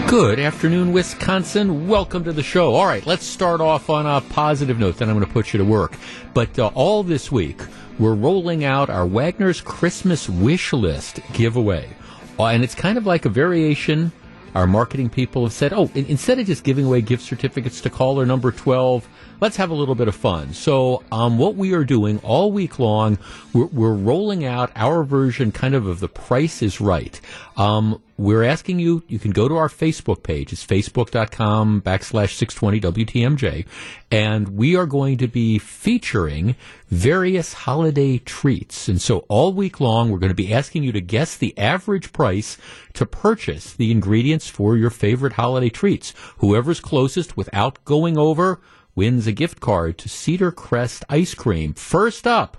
Good 0.09 0.39
afternoon, 0.39 0.93
Wisconsin. 0.93 1.89
Welcome 1.89 2.23
to 2.25 2.33
the 2.33 2.45
show. 2.45 2.77
All 2.77 2.87
right, 2.87 3.05
let's 3.05 3.27
start 3.27 3.61
off 3.61 3.91
on 3.91 4.07
a 4.07 4.21
positive 4.21 4.79
note, 4.79 4.99
then 4.99 5.11
I'm 5.11 5.17
going 5.17 5.27
to 5.27 5.33
put 5.33 5.53
you 5.53 5.59
to 5.59 5.65
work. 5.65 5.97
But 6.33 6.57
uh, 6.61 6.69
all 6.75 7.03
this 7.03 7.33
week, 7.33 7.61
we're 7.99 8.15
rolling 8.15 8.65
out 8.65 8.89
our 8.91 9.07
Wagner's 9.07 9.61
Christmas 9.61 10.29
wish 10.29 10.73
list 10.73 11.21
giveaway. 11.33 11.89
Uh, 12.39 12.47
and 12.47 12.63
it's 12.63 12.75
kind 12.75 12.97
of 12.97 13.07
like 13.07 13.25
a 13.25 13.29
variation. 13.29 14.13
Our 14.55 14.67
marketing 14.67 15.11
people 15.11 15.45
have 15.45 15.53
said, 15.53 15.73
oh, 15.73 15.91
instead 15.95 16.39
of 16.39 16.47
just 16.47 16.65
giving 16.65 16.85
away 16.87 17.01
gift 17.01 17.23
certificates 17.23 17.81
to 17.83 17.91
caller 17.91 18.25
number 18.25 18.53
12, 18.53 19.09
let's 19.41 19.57
have 19.57 19.71
a 19.71 19.75
little 19.75 19.95
bit 19.95 20.09
of 20.09 20.15
fun. 20.15 20.53
So, 20.53 21.03
um, 21.13 21.39
what 21.39 21.57
we 21.57 21.73
are 21.75 21.85
doing 21.85 22.19
all 22.21 22.53
week 22.53 22.79
long, 22.79 23.19
we're, 23.53 23.67
we're, 23.67 23.99
rolling 23.99 24.45
out 24.45 24.71
our 24.77 25.03
version 25.03 25.51
kind 25.51 25.75
of 25.75 25.87
of 25.87 26.01
the 26.01 26.09
price 26.09 26.63
is 26.63 26.81
right. 26.81 27.21
Um, 27.57 28.01
we're 28.17 28.43
asking 28.43 28.79
you, 28.79 29.03
you 29.07 29.19
can 29.19 29.31
go 29.31 29.49
to 29.49 29.57
our 29.57 29.69
Facebook 29.69 30.23
page. 30.23 30.53
It's 30.53 30.67
facebook.com 30.67 31.83
backslash 31.83 32.35
620 32.35 33.05
WTMJ. 33.05 33.67
And 34.11 34.57
we 34.57 34.77
are 34.77 34.87
going 34.87 35.19
to 35.19 35.29
be 35.29 35.59
featuring 35.59 36.57
various 36.89 37.53
holiday 37.53 38.19
treats. 38.19 38.89
And 38.89 39.01
so 39.01 39.25
all 39.29 39.53
week 39.53 39.81
long, 39.81 40.11
we're 40.11 40.19
going 40.19 40.31
to 40.31 40.35
be 40.35 40.53
asking 40.53 40.83
you 40.83 40.93
to 40.93 41.01
guess 41.01 41.37
the 41.37 41.57
average 41.59 42.13
price 42.13 42.57
to 42.95 43.07
purchase 43.07 43.73
the 43.73 43.91
ingredients 43.93 44.49
for 44.49 44.77
your 44.77 44.91
favorite 44.91 45.35
holiday 45.35 45.69
treats. 45.69 46.13
Whoever's 46.39 46.81
closest 46.81 47.37
without 47.37 47.85
going 47.85 48.19
over 48.19 48.61
wins 48.99 49.29
a 49.29 49.33
gift 49.33 49.61
card 49.61 49.97
to 49.97 50.09
Cedar 50.09 50.51
Crest 50.51 51.05
Ice 51.09 51.33
Cream. 51.33 51.73
First 51.73 52.27
up, 52.27 52.57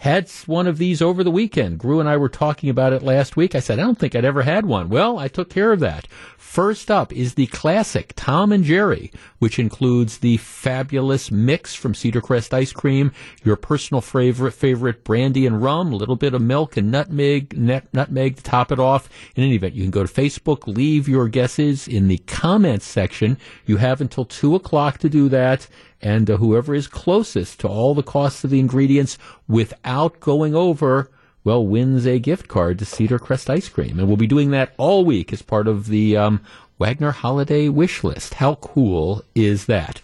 had 0.00 0.30
one 0.46 0.66
of 0.66 0.78
these 0.78 1.02
over 1.02 1.22
the 1.22 1.30
weekend. 1.30 1.78
Gru 1.78 2.00
and 2.00 2.08
I 2.08 2.16
were 2.16 2.30
talking 2.30 2.70
about 2.70 2.94
it 2.94 3.02
last 3.02 3.36
week. 3.36 3.54
I 3.54 3.60
said, 3.60 3.78
I 3.78 3.82
don't 3.82 3.98
think 3.98 4.14
I'd 4.14 4.24
ever 4.24 4.40
had 4.40 4.64
one. 4.64 4.88
Well, 4.88 5.18
I 5.18 5.28
took 5.28 5.50
care 5.50 5.72
of 5.72 5.80
that. 5.80 6.06
First 6.38 6.90
up 6.90 7.12
is 7.12 7.34
the 7.34 7.48
classic 7.48 8.14
Tom 8.16 8.50
and 8.50 8.64
Jerry, 8.64 9.12
which 9.40 9.58
includes 9.58 10.18
the 10.18 10.38
fabulous 10.38 11.30
mix 11.30 11.74
from 11.74 11.94
Cedar 11.94 12.22
Crest 12.22 12.54
ice 12.54 12.72
cream, 12.72 13.12
your 13.44 13.56
personal 13.56 14.00
favorite, 14.00 14.52
favorite 14.52 15.04
brandy 15.04 15.46
and 15.46 15.62
rum, 15.62 15.92
a 15.92 15.96
little 15.96 16.16
bit 16.16 16.32
of 16.32 16.40
milk 16.40 16.78
and 16.78 16.90
nutmeg, 16.90 17.54
nutmeg 17.56 18.36
to 18.36 18.42
top 18.42 18.72
it 18.72 18.78
off. 18.78 19.10
In 19.36 19.44
any 19.44 19.56
event, 19.56 19.74
you 19.74 19.82
can 19.82 19.90
go 19.90 20.04
to 20.04 20.12
Facebook, 20.12 20.66
leave 20.66 21.10
your 21.10 21.28
guesses 21.28 21.86
in 21.86 22.08
the 22.08 22.18
comments 22.26 22.86
section. 22.86 23.36
You 23.66 23.76
have 23.76 24.00
until 24.00 24.24
two 24.24 24.54
o'clock 24.54 24.96
to 25.00 25.10
do 25.10 25.28
that 25.28 25.68
and 26.02 26.30
uh, 26.30 26.36
whoever 26.36 26.74
is 26.74 26.86
closest 26.86 27.60
to 27.60 27.68
all 27.68 27.94
the 27.94 28.02
costs 28.02 28.44
of 28.44 28.50
the 28.50 28.60
ingredients 28.60 29.18
without 29.48 30.20
going 30.20 30.54
over 30.54 31.10
well, 31.42 31.66
wins 31.66 32.06
a 32.06 32.18
gift 32.18 32.48
card 32.48 32.78
to 32.78 32.84
Cedar 32.84 33.18
Crest 33.18 33.48
Ice 33.48 33.68
Cream. 33.68 33.98
And 33.98 34.06
we'll 34.06 34.16
be 34.16 34.26
doing 34.26 34.50
that 34.50 34.72
all 34.76 35.04
week 35.04 35.32
as 35.32 35.42
part 35.42 35.66
of 35.66 35.86
the 35.86 36.16
um, 36.16 36.42
Wagner 36.78 37.12
Holiday 37.12 37.68
Wish 37.68 38.04
List. 38.04 38.34
How 38.34 38.56
cool 38.56 39.24
is 39.34 39.66
that? 39.66 40.00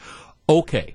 Okay, 0.48 0.94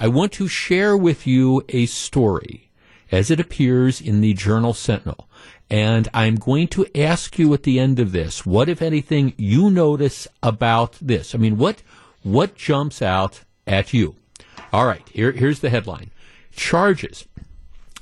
I 0.00 0.08
want 0.08 0.32
to 0.32 0.48
share 0.48 0.96
with 0.96 1.26
you 1.26 1.64
a 1.68 1.86
story 1.86 2.70
as 3.12 3.30
it 3.30 3.40
appears 3.40 4.00
in 4.00 4.20
the 4.20 4.32
Journal 4.32 4.72
Sentinel. 4.72 5.28
And 5.70 6.08
I'm 6.14 6.36
going 6.36 6.68
to 6.68 6.86
ask 6.98 7.38
you 7.38 7.52
at 7.52 7.64
the 7.64 7.78
end 7.78 7.98
of 7.98 8.12
this, 8.12 8.46
what, 8.46 8.68
if 8.68 8.80
anything, 8.80 9.34
you 9.36 9.70
notice 9.70 10.26
about 10.42 10.98
this? 11.00 11.34
I 11.34 11.38
mean, 11.38 11.58
what, 11.58 11.82
what 12.22 12.54
jumps 12.54 13.02
out 13.02 13.40
at 13.66 13.92
you? 13.92 14.16
All 14.74 14.86
right, 14.86 15.08
here, 15.08 15.30
here's 15.30 15.60
the 15.60 15.70
headline. 15.70 16.10
Charges. 16.50 17.28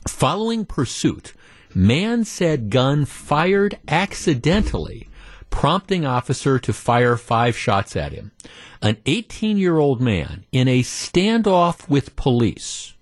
Following 0.09 0.65
pursuit, 0.65 1.35
man 1.75 2.25
said 2.25 2.71
gun 2.71 3.05
fired 3.05 3.79
accidentally, 3.89 5.07
prompting 5.51 6.07
officer 6.07 6.59
to 6.61 6.73
fire 6.73 7.19
five 7.19 7.59
shots 7.59 7.95
at 7.95 8.13
him. 8.13 8.31
An 8.81 8.97
18 9.05 9.59
year 9.59 9.77
old 9.77 10.01
man 10.01 10.47
in 10.51 10.67
a 10.67 10.83
standoff 10.83 11.91
with 11.91 12.17
police 12.17 12.95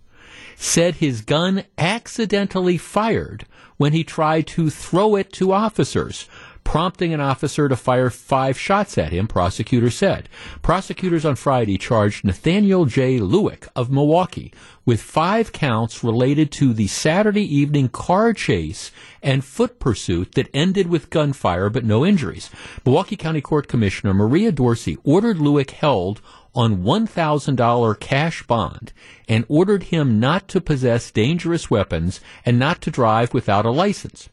said 0.57 0.97
his 0.97 1.21
gun 1.21 1.63
accidentally 1.79 2.77
fired 2.77 3.47
when 3.77 3.93
he 3.93 4.03
tried 4.03 4.49
to 4.49 4.69
throw 4.69 5.15
it 5.15 5.33
to 5.35 5.53
officers, 5.53 6.29
prompting 6.65 7.13
an 7.13 7.21
officer 7.21 7.69
to 7.69 7.77
fire 7.77 8.11
five 8.11 8.59
shots 8.59 8.97
at 8.97 9.13
him, 9.13 9.27
prosecutors 9.27 9.97
said. 9.97 10.29
Prosecutors 10.63 11.25
on 11.25 11.37
Friday 11.37 11.79
charged 11.79 12.25
Nathaniel 12.25 12.85
J. 12.85 13.19
Lewick 13.19 13.69
of 13.75 13.91
Milwaukee 13.91 14.53
with 14.85 15.01
five 15.01 15.53
counts 15.53 16.05
related 16.05 16.51
to 16.53 16.73
the 16.73 16.87
Saturday 16.87 17.45
evening 17.57 17.89
car 17.89 18.33
chase 18.33 18.91
and 19.23 19.45
foot 19.45 19.79
pursuit 19.79 20.33
that 20.33 20.49
ended 20.55 20.87
with 20.87 21.11
gunfire 21.11 21.71
but 21.71 21.85
no 21.85 22.05
injuries. 22.05 22.51
Milwaukee 22.85 23.17
County 23.17 23.41
Court 23.41 23.69
Commissioner 23.69 24.15
Maria 24.15 24.53
Dorsey 24.53 24.97
ordered 25.05 25.39
Lewick 25.39 25.71
held 25.71 26.21
on 26.55 26.83
$1,000 26.83 28.01
cash 28.01 28.43
bond 28.45 28.93
and 29.29 29.45
ordered 29.49 29.85
him 29.85 30.19
not 30.19 30.49
to 30.49 30.61
possess 30.61 31.11
dangerous 31.11 31.71
weapons 31.71 32.21
and 32.45 32.59
not 32.59 32.81
to 32.83 32.91
drive 32.91 33.33
without 33.33 33.67
a 33.67 33.71
license. 33.71 34.29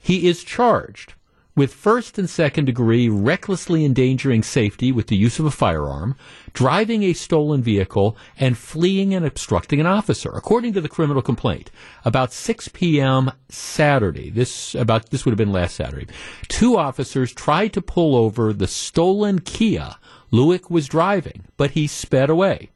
He 0.00 0.26
is 0.28 0.42
charged 0.42 1.14
with 1.58 1.74
first 1.74 2.18
and 2.18 2.30
second 2.30 2.66
degree 2.66 3.08
recklessly 3.08 3.84
endangering 3.84 4.44
safety 4.44 4.92
with 4.92 5.08
the 5.08 5.16
use 5.16 5.40
of 5.40 5.44
a 5.44 5.50
firearm, 5.50 6.14
driving 6.52 7.02
a 7.02 7.12
stolen 7.12 7.60
vehicle, 7.60 8.16
and 8.38 8.56
fleeing 8.56 9.12
and 9.12 9.26
obstructing 9.26 9.80
an 9.80 9.86
officer. 9.86 10.30
According 10.30 10.72
to 10.74 10.80
the 10.80 10.88
criminal 10.88 11.20
complaint, 11.20 11.72
about 12.04 12.32
6 12.32 12.68
p.m. 12.68 13.32
Saturday, 13.48 14.30
this 14.30 14.76
about 14.76 15.10
this 15.10 15.24
would 15.24 15.32
have 15.32 15.38
been 15.38 15.52
last 15.52 15.74
Saturday, 15.74 16.06
two 16.46 16.78
officers 16.78 17.34
tried 17.34 17.72
to 17.72 17.82
pull 17.82 18.14
over 18.14 18.52
the 18.52 18.68
stolen 18.68 19.40
Kia 19.40 19.96
Lewick 20.32 20.70
was 20.70 20.86
driving, 20.86 21.44
but 21.56 21.72
he 21.72 21.88
sped 21.88 22.30
away. 22.30 22.70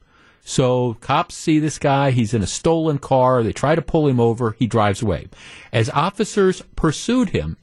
So 0.45 0.95
cops 0.95 1.37
see 1.37 1.61
this 1.61 1.79
guy. 1.79 2.11
He's 2.11 2.35
in 2.35 2.43
a 2.43 2.49
stolen 2.49 2.99
car. 2.99 3.45
They 3.45 3.53
try 3.53 3.77
to 3.77 3.83
pull 3.83 4.09
him 4.09 4.19
over. 4.19 4.57
He 4.59 4.67
drives 4.67 5.03
away. 5.03 5.29
As 5.73 5.89
officers 5.91 6.63
pursued 6.75 7.29
him, 7.29 7.57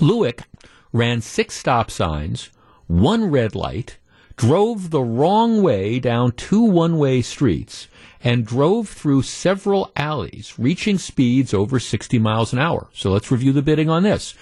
Lewick 0.00 0.44
ran 0.92 1.20
six 1.20 1.56
stop 1.56 1.90
signs, 1.90 2.50
one 2.86 3.30
red 3.30 3.54
light, 3.54 3.98
drove 4.36 4.90
the 4.90 5.02
wrong 5.02 5.62
way 5.62 5.98
down 5.98 6.32
two 6.32 6.62
one 6.62 6.98
way 6.98 7.20
streets, 7.20 7.88
and 8.22 8.46
drove 8.46 8.88
through 8.88 9.22
several 9.22 9.92
alleys, 9.96 10.58
reaching 10.58 10.98
speeds 10.98 11.52
over 11.52 11.78
60 11.78 12.18
miles 12.18 12.52
an 12.52 12.58
hour. 12.58 12.88
So 12.92 13.10
let's 13.10 13.30
review 13.30 13.52
the 13.52 13.62
bidding 13.62 13.90
on 13.90 14.02
this. 14.02 14.34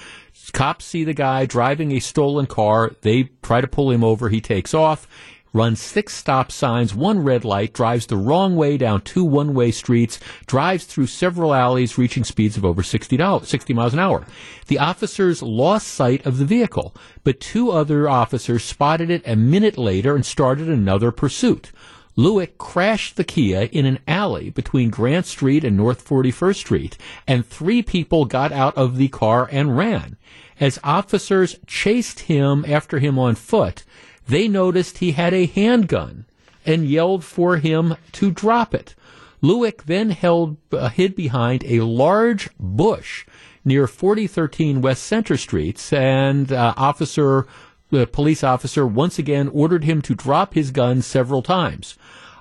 Cops 0.52 0.84
see 0.84 1.04
the 1.04 1.14
guy 1.14 1.46
driving 1.46 1.92
a 1.92 2.00
stolen 2.00 2.46
car. 2.46 2.92
They 3.02 3.24
try 3.42 3.60
to 3.60 3.66
pull 3.66 3.90
him 3.90 4.02
over. 4.02 4.28
He 4.28 4.40
takes 4.40 4.72
off 4.72 5.06
runs 5.52 5.80
six 5.80 6.14
stop 6.14 6.52
signs, 6.52 6.94
one 6.94 7.20
red 7.20 7.44
light, 7.44 7.72
drives 7.72 8.06
the 8.06 8.16
wrong 8.16 8.56
way 8.56 8.76
down 8.76 9.00
two 9.00 9.24
one 9.24 9.54
way 9.54 9.70
streets, 9.70 10.18
drives 10.46 10.84
through 10.84 11.06
several 11.06 11.54
alleys, 11.54 11.98
reaching 11.98 12.24
speeds 12.24 12.56
of 12.56 12.64
over 12.64 12.82
60, 12.82 13.18
60 13.42 13.74
miles 13.74 13.92
an 13.92 14.00
hour. 14.00 14.26
The 14.66 14.78
officers 14.78 15.42
lost 15.42 15.88
sight 15.88 16.24
of 16.26 16.38
the 16.38 16.44
vehicle, 16.44 16.94
but 17.24 17.40
two 17.40 17.70
other 17.70 18.08
officers 18.08 18.64
spotted 18.64 19.10
it 19.10 19.22
a 19.26 19.36
minute 19.36 19.78
later 19.78 20.14
and 20.14 20.24
started 20.24 20.68
another 20.68 21.10
pursuit. 21.10 21.72
Lewick 22.18 22.58
crashed 22.58 23.14
the 23.14 23.22
Kia 23.22 23.68
in 23.70 23.86
an 23.86 24.00
alley 24.08 24.50
between 24.50 24.90
Grant 24.90 25.24
Street 25.24 25.62
and 25.62 25.76
North 25.76 26.04
41st 26.04 26.56
Street, 26.56 26.98
and 27.28 27.46
three 27.46 27.80
people 27.80 28.24
got 28.24 28.50
out 28.50 28.76
of 28.76 28.96
the 28.96 29.06
car 29.06 29.48
and 29.52 29.76
ran. 29.76 30.16
As 30.58 30.80
officers 30.82 31.60
chased 31.68 32.20
him 32.20 32.64
after 32.66 32.98
him 32.98 33.20
on 33.20 33.36
foot, 33.36 33.84
they 34.28 34.46
noticed 34.46 34.98
he 34.98 35.12
had 35.12 35.34
a 35.34 35.46
handgun 35.46 36.26
and 36.64 36.86
yelled 36.86 37.24
for 37.24 37.56
him 37.56 37.96
to 38.12 38.30
drop 38.30 38.74
it. 38.74 38.94
Lewick 39.42 39.84
then 39.84 40.10
held, 40.10 40.56
uh, 40.72 40.88
hid 40.88 41.14
behind 41.14 41.64
a 41.64 41.80
large 41.80 42.50
bush 42.58 43.24
near 43.64 43.86
4013 43.86 44.80
West 44.80 45.02
Center 45.02 45.36
Streets, 45.36 45.92
and 45.92 46.52
uh, 46.52 46.74
officer, 46.76 47.46
the 47.90 48.06
police 48.06 48.42
officer, 48.42 48.86
once 48.86 49.18
again 49.18 49.48
ordered 49.48 49.84
him 49.84 50.02
to 50.02 50.14
drop 50.14 50.54
his 50.54 50.70
gun 50.70 51.02
several 51.02 51.42
times. 51.42 51.96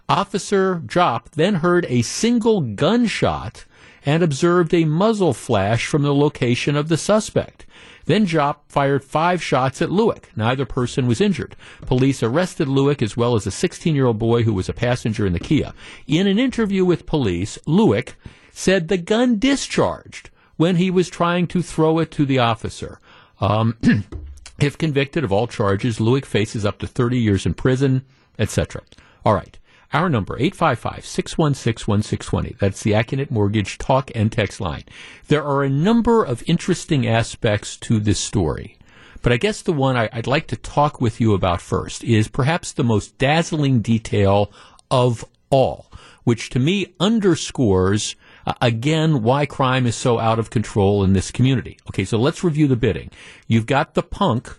Officer 0.09 0.81
Jop 0.85 1.31
then 1.31 1.55
heard 1.55 1.85
a 1.89 2.01
single 2.01 2.61
gunshot 2.61 3.65
and 4.05 4.23
observed 4.23 4.73
a 4.73 4.85
muzzle 4.85 5.33
flash 5.33 5.85
from 5.85 6.01
the 6.01 6.15
location 6.15 6.77
of 6.77 6.87
the 6.87 6.97
suspect. 6.97 7.65
Then 8.07 8.25
Jop 8.25 8.57
fired 8.67 9.03
five 9.03 9.41
shots 9.41 9.81
at 9.81 9.89
Lewick. 9.89 10.25
Neither 10.35 10.65
person 10.65 11.07
was 11.07 11.21
injured. 11.21 11.55
Police 11.81 12.23
arrested 12.23 12.67
Lewick 12.67 13.01
as 13.01 13.15
well 13.15 13.35
as 13.35 13.45
a 13.45 13.51
16 13.51 13.95
year 13.95 14.07
old 14.07 14.17
boy 14.17 14.43
who 14.43 14.53
was 14.53 14.67
a 14.67 14.73
passenger 14.73 15.25
in 15.25 15.33
the 15.33 15.39
Kia. 15.39 15.73
In 16.07 16.25
an 16.25 16.39
interview 16.39 16.83
with 16.83 17.05
police, 17.05 17.57
Lewick 17.67 18.15
said 18.51 18.87
the 18.87 18.97
gun 18.97 19.37
discharged, 19.37 20.31
when 20.57 20.75
he 20.75 20.91
was 20.91 21.09
trying 21.09 21.47
to 21.47 21.61
throw 21.61 21.99
it 21.99 22.11
to 22.11 22.25
the 22.25 22.39
officer. 22.39 22.99
Um, 23.39 23.77
if 24.59 24.77
convicted 24.77 25.23
of 25.23 25.31
all 25.31 25.47
charges, 25.47 25.99
Lueck 25.99 26.25
faces 26.25 26.65
up 26.65 26.79
to 26.79 26.87
30 26.87 27.19
years 27.19 27.45
in 27.45 27.53
prison, 27.53 28.03
etc. 28.37 28.81
All 29.23 29.33
right. 29.33 29.56
Our 29.93 30.09
number, 30.09 30.37
855-616-1620. 30.37 32.59
That's 32.59 32.83
the 32.83 32.91
Accunet 32.91 33.31
Mortgage 33.31 33.77
talk 33.77 34.11
and 34.13 34.29
text 34.31 34.59
line. 34.59 34.83
There 35.27 35.45
are 35.45 35.63
a 35.63 35.69
number 35.69 36.23
of 36.23 36.43
interesting 36.45 37.07
aspects 37.07 37.77
to 37.77 37.99
this 37.99 38.19
story. 38.19 38.77
But 39.21 39.31
I 39.31 39.37
guess 39.37 39.61
the 39.61 39.73
one 39.73 39.95
I, 39.95 40.09
would 40.13 40.27
like 40.27 40.47
to 40.47 40.57
talk 40.57 40.99
with 40.99 41.21
you 41.21 41.33
about 41.33 41.61
first 41.61 42.03
is 42.03 42.27
perhaps 42.27 42.71
the 42.71 42.83
most 42.83 43.17
dazzling 43.17 43.81
detail 43.81 44.51
of 44.91 45.25
all, 45.49 45.91
which 46.23 46.49
to 46.51 46.59
me 46.59 46.93
underscores 46.99 48.15
uh, 48.45 48.53
again 48.61 49.23
why 49.23 49.45
crime 49.45 49.85
is 49.85 49.95
so 49.95 50.19
out 50.19 50.39
of 50.39 50.49
control 50.49 51.03
in 51.03 51.13
this 51.13 51.31
community. 51.31 51.77
Okay, 51.89 52.05
so 52.05 52.17
let's 52.17 52.43
review 52.43 52.67
the 52.67 52.75
bidding. 52.75 53.09
You've 53.47 53.65
got 53.65 53.93
the 53.93 54.03
punk 54.03 54.57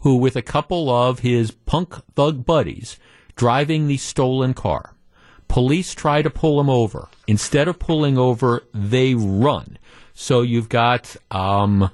who, 0.00 0.16
with 0.16 0.36
a 0.36 0.42
couple 0.42 0.90
of 0.90 1.20
his 1.20 1.52
punk 1.52 1.94
thug 2.14 2.44
buddies, 2.44 2.98
driving 3.36 3.86
the 3.86 3.96
stolen 3.96 4.54
car. 4.54 4.94
Police 5.48 5.94
try 5.94 6.22
to 6.22 6.30
pull 6.30 6.60
him 6.60 6.70
over. 6.70 7.08
Instead 7.26 7.68
of 7.68 7.78
pulling 7.78 8.18
over, 8.18 8.64
they 8.72 9.14
run. 9.14 9.78
So 10.14 10.42
you've 10.42 10.68
got 10.68 11.16
um, 11.30 11.90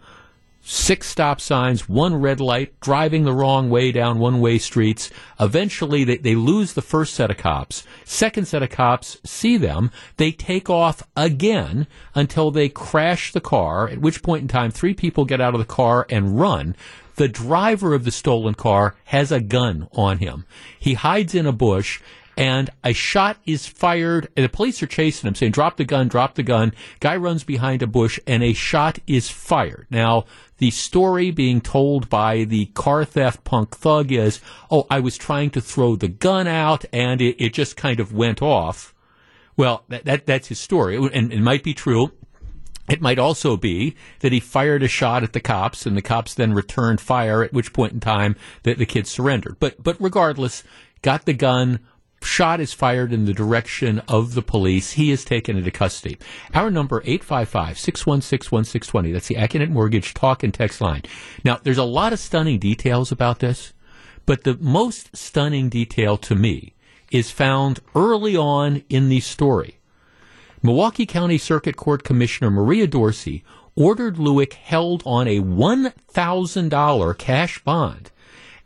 six 0.62 1.08
stop 1.08 1.40
signs, 1.40 1.88
one 1.88 2.14
red 2.14 2.40
light, 2.40 2.78
driving 2.80 3.24
the 3.24 3.32
wrong 3.32 3.70
way 3.70 3.92
down 3.92 4.18
one 4.18 4.40
way 4.40 4.58
streets. 4.58 5.10
Eventually, 5.38 6.04
they, 6.04 6.18
they 6.18 6.34
lose 6.34 6.74
the 6.74 6.82
first 6.82 7.14
set 7.14 7.30
of 7.30 7.36
cops. 7.38 7.84
Second 8.04 8.46
set 8.46 8.62
of 8.62 8.70
cops 8.70 9.18
see 9.24 9.56
them. 9.56 9.90
They 10.16 10.32
take 10.32 10.70
off 10.70 11.02
again 11.16 11.86
until 12.14 12.50
they 12.50 12.68
crash 12.68 13.32
the 13.32 13.40
car, 13.40 13.88
at 13.88 14.00
which 14.00 14.22
point 14.22 14.42
in 14.42 14.48
time, 14.48 14.70
three 14.70 14.94
people 14.94 15.24
get 15.24 15.40
out 15.40 15.54
of 15.54 15.60
the 15.60 15.66
car 15.66 16.06
and 16.10 16.38
run. 16.38 16.76
The 17.20 17.28
driver 17.28 17.92
of 17.92 18.04
the 18.04 18.12
stolen 18.12 18.54
car 18.54 18.94
has 19.04 19.30
a 19.30 19.42
gun 19.42 19.88
on 19.92 20.20
him. 20.20 20.46
He 20.78 20.94
hides 20.94 21.34
in 21.34 21.44
a 21.44 21.52
bush 21.52 22.00
and 22.34 22.70
a 22.82 22.94
shot 22.94 23.36
is 23.44 23.66
fired 23.66 24.28
and 24.34 24.44
the 24.44 24.48
police 24.48 24.82
are 24.82 24.86
chasing 24.86 25.28
him 25.28 25.34
saying 25.34 25.52
drop 25.52 25.76
the 25.76 25.84
gun 25.84 26.08
drop 26.08 26.34
the 26.34 26.42
gun. 26.42 26.72
Guy 26.98 27.16
runs 27.16 27.44
behind 27.44 27.82
a 27.82 27.86
bush 27.86 28.18
and 28.26 28.42
a 28.42 28.54
shot 28.54 29.00
is 29.06 29.28
fired. 29.28 29.86
Now 29.90 30.24
the 30.56 30.70
story 30.70 31.30
being 31.30 31.60
told 31.60 32.08
by 32.08 32.44
the 32.44 32.64
car 32.72 33.04
theft 33.04 33.44
punk 33.44 33.76
thug 33.76 34.10
is 34.12 34.40
oh 34.70 34.86
i 34.88 34.98
was 34.98 35.18
trying 35.18 35.50
to 35.50 35.60
throw 35.60 35.96
the 35.96 36.08
gun 36.08 36.46
out 36.46 36.86
and 36.90 37.20
it, 37.20 37.36
it 37.38 37.52
just 37.52 37.76
kind 37.76 38.00
of 38.00 38.14
went 38.14 38.40
off. 38.40 38.94
Well 39.58 39.84
that, 39.88 40.06
that 40.06 40.24
that's 40.24 40.48
his 40.48 40.58
story 40.58 40.96
and 40.96 41.30
it 41.30 41.42
might 41.42 41.64
be 41.64 41.74
true 41.74 42.12
it 42.90 43.00
might 43.00 43.18
also 43.18 43.56
be 43.56 43.94
that 44.18 44.32
he 44.32 44.40
fired 44.40 44.82
a 44.82 44.88
shot 44.88 45.22
at 45.22 45.32
the 45.32 45.40
cops 45.40 45.86
and 45.86 45.96
the 45.96 46.02
cops 46.02 46.34
then 46.34 46.52
returned 46.52 47.00
fire, 47.00 47.44
at 47.44 47.52
which 47.52 47.72
point 47.72 47.92
in 47.92 48.00
time 48.00 48.34
that 48.64 48.78
the 48.78 48.86
kid 48.86 49.06
surrendered. 49.06 49.56
But, 49.60 49.82
but 49.82 49.96
regardless, 50.00 50.64
got 51.00 51.24
the 51.24 51.32
gun, 51.32 51.78
shot 52.22 52.60
is 52.60 52.72
fired 52.72 53.12
in 53.12 53.26
the 53.26 53.32
direction 53.32 54.00
of 54.08 54.34
the 54.34 54.42
police. 54.42 54.90
He 54.92 55.12
is 55.12 55.24
taken 55.24 55.56
into 55.56 55.70
custody. 55.70 56.18
Our 56.52 56.68
number, 56.70 57.00
855-616-1620. 57.02 59.12
That's 59.12 59.28
the 59.28 59.36
Accunet 59.36 59.70
Mortgage 59.70 60.12
talk 60.12 60.42
and 60.42 60.52
text 60.52 60.80
line. 60.80 61.02
Now, 61.44 61.60
there's 61.62 61.78
a 61.78 61.84
lot 61.84 62.12
of 62.12 62.18
stunning 62.18 62.58
details 62.58 63.12
about 63.12 63.38
this, 63.38 63.72
but 64.26 64.42
the 64.44 64.58
most 64.60 65.16
stunning 65.16 65.68
detail 65.68 66.16
to 66.18 66.34
me 66.34 66.74
is 67.10 67.30
found 67.30 67.78
early 67.94 68.36
on 68.36 68.82
in 68.88 69.08
the 69.08 69.20
story. 69.20 69.79
Milwaukee 70.62 71.06
County 71.06 71.38
Circuit 71.38 71.76
Court 71.76 72.04
Commissioner 72.04 72.50
Maria 72.50 72.86
Dorsey 72.86 73.42
ordered 73.74 74.16
Lewick 74.16 74.52
held 74.54 75.02
on 75.06 75.26
a 75.26 75.40
$1,000 75.40 77.18
cash 77.18 77.64
bond 77.64 78.10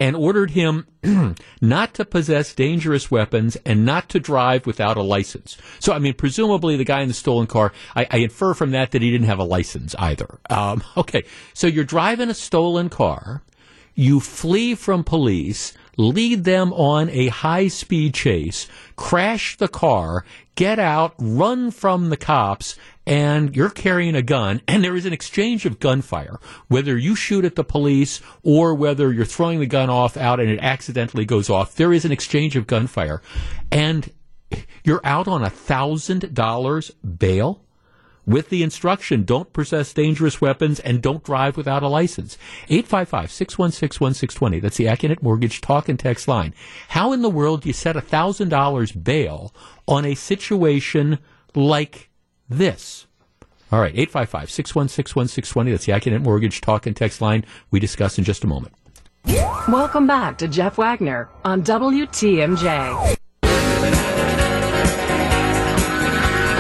and 0.01 0.17
ordered 0.17 0.51
him 0.51 0.87
not 1.61 1.95
to 1.95 2.05
possess 2.05 2.53
dangerous 2.55 3.11
weapons 3.11 3.57
and 3.65 3.85
not 3.85 4.09
to 4.09 4.19
drive 4.19 4.67
without 4.67 4.97
a 4.97 5.03
license. 5.03 5.57
So, 5.79 5.93
I 5.93 5.99
mean, 5.99 6.15
presumably 6.15 6.77
the 6.77 6.85
guy 6.85 7.03
in 7.03 7.09
the 7.09 7.15
stolen 7.15 7.47
car, 7.47 7.73
I, 7.95 8.07
I 8.11 8.17
infer 8.19 8.55
from 8.55 8.73
that 8.73 8.91
that 8.91 9.03
he 9.03 9.11
didn't 9.11 9.29
have 9.29 9.39
a 9.39 9.45
license 9.45 9.95
either. 9.99 10.41
Um, 10.51 10.83
okay, 10.97 11.25
so 11.53 11.67
you're 11.67 11.85
driving 11.85 12.29
a 12.29 12.35
stolen 12.35 12.89
car, 12.89 13.43
you 13.95 14.19
flee 14.19 14.75
from 14.75 15.05
police, 15.05 15.73
lead 15.97 16.45
them 16.45 16.73
on 16.73 17.09
a 17.11 17.29
high 17.29 17.69
speed 17.69 18.15
chase, 18.15 18.67
crash 18.97 19.57
the 19.57 19.69
car, 19.69 20.25
get 20.55 20.79
out, 20.79 21.15
run 21.19 21.71
from 21.71 22.11
the 22.11 22.17
cops, 22.17 22.77
and 23.07 23.55
you're 23.55 23.71
carrying 23.71 24.15
a 24.15 24.23
gun, 24.23 24.63
and 24.67 24.83
there 24.83 24.97
is 24.97 25.07
an 25.07 25.13
exchange 25.13 25.67
of 25.67 25.81
gunfire. 25.81 26.39
Whether 26.69 26.97
you 26.97 27.15
shoot 27.15 27.45
at 27.45 27.55
the 27.55 27.65
police 27.65 28.21
or 28.43 28.75
whether 28.75 29.13
you're 29.13 29.25
throwing 29.25 29.61
the 29.61 29.67
gun 29.67 29.91
off 29.91 30.17
out 30.17 30.41
and 30.41 30.49
it 30.49 30.61
accidentally 30.61 31.25
goes 31.25 31.51
off, 31.51 31.77
there 31.77 31.93
is 31.93 32.05
an 32.05 32.13
exchange 32.13 32.57
of 32.57 32.67
gunfire. 32.67 33.21
And 33.71 34.11
you're 34.85 35.01
out 35.05 35.29
on 35.29 35.43
a 35.43 35.51
thousand 35.51 36.35
dollars 36.35 36.91
bail 36.91 37.61
with 38.27 38.49
the 38.49 38.63
instruction 38.63 39.25
don't 39.25 39.53
possess 39.53 39.93
dangerous 39.93 40.41
weapons 40.41 40.81
and 40.81 41.03
don't 41.03 41.25
drive 41.25 41.57
without 41.57 41.83
a 41.83 41.89
license. 41.89 42.39
855-616-1620. 42.69 44.61
That's 44.61 44.77
the 44.77 44.87
Accunet 44.87 45.23
Mortgage 45.23 45.61
talk 45.61 45.89
and 45.89 45.99
text 45.99 46.29
line. 46.29 46.55
How 46.89 47.13
in 47.13 47.23
the 47.23 47.31
world 47.31 47.63
do 47.63 47.69
you 47.69 47.73
set 47.73 47.97
$1,000 47.97 49.05
bail 49.05 49.55
on 49.87 50.05
a 50.05 50.15
situation 50.15 51.19
like 51.55 52.11
this? 52.49 53.07
All 53.73 53.81
right, 53.81 53.95
855-616-1620. 53.95 55.71
That's 55.71 55.87
the 55.87 55.93
Accunet 55.93 56.23
Mortgage 56.23 56.61
talk 56.61 56.87
and 56.87 56.97
text 56.97 57.21
line 57.21 57.45
we 57.71 57.81
discuss 57.81 58.19
in 58.19 58.25
just 58.25 58.45
a 58.45 58.47
moment. 58.47 58.75
Welcome 59.27 60.07
back 60.07 60.39
to 60.39 60.49
Jeff 60.49 60.77
Wagner 60.77 61.31
on 61.45 61.63
WTMJ. 61.63 63.17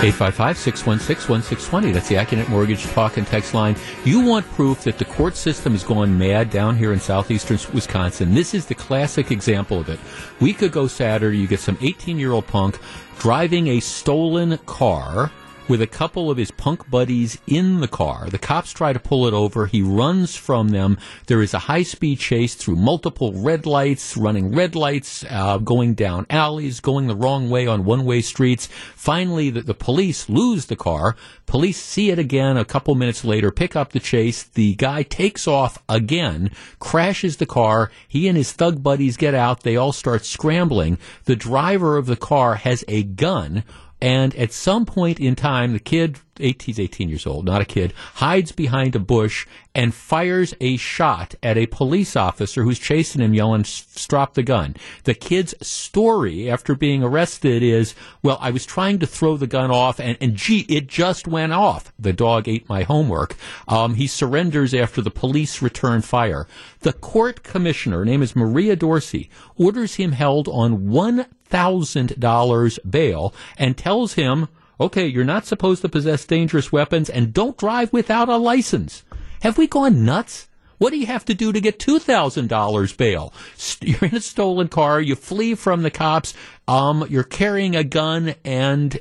855-616-1620. 0.04 1.94
That's 1.94 2.08
the 2.08 2.16
Accunet 2.16 2.48
Mortgage 2.50 2.84
talk 2.84 3.16
and 3.16 3.26
text 3.26 3.54
line. 3.54 3.74
You 4.04 4.20
want 4.20 4.44
proof 4.50 4.84
that 4.84 4.98
the 4.98 5.06
court 5.06 5.34
system 5.34 5.74
is 5.74 5.82
gone 5.82 6.18
mad 6.18 6.50
down 6.50 6.76
here 6.76 6.92
in 6.92 7.00
southeastern 7.00 7.58
Wisconsin. 7.72 8.34
This 8.34 8.52
is 8.52 8.66
the 8.66 8.74
classic 8.74 9.30
example 9.30 9.80
of 9.80 9.88
it. 9.88 9.98
Week 10.40 10.60
ago 10.60 10.86
Saturday, 10.86 11.38
you 11.38 11.46
get 11.46 11.60
some 11.60 11.76
18-year-old 11.78 12.46
punk 12.46 12.78
driving 13.18 13.68
a 13.68 13.80
stolen 13.80 14.58
car 14.66 15.30
with 15.68 15.80
a 15.80 15.86
couple 15.86 16.30
of 16.30 16.36
his 16.36 16.50
punk 16.50 16.88
buddies 16.90 17.38
in 17.46 17.80
the 17.80 17.88
car. 17.88 18.28
The 18.28 18.38
cops 18.38 18.72
try 18.72 18.92
to 18.92 18.98
pull 18.98 19.26
it 19.26 19.34
over. 19.34 19.66
He 19.66 19.82
runs 19.82 20.36
from 20.36 20.68
them. 20.68 20.98
There 21.26 21.42
is 21.42 21.54
a 21.54 21.60
high 21.60 21.82
speed 21.82 22.18
chase 22.18 22.54
through 22.54 22.76
multiple 22.76 23.32
red 23.32 23.66
lights, 23.66 24.16
running 24.16 24.54
red 24.54 24.74
lights, 24.74 25.24
uh, 25.28 25.58
going 25.58 25.94
down 25.94 26.26
alleys, 26.28 26.80
going 26.80 27.06
the 27.06 27.16
wrong 27.16 27.48
way 27.48 27.66
on 27.66 27.84
one 27.84 28.04
way 28.04 28.20
streets. 28.20 28.68
Finally, 28.94 29.50
the, 29.50 29.62
the 29.62 29.74
police 29.74 30.28
lose 30.28 30.66
the 30.66 30.76
car. 30.76 31.16
Police 31.46 31.80
see 31.80 32.10
it 32.10 32.18
again 32.18 32.56
a 32.56 32.64
couple 32.64 32.94
minutes 32.94 33.24
later, 33.24 33.50
pick 33.50 33.76
up 33.76 33.92
the 33.92 34.00
chase. 34.00 34.42
The 34.42 34.74
guy 34.74 35.02
takes 35.02 35.46
off 35.46 35.82
again, 35.88 36.50
crashes 36.78 37.36
the 37.36 37.46
car. 37.46 37.90
He 38.08 38.28
and 38.28 38.36
his 38.36 38.52
thug 38.52 38.82
buddies 38.82 39.16
get 39.16 39.34
out. 39.34 39.62
They 39.62 39.76
all 39.76 39.92
start 39.92 40.24
scrambling. 40.24 40.98
The 41.24 41.36
driver 41.36 41.96
of 41.96 42.06
the 42.06 42.16
car 42.16 42.56
has 42.56 42.84
a 42.88 43.02
gun 43.02 43.64
and 44.04 44.34
at 44.36 44.52
some 44.52 44.84
point 44.84 45.18
in 45.18 45.34
time, 45.34 45.72
the 45.72 45.78
kid, 45.78 46.18
he's 46.38 46.80
18 46.80 47.08
years 47.08 47.26
old, 47.26 47.44
not 47.44 47.60
a 47.60 47.64
kid, 47.64 47.92
hides 48.14 48.52
behind 48.52 48.94
a 48.96 48.98
bush 48.98 49.46
and 49.74 49.92
fires 49.92 50.54
a 50.60 50.76
shot 50.76 51.34
at 51.42 51.58
a 51.58 51.66
police 51.66 52.14
officer 52.16 52.62
who's 52.62 52.78
chasing 52.78 53.20
him, 53.20 53.34
yelling, 53.34 53.64
"Stop 53.64 54.34
the 54.34 54.42
gun." 54.42 54.76
The 55.02 55.14
kid's 55.14 55.54
story 55.60 56.48
after 56.50 56.74
being 56.74 57.02
arrested 57.02 57.62
is, 57.62 57.94
"Well, 58.22 58.38
I 58.40 58.50
was 58.50 58.64
trying 58.64 59.00
to 59.00 59.06
throw 59.06 59.36
the 59.36 59.46
gun 59.46 59.70
off, 59.70 59.98
and, 59.98 60.16
and 60.20 60.36
gee, 60.36 60.66
it 60.68 60.86
just 60.86 61.26
went 61.26 61.52
off. 61.52 61.92
The 61.98 62.12
dog 62.12 62.48
ate 62.48 62.68
my 62.68 62.84
homework." 62.84 63.36
Um, 63.66 63.94
he 63.94 64.06
surrenders 64.06 64.74
after 64.74 65.02
the 65.02 65.10
police 65.10 65.60
return 65.60 66.02
fire. 66.02 66.46
The 66.80 66.92
court 66.92 67.42
commissioner, 67.42 67.98
her 67.98 68.04
name 68.04 68.22
is 68.22 68.36
Maria 68.36 68.76
Dorsey, 68.76 69.28
orders 69.56 69.96
him 69.96 70.12
held 70.12 70.46
on 70.48 70.86
$1,000 70.88 72.78
bail 72.88 73.34
and 73.58 73.76
tells 73.76 74.14
him, 74.14 74.48
okay, 74.80 75.06
you're 75.06 75.24
not 75.24 75.46
supposed 75.46 75.82
to 75.82 75.88
possess 75.88 76.24
dangerous 76.24 76.72
weapons 76.72 77.08
and 77.08 77.32
don't 77.32 77.56
drive 77.56 77.92
without 77.92 78.28
a 78.28 78.36
license. 78.36 79.04
Have 79.42 79.58
we 79.58 79.66
gone 79.66 80.04
nuts? 80.04 80.48
What 80.78 80.90
do 80.90 80.98
you 80.98 81.06
have 81.06 81.24
to 81.26 81.34
do 81.34 81.52
to 81.52 81.60
get 81.60 81.78
$2,000 81.78 82.96
bail? 82.96 83.32
You're 83.80 84.10
in 84.10 84.16
a 84.16 84.20
stolen 84.20 84.68
car, 84.68 85.00
you 85.00 85.14
flee 85.14 85.54
from 85.54 85.82
the 85.82 85.90
cops, 85.90 86.34
um, 86.66 87.06
you're 87.08 87.22
carrying 87.22 87.76
a 87.76 87.84
gun, 87.84 88.34
and 88.44 88.98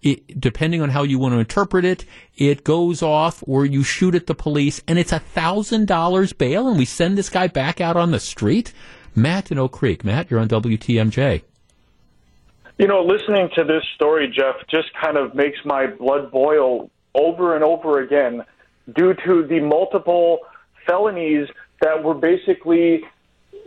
it, 0.00 0.40
depending 0.40 0.82
on 0.82 0.88
how 0.88 1.02
you 1.02 1.18
want 1.18 1.34
to 1.34 1.38
interpret 1.38 1.84
it, 1.84 2.04
it 2.36 2.64
goes 2.64 3.02
off 3.02 3.44
or 3.46 3.66
you 3.66 3.84
shoot 3.84 4.14
at 4.14 4.26
the 4.26 4.34
police, 4.34 4.82
and 4.88 4.98
it's 4.98 5.12
$1,000 5.12 6.38
bail, 6.38 6.68
and 6.68 6.78
we 6.78 6.84
send 6.84 7.18
this 7.18 7.28
guy 7.28 7.46
back 7.46 7.80
out 7.80 7.96
on 7.96 8.10
the 8.10 8.20
street? 8.20 8.72
Matt 9.14 9.52
in 9.52 9.58
Oak 9.58 9.72
Creek. 9.72 10.04
Matt, 10.04 10.30
you're 10.30 10.40
on 10.40 10.48
WTMJ. 10.48 11.42
You 12.82 12.88
know, 12.88 13.04
listening 13.04 13.48
to 13.54 13.62
this 13.62 13.84
story, 13.94 14.26
Jeff, 14.26 14.56
just 14.68 14.88
kind 15.00 15.16
of 15.16 15.36
makes 15.36 15.58
my 15.64 15.86
blood 15.86 16.32
boil 16.32 16.90
over 17.14 17.54
and 17.54 17.62
over 17.62 18.00
again. 18.00 18.44
due 18.92 19.14
to 19.24 19.46
the 19.46 19.60
multiple 19.60 20.40
felonies 20.86 21.48
that 21.80 22.02
were 22.02 22.14
basically 22.14 23.04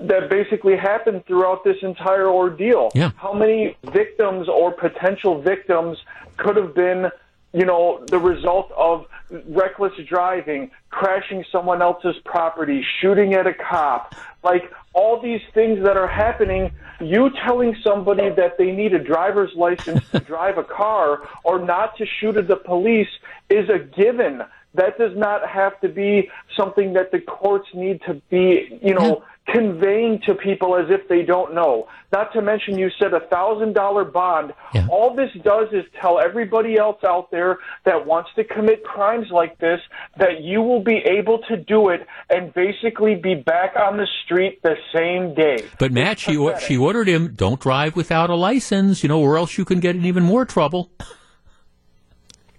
that 0.01 0.29
basically 0.29 0.75
happened 0.75 1.25
throughout 1.25 1.63
this 1.63 1.77
entire 1.81 2.27
ordeal. 2.27 2.91
Yeah. 2.93 3.11
How 3.15 3.33
many 3.33 3.77
victims 3.93 4.49
or 4.49 4.73
potential 4.73 5.41
victims 5.41 5.97
could 6.35 6.57
have 6.57 6.75
been, 6.75 7.09
you 7.55 7.65
know, 7.65 8.03
the 8.07 8.19
result 8.19 8.69
of 8.75 9.05
reckless 9.47 9.93
driving, 10.07 10.69
crashing 10.89 11.45
someone 11.51 11.81
else's 11.81 12.17
property, 12.25 12.85
shooting 12.99 13.33
at 13.33 13.47
a 13.47 13.53
cop, 13.53 14.13
like 14.43 14.71
all 14.93 15.21
these 15.21 15.41
things 15.53 15.81
that 15.85 15.95
are 15.95 16.07
happening, 16.07 16.71
you 16.99 17.29
telling 17.45 17.73
somebody 17.81 18.29
that 18.29 18.57
they 18.57 18.71
need 18.71 18.93
a 18.93 18.99
driver's 18.99 19.53
license 19.55 20.07
to 20.09 20.19
drive 20.31 20.57
a 20.57 20.65
car 20.65 21.21
or 21.45 21.59
not 21.59 21.97
to 21.97 22.05
shoot 22.05 22.35
at 22.35 22.49
the 22.49 22.57
police 22.57 23.09
is 23.49 23.69
a 23.69 23.79
given. 23.79 24.43
That 24.73 24.97
does 24.97 25.15
not 25.15 25.47
have 25.47 25.79
to 25.79 25.87
be 25.87 26.29
something 26.57 26.91
that 26.93 27.11
the 27.13 27.21
courts 27.21 27.69
need 27.73 28.01
to 28.05 28.15
be, 28.29 28.79
you 28.83 28.93
know, 28.93 29.23
conveying 29.47 30.19
to 30.25 30.33
people 30.33 30.75
as 30.75 30.85
if 30.89 31.07
they 31.07 31.21
don't 31.21 31.53
know. 31.53 31.87
Not 32.11 32.33
to 32.33 32.41
mention, 32.41 32.77
you 32.77 32.89
said 32.99 33.13
a 33.13 33.19
thousand 33.27 33.73
dollar 33.73 34.03
bond. 34.03 34.53
Yeah. 34.73 34.87
All 34.89 35.15
this 35.15 35.29
does 35.43 35.67
is 35.71 35.83
tell 36.01 36.19
everybody 36.19 36.77
else 36.77 37.03
out 37.05 37.29
there 37.31 37.59
that 37.83 38.05
wants 38.05 38.29
to 38.35 38.43
commit 38.43 38.83
crimes 38.83 39.27
like 39.31 39.57
this 39.59 39.79
that 40.17 40.41
you 40.41 40.61
will 40.61 40.83
be 40.83 40.97
able 41.05 41.39
to 41.49 41.57
do 41.57 41.89
it 41.89 42.07
and 42.29 42.53
basically 42.53 43.15
be 43.15 43.35
back 43.35 43.75
on 43.75 43.97
the 43.97 44.07
street 44.23 44.61
the 44.63 44.75
same 44.93 45.35
day. 45.35 45.65
But 45.77 45.91
Matt, 45.91 46.19
she 46.19 46.33
she 46.59 46.77
ordered 46.77 47.07
him, 47.07 47.33
don't 47.35 47.59
drive 47.59 47.95
without 47.95 48.29
a 48.29 48.35
license, 48.35 49.03
you 49.03 49.09
know, 49.09 49.21
or 49.21 49.37
else 49.37 49.57
you 49.57 49.65
can 49.65 49.79
get 49.79 49.95
in 49.95 50.05
even 50.05 50.23
more 50.23 50.45
trouble. 50.45 50.91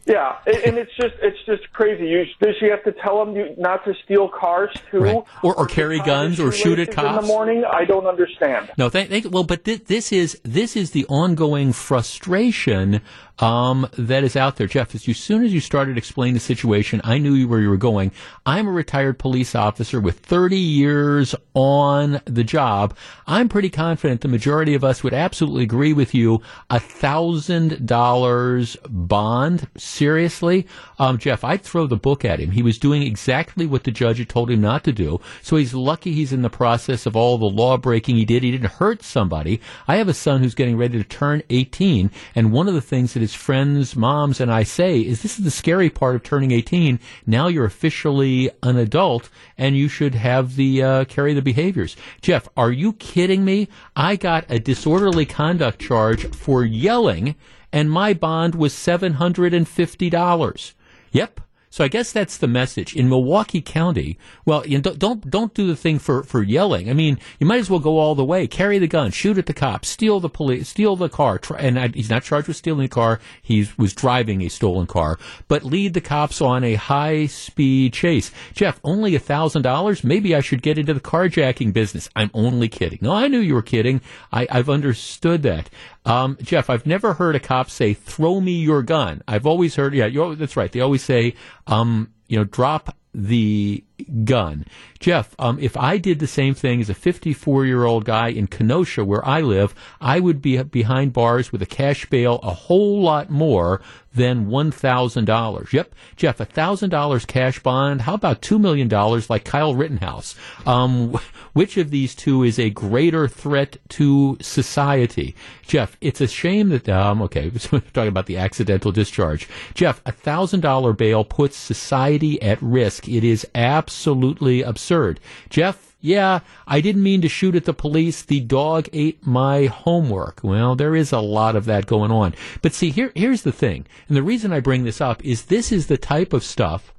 Yeah, 0.07 0.37
and 0.47 0.79
it's 0.79 0.93
just 1.01 1.15
it's 1.21 1.39
just 1.47 1.73
crazy. 1.73 2.07
You 2.07 2.25
does 2.41 2.55
she 2.61 2.67
have 2.67 2.85
to 2.85 2.93
tell 2.93 3.25
them 3.25 3.35
you, 3.35 3.55
not 3.59 3.85
to 3.87 3.95
steal 4.05 4.29
cars 4.29 4.71
too, 4.91 5.01
Right. 5.01 5.17
Or- 5.43 5.55
or 5.59 5.67
carry 5.67 5.99
guns 5.99 6.39
or 6.39 6.53
shoot 6.53 6.79
at 6.79 6.95
shoelaces 6.95 7.17
in 7.17 7.23
the 7.23 7.27
morning? 7.27 7.65
I 7.69 7.85
don't 7.85 8.07
understand. 8.07 8.71
No, 8.79 8.89
thank, 8.89 9.11
thank 9.11 9.27
well, 9.33 9.43
but 9.43 9.65
thi- 9.65 9.77
this 9.85 10.13
is 10.13 10.41
this 10.45 10.77
is 10.77 10.93
the 10.93 11.07
ongoing 11.07 11.73
frustration 11.73 13.01
um, 13.39 13.89
that 13.99 14.25
is 14.25 14.37
out 14.37 14.57
there, 14.57 14.67
Jeff. 14.67 14.95
As, 14.95 15.03
soon 15.03 15.45
as 15.45 15.53
you 15.53 15.61
started 15.61 15.99
explaining 15.99 16.35
the 16.35 16.41
situation, 16.41 17.01
I 17.05 17.19
knew 17.19 17.47
where 17.47 17.61
you 17.61 17.69
were 17.69 17.77
going. 17.77 18.13
I'm 18.47 18.67
a 18.67 18.73
retired 18.73 19.19
police 19.19 19.55
officer 19.55 20.01
with 20.01 20.21
30 20.21 20.57
years 20.57 21.35
on 21.55 22.21
the 22.25 22.45
job. 22.45 22.97
I'm 23.27 23.49
pretty 23.49 23.69
confident 23.69 24.23
the 24.23 24.29
majority 24.29 24.75
of 24.75 24.85
us 24.85 25.03
would 25.03 25.13
absolutely 25.13 25.65
agree 25.65 25.93
with 25.93 26.15
you. 26.15 26.41
A 26.71 26.81
thousand 26.81 27.87
dollars 27.87 28.77
bond, 28.89 29.69
seriously, 29.77 30.67
um, 30.99 31.19
Jeff. 31.19 31.45
I'd 31.45 31.63
throw 31.63 31.87
the 31.87 31.97
book 31.97 32.25
at 32.25 32.41
him. 32.41 32.51
He 32.51 32.63
was 32.63 32.79
doing 32.79 33.03
exactly 33.03 33.67
what 33.67 33.85
the 33.85 33.91
judge 33.91 34.19
had 34.19 34.29
told 34.29 34.51
him 34.51 34.61
not 34.61 34.85
to 34.85 34.93
do. 34.93 35.21
So 35.43 35.57
he's 35.57 35.75
lucky 35.75 36.13
he's 36.13 36.33
in 36.33 36.43
the 36.43 36.51
process 36.51 37.05
of 37.05 37.17
all 37.17 37.37
the 37.37 37.45
law 37.45 37.77
breaking 37.77 38.17
he 38.17 38.25
did. 38.25 38.43
He 38.43 38.51
didn't 38.51 38.73
hurt 38.73 39.03
somebody. 39.03 39.61
I 39.87 39.97
have 39.97 40.09
a 40.09 40.15
son 40.15 40.43
who's 40.43 40.55
getting 40.55 40.77
ready 40.77 40.97
to 40.99 41.05
turn 41.05 41.43
18, 41.51 42.11
and 42.35 42.53
one 42.53 42.69
of 42.69 42.75
the 42.75 42.81
things 42.81 43.15
that 43.15 43.26
his 43.27 43.35
friends, 43.35 43.97
moms, 43.97 44.41
and 44.41 44.53
I 44.53 44.63
say 44.63 45.01
is 45.01 45.23
this 45.23 45.37
is 45.37 45.45
the 45.45 45.51
scary 45.51 45.91
part 45.91 46.15
of 46.15 46.23
turning 46.23 46.53
18. 46.53 47.01
Now 47.27 47.49
you're 47.49 47.65
officially 47.65 48.51
an 48.63 48.77
adult, 48.77 49.29
and 49.59 49.77
you 49.77 49.89
should 49.89 50.15
have 50.15 50.55
the 50.55 50.81
uh, 50.81 51.05
carry 51.07 51.35
the 51.35 51.43
behaviors. 51.43 51.97
Jeff, 52.23 52.49
are 52.57 52.71
you 52.71 52.93
kidding 52.93 53.45
me? 53.45 53.67
I 53.97 54.15
got 54.15 54.45
a 54.49 54.61
disorderly 54.61 55.27
conduct 55.27 55.81
charge 55.81 56.33
for 56.37 56.65
yelling, 56.65 57.35
and 57.73 57.91
my 57.91 58.15
bond 58.15 58.55
was 58.55 58.73
seven 58.73 59.15
hundred 59.15 59.53
and 59.53 59.67
fifty 59.67 60.09
dollars. 60.09 60.77
Yep. 61.11 61.41
So 61.77 61.85
I 61.85 61.89
guess 61.89 62.11
that's 62.11 62.39
the 62.39 62.49
message 62.49 62.97
in 62.97 63.11
Milwaukee 63.11 63.61
County. 63.61 64.17
Well, 64.47 64.67
you 64.67 64.81
don't 64.81 64.99
don't 64.99 65.31
don't 65.31 65.53
do 65.53 65.67
the 65.67 65.77
thing 65.77 65.99
for 65.99 66.23
for 66.23 66.43
yelling. 66.43 66.89
I 66.89 66.95
mean, 66.95 67.19
you 67.39 67.47
might 67.47 67.61
as 67.61 67.69
well 67.69 67.81
go 67.81 67.99
all 67.99 68.15
the 68.15 68.25
way. 68.25 68.47
Carry 68.47 68.79
the 68.79 68.87
gun, 68.87 69.11
shoot 69.11 69.37
at 69.37 69.45
the 69.45 69.53
cops, 69.53 69.89
steal 69.89 70.19
the 70.19 70.31
police, 70.31 70.71
steal 70.71 70.97
the 70.97 71.11
car. 71.11 71.39
And 71.59 71.79
I, 71.79 71.89
he's 71.89 72.09
not 72.09 72.23
charged 72.23 72.49
with 72.49 72.57
stealing 72.57 72.87
a 72.87 72.89
car. 72.89 73.21
He 73.43 73.69
was 73.77 73.93
driving 73.93 74.41
a 74.41 74.49
stolen 74.49 74.87
car, 74.87 75.19
but 75.49 75.65
lead 75.65 75.93
the 75.93 76.01
cops 76.01 76.41
on 76.41 76.65
a 76.65 76.77
high 76.77 77.27
speed 77.27 77.93
chase. 77.93 78.31
Jeff, 78.55 78.81
only 78.83 79.15
a 79.15 79.19
thousand 79.19 79.61
dollars. 79.61 80.03
Maybe 80.03 80.35
I 80.35 80.41
should 80.41 80.63
get 80.63 80.79
into 80.79 80.95
the 80.95 81.01
carjacking 81.01 81.75
business. 81.75 82.09
I'm 82.17 82.31
only 82.33 82.71
kidding. 82.71 83.01
No, 83.03 83.13
I 83.13 83.29
knew 83.29 83.41
you 83.41 83.53
were 83.53 83.61
kidding. 83.61 84.01
I, 84.33 84.47
I've 84.51 84.71
understood 84.71 85.43
that. 85.43 85.69
Um, 86.07 86.39
Jeff, 86.41 86.71
I've 86.71 86.87
never 86.87 87.15
heard 87.15 87.35
a 87.35 87.41
cop 87.41 87.69
say, 87.69 87.93
throw 87.93 88.41
me 88.41 88.63
your 88.63 88.83
gun. 88.83 89.23
I've 89.27 89.45
always 89.45 89.75
heard, 89.75 89.93
yeah, 89.93 90.09
that's 90.37 90.57
right. 90.57 90.71
They 90.71 90.81
always 90.81 91.03
say, 91.03 91.35
um, 91.67 92.13
you 92.29 92.39
know, 92.39 92.45
drop 92.45 92.97
the 93.13 93.83
gun. 94.25 94.67
Jeff, 95.01 95.35
um, 95.39 95.59
if 95.59 95.77
I 95.77 95.97
did 95.97 96.19
the 96.19 96.27
same 96.27 96.55
thing 96.55 96.81
as 96.81 96.91
a 96.91 96.95
54 96.95 97.65
year 97.65 97.85
old 97.85 98.05
guy 98.05 98.29
in 98.29 98.47
Kenosha, 98.47 99.05
where 99.05 99.27
I 99.27 99.41
live, 99.41 99.75
I 100.01 100.21
would 100.21 100.43
be 100.43 100.63
behind 100.63 101.13
bars 101.13 101.51
with 101.51 101.63
a 101.63 101.67
cash 101.67 102.07
bail 102.07 102.39
a 102.43 102.53
whole 102.53 103.03
lot 103.03 103.31
more 103.31 103.81
than 104.17 104.47
$1,000. 104.47 105.73
Yep. 105.73 105.95
Jeff, 106.17 106.39
$1,000 106.39 107.27
cash 107.27 107.63
bond. 107.63 108.03
How 108.03 108.15
about 108.15 108.43
$2 108.43 108.59
million 108.59 108.89
like 109.29 109.45
Kyle 109.45 109.75
Rittenhouse? 109.75 110.35
Um, 110.67 111.19
which 111.53 111.77
of 111.77 111.91
these 111.91 112.15
two 112.15 112.43
is 112.43 112.59
a 112.59 112.71
greater 112.71 113.29
threat 113.29 113.77
to 113.91 114.37
society? 114.41 115.37
Jeff, 115.67 115.97
it's 116.01 116.21
a 116.21 116.27
shame 116.27 116.71
that, 116.71 116.89
um, 116.89 117.23
okay, 117.23 117.51
we're 117.71 117.81
talking 117.81 118.09
about 118.09 118.27
the 118.27 118.39
accidental 118.39 118.91
discharge. 118.91 119.49
Jeff, 119.75 120.03
$1,000 120.05 120.97
bail 120.97 121.25
puts 121.25 121.57
society 121.57 122.41
at 122.43 122.61
risk. 122.61 123.09
It 123.09 123.23
is 123.23 123.47
absolutely 123.55 124.63
absurd. 124.63 125.21
Jeff, 125.51 125.96
yeah, 126.07 126.39
I 126.69 126.81
didn't 126.81 127.03
mean 127.03 127.21
to 127.23 127.29
shoot 127.29 127.57
at 127.57 127.65
the 127.65 127.75
police. 127.75 128.23
The 128.23 128.39
dog 128.39 128.89
ate 128.93 129.27
my 129.27 129.67
homework. 129.67 130.39
Well, 130.41 130.77
there 130.77 130.95
is 130.95 131.11
a 131.11 131.19
lot 131.19 131.57
of 131.57 131.65
that 131.65 131.87
going 131.87 132.13
on. 132.13 132.33
But 132.63 132.75
see, 132.75 132.91
here, 132.91 133.11
here's 133.17 133.43
the 133.43 133.51
thing. 133.51 133.87
And 134.07 134.17
the 134.17 134.23
reason 134.23 134.53
I 134.53 134.61
bring 134.61 134.85
this 134.85 135.01
up 135.01 135.25
is 135.25 135.47
this 135.47 135.73
is 135.73 135.89
the 135.89 135.99
type 135.99 136.33
of 136.33 136.45
stuff 136.45 136.95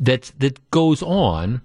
that, 0.00 0.32
that 0.38 0.70
goes 0.70 1.02
on 1.02 1.60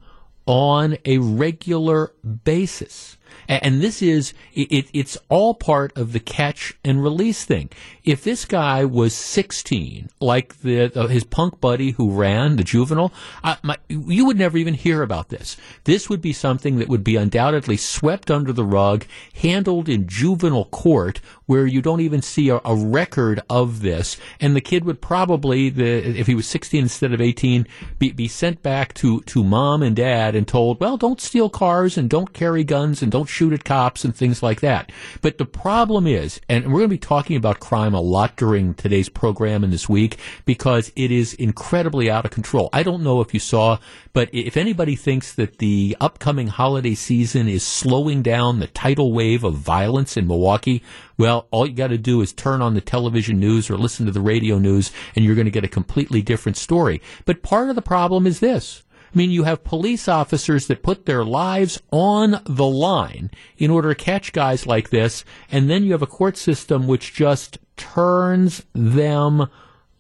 on 0.45 0.97
a 1.05 1.19
regular 1.19 2.11
basis. 2.43 3.17
And 3.47 3.81
this 3.81 4.01
is, 4.01 4.33
it, 4.53 4.89
it's 4.93 5.17
all 5.29 5.53
part 5.53 5.95
of 5.97 6.11
the 6.11 6.19
catch 6.19 6.77
and 6.83 7.01
release 7.01 7.45
thing. 7.45 7.69
If 8.09 8.23
this 8.23 8.43
guy 8.43 8.85
was 8.85 9.13
16, 9.13 10.09
like 10.19 10.61
the, 10.61 10.87
his 11.11 11.23
punk 11.23 11.61
buddy 11.61 11.91
who 11.91 12.09
ran, 12.09 12.55
the 12.55 12.63
juvenile, 12.63 13.13
my, 13.61 13.77
you 13.87 14.25
would 14.25 14.39
never 14.39 14.57
even 14.57 14.73
hear 14.73 15.03
about 15.03 15.29
this. 15.29 15.57
This 15.83 16.09
would 16.09 16.19
be 16.19 16.33
something 16.33 16.79
that 16.79 16.87
would 16.87 17.03
be 17.03 17.17
undoubtedly 17.17 17.77
swept 17.77 18.31
under 18.31 18.51
the 18.51 18.63
rug, 18.63 19.05
handled 19.35 19.87
in 19.87 20.07
juvenile 20.07 20.65
court, 20.65 21.21
where 21.45 21.67
you 21.67 21.83
don't 21.83 22.01
even 22.01 22.23
see 22.23 22.49
a, 22.49 22.59
a 22.65 22.75
record 22.75 23.41
of 23.47 23.81
this. 23.81 24.17
And 24.39 24.55
the 24.55 24.61
kid 24.61 24.85
would 24.85 25.01
probably, 25.01 25.69
the, 25.69 26.19
if 26.19 26.25
he 26.25 26.33
was 26.33 26.47
16 26.47 26.81
instead 26.81 27.13
of 27.13 27.21
18, 27.21 27.67
be, 27.99 28.11
be 28.11 28.27
sent 28.27 28.63
back 28.63 28.95
to, 28.95 29.21
to 29.21 29.43
mom 29.43 29.83
and 29.83 29.95
dad 29.95 30.35
and 30.35 30.47
told, 30.47 30.79
well, 30.79 30.97
don't 30.97 31.21
steal 31.21 31.47
cars 31.47 31.95
and 31.95 32.09
don't 32.09 32.33
carry 32.33 32.63
guns 32.63 33.03
and 33.03 33.11
don't 33.11 33.29
shoot 33.29 33.53
at 33.53 33.65
cops 33.65 34.03
and 34.03 34.15
things 34.15 34.41
like 34.41 34.61
that. 34.61 34.91
But 35.21 35.37
the 35.37 35.45
problem 35.45 36.07
is, 36.07 36.41
and 36.49 36.65
we're 36.65 36.79
going 36.79 36.89
to 36.89 36.95
be 36.95 36.97
talking 36.97 37.35
about 37.35 37.59
crime 37.59 37.98
a 37.99 38.01
lot 38.01 38.37
during 38.37 38.73
today's 38.73 39.09
program 39.09 39.63
and 39.63 39.73
this 39.73 39.89
week 39.89 40.17
because 40.45 40.91
it 40.95 41.11
is 41.11 41.33
incredibly 41.33 42.09
out 42.09 42.23
of 42.23 42.31
control. 42.31 42.69
I 42.71 42.81
don't 42.81 43.03
know 43.03 43.19
if 43.19 43.33
you 43.33 43.41
saw, 43.41 43.77
but 44.13 44.29
if 44.33 44.55
anybody 44.55 44.95
thinks 44.95 45.33
that 45.35 45.57
the 45.57 45.97
upcoming 45.99 46.47
holiday 46.47 46.95
season 46.95 47.49
is 47.49 47.67
slowing 47.67 48.21
down 48.21 48.59
the 48.59 48.67
tidal 48.67 49.11
wave 49.11 49.43
of 49.43 49.55
violence 49.55 50.15
in 50.15 50.27
Milwaukee, 50.27 50.81
well, 51.17 51.47
all 51.51 51.67
you 51.67 51.73
got 51.73 51.87
to 51.87 51.97
do 51.97 52.21
is 52.21 52.31
turn 52.31 52.61
on 52.61 52.73
the 52.73 52.81
television 52.81 53.37
news 53.37 53.69
or 53.69 53.77
listen 53.77 54.05
to 54.05 54.11
the 54.13 54.21
radio 54.21 54.57
news 54.57 54.91
and 55.15 55.25
you're 55.25 55.35
going 55.35 55.43
to 55.43 55.51
get 55.51 55.65
a 55.65 55.67
completely 55.67 56.21
different 56.21 56.55
story. 56.55 57.01
But 57.25 57.43
part 57.43 57.69
of 57.69 57.75
the 57.75 57.81
problem 57.81 58.25
is 58.25 58.39
this. 58.39 58.83
I 59.13 59.17
mean, 59.17 59.31
you 59.31 59.43
have 59.43 59.63
police 59.63 60.07
officers 60.07 60.67
that 60.67 60.83
put 60.83 61.05
their 61.05 61.25
lives 61.25 61.81
on 61.91 62.41
the 62.45 62.67
line 62.67 63.31
in 63.57 63.71
order 63.71 63.89
to 63.89 63.95
catch 63.95 64.33
guys 64.33 64.67
like 64.67 64.91
this, 64.91 65.25
and 65.51 65.67
then 65.67 65.83
you 65.83 65.93
have 65.93 66.03
a 66.03 66.07
court 66.07 66.37
system 66.37 66.87
which 66.87 67.13
just 67.13 67.57
turns 67.79 68.63
them 68.73 69.49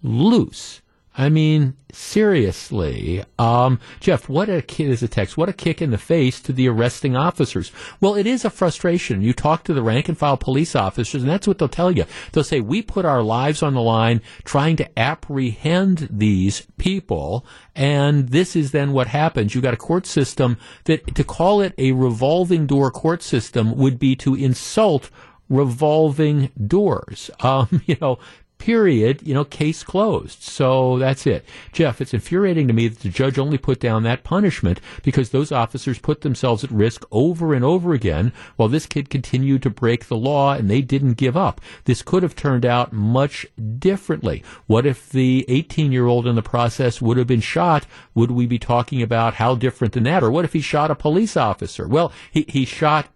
loose. 0.03 0.81
I 1.17 1.27
mean, 1.27 1.75
seriously. 1.91 3.25
Um, 3.37 3.81
Jeff, 3.99 4.29
what 4.29 4.47
a 4.47 4.61
kid 4.61 4.89
is 4.89 5.03
a 5.03 5.07
text. 5.09 5.35
What 5.35 5.49
a 5.49 5.53
kick 5.53 5.81
in 5.81 5.91
the 5.91 5.97
face 5.97 6.39
to 6.41 6.53
the 6.53 6.69
arresting 6.69 7.17
officers. 7.17 7.73
Well, 7.99 8.15
it 8.15 8.25
is 8.25 8.45
a 8.45 8.49
frustration. 8.49 9.21
You 9.21 9.33
talk 9.33 9.65
to 9.65 9.73
the 9.73 9.81
rank 9.81 10.07
and 10.07 10.17
file 10.17 10.37
police 10.37 10.77
officers, 10.77 11.21
and 11.21 11.29
that's 11.29 11.45
what 11.45 11.57
they'll 11.57 11.67
tell 11.67 11.91
you. 11.91 12.05
They'll 12.31 12.45
say, 12.45 12.61
we 12.61 12.81
put 12.81 13.03
our 13.03 13.21
lives 13.21 13.61
on 13.61 13.73
the 13.73 13.81
line 13.81 14.21
trying 14.45 14.77
to 14.77 14.99
apprehend 14.99 16.07
these 16.09 16.65
people, 16.77 17.45
and 17.75 18.29
this 18.29 18.55
is 18.55 18.71
then 18.71 18.93
what 18.93 19.07
happens. 19.07 19.53
You've 19.53 19.63
got 19.63 19.73
a 19.73 19.77
court 19.77 20.05
system 20.05 20.57
that, 20.85 21.15
to 21.15 21.23
call 21.25 21.59
it 21.59 21.73
a 21.77 21.91
revolving 21.91 22.65
door 22.65 22.91
court 22.91 23.23
system 23.23 23.75
would 23.75 23.99
be 23.99 24.15
to 24.17 24.35
insult 24.35 25.09
revolving 25.49 26.51
doors. 26.67 27.29
Um, 27.49 27.81
you 27.87 27.97
know, 27.99 28.19
period, 28.59 29.25
you 29.25 29.33
know, 29.33 29.45
case 29.45 29.83
closed. 29.83 30.43
So 30.43 30.99
that's 30.99 31.25
it. 31.25 31.45
Jeff, 31.71 32.01
it's 32.01 32.13
infuriating 32.13 32.67
to 32.67 32.73
me 32.73 32.87
that 32.89 32.99
the 32.99 33.09
judge 33.09 33.39
only 33.39 33.57
put 33.57 33.79
down 33.79 34.03
that 34.03 34.23
punishment 34.23 34.79
because 35.01 35.29
those 35.29 35.51
officers 35.51 35.97
put 35.97 36.21
themselves 36.21 36.63
at 36.63 36.69
risk 36.69 37.05
over 37.11 37.53
and 37.53 37.65
over 37.65 37.93
again 37.93 38.31
while 38.57 38.69
this 38.69 38.85
kid 38.85 39.09
continued 39.09 39.63
to 39.63 39.69
break 39.69 40.05
the 40.05 40.17
law 40.17 40.53
and 40.53 40.69
they 40.69 40.81
didn't 40.81 41.13
give 41.13 41.35
up. 41.35 41.61
This 41.85 42.03
could 42.03 42.21
have 42.21 42.35
turned 42.35 42.65
out 42.65 42.93
much 42.93 43.47
differently. 43.79 44.43
What 44.67 44.85
if 44.85 45.09
the 45.09 45.45
18 45.47 45.91
year 45.91 46.05
old 46.05 46.27
in 46.27 46.35
the 46.35 46.43
process 46.43 47.01
would 47.01 47.17
have 47.17 47.27
been 47.27 47.39
shot? 47.39 47.87
Would 48.13 48.31
we 48.31 48.45
be 48.45 48.59
talking 48.59 49.01
about 49.01 49.35
how 49.35 49.55
different 49.55 49.93
than 49.93 50.03
that? 50.03 50.21
Or 50.21 50.29
what 50.29 50.45
if 50.45 50.53
he 50.53 50.61
shot 50.61 50.91
a 50.91 50.95
police 50.95 51.37
officer? 51.37 51.87
Well, 51.87 52.11
he, 52.29 52.45
he 52.47 52.65
shot, 52.65 53.07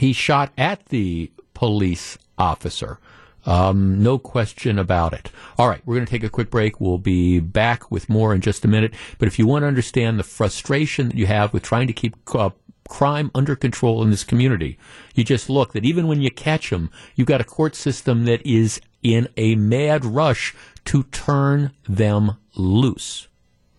he 0.00 0.12
shot 0.12 0.52
at 0.56 0.86
the 0.86 1.30
police 1.54 2.18
officer. 2.38 2.98
Um, 3.46 4.02
no 4.02 4.18
question 4.18 4.78
about 4.78 5.12
it. 5.12 5.30
All 5.58 5.68
right, 5.68 5.80
we're 5.84 5.96
going 5.96 6.06
to 6.06 6.10
take 6.10 6.24
a 6.24 6.30
quick 6.30 6.50
break. 6.50 6.80
We'll 6.80 6.98
be 6.98 7.40
back 7.40 7.90
with 7.90 8.08
more 8.08 8.34
in 8.34 8.40
just 8.40 8.64
a 8.64 8.68
minute. 8.68 8.94
But 9.18 9.28
if 9.28 9.38
you 9.38 9.46
want 9.46 9.62
to 9.62 9.68
understand 9.68 10.18
the 10.18 10.24
frustration 10.24 11.08
that 11.08 11.16
you 11.16 11.26
have 11.26 11.52
with 11.52 11.62
trying 11.62 11.86
to 11.86 11.92
keep 11.92 12.16
uh, 12.34 12.50
crime 12.88 13.30
under 13.34 13.56
control 13.56 14.02
in 14.02 14.10
this 14.10 14.24
community, 14.24 14.78
you 15.14 15.24
just 15.24 15.48
look 15.48 15.72
that 15.72 15.84
even 15.84 16.06
when 16.06 16.20
you 16.20 16.30
catch 16.30 16.70
them, 16.70 16.90
you've 17.14 17.28
got 17.28 17.40
a 17.40 17.44
court 17.44 17.74
system 17.74 18.24
that 18.24 18.44
is 18.46 18.80
in 19.02 19.28
a 19.36 19.54
mad 19.54 20.04
rush 20.04 20.54
to 20.86 21.04
turn 21.04 21.72
them 21.88 22.36
loose. 22.56 23.28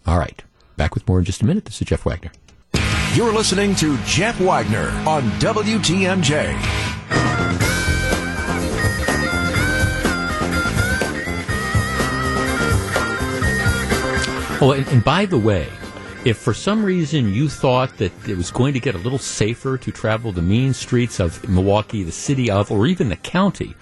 All 0.07 0.17
right, 0.17 0.43
back 0.77 0.95
with 0.95 1.07
more 1.07 1.19
in 1.19 1.25
just 1.25 1.41
a 1.41 1.45
minute. 1.45 1.65
This 1.65 1.81
is 1.81 1.87
Jeff 1.87 2.05
Wagner. 2.05 2.31
You're 3.13 3.33
listening 3.33 3.75
to 3.75 3.97
Jeff 4.05 4.39
Wagner 4.39 4.87
on 5.05 5.23
WTMJ. 5.31 6.57
Oh, 14.61 14.71
and, 14.71 14.87
and, 14.87 15.03
by 15.03 15.25
the 15.25 15.37
way, 15.37 15.67
if 16.23 16.37
for 16.37 16.53
some 16.53 16.85
reason 16.85 17.33
you 17.33 17.49
thought 17.49 17.97
that 17.97 18.13
it 18.29 18.37
was 18.37 18.49
going 18.49 18.73
to 18.75 18.79
get 18.79 18.95
a 18.95 18.99
little 18.99 19.19
safer 19.19 19.77
to 19.77 19.91
travel 19.91 20.31
the 20.31 20.41
mean 20.41 20.73
streets 20.73 21.19
of 21.19 21.49
Milwaukee, 21.49 22.03
the 22.03 22.13
city 22.13 22.49
of, 22.49 22.71
or 22.71 22.87
even 22.87 23.09
the 23.09 23.17
county, 23.17 23.75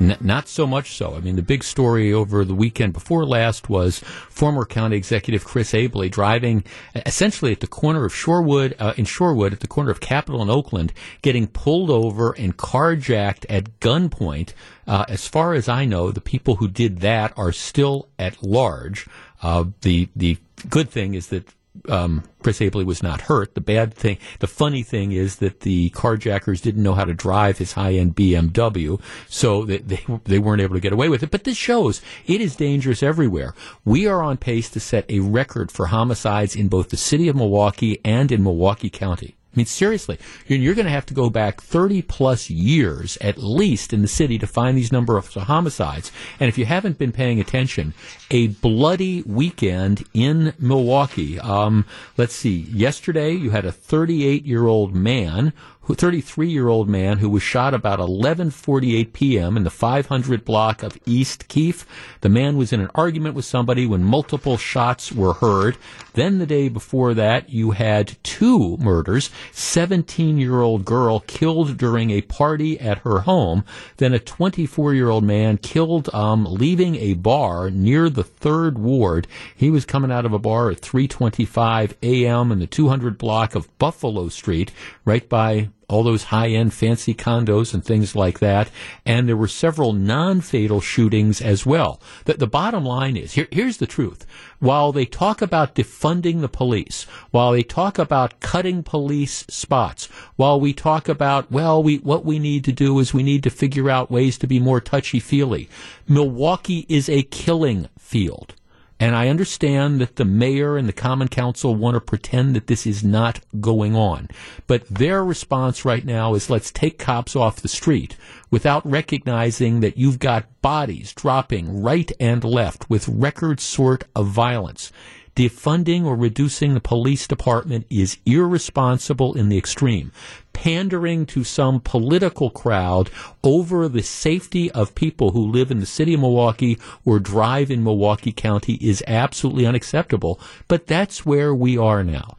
N- 0.00 0.16
not 0.20 0.48
so 0.48 0.66
much 0.66 0.96
so. 0.96 1.14
I 1.14 1.20
mean, 1.20 1.36
the 1.36 1.42
big 1.42 1.62
story 1.64 2.12
over 2.12 2.44
the 2.44 2.54
weekend 2.54 2.92
before 2.92 3.24
last 3.24 3.68
was 3.68 4.00
former 4.00 4.64
county 4.64 4.96
executive 4.96 5.44
Chris 5.44 5.72
Abele 5.72 6.10
driving 6.10 6.64
essentially 7.06 7.52
at 7.52 7.60
the 7.60 7.66
corner 7.66 8.04
of 8.04 8.12
Shorewood, 8.12 8.74
uh, 8.78 8.94
in 8.96 9.04
Shorewood, 9.04 9.52
at 9.52 9.60
the 9.60 9.68
corner 9.68 9.90
of 9.90 10.00
Capitol 10.00 10.42
and 10.42 10.50
Oakland, 10.50 10.92
getting 11.22 11.46
pulled 11.46 11.90
over 11.90 12.32
and 12.32 12.56
carjacked 12.56 13.46
at 13.48 13.80
gunpoint. 13.80 14.52
Uh, 14.86 15.04
as 15.08 15.28
far 15.28 15.54
as 15.54 15.68
I 15.68 15.84
know, 15.84 16.10
the 16.10 16.20
people 16.20 16.56
who 16.56 16.68
did 16.68 17.00
that 17.00 17.32
are 17.36 17.52
still 17.52 18.08
at 18.18 18.42
large. 18.42 19.06
Uh, 19.42 19.64
the 19.82 20.08
the 20.16 20.38
good 20.68 20.90
thing 20.90 21.14
is 21.14 21.28
that 21.28 21.48
um, 21.88 22.22
Chris 22.42 22.60
Abele 22.60 22.84
was 22.84 23.02
not 23.02 23.22
hurt. 23.22 23.54
The 23.54 23.60
bad 23.60 23.94
thing, 23.94 24.18
the 24.40 24.46
funny 24.46 24.82
thing 24.82 25.12
is 25.12 25.36
that 25.36 25.60
the 25.60 25.90
carjackers 25.90 26.60
didn't 26.60 26.82
know 26.82 26.94
how 26.94 27.04
to 27.04 27.14
drive 27.14 27.58
his 27.58 27.72
high-end 27.72 28.14
BMW, 28.14 29.00
so 29.28 29.64
they, 29.64 29.78
they, 29.78 30.04
they 30.24 30.38
weren't 30.38 30.62
able 30.62 30.74
to 30.74 30.80
get 30.80 30.92
away 30.92 31.08
with 31.08 31.22
it. 31.22 31.30
But 31.30 31.44
this 31.44 31.56
shows 31.56 32.02
it 32.26 32.40
is 32.40 32.56
dangerous 32.56 33.02
everywhere. 33.02 33.54
We 33.84 34.06
are 34.06 34.22
on 34.22 34.36
pace 34.36 34.68
to 34.70 34.80
set 34.80 35.10
a 35.10 35.20
record 35.20 35.72
for 35.72 35.86
homicides 35.86 36.54
in 36.54 36.68
both 36.68 36.90
the 36.90 36.96
city 36.96 37.28
of 37.28 37.36
Milwaukee 37.36 38.00
and 38.04 38.30
in 38.30 38.42
Milwaukee 38.42 38.90
County. 38.90 39.36
I 39.52 39.58
mean, 39.58 39.66
seriously, 39.66 40.18
you're 40.46 40.74
going 40.74 40.86
to 40.86 40.92
have 40.92 41.04
to 41.06 41.14
go 41.14 41.28
back 41.28 41.60
30 41.60 42.00
plus 42.02 42.48
years 42.48 43.18
at 43.20 43.36
least 43.36 43.92
in 43.92 44.00
the 44.00 44.08
city 44.08 44.38
to 44.38 44.46
find 44.46 44.78
these 44.78 44.90
number 44.90 45.18
of 45.18 45.26
homicides. 45.34 46.10
And 46.40 46.48
if 46.48 46.56
you 46.56 46.64
haven't 46.64 46.96
been 46.96 47.12
paying 47.12 47.38
attention, 47.38 47.92
a 48.32 48.48
bloody 48.48 49.22
weekend 49.22 50.04
in 50.14 50.54
Milwaukee. 50.58 51.38
Um, 51.38 51.84
let's 52.16 52.34
see. 52.34 52.60
Yesterday, 52.72 53.32
you 53.32 53.50
had 53.50 53.66
a 53.66 53.70
38 53.70 54.44
year 54.46 54.66
old 54.66 54.96
man 54.96 55.52
33 55.94 56.48
year 56.48 56.68
old 56.68 56.88
man 56.88 57.18
who 57.18 57.28
was 57.28 57.42
shot 57.42 57.74
about 57.74 57.98
11:48 57.98 59.12
p.m. 59.12 59.56
in 59.56 59.64
the 59.64 59.70
500 59.70 60.44
block 60.44 60.82
of 60.82 60.98
East 61.04 61.48
Keefe. 61.48 61.84
The 62.20 62.28
man 62.28 62.56
was 62.56 62.72
in 62.72 62.80
an 62.80 62.90
argument 62.94 63.34
with 63.34 63.44
somebody 63.44 63.84
when 63.84 64.04
multiple 64.04 64.56
shots 64.56 65.12
were 65.12 65.34
heard. 65.34 65.76
Then 66.14 66.38
the 66.38 66.46
day 66.46 66.68
before 66.68 67.14
that, 67.14 67.50
you 67.50 67.72
had 67.72 68.16
two 68.22 68.76
murders: 68.78 69.30
17 69.52 70.38
year 70.38 70.60
old 70.60 70.84
girl 70.84 71.20
killed 71.20 71.76
during 71.76 72.10
a 72.10 72.22
party 72.22 72.78
at 72.80 72.98
her 72.98 73.20
home. 73.20 73.64
Then 73.96 74.14
a 74.14 74.18
24 74.18 74.94
year 74.94 75.10
old 75.10 75.24
man 75.24 75.58
killed 75.58 76.12
um, 76.14 76.44
leaving 76.44 76.96
a 76.96 77.14
bar 77.14 77.70
near 77.70 78.08
the 78.08 78.21
Third 78.22 78.78
Ward. 78.78 79.26
He 79.54 79.70
was 79.70 79.84
coming 79.84 80.12
out 80.12 80.24
of 80.24 80.32
a 80.32 80.38
bar 80.38 80.70
at 80.70 80.80
3:25 80.80 81.94
a.m. 82.02 82.52
in 82.52 82.58
the 82.58 82.66
200 82.66 83.18
block 83.18 83.54
of 83.54 83.76
Buffalo 83.78 84.28
Street, 84.28 84.72
right 85.04 85.28
by 85.28 85.70
all 85.92 86.02
those 86.02 86.24
high 86.24 86.48
end 86.48 86.72
fancy 86.72 87.14
condos 87.14 87.74
and 87.74 87.84
things 87.84 88.16
like 88.16 88.38
that. 88.38 88.70
And 89.04 89.28
there 89.28 89.36
were 89.36 89.48
several 89.48 89.92
non 89.92 90.40
fatal 90.40 90.80
shootings 90.80 91.40
as 91.40 91.66
well. 91.66 92.00
The, 92.24 92.34
the 92.34 92.46
bottom 92.46 92.84
line 92.84 93.16
is 93.16 93.32
here, 93.32 93.48
here's 93.50 93.76
the 93.76 93.86
truth. 93.86 94.26
While 94.58 94.92
they 94.92 95.04
talk 95.04 95.42
about 95.42 95.74
defunding 95.74 96.40
the 96.40 96.48
police, 96.48 97.04
while 97.30 97.52
they 97.52 97.62
talk 97.62 97.98
about 97.98 98.40
cutting 98.40 98.82
police 98.82 99.44
spots, 99.48 100.06
while 100.36 100.58
we 100.58 100.72
talk 100.72 101.08
about, 101.08 101.50
well, 101.50 101.82
we, 101.82 101.98
what 101.98 102.24
we 102.24 102.38
need 102.38 102.64
to 102.64 102.72
do 102.72 102.98
is 102.98 103.12
we 103.12 103.22
need 103.22 103.42
to 103.42 103.50
figure 103.50 103.90
out 103.90 104.10
ways 104.10 104.38
to 104.38 104.46
be 104.46 104.58
more 104.58 104.80
touchy 104.80 105.20
feely, 105.20 105.68
Milwaukee 106.08 106.86
is 106.88 107.08
a 107.08 107.22
killing 107.24 107.88
field. 107.98 108.54
And 109.02 109.16
I 109.16 109.26
understand 109.26 110.00
that 110.00 110.14
the 110.14 110.24
mayor 110.24 110.76
and 110.76 110.88
the 110.88 110.92
common 110.92 111.26
council 111.26 111.74
want 111.74 111.96
to 111.96 112.00
pretend 112.00 112.54
that 112.54 112.68
this 112.68 112.86
is 112.86 113.02
not 113.02 113.40
going 113.60 113.96
on. 113.96 114.28
But 114.68 114.86
their 114.86 115.24
response 115.24 115.84
right 115.84 116.04
now 116.04 116.34
is 116.34 116.48
let's 116.48 116.70
take 116.70 117.00
cops 117.00 117.34
off 117.34 117.56
the 117.56 117.66
street 117.66 118.16
without 118.48 118.88
recognizing 118.88 119.80
that 119.80 119.96
you've 119.96 120.20
got 120.20 120.62
bodies 120.62 121.12
dropping 121.14 121.82
right 121.82 122.12
and 122.20 122.44
left 122.44 122.88
with 122.88 123.08
record 123.08 123.58
sort 123.58 124.04
of 124.14 124.28
violence. 124.28 124.92
Defunding 125.34 126.04
or 126.04 126.14
reducing 126.14 126.74
the 126.74 126.80
police 126.80 127.26
department 127.26 127.86
is 127.88 128.18
irresponsible 128.26 129.34
in 129.34 129.48
the 129.48 129.56
extreme. 129.56 130.12
Pandering 130.52 131.24
to 131.26 131.42
some 131.42 131.80
political 131.80 132.50
crowd 132.50 133.10
over 133.42 133.88
the 133.88 134.02
safety 134.02 134.70
of 134.72 134.94
people 134.94 135.30
who 135.30 135.50
live 135.50 135.70
in 135.70 135.80
the 135.80 135.86
city 135.86 136.14
of 136.14 136.20
Milwaukee 136.20 136.78
or 137.04 137.18
drive 137.18 137.70
in 137.70 137.82
Milwaukee 137.82 138.32
County 138.32 138.74
is 138.74 139.02
absolutely 139.06 139.64
unacceptable. 139.64 140.38
But 140.68 140.86
that's 140.86 141.24
where 141.24 141.54
we 141.54 141.78
are 141.78 142.04
now. 142.04 142.36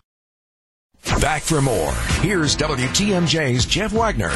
Back 1.19 1.41
for 1.41 1.62
more. 1.62 1.91
Here's 2.21 2.56
WTMJ's 2.56 3.65
Jeff 3.65 3.91
Wagner. 3.91 4.32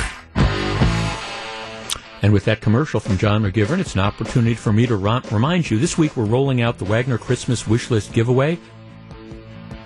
And 2.21 2.33
with 2.33 2.45
that 2.45 2.61
commercial 2.61 2.99
from 2.99 3.17
John 3.17 3.43
McGivern, 3.43 3.79
it's 3.79 3.93
an 3.93 4.01
opportunity 4.01 4.55
for 4.55 4.73
me 4.73 4.87
to 4.87 4.95
remind 4.95 5.69
you 5.69 5.77
this 5.77 5.97
week 5.97 6.17
we're 6.17 6.25
rolling 6.25 6.61
out 6.61 6.79
the 6.79 6.85
Wagner 6.85 7.17
Christmas 7.17 7.67
Wish 7.67 7.91
List 7.91 8.11
giveaway. 8.11 8.57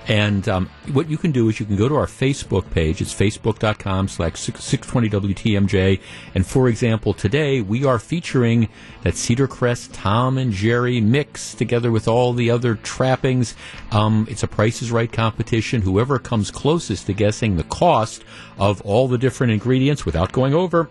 And 0.07 0.49
um, 0.49 0.69
what 0.93 1.09
you 1.09 1.17
can 1.17 1.31
do 1.31 1.47
is 1.49 1.59
you 1.59 1.65
can 1.65 1.75
go 1.75 1.87
to 1.87 1.95
our 1.95 2.07
Facebook 2.07 2.69
page. 2.71 3.01
It's 3.01 3.13
facebook.com 3.13 4.07
slash 4.07 4.33
620WTMJ. 4.33 5.99
And 6.33 6.45
for 6.45 6.67
example, 6.69 7.13
today 7.13 7.61
we 7.61 7.85
are 7.85 7.99
featuring 7.99 8.69
that 9.03 9.15
Cedar 9.15 9.47
Crest 9.47 9.93
Tom 9.93 10.37
and 10.37 10.51
Jerry 10.51 11.01
mix 11.01 11.53
together 11.53 11.91
with 11.91 12.07
all 12.07 12.33
the 12.33 12.49
other 12.49 12.75
trappings. 12.75 13.55
Um, 13.91 14.25
it's 14.29 14.43
a 14.43 14.47
Price 14.47 14.81
is 14.81 14.91
Right 14.91 15.11
competition. 15.11 15.81
Whoever 15.81 16.17
comes 16.17 16.49
closest 16.49 17.05
to 17.05 17.13
guessing 17.13 17.57
the 17.57 17.63
cost 17.63 18.23
of 18.57 18.81
all 18.81 19.07
the 19.07 19.17
different 19.17 19.53
ingredients 19.53 20.05
without 20.05 20.31
going 20.31 20.53
over 20.53 20.89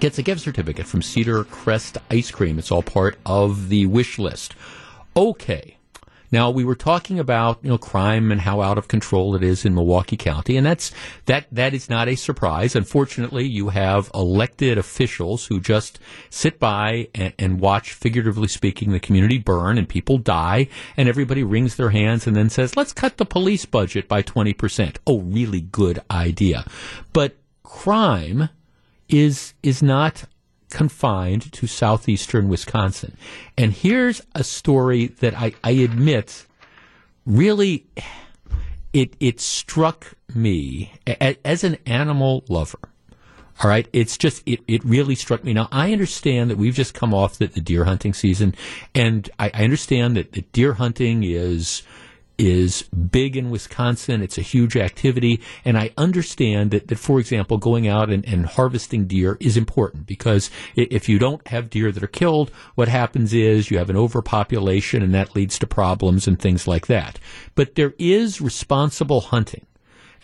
gets 0.00 0.18
a 0.18 0.22
gift 0.22 0.40
certificate 0.40 0.86
from 0.86 1.02
Cedar 1.02 1.44
Crest 1.44 1.98
Ice 2.10 2.30
Cream. 2.30 2.58
It's 2.58 2.70
all 2.70 2.82
part 2.82 3.18
of 3.26 3.68
the 3.68 3.86
wish 3.86 4.18
list. 4.18 4.54
Okay. 5.16 5.76
Now 6.32 6.50
we 6.50 6.64
were 6.64 6.74
talking 6.74 7.18
about 7.18 7.60
you 7.62 7.70
know 7.70 7.78
crime 7.78 8.32
and 8.32 8.40
how 8.40 8.60
out 8.60 8.78
of 8.78 8.88
control 8.88 9.34
it 9.36 9.42
is 9.42 9.64
in 9.64 9.74
Milwaukee 9.74 10.16
County, 10.16 10.56
and 10.56 10.66
that's 10.66 10.92
that 11.26 11.46
that 11.52 11.72
is 11.72 11.88
not 11.88 12.08
a 12.08 12.16
surprise. 12.16 12.74
Unfortunately, 12.74 13.46
you 13.46 13.68
have 13.68 14.10
elected 14.12 14.76
officials 14.76 15.46
who 15.46 15.60
just 15.60 15.98
sit 16.30 16.58
by 16.58 17.08
and, 17.14 17.32
and 17.38 17.60
watch, 17.60 17.92
figuratively 17.92 18.48
speaking, 18.48 18.90
the 18.90 19.00
community 19.00 19.38
burn 19.38 19.78
and 19.78 19.88
people 19.88 20.18
die, 20.18 20.68
and 20.96 21.08
everybody 21.08 21.42
wrings 21.42 21.76
their 21.76 21.90
hands 21.90 22.26
and 22.26 22.34
then 22.34 22.50
says, 22.50 22.76
"Let's 22.76 22.92
cut 22.92 23.16
the 23.16 23.24
police 23.24 23.64
budget 23.64 24.08
by 24.08 24.22
twenty 24.22 24.52
percent." 24.52 24.98
Oh, 25.06 25.20
really 25.20 25.60
good 25.60 26.00
idea, 26.10 26.66
but 27.12 27.36
crime 27.62 28.48
is 29.08 29.54
is 29.62 29.82
not 29.82 30.24
confined 30.70 31.52
to 31.52 31.66
southeastern 31.66 32.48
Wisconsin. 32.48 33.16
And 33.56 33.72
here's 33.72 34.20
a 34.34 34.42
story 34.42 35.06
that 35.20 35.34
I, 35.34 35.54
I 35.62 35.70
admit 35.70 36.46
really 37.24 37.86
it 38.92 39.14
it 39.20 39.40
struck 39.40 40.14
me 40.34 40.92
as 41.06 41.64
an 41.64 41.76
animal 41.86 42.44
lover. 42.48 42.78
All 43.62 43.70
right. 43.70 43.88
It's 43.92 44.18
just, 44.18 44.42
it, 44.44 44.60
it 44.68 44.84
really 44.84 45.14
struck 45.14 45.42
me. 45.42 45.54
Now, 45.54 45.68
I 45.72 45.92
understand 45.92 46.50
that 46.50 46.58
we've 46.58 46.74
just 46.74 46.92
come 46.92 47.14
off 47.14 47.38
the, 47.38 47.46
the 47.46 47.60
deer 47.62 47.84
hunting 47.84 48.12
season, 48.12 48.54
and 48.94 49.30
I, 49.38 49.50
I 49.54 49.64
understand 49.64 50.16
that 50.16 50.32
the 50.32 50.42
deer 50.42 50.74
hunting 50.74 51.22
is, 51.24 51.82
is 52.38 52.82
big 52.82 53.36
in 53.36 53.50
Wisconsin. 53.50 54.22
It's 54.22 54.38
a 54.38 54.42
huge 54.42 54.76
activity. 54.76 55.40
And 55.64 55.78
I 55.78 55.90
understand 55.96 56.70
that, 56.70 56.88
that 56.88 56.98
for 56.98 57.18
example, 57.18 57.58
going 57.58 57.88
out 57.88 58.10
and, 58.10 58.24
and 58.26 58.46
harvesting 58.46 59.06
deer 59.06 59.36
is 59.40 59.56
important 59.56 60.06
because 60.06 60.50
if 60.74 61.08
you 61.08 61.18
don't 61.18 61.46
have 61.48 61.70
deer 61.70 61.92
that 61.92 62.02
are 62.02 62.08
killed, 62.08 62.50
what 62.74 62.88
happens 62.88 63.32
is 63.32 63.70
you 63.70 63.78
have 63.78 63.90
an 63.90 63.96
overpopulation 63.96 65.02
and 65.02 65.14
that 65.14 65.34
leads 65.34 65.58
to 65.58 65.66
problems 65.66 66.26
and 66.26 66.38
things 66.38 66.66
like 66.66 66.86
that. 66.86 67.18
But 67.54 67.74
there 67.74 67.94
is 67.98 68.40
responsible 68.40 69.20
hunting. 69.20 69.66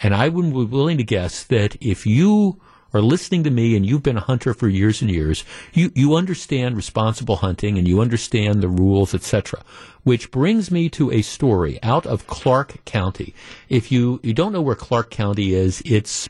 And 0.02 0.14
I 0.14 0.28
would 0.28 0.50
be 0.50 0.64
willing 0.64 0.98
to 0.98 1.04
guess 1.04 1.44
that 1.44 1.76
if 1.80 2.06
you 2.06 2.60
are 2.92 3.00
listening 3.00 3.44
to 3.44 3.50
me 3.50 3.76
and 3.76 3.86
you've 3.86 4.02
been 4.02 4.16
a 4.16 4.20
hunter 4.20 4.54
for 4.54 4.68
years 4.68 5.00
and 5.02 5.10
years, 5.10 5.44
you, 5.72 5.90
you 5.94 6.14
understand 6.14 6.76
responsible 6.76 7.36
hunting 7.36 7.78
and 7.78 7.88
you 7.88 8.00
understand 8.00 8.62
the 8.62 8.68
rules, 8.68 9.14
etc. 9.14 9.62
Which 10.02 10.30
brings 10.30 10.70
me 10.70 10.88
to 10.90 11.10
a 11.10 11.22
story 11.22 11.78
out 11.82 12.06
of 12.06 12.26
Clark 12.26 12.84
County. 12.84 13.34
If 13.68 13.90
you, 13.90 14.20
you 14.22 14.34
don't 14.34 14.52
know 14.52 14.62
where 14.62 14.74
Clark 14.74 15.10
County 15.10 15.54
is, 15.54 15.82
it's 15.84 16.28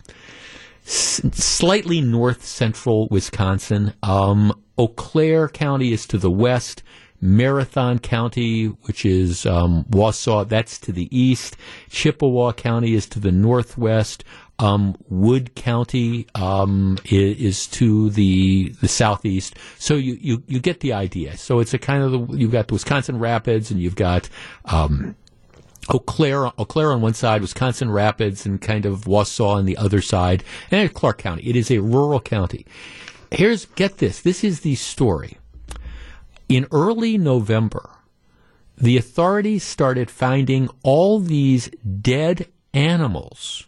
s- 0.87 1.21
slightly 1.33 2.01
north 2.01 2.45
central 2.45 3.09
Wisconsin. 3.11 3.95
Um, 4.03 4.53
Eau 4.79 4.89
Claire 4.89 5.49
County 5.49 5.93
is 5.93 6.07
to 6.07 6.19
the 6.19 6.31
west. 6.31 6.83
Marathon 7.25 8.01
County, 8.01 8.67
which 8.67 9.07
is 9.07 9.47
um, 9.47 9.85
Wausau, 9.91 10.47
that's 10.49 10.77
to 10.81 10.91
the 10.93 11.09
east. 11.17 11.57
Chippewa 11.89 12.53
County 12.53 12.95
is 12.95 13.07
to 13.11 13.21
the 13.21 13.31
northwest. 13.31 14.25
Um, 14.59 14.97
Wood 15.09 15.55
County 15.57 16.27
um, 16.35 16.99
is, 17.05 17.39
is, 17.39 17.67
to 17.69 18.11
the 18.11 18.69
the 18.81 18.87
southeast, 18.87 19.57
so 19.79 19.95
you, 19.95 20.17
you, 20.21 20.43
you 20.47 20.61
get 20.61 20.81
the 20.81 20.93
idea. 20.93 21.37
So 21.37 21.59
it's 21.59 21.75
a 21.75 21.79
kind 21.79 22.03
of 22.03 22.13
the, 22.13 22.37
you've 22.37 22.53
got 22.53 22.69
the 22.69 22.75
Wisconsin 22.75 23.19
Rapids 23.19 23.73
and 23.73 23.81
you've 23.81 23.97
got 23.97 24.29
um, 24.67 25.17
Eau 25.89 25.99
Claire, 25.99 26.47
Eau 26.59 26.65
Claire 26.65 26.93
on 26.93 27.01
one 27.01 27.15
side, 27.15 27.41
Wisconsin 27.41 27.91
Rapids, 27.91 28.47
and 28.47 28.61
kind 28.61 28.87
of 28.87 29.03
Wausau 29.03 29.47
on 29.47 29.65
the 29.65 29.77
other 29.77 30.01
side, 30.01 30.45
and 30.71 30.93
Clark 30.95 31.19
County. 31.19 31.43
It 31.43 31.57
is 31.57 31.71
a 31.71 31.79
rural 31.79 32.21
county. 32.21 32.67
Here's 33.31 33.65
get 33.65 33.99
this. 33.99 34.21
This 34.21 34.45
is 34.45 34.61
the 34.61 34.77
story. 34.77 35.39
In 36.49 36.67
early 36.71 37.19
November, 37.19 37.91
the 38.77 38.97
authorities 38.97 39.65
started 39.65 40.11
finding 40.11 40.69
all 40.83 41.19
these 41.19 41.69
dead 42.01 42.49
animals 42.75 43.67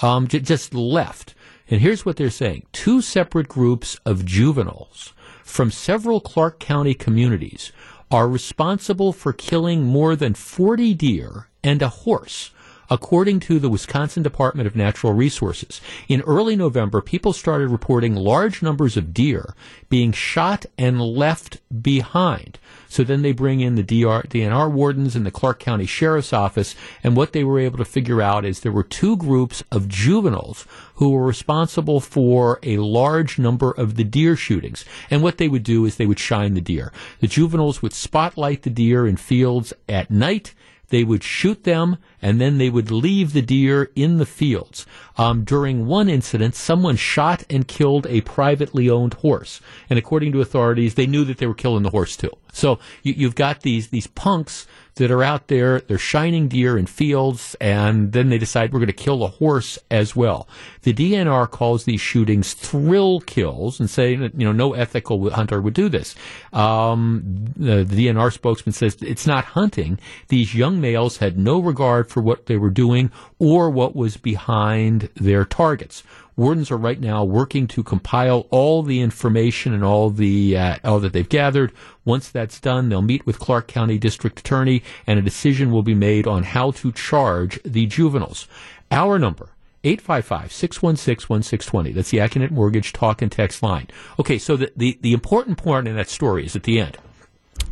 um, 0.00 0.26
j- 0.28 0.40
just 0.40 0.74
left. 0.74 1.34
And 1.68 1.80
here's 1.80 2.04
what 2.04 2.16
they're 2.16 2.30
saying 2.30 2.66
two 2.72 3.00
separate 3.00 3.48
groups 3.48 3.98
of 4.04 4.24
juveniles 4.24 5.12
from 5.44 5.70
several 5.70 6.20
Clark 6.20 6.58
County 6.58 6.94
communities 6.94 7.72
are 8.10 8.28
responsible 8.28 9.12
for 9.12 9.32
killing 9.32 9.84
more 9.84 10.16
than 10.16 10.34
40 10.34 10.94
deer 10.94 11.48
and 11.62 11.80
a 11.80 11.88
horse 11.88 12.50
according 12.90 13.38
to 13.38 13.60
the 13.60 13.68
Wisconsin 13.68 14.22
Department 14.22 14.66
of 14.66 14.74
Natural 14.74 15.12
Resources. 15.12 15.80
In 16.08 16.22
early 16.22 16.56
November, 16.56 17.00
people 17.00 17.32
started 17.32 17.68
reporting 17.68 18.16
large 18.16 18.62
numbers 18.62 18.96
of 18.96 19.14
deer 19.14 19.54
being 19.88 20.10
shot 20.10 20.66
and 20.76 21.00
left 21.00 21.58
behind. 21.82 22.58
So 22.90 23.04
then 23.04 23.22
they 23.22 23.30
bring 23.30 23.60
in 23.60 23.76
the 23.76 23.84
DR, 23.84 24.24
DNR 24.24 24.70
wardens 24.70 25.14
and 25.14 25.24
the 25.24 25.30
Clark 25.30 25.60
County 25.60 25.86
Sheriff's 25.86 26.32
Office, 26.32 26.74
and 27.04 27.16
what 27.16 27.32
they 27.32 27.44
were 27.44 27.60
able 27.60 27.78
to 27.78 27.84
figure 27.84 28.20
out 28.20 28.44
is 28.44 28.60
there 28.60 28.72
were 28.72 28.82
two 28.82 29.16
groups 29.16 29.62
of 29.70 29.86
juveniles 29.86 30.66
who 30.96 31.10
were 31.10 31.24
responsible 31.24 32.00
for 32.00 32.58
a 32.64 32.78
large 32.78 33.38
number 33.38 33.70
of 33.70 33.94
the 33.94 34.02
deer 34.02 34.34
shootings. 34.34 34.84
And 35.08 35.22
what 35.22 35.38
they 35.38 35.48
would 35.48 35.62
do 35.62 35.84
is 35.84 35.96
they 35.96 36.06
would 36.06 36.18
shine 36.18 36.54
the 36.54 36.60
deer. 36.60 36.92
The 37.20 37.28
juveniles 37.28 37.80
would 37.80 37.92
spotlight 37.92 38.62
the 38.62 38.70
deer 38.70 39.06
in 39.06 39.16
fields 39.16 39.72
at 39.88 40.10
night 40.10 40.52
they 40.90 41.02
would 41.02 41.24
shoot 41.24 41.64
them 41.64 41.96
and 42.20 42.40
then 42.40 42.58
they 42.58 42.70
would 42.70 42.90
leave 42.90 43.32
the 43.32 43.42
deer 43.42 43.90
in 43.96 44.18
the 44.18 44.26
fields. 44.26 44.86
Um, 45.16 45.44
during 45.44 45.86
one 45.86 46.08
incident, 46.08 46.54
someone 46.54 46.96
shot 46.96 47.44
and 47.48 47.66
killed 47.66 48.06
a 48.06 48.20
privately 48.20 48.90
owned 48.90 49.14
horse, 49.14 49.60
and 49.88 49.98
according 49.98 50.32
to 50.32 50.40
authorities, 50.40 50.94
they 50.94 51.06
knew 51.06 51.24
that 51.24 51.38
they 51.38 51.46
were 51.46 51.54
killing 51.54 51.82
the 51.82 51.90
horse 51.90 52.16
too. 52.16 52.30
So 52.52 52.78
you, 53.02 53.14
you've 53.16 53.34
got 53.34 53.62
these 53.62 53.88
these 53.88 54.06
punks 54.06 54.66
that 54.96 55.10
are 55.10 55.22
out 55.22 55.48
there. 55.48 55.80
They're 55.80 55.98
shining 55.98 56.48
deer 56.48 56.76
in 56.76 56.86
fields, 56.86 57.56
and 57.60 58.12
then 58.12 58.28
they 58.28 58.38
decide 58.38 58.72
we're 58.72 58.80
going 58.80 58.86
to 58.88 58.92
kill 58.92 59.22
a 59.22 59.28
horse 59.28 59.78
as 59.90 60.14
well. 60.14 60.48
The 60.82 60.92
DNR 60.92 61.50
calls 61.50 61.84
these 61.84 62.00
shootings 62.00 62.54
thrill 62.54 63.20
kills 63.20 63.80
and 63.80 63.88
say 63.88 64.16
that 64.16 64.34
you 64.34 64.44
know 64.44 64.52
no 64.52 64.74
ethical 64.74 65.30
hunter 65.30 65.60
would 65.60 65.74
do 65.74 65.88
this. 65.88 66.14
Um, 66.52 67.44
the, 67.56 67.84
the 67.84 68.06
DNR 68.06 68.32
spokesman 68.32 68.72
says 68.72 68.96
it's 69.00 69.26
not 69.26 69.44
hunting. 69.44 69.98
These 70.28 70.54
young 70.54 70.80
males 70.80 71.18
had 71.18 71.38
no 71.38 71.60
regard 71.60 72.08
for 72.08 72.20
what 72.20 72.46
they 72.46 72.56
were 72.56 72.70
doing 72.70 73.10
or 73.38 73.70
what 73.70 73.94
was 73.94 74.16
behind 74.16 75.08
their 75.14 75.44
targets. 75.44 76.02
Wardens 76.36 76.70
are 76.70 76.78
right 76.78 76.98
now 76.98 77.22
working 77.22 77.66
to 77.66 77.82
compile 77.82 78.46
all 78.50 78.82
the 78.82 79.02
information 79.02 79.74
and 79.74 79.84
all 79.84 80.08
the 80.08 80.56
uh, 80.56 80.78
all 80.84 80.98
that 81.00 81.12
they've 81.12 81.28
gathered. 81.28 81.70
Once 82.10 82.28
that's 82.28 82.58
done, 82.58 82.88
they'll 82.88 83.02
meet 83.02 83.24
with 83.24 83.38
Clark 83.38 83.68
County 83.68 83.96
District 83.96 84.40
Attorney, 84.40 84.82
and 85.06 85.16
a 85.16 85.22
decision 85.22 85.70
will 85.70 85.84
be 85.84 85.94
made 85.94 86.26
on 86.26 86.42
how 86.42 86.72
to 86.72 86.90
charge 86.90 87.60
the 87.62 87.86
juveniles. 87.86 88.48
Our 88.90 89.16
number. 89.16 89.50
855-616-1620. 89.84 91.94
That's 91.94 92.10
the 92.10 92.18
Accunet 92.18 92.50
Mortgage 92.50 92.92
talk 92.92 93.22
and 93.22 93.30
text 93.30 93.62
line. 93.62 93.86
Okay, 94.18 94.38
so 94.38 94.56
the, 94.56 94.72
the, 94.76 94.98
the 95.00 95.12
important 95.12 95.62
part 95.62 95.86
in 95.86 95.94
that 95.94 96.08
story 96.08 96.44
is 96.44 96.56
at 96.56 96.64
the 96.64 96.80
end. 96.80 96.98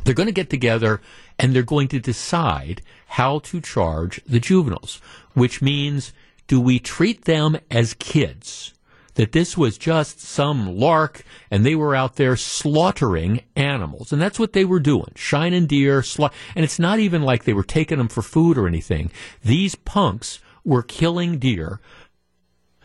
They're 0.05 0.15
going 0.15 0.29
to 0.29 0.33
get 0.33 0.51
together 0.51 1.01
and 1.41 1.53
they're 1.53 1.65
going 1.65 1.89
to 1.89 1.99
decide 1.99 2.81
how 3.09 3.41
to 3.41 3.61
charge 3.61 4.21
the 4.25 4.39
juveniles, 4.39 5.01
which 5.35 5.61
means 5.61 6.13
do 6.47 6.61
we 6.61 6.79
treat 6.79 7.25
them 7.25 7.59
as 7.73 7.93
kids? 7.95 8.73
That 9.19 9.33
this 9.33 9.59
was 9.59 9.77
just 9.77 10.21
some 10.21 10.79
lark 10.79 11.25
and 11.51 11.67
they 11.67 11.75
were 11.75 11.95
out 11.95 12.15
there 12.15 12.37
slaughtering 12.37 13.43
animals. 13.57 14.13
And 14.13 14.23
that's 14.23 14.39
what 14.39 14.53
they 14.53 14.65
were 14.65 14.79
doing. 14.79 15.11
Shining 15.17 15.67
deer, 15.67 16.03
sla- 16.03 16.33
and 16.55 16.65
it's 16.65 16.79
not 16.79 17.01
even 17.01 17.23
like 17.23 17.43
they 17.43 17.53
were 17.53 17.65
taking 17.65 17.99
them 17.99 18.07
for 18.07 18.23
food 18.23 18.57
or 18.57 18.69
anything. 18.69 19.11
These 19.43 19.75
punks 19.75 20.39
were 20.65 20.85
killing 20.85 21.39
deer 21.39 21.81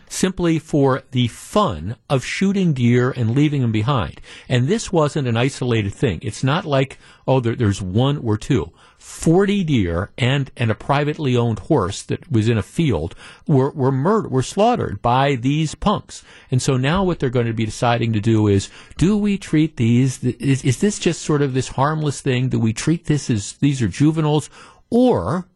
simply 0.09 0.57
for 0.59 1.03
the 1.11 1.27
fun 1.27 1.97
of 2.09 2.23
shooting 2.23 2.73
deer 2.73 3.11
and 3.11 3.35
leaving 3.35 3.61
them 3.61 3.71
behind. 3.71 4.19
And 4.47 4.67
this 4.67 4.91
wasn't 4.91 5.27
an 5.27 5.37
isolated 5.37 5.93
thing. 5.93 6.19
It's 6.23 6.43
not 6.43 6.65
like, 6.65 6.97
oh, 7.27 7.39
there, 7.41 7.55
there's 7.55 7.81
one 7.81 8.17
or 8.17 8.37
two. 8.37 8.71
40 9.03 9.65
deer 9.65 10.11
and, 10.17 10.49
and 10.55 10.71
a 10.71 10.75
privately 10.75 11.35
owned 11.35 11.59
horse 11.59 12.01
that 12.03 12.31
was 12.31 12.47
in 12.47 12.57
a 12.57 12.63
field 12.63 13.13
were, 13.45 13.69
were 13.71 13.91
murdered, 13.91 14.31
were 14.31 14.41
slaughtered 14.41 15.01
by 15.01 15.35
these 15.35 15.75
punks. 15.75 16.23
And 16.49 16.61
so 16.61 16.77
now 16.77 17.03
what 17.03 17.19
they're 17.19 17.29
going 17.29 17.47
to 17.47 17.53
be 17.53 17.65
deciding 17.65 18.13
to 18.13 18.21
do 18.21 18.47
is, 18.47 18.69
do 18.97 19.17
we 19.17 19.37
treat 19.37 19.75
these, 19.75 20.23
is, 20.23 20.63
is 20.63 20.79
this 20.79 20.99
just 20.99 21.21
sort 21.21 21.41
of 21.41 21.53
this 21.53 21.67
harmless 21.67 22.21
thing? 22.21 22.47
Do 22.47 22.59
we 22.59 22.71
treat 22.71 23.05
this 23.05 23.29
as, 23.29 23.53
these 23.53 23.81
are 23.81 23.89
juveniles? 23.89 24.49
Or 24.89 25.49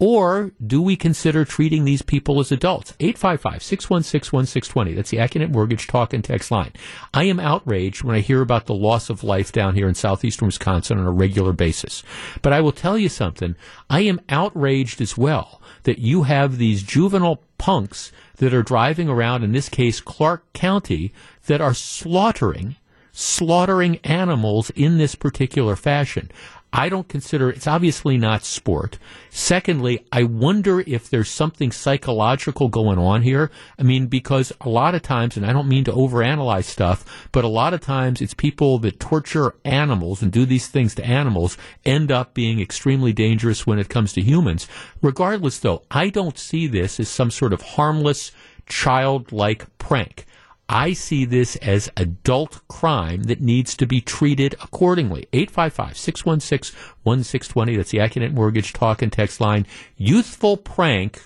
or 0.00 0.50
do 0.66 0.80
we 0.80 0.96
consider 0.96 1.44
treating 1.44 1.84
these 1.84 2.00
people 2.00 2.40
as 2.40 2.50
adults? 2.50 2.94
855-616-1620. 3.00 4.96
That's 4.96 5.10
the 5.10 5.18
Accunet 5.18 5.50
Mortgage 5.50 5.86
Talk 5.86 6.14
and 6.14 6.24
Text 6.24 6.50
line. 6.50 6.72
I 7.12 7.24
am 7.24 7.38
outraged 7.38 8.02
when 8.02 8.16
I 8.16 8.20
hear 8.20 8.40
about 8.40 8.64
the 8.64 8.74
loss 8.74 9.10
of 9.10 9.22
life 9.22 9.52
down 9.52 9.74
here 9.74 9.86
in 9.86 9.94
southeastern 9.94 10.46
Wisconsin 10.46 10.98
on 10.98 11.06
a 11.06 11.12
regular 11.12 11.52
basis. 11.52 12.02
But 12.40 12.54
I 12.54 12.62
will 12.62 12.72
tell 12.72 12.96
you 12.96 13.10
something. 13.10 13.56
I 13.90 14.00
am 14.00 14.22
outraged 14.30 15.02
as 15.02 15.18
well 15.18 15.60
that 15.82 15.98
you 15.98 16.22
have 16.22 16.56
these 16.56 16.82
juvenile 16.82 17.42
punks 17.58 18.10
that 18.36 18.54
are 18.54 18.62
driving 18.62 19.10
around, 19.10 19.44
in 19.44 19.52
this 19.52 19.68
case, 19.68 20.00
Clark 20.00 20.50
County, 20.54 21.12
that 21.46 21.60
are 21.60 21.74
slaughtering 21.74 22.76
slaughtering 23.12 23.96
animals 23.98 24.70
in 24.70 24.98
this 24.98 25.14
particular 25.14 25.76
fashion. 25.76 26.30
I 26.72 26.88
don't 26.88 27.08
consider 27.08 27.50
it's 27.50 27.66
obviously 27.66 28.16
not 28.16 28.44
sport. 28.44 28.98
Secondly, 29.28 30.06
I 30.12 30.22
wonder 30.22 30.80
if 30.86 31.10
there's 31.10 31.28
something 31.28 31.72
psychological 31.72 32.68
going 32.68 32.98
on 32.98 33.22
here. 33.22 33.50
I 33.78 33.82
mean, 33.82 34.06
because 34.06 34.52
a 34.60 34.68
lot 34.68 34.94
of 34.94 35.02
times, 35.02 35.36
and 35.36 35.44
I 35.44 35.52
don't 35.52 35.68
mean 35.68 35.84
to 35.84 35.92
overanalyze 35.92 36.64
stuff, 36.64 37.28
but 37.32 37.44
a 37.44 37.48
lot 37.48 37.74
of 37.74 37.80
times 37.80 38.20
it's 38.20 38.34
people 38.34 38.78
that 38.80 39.00
torture 39.00 39.54
animals 39.64 40.22
and 40.22 40.30
do 40.30 40.46
these 40.46 40.68
things 40.68 40.94
to 40.96 41.04
animals 41.04 41.56
end 41.84 42.12
up 42.12 42.34
being 42.34 42.60
extremely 42.60 43.12
dangerous 43.12 43.66
when 43.66 43.78
it 43.80 43.88
comes 43.88 44.12
to 44.12 44.20
humans. 44.20 44.68
Regardless, 45.02 45.58
though, 45.58 45.82
I 45.90 46.08
don't 46.08 46.38
see 46.38 46.68
this 46.68 47.00
as 47.00 47.08
some 47.08 47.32
sort 47.32 47.52
of 47.52 47.62
harmless, 47.62 48.30
childlike 48.66 49.66
prank. 49.78 50.24
I 50.72 50.92
see 50.92 51.24
this 51.24 51.56
as 51.56 51.90
adult 51.96 52.60
crime 52.68 53.24
that 53.24 53.40
needs 53.40 53.76
to 53.76 53.88
be 53.88 54.00
treated 54.00 54.54
accordingly. 54.62 55.26
855-616-1620. 55.32 57.76
That's 57.76 57.90
the 57.90 57.98
Accunet 57.98 58.32
Mortgage 58.32 58.72
talk 58.72 59.02
and 59.02 59.12
text 59.12 59.40
line. 59.40 59.66
Youthful 59.96 60.56
prank 60.56 61.24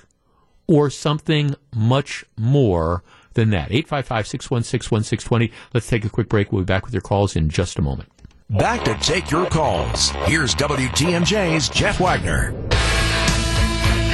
or 0.66 0.88
something 0.88 1.54
much 1.74 2.24
more 2.38 3.04
than 3.34 3.50
that. 3.50 3.70
855 3.70 4.26
616 4.26 4.90
1620. 4.90 5.52
Let's 5.74 5.88
take 5.88 6.06
a 6.06 6.08
quick 6.08 6.30
break. 6.30 6.50
We'll 6.50 6.62
be 6.62 6.66
back 6.66 6.86
with 6.86 6.94
your 6.94 7.02
calls 7.02 7.36
in 7.36 7.50
just 7.50 7.78
a 7.78 7.82
moment. 7.82 8.08
Back 8.48 8.82
to 8.84 8.94
take 8.94 9.30
your 9.30 9.44
calls. 9.44 10.08
Here's 10.24 10.54
WTMJ's 10.54 11.68
Jeff 11.68 12.00
Wagner. 12.00 12.54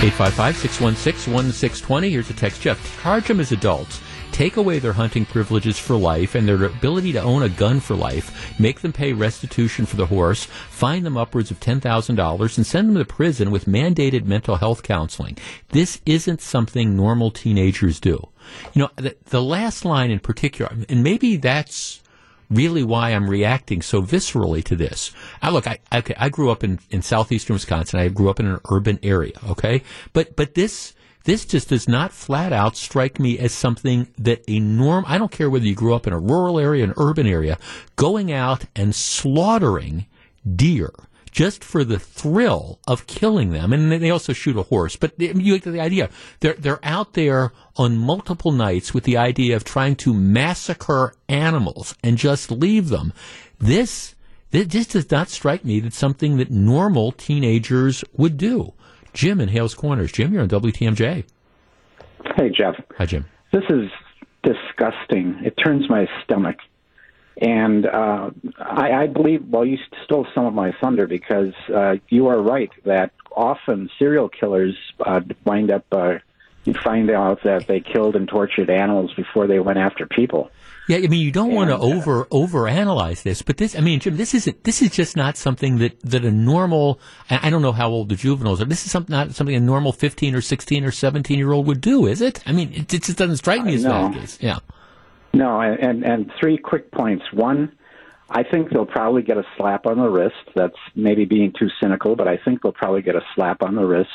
855 0.03 0.57
616 0.57 1.33
1620. 1.33 2.11
Here's 2.11 2.29
a 2.31 2.33
text. 2.33 2.63
Jeff, 2.63 3.01
charge 3.01 3.29
them 3.29 3.39
as 3.39 3.53
adults 3.53 4.01
take 4.41 4.57
away 4.57 4.79
their 4.79 4.95
hunting 4.95 5.27
privileges 5.27 5.79
for 5.79 5.97
life 5.97 6.35
and 6.35 6.49
their 6.49 6.65
ability 6.65 7.13
to 7.13 7.21
own 7.21 7.43
a 7.43 7.49
gun 7.51 7.79
for 7.79 7.95
life, 7.95 8.59
make 8.59 8.81
them 8.81 8.91
pay 8.91 9.13
restitution 9.13 9.85
for 9.85 9.97
the 9.97 10.07
horse, 10.07 10.47
fine 10.71 11.03
them 11.03 11.19
upwards 11.19 11.51
of 11.51 11.61
$10,000, 11.61 12.57
and 12.57 12.67
send 12.67 12.89
them 12.89 12.97
to 12.97 13.05
prison 13.05 13.51
with 13.51 13.67
mandated 13.67 14.25
mental 14.25 14.57
health 14.57 14.83
counseling. 14.83 15.37
This 15.73 16.01
isn't 16.07 16.41
something 16.41 16.97
normal 16.97 17.31
teenagers 17.31 18.01
do. 18.01 18.31
You 18.73 18.81
know, 18.81 18.91
the, 18.97 19.15
the 19.27 19.43
last 19.43 19.85
line 19.85 20.11
in 20.11 20.21
particular, 20.21 20.75
and 20.89 21.05
maybe 21.05 21.37
that's 21.37 22.03
really 22.49 22.83
why 22.83 23.11
I'm 23.11 23.29
reacting 23.29 23.83
so 23.83 24.01
viscerally 24.01 24.65
to 24.65 24.75
this. 24.75 25.13
I 25.43 25.51
look, 25.51 25.67
I, 25.67 25.81
okay, 25.93 26.15
I 26.17 26.31
grew 26.31 26.49
up 26.49 26.65
in, 26.65 26.79
in 26.89 27.03
southeastern 27.03 27.53
Wisconsin. 27.53 28.01
I 28.01 28.09
grew 28.09 28.31
up 28.31 28.41
in 28.41 28.47
an 28.47 28.61
urban 28.71 29.01
area, 29.03 29.35
okay? 29.51 29.83
But, 30.15 30.35
but 30.35 30.55
this, 30.55 30.95
this 31.31 31.45
just 31.45 31.69
does 31.69 31.87
not 31.87 32.11
flat 32.11 32.53
out 32.53 32.77
strike 32.77 33.21
me 33.21 33.39
as 33.39 33.53
something 33.53 34.09
that 34.19 34.43
a 34.49 34.59
norm, 34.59 35.05
I 35.07 35.17
don't 35.17 35.31
care 35.31 35.49
whether 35.49 35.65
you 35.65 35.77
grew 35.77 35.95
up 35.95 36.09
in 36.09 36.13
a 36.13 36.19
rural 36.19 36.59
area, 36.59 36.83
an 36.83 36.93
urban 36.97 37.25
area, 37.25 37.57
going 37.95 38.33
out 38.33 38.65
and 38.75 38.93
slaughtering 38.93 40.07
deer 40.57 40.91
just 41.31 41.63
for 41.63 41.85
the 41.85 42.01
thrill 42.01 42.81
of 42.89 43.07
killing 43.07 43.51
them. 43.51 43.73
And 43.73 43.93
they 43.93 44.11
also 44.11 44.33
shoot 44.33 44.57
a 44.57 44.65
horse. 44.65 44.97
But 44.97 45.13
you 45.21 45.57
get 45.57 45.73
the 45.73 45.81
idea. 45.81 46.11
They're, 46.41 46.55
they're 46.55 46.85
out 46.85 47.13
there 47.13 47.53
on 47.77 47.97
multiple 47.97 48.51
nights 48.51 48.93
with 48.93 49.05
the 49.05 49.17
idea 49.17 49.55
of 49.55 49.63
trying 49.63 49.95
to 49.97 50.13
massacre 50.13 51.15
animals 51.29 51.95
and 52.03 52.19
just 52.19 52.51
leave 52.51 52.89
them. 52.89 53.13
This, 53.61 54.17
this 54.51 54.89
does 54.89 55.09
not 55.13 55.29
strike 55.29 55.65
me 55.65 55.81
as 55.81 55.95
something 55.95 56.39
that 56.39 56.51
normal 56.51 57.13
teenagers 57.13 58.03
would 58.17 58.37
do. 58.37 58.73
Jim 59.13 59.41
in 59.41 59.49
Hales 59.49 59.75
Corners. 59.75 60.13
Jim, 60.13 60.33
you're 60.33 60.43
on 60.43 60.49
WTMJ. 60.49 61.25
Hey, 62.37 62.51
Jeff. 62.51 62.77
Hi, 62.97 63.07
Jim. 63.07 63.27
This 63.53 63.65
is 63.69 63.91
disgusting. 64.43 65.41
It 65.45 65.55
turns 65.63 65.89
my 65.89 66.09
stomach. 66.25 66.57
And 67.41 67.87
uh, 67.87 68.31
I, 68.59 68.93
I 68.93 69.07
believe, 69.07 69.47
well, 69.49 69.65
you 69.65 69.79
stole 70.05 70.27
some 70.35 70.45
of 70.45 70.53
my 70.53 70.73
thunder 70.81 71.07
because 71.07 71.55
uh, 71.75 71.97
you 72.09 72.27
are 72.29 72.41
right 72.41 72.71
that 72.85 73.13
often 73.35 73.89
serial 73.99 74.29
killers 74.29 74.77
uh, 75.05 75.21
wind 75.45 75.71
up, 75.71 75.87
uh, 75.93 76.19
you 76.65 76.75
find 76.75 77.11
out 77.11 77.43
that 77.45 77.67
they 77.67 77.81
killed 77.81 78.17
and 78.17 78.29
tortured 78.29 78.69
animals 78.69 79.15
before 79.15 79.47
they 79.47 79.59
went 79.59 79.79
after 79.79 80.07
people. 80.07 80.51
Yeah, 80.89 80.97
I 80.99 81.07
mean, 81.07 81.21
you 81.21 81.31
don't 81.31 81.53
want 81.53 81.71
to 81.71 81.77
uh, 81.77 81.81
over 81.81 82.27
over 82.31 82.67
analyze 82.67 83.23
this, 83.23 83.43
but 83.43 83.59
this, 83.59 83.77
I 83.77 83.81
mean, 83.81 84.01
Jim, 84.01 84.17
this 84.17 84.35
isn't. 84.35 84.65
This 84.65 84.83
is 84.83 84.91
just 84.91 85.17
not 85.17 85.37
something 85.37 85.79
that 85.79 86.01
that 86.01 86.25
a 86.25 86.33
normal. 86.33 86.99
I 87.29 87.49
don't 87.49 87.63
know 87.63 87.73
how 87.73 87.91
old 87.91 88.09
the 88.09 88.17
juveniles 88.17 88.61
are. 88.61 88.65
This 88.65 88.85
is 88.85 88.91
something 88.91 89.13
not 89.13 89.35
something 89.35 89.55
a 89.55 89.61
normal 89.61 89.93
fifteen 89.93 90.35
or 90.35 90.41
sixteen 90.41 90.85
or 90.85 90.91
seventeen 90.91 91.39
year 91.39 91.53
old 91.53 91.67
would 91.69 91.81
do, 91.81 92.07
is 92.07 92.21
it? 92.21 92.43
I 92.45 92.53
mean, 92.53 92.73
it, 92.73 92.93
it 92.93 93.03
just 93.05 93.19
doesn't 93.19 93.37
strike 93.37 93.63
me 93.65 93.75
as 93.75 93.85
that. 93.85 94.39
Yeah. 94.41 94.59
No, 95.33 95.61
and 95.61 96.05
and 96.05 96.33
three 96.41 96.59
quick 96.59 96.91
points. 96.91 97.25
One, 97.33 97.71
I 98.29 98.43
think 98.43 98.71
they'll 98.71 98.87
probably 98.87 99.23
get 99.23 99.37
a 99.37 99.45
slap 99.57 99.87
on 99.87 99.99
the 99.99 100.09
wrist. 100.09 100.35
That's 100.57 100.79
maybe 100.97 101.25
being 101.25 101.53
too 101.57 101.69
cynical, 101.81 102.17
but 102.17 102.27
I 102.27 102.37
think 102.37 102.63
they'll 102.63 102.73
probably 102.73 103.03
get 103.03 103.15
a 103.15 103.23
slap 103.35 103.63
on 103.63 103.77
the 103.77 103.85
wrist. 103.85 104.11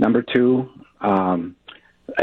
Number 0.00 0.22
two, 0.22 0.68
um, 1.00 1.54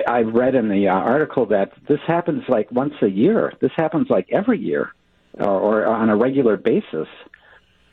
I, 0.07 0.21
read 0.21 0.55
in 0.55 0.69
the 0.69 0.87
uh, 0.87 0.93
article 0.93 1.45
that 1.47 1.71
this 1.87 1.99
happens 2.07 2.43
like 2.47 2.71
once 2.71 2.93
a 3.01 3.07
year. 3.07 3.53
This 3.61 3.71
happens 3.75 4.07
like 4.09 4.27
every 4.31 4.59
year, 4.59 4.93
or, 5.33 5.47
or 5.47 5.85
on 5.85 6.09
a 6.09 6.15
regular 6.15 6.57
basis. 6.57 7.07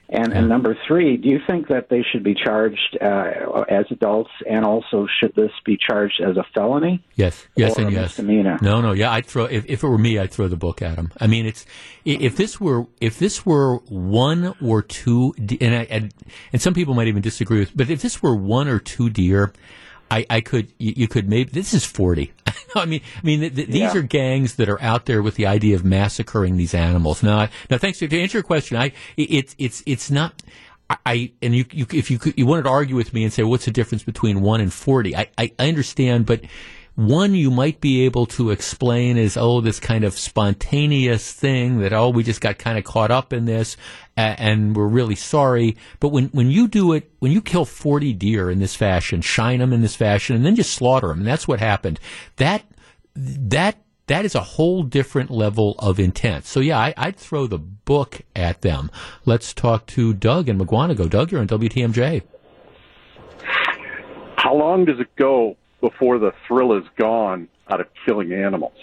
And, 0.09 0.33
and 0.33 0.49
number 0.49 0.79
three, 0.87 1.17
do 1.17 1.29
you 1.29 1.41
think 1.49 1.67
that 1.67 1.89
they 1.89 2.05
should 2.13 2.23
be 2.23 2.35
charged 2.35 2.97
uh, 3.01 3.65
as 3.69 3.87
adults, 3.91 4.31
and 4.49 4.65
also 4.65 5.09
should 5.19 5.35
this 5.35 5.51
be 5.65 5.77
charged 5.77 6.21
as 6.25 6.37
a 6.37 6.45
felony? 6.55 7.05
Yes, 7.17 7.45
yes, 7.57 7.77
and 7.77 7.91
yes. 7.91 8.17
Misdemeanor? 8.17 8.59
No, 8.63 8.81
no, 8.81 8.93
yeah. 8.93 9.11
I'd 9.11 9.27
throw 9.27 9.47
if, 9.47 9.67
if 9.67 9.83
it 9.83 9.87
were 9.87 9.99
me, 9.99 10.21
I'd 10.21 10.31
throw 10.31 10.47
the 10.47 10.57
book 10.57 10.81
at 10.81 10.97
him. 10.97 11.11
I 11.21 11.27
mean, 11.27 11.45
it's 11.45 11.67
if 12.05 12.37
this 12.37 12.61
were 12.61 12.87
if 13.01 13.19
this 13.19 13.45
were 13.45 13.79
one 13.89 14.55
or 14.63 14.81
two, 14.83 15.35
and 15.61 15.75
I, 15.75 15.87
and, 15.91 16.15
and 16.53 16.63
some 16.63 16.73
people 16.73 16.95
might 16.95 17.09
even 17.09 17.23
disagree 17.23 17.59
with, 17.59 17.77
but 17.77 17.91
if 17.91 18.01
this 18.01 18.23
were 18.23 18.37
one 18.37 18.69
or 18.69 18.79
two 18.79 19.11
deer, 19.11 19.53
I, 20.11 20.27
I 20.31 20.40
could 20.40 20.73
you, 20.79 20.95
you, 20.97 21.09
could 21.09 21.29
maybe 21.29 21.51
this 21.51 21.75
is 21.75 21.85
forty. 21.85 22.33
I 22.75 22.85
mean, 22.85 23.01
I 23.16 23.27
mean, 23.27 23.40
th- 23.40 23.55
th- 23.55 23.69
these 23.69 23.81
yeah. 23.81 23.97
are 23.97 24.03
gangs 24.03 24.57
that 24.57 24.69
are 24.69 24.81
out 24.81 25.07
there 25.07 25.23
with 25.23 25.35
the 25.35 25.47
idea 25.47 25.75
of 25.75 25.85
massacring 25.85 26.57
these 26.57 26.75
animals. 26.75 27.23
Now, 27.23 27.49
now, 27.71 27.79
thanks 27.79 27.99
to, 27.99 28.09
to 28.09 28.21
answer 28.21 28.38
your 28.38 28.42
question. 28.42 28.77
I 28.77 28.92
it's 29.16 29.55
it's 29.59 29.83
it's 29.87 30.11
not. 30.11 30.42
I 31.05 31.33
and 31.42 31.55
you, 31.55 31.64
you 31.73 31.87
if 31.92 32.11
you 32.11 32.19
could, 32.19 32.35
you 32.38 32.47
wanted 32.47 32.62
to 32.62 32.69
argue 32.69 32.95
with 32.95 33.12
me 33.12 33.25
and 33.25 33.33
say 33.33 33.42
what's 33.42 33.64
the 33.64 33.73
difference 33.73 34.05
between 34.05 34.40
one 34.40 34.61
and 34.61 34.73
forty? 34.73 35.16
I, 35.16 35.29
I, 35.37 35.53
I 35.59 35.69
understand, 35.69 36.27
but 36.27 36.42
one 36.97 37.35
you 37.35 37.51
might 37.51 37.83
be 37.83 38.07
able 38.07 38.25
to 38.25 38.51
explain 38.51 39.19
is, 39.19 39.37
oh, 39.37 39.61
this 39.61 39.79
kind 39.79 40.03
of 40.03 40.19
spontaneous 40.19 41.31
thing 41.31 41.81
that, 41.81 41.93
oh, 41.93 42.09
we 42.09 42.23
just 42.23 42.41
got 42.41 42.59
kind 42.59 42.79
of 42.79 42.85
caught 42.85 43.11
up 43.11 43.35
in 43.35 43.45
this 43.45 43.77
and 44.17 44.75
we're 44.75 44.87
really 44.87 45.15
sorry. 45.15 45.77
But 46.01 46.09
when, 46.09 46.29
when 46.29 46.51
you 46.51 46.67
do 46.67 46.95
it, 46.95 47.13
when 47.19 47.33
you 47.33 47.43
kill 47.43 47.67
40 47.67 48.15
deer 48.15 48.51
in 48.51 48.61
this 48.61 48.75
fashion, 48.75 49.21
shine 49.21 49.59
them 49.59 49.75
in 49.75 49.83
this 49.83 49.95
fashion, 49.95 50.37
and 50.37 50.45
then 50.45 50.57
just 50.57 50.73
slaughter 50.73 51.09
them, 51.09 51.19
and 51.19 51.27
that's 51.27 51.47
what 51.47 51.61
happened, 51.61 52.01
that, 52.37 52.65
that, 53.15 53.77
that 54.07 54.25
is 54.25 54.35
a 54.35 54.41
whole 54.41 54.83
different 54.83 55.31
level 55.31 55.75
of 55.79 56.01
intent. 56.01 56.47
So 56.47 56.61
yeah, 56.61 56.93
I, 56.97 57.07
would 57.07 57.17
throw 57.17 57.47
the 57.47 57.59
book 57.59 58.23
at 58.35 58.63
them. 58.63 58.91
Let's 59.27 59.53
talk 59.53 59.85
to 59.89 60.15
Doug 60.15 60.49
in 60.49 60.59
Mukwonago. 60.59 61.11
Doug, 61.11 61.31
you're 61.31 61.43
on 61.43 61.49
WTMJ. 61.49 62.23
How 64.37 64.55
long 64.55 64.87
does 64.87 64.99
it 64.99 65.15
go 65.17 65.59
before 65.81 66.19
the 66.19 66.33
thrill 66.47 66.77
is 66.77 66.85
gone 66.97 67.49
out 67.69 67.81
of 67.81 67.87
killing 68.05 68.33
animals. 68.33 68.77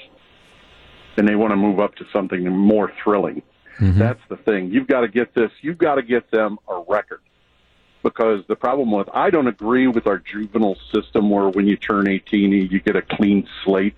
And 1.17 1.27
they 1.27 1.36
want 1.36 1.51
to 1.51 1.56
move 1.56 1.79
up 1.79 1.95
to 1.95 2.06
something 2.12 2.47
more 2.47 2.91
thrilling. 3.03 3.41
Mm-hmm. 3.79 3.99
That's 3.99 4.21
the 4.29 4.38
thing. 4.38 4.71
You've 4.71 4.88
got 4.88 5.01
to 5.01 5.08
get 5.08 5.34
this, 5.34 5.51
you've 5.62 5.77
got 5.77 5.95
to 5.95 6.01
get 6.01 6.29
them 6.32 6.60
a 6.67 6.84
record. 6.88 7.21
Because 8.03 8.45
the 8.47 8.56
problem 8.56 8.91
with, 8.91 9.08
I 9.13 9.29
don't 9.29 9.47
agree 9.47 9.88
with 9.88 10.08
our 10.08 10.19
juvenile 10.19 10.77
system 10.93 11.29
where 11.29 11.49
when 11.49 11.67
you 11.67 11.77
turn 11.77 12.08
18, 12.08 12.51
you 12.51 12.79
get 12.79 12.95
a 12.95 13.01
clean 13.01 13.47
slate. 13.63 13.95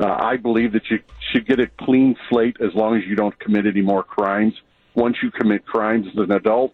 Uh, 0.00 0.16
I 0.18 0.36
believe 0.36 0.72
that 0.72 0.90
you 0.90 0.98
should 1.30 1.46
get 1.46 1.60
a 1.60 1.68
clean 1.68 2.16
slate 2.28 2.56
as 2.60 2.74
long 2.74 2.96
as 2.96 3.04
you 3.06 3.14
don't 3.14 3.38
commit 3.38 3.66
any 3.66 3.82
more 3.82 4.02
crimes. 4.02 4.54
Once 4.94 5.18
you 5.22 5.30
commit 5.30 5.64
crimes 5.64 6.08
as 6.08 6.16
an 6.16 6.32
adult, 6.32 6.72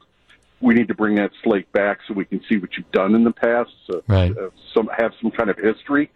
we 0.61 0.75
need 0.75 0.88
to 0.88 0.95
bring 0.95 1.16
that 1.16 1.31
slate 1.42 1.71
back 1.73 1.99
so 2.07 2.14
we 2.14 2.25
can 2.25 2.42
see 2.49 2.57
what 2.57 2.77
you've 2.77 2.90
done 2.92 3.14
in 3.14 3.25
the 3.25 3.33
past, 3.33 3.71
so, 3.90 4.03
right. 4.09 4.37
uh, 4.37 4.51
some 4.75 4.88
have 4.97 5.12
some 5.21 5.31
kind 5.31 5.51
of 5.51 5.59
history. 5.59 6.11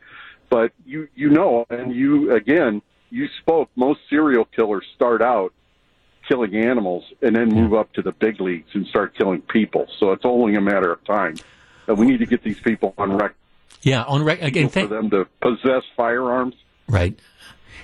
But 0.48 0.72
you 0.84 1.08
you 1.14 1.30
know, 1.30 1.66
and 1.70 1.94
you 1.94 2.34
again, 2.34 2.82
you 3.10 3.28
spoke. 3.40 3.70
Most 3.76 4.00
serial 4.08 4.44
killers 4.44 4.84
start 4.96 5.22
out 5.22 5.52
killing 6.28 6.54
animals 6.56 7.04
and 7.22 7.34
then 7.34 7.48
move 7.48 7.74
up 7.74 7.92
to 7.94 8.02
the 8.02 8.12
big 8.12 8.40
leagues 8.40 8.70
and 8.74 8.86
start 8.86 9.16
killing 9.16 9.42
people. 9.42 9.86
So 9.98 10.12
it's 10.12 10.24
only 10.24 10.54
a 10.54 10.60
matter 10.60 10.92
of 10.92 11.02
time. 11.04 11.36
And 11.86 11.98
we 11.98 12.06
need 12.06 12.18
to 12.18 12.26
get 12.26 12.42
these 12.42 12.60
people 12.60 12.94
on 12.98 13.12
record. 13.12 13.34
Yeah, 13.82 14.04
on 14.04 14.22
record 14.22 14.44
again. 14.44 14.68
For 14.68 14.86
them 14.86 15.10
to 15.10 15.26
possess 15.40 15.82
firearms. 15.96 16.54
Right. 16.88 17.18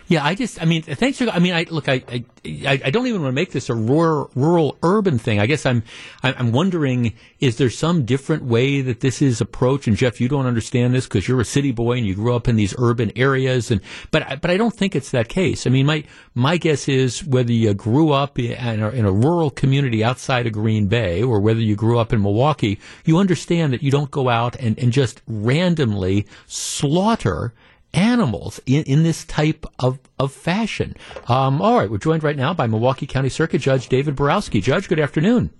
Yeah, 0.09 0.25
I 0.25 0.35
just, 0.35 0.63
I 0.63 0.65
mean, 0.67 0.83
thanks 0.83 1.19
for, 1.19 1.29
I 1.29 1.41
mean, 1.41 1.53
I, 1.53 1.67
look, 1.69 1.89
I, 1.89 2.03
I, 2.07 2.81
I 2.85 2.91
don't 2.91 3.07
even 3.09 3.23
want 3.23 3.33
to 3.33 3.35
make 3.35 3.51
this 3.51 3.69
a 3.69 3.75
rural, 3.75 4.31
rural 4.35 4.79
urban 4.83 5.19
thing. 5.19 5.41
I 5.41 5.47
guess 5.47 5.67
I'm, 5.67 5.83
I'm 6.23 6.53
wondering, 6.53 7.15
is 7.41 7.57
there 7.57 7.71
some 7.71 8.05
different 8.05 8.45
way 8.45 8.83
that 8.83 9.01
this 9.01 9.21
is 9.21 9.41
approached? 9.41 9.89
And 9.89 9.97
Jeff, 9.97 10.21
you 10.21 10.29
don't 10.29 10.47
understand 10.47 10.95
this 10.95 11.07
because 11.07 11.27
you're 11.27 11.41
a 11.41 11.45
city 11.45 11.73
boy 11.73 11.99
and 11.99 12.07
you 12.07 12.15
grew 12.15 12.37
up 12.37 12.47
in 12.47 12.55
these 12.55 12.75
urban 12.79 13.11
areas. 13.17 13.71
And, 13.73 13.81
but, 14.13 14.41
but 14.41 14.51
I 14.51 14.57
don't 14.57 14.75
think 14.75 14.95
it's 14.95 15.11
that 15.11 15.29
case. 15.29 15.67
I 15.67 15.71
mean, 15.71 15.87
my, 15.87 16.05
my 16.35 16.57
guess 16.57 16.89
is 16.89 17.25
whether 17.25 17.53
you 17.53 17.75
grew 17.75 18.13
up 18.13 18.39
in 18.39 18.81
a, 18.81 18.91
in 18.91 19.05
a 19.05 19.13
rural 19.13 19.51
community 19.51 20.05
outside 20.05 20.47
of 20.47 20.53
Green 20.53 20.87
Bay 20.87 21.23
or 21.23 21.41
whether 21.41 21.61
you 21.61 21.75
grew 21.75 21.99
up 21.99 22.13
in 22.13 22.23
Milwaukee, 22.23 22.79
you 23.05 23.19
understand 23.19 23.73
that 23.73 23.83
you 23.83 23.91
don't 23.91 24.11
go 24.13 24.29
out 24.29 24.55
and, 24.57 24.79
and 24.79 24.93
just 24.93 25.21
randomly 25.27 26.27
slaughter 26.47 27.53
animals 27.97 28.61
in, 28.67 28.85
in 28.85 29.03
this 29.03 29.25
type 29.25 29.67
of, 29.79 29.99
of 30.19 30.33
fashion. 30.33 30.95
Um, 31.29 31.61
all 31.63 31.79
right, 31.79 31.91
we're 31.91 31.99
joined 31.99 32.23
right 32.23 32.37
now 32.37 32.55
by 32.55 32.67
Milwaukee 32.67 33.07
County 33.07 33.29
Circuit 33.29 33.59
Judge 33.59 33.89
David 33.89 34.15
Borowski. 34.15 34.61
Judge, 34.61 34.89
good 34.89 35.01
afternoon. 35.01 35.51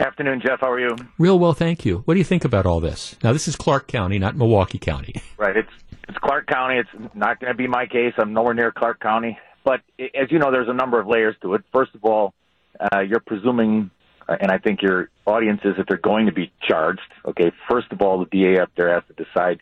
Afternoon, 0.00 0.40
Jeff. 0.44 0.60
How 0.60 0.70
are 0.70 0.80
you? 0.80 0.96
Real 1.18 1.38
well, 1.38 1.52
thank 1.52 1.84
you. 1.84 1.98
What 2.06 2.14
do 2.14 2.18
you 2.18 2.24
think 2.24 2.46
about 2.46 2.64
all 2.64 2.80
this? 2.80 3.16
Now, 3.22 3.34
this 3.34 3.46
is 3.46 3.54
Clark 3.54 3.86
County, 3.86 4.18
not 4.18 4.36
Milwaukee 4.36 4.78
County. 4.78 5.14
Right. 5.36 5.56
It's 5.56 5.70
it's 6.06 6.18
Clark 6.18 6.48
County. 6.48 6.76
It's 6.76 7.14
not 7.14 7.40
going 7.40 7.50
to 7.50 7.56
be 7.56 7.66
my 7.66 7.86
case. 7.86 8.12
I'm 8.18 8.34
nowhere 8.34 8.52
near 8.52 8.70
Clark 8.70 9.00
County. 9.00 9.38
But 9.64 9.80
as 9.98 10.30
you 10.30 10.38
know, 10.38 10.50
there's 10.50 10.68
a 10.68 10.74
number 10.74 11.00
of 11.00 11.06
layers 11.06 11.34
to 11.40 11.54
it. 11.54 11.62
First 11.72 11.94
of 11.94 12.04
all, 12.04 12.34
uh, 12.78 13.00
you're 13.00 13.20
presuming, 13.20 13.90
uh, 14.28 14.36
and 14.38 14.50
I 14.50 14.58
think 14.58 14.82
your 14.82 15.08
audience 15.24 15.60
is 15.64 15.76
that 15.78 15.86
they're 15.88 15.96
going 15.96 16.26
to 16.26 16.32
be 16.32 16.52
charged. 16.68 17.00
Okay. 17.24 17.52
First 17.70 17.90
of 17.90 18.02
all, 18.02 18.18
the 18.18 18.26
DA 18.26 18.60
up 18.60 18.68
there 18.76 18.92
has 18.92 19.02
to 19.08 19.24
decide 19.24 19.60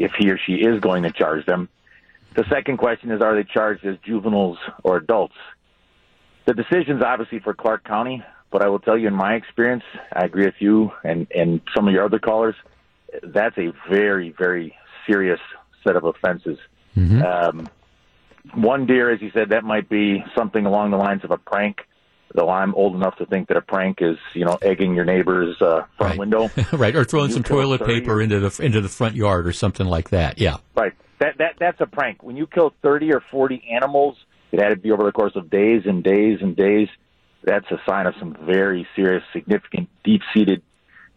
if 0.00 0.12
he 0.18 0.30
or 0.30 0.38
she 0.38 0.54
is 0.54 0.80
going 0.80 1.02
to 1.02 1.12
charge 1.12 1.44
them. 1.46 1.68
The 2.34 2.44
second 2.48 2.78
question 2.78 3.10
is, 3.10 3.20
are 3.20 3.34
they 3.34 3.44
charged 3.44 3.84
as 3.84 3.96
juveniles 4.04 4.58
or 4.82 4.96
adults? 4.96 5.34
The 6.46 6.54
decision's 6.54 7.02
obviously 7.02 7.40
for 7.40 7.54
Clark 7.54 7.84
County, 7.84 8.24
but 8.50 8.62
I 8.62 8.68
will 8.68 8.78
tell 8.78 8.96
you, 8.96 9.08
in 9.08 9.14
my 9.14 9.34
experience, 9.34 9.84
I 10.12 10.24
agree 10.24 10.46
with 10.46 10.54
you 10.58 10.90
and 11.04 11.26
and 11.34 11.60
some 11.74 11.86
of 11.86 11.94
your 11.94 12.04
other 12.04 12.18
callers. 12.18 12.56
That's 13.22 13.58
a 13.58 13.72
very 13.88 14.34
very 14.36 14.74
serious 15.06 15.40
set 15.84 15.96
of 15.96 16.04
offenses. 16.04 16.58
Mm-hmm. 16.96 17.22
Um, 17.22 17.68
one 18.54 18.86
deer, 18.86 19.10
as 19.10 19.20
you 19.20 19.30
said, 19.32 19.50
that 19.50 19.64
might 19.64 19.88
be 19.88 20.24
something 20.34 20.64
along 20.64 20.92
the 20.92 20.96
lines 20.96 21.24
of 21.24 21.30
a 21.30 21.36
prank. 21.36 21.80
Though 22.34 22.48
I'm 22.48 22.74
old 22.76 22.94
enough 22.94 23.16
to 23.16 23.26
think 23.26 23.48
that 23.48 23.56
a 23.56 23.60
prank 23.60 23.98
is, 24.00 24.16
you 24.34 24.44
know, 24.44 24.56
egging 24.62 24.94
your 24.94 25.04
neighbor's 25.04 25.60
uh, 25.60 25.82
front 25.96 26.10
Right. 26.12 26.18
window. 26.18 26.48
right, 26.72 26.94
or 26.94 27.04
throwing 27.04 27.28
You 27.30 27.34
some 27.34 27.42
toilet 27.42 27.78
30 27.80 28.00
paper 28.00 28.20
into 28.20 28.38
the 28.38 28.62
into 28.64 28.80
the 28.80 28.88
front 28.88 29.16
yard 29.16 29.46
or 29.48 29.52
something 29.52 29.86
like 29.86 30.10
that. 30.10 30.38
Yeah. 30.40 30.58
Right. 30.76 30.92
That 31.18 31.38
that 31.38 31.54
that's 31.58 31.80
a 31.80 31.86
prank. 31.86 32.22
When 32.22 32.36
you 32.36 32.46
kill 32.46 32.72
thirty 32.82 33.12
or 33.12 33.20
forty 33.32 33.62
animals, 33.70 34.16
it 34.52 34.60
had 34.62 34.70
to 34.70 34.76
be 34.76 34.92
over 34.92 35.02
the 35.04 35.12
course 35.12 35.32
of 35.34 35.50
days 35.50 35.82
and 35.86 36.04
days 36.04 36.38
and 36.40 36.54
days. 36.56 36.88
That's 37.42 37.68
a 37.70 37.80
sign 37.88 38.06
of 38.06 38.14
some 38.18 38.36
very 38.44 38.86
serious, 38.94 39.22
significant, 39.32 39.88
deep-seated, 40.04 40.62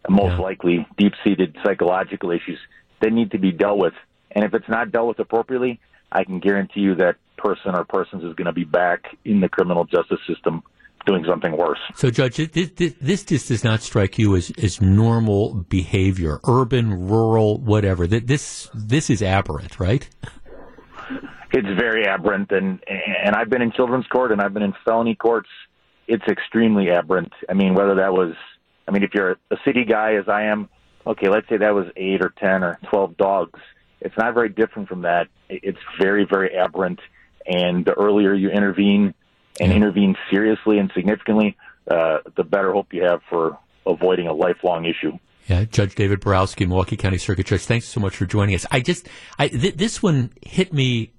most 0.10 0.32
Yeah. 0.32 0.38
likely 0.40 0.88
deep-seated 0.98 1.58
psychological 1.66 2.32
issues 2.32 2.60
that 3.02 3.12
need 3.12 3.32
to 3.32 3.38
be 3.38 3.52
dealt 3.52 3.78
with. 3.78 3.94
And 4.32 4.44
if 4.46 4.54
it's 4.54 4.70
not 4.70 4.92
dealt 4.92 5.10
with 5.10 5.20
appropriately, 5.20 5.80
I 6.12 6.24
can 6.24 6.40
guarantee 6.40 6.80
you 6.82 6.96
that 6.96 7.18
person 7.38 7.76
or 7.76 7.84
persons 7.84 8.24
is 8.24 8.34
going 8.36 8.46
to 8.46 8.54
be 8.54 8.64
back 8.64 9.18
in 9.26 9.42
the 9.42 9.50
criminal 9.50 9.84
justice 9.86 10.20
system 10.26 10.64
doing 11.06 11.26
something 11.28 11.56
worse. 11.58 11.80
So, 11.96 12.10
Judge, 12.10 12.38
this, 12.38 12.70
this, 12.72 12.94
this 13.02 13.24
just 13.26 13.48
does 13.50 13.64
not 13.64 13.82
strike 13.82 14.18
you 14.18 14.36
as, 14.36 14.52
as 14.62 14.82
normal 14.82 15.54
behavior, 15.70 16.40
urban, 16.48 17.08
rural, 17.08 17.58
whatever. 17.60 18.08
Th- 18.08 18.26
This 18.26 18.70
this 18.74 19.10
is 19.10 19.22
aberrant, 19.22 19.80
right? 19.80 20.08
it's 21.56 21.68
very 21.80 22.08
aberrant 22.08 22.52
and 22.52 22.80
and 22.88 23.36
I've 23.36 23.50
been 23.50 23.62
in 23.62 23.72
children's 23.72 24.08
court 24.08 24.32
and 24.32 24.42
I've 24.42 24.54
been 24.54 24.64
in 24.64 24.74
felony 24.86 25.16
courts. 25.16 25.50
It's 26.08 26.24
extremely 26.28 26.90
aberrant. 26.90 27.32
I 27.50 27.54
mean, 27.54 27.76
whether 27.76 27.96
that 27.96 28.12
was, 28.12 28.34
I 28.88 28.92
mean, 28.92 29.04
if 29.04 29.12
you're 29.14 29.38
a 29.52 29.58
city 29.64 29.86
guy 29.86 30.16
as 30.16 30.28
I 30.28 30.44
am, 30.44 30.68
okay, 31.08 31.30
let's 31.30 31.48
say 31.48 31.58
that 31.58 31.74
was 31.74 31.86
eight 31.96 32.22
or 32.22 32.34
ten 32.38 32.64
or 32.64 32.80
twelve 32.90 33.16
dogs. 33.18 33.60
It's 34.02 34.18
not 34.18 34.34
very 34.34 34.50
different 34.50 34.90
from 34.90 35.04
that. 35.04 35.28
It's 35.50 35.78
very 36.02 36.26
very 36.30 36.56
aberrant, 36.58 37.00
and 37.46 37.86
the 37.86 37.94
earlier 37.94 38.34
you 38.34 38.50
intervene 38.50 39.14
and 39.60 39.70
Yeah. 39.72 39.78
intervene 39.78 40.16
seriously 40.30 40.80
and 40.80 40.92
significantly, 40.94 41.56
uh, 41.90 42.20
the 42.36 42.44
better 42.44 42.74
hope 42.74 42.94
you 42.94 43.04
have 43.04 43.22
for 43.30 43.58
avoiding 43.86 44.28
a 44.28 44.34
lifelong 44.34 44.86
issue. 44.86 45.18
Yeah, 45.48 45.66
Judge 45.66 45.96
David 45.96 46.22
Borowski, 46.22 46.66
Milwaukee 46.66 46.96
County 46.96 47.18
Circuit 47.18 47.46
Judge. 47.46 47.62
Thanks 47.66 47.86
so 47.86 48.00
much 48.00 48.16
for 48.16 48.26
joining 48.26 48.56
us. 48.56 48.66
I 48.72 48.80
just, 48.80 49.10
I 49.38 49.50
th- 49.50 49.76
this 49.76 50.02
one 50.02 50.32
hit 50.42 50.72
me, 50.72 51.12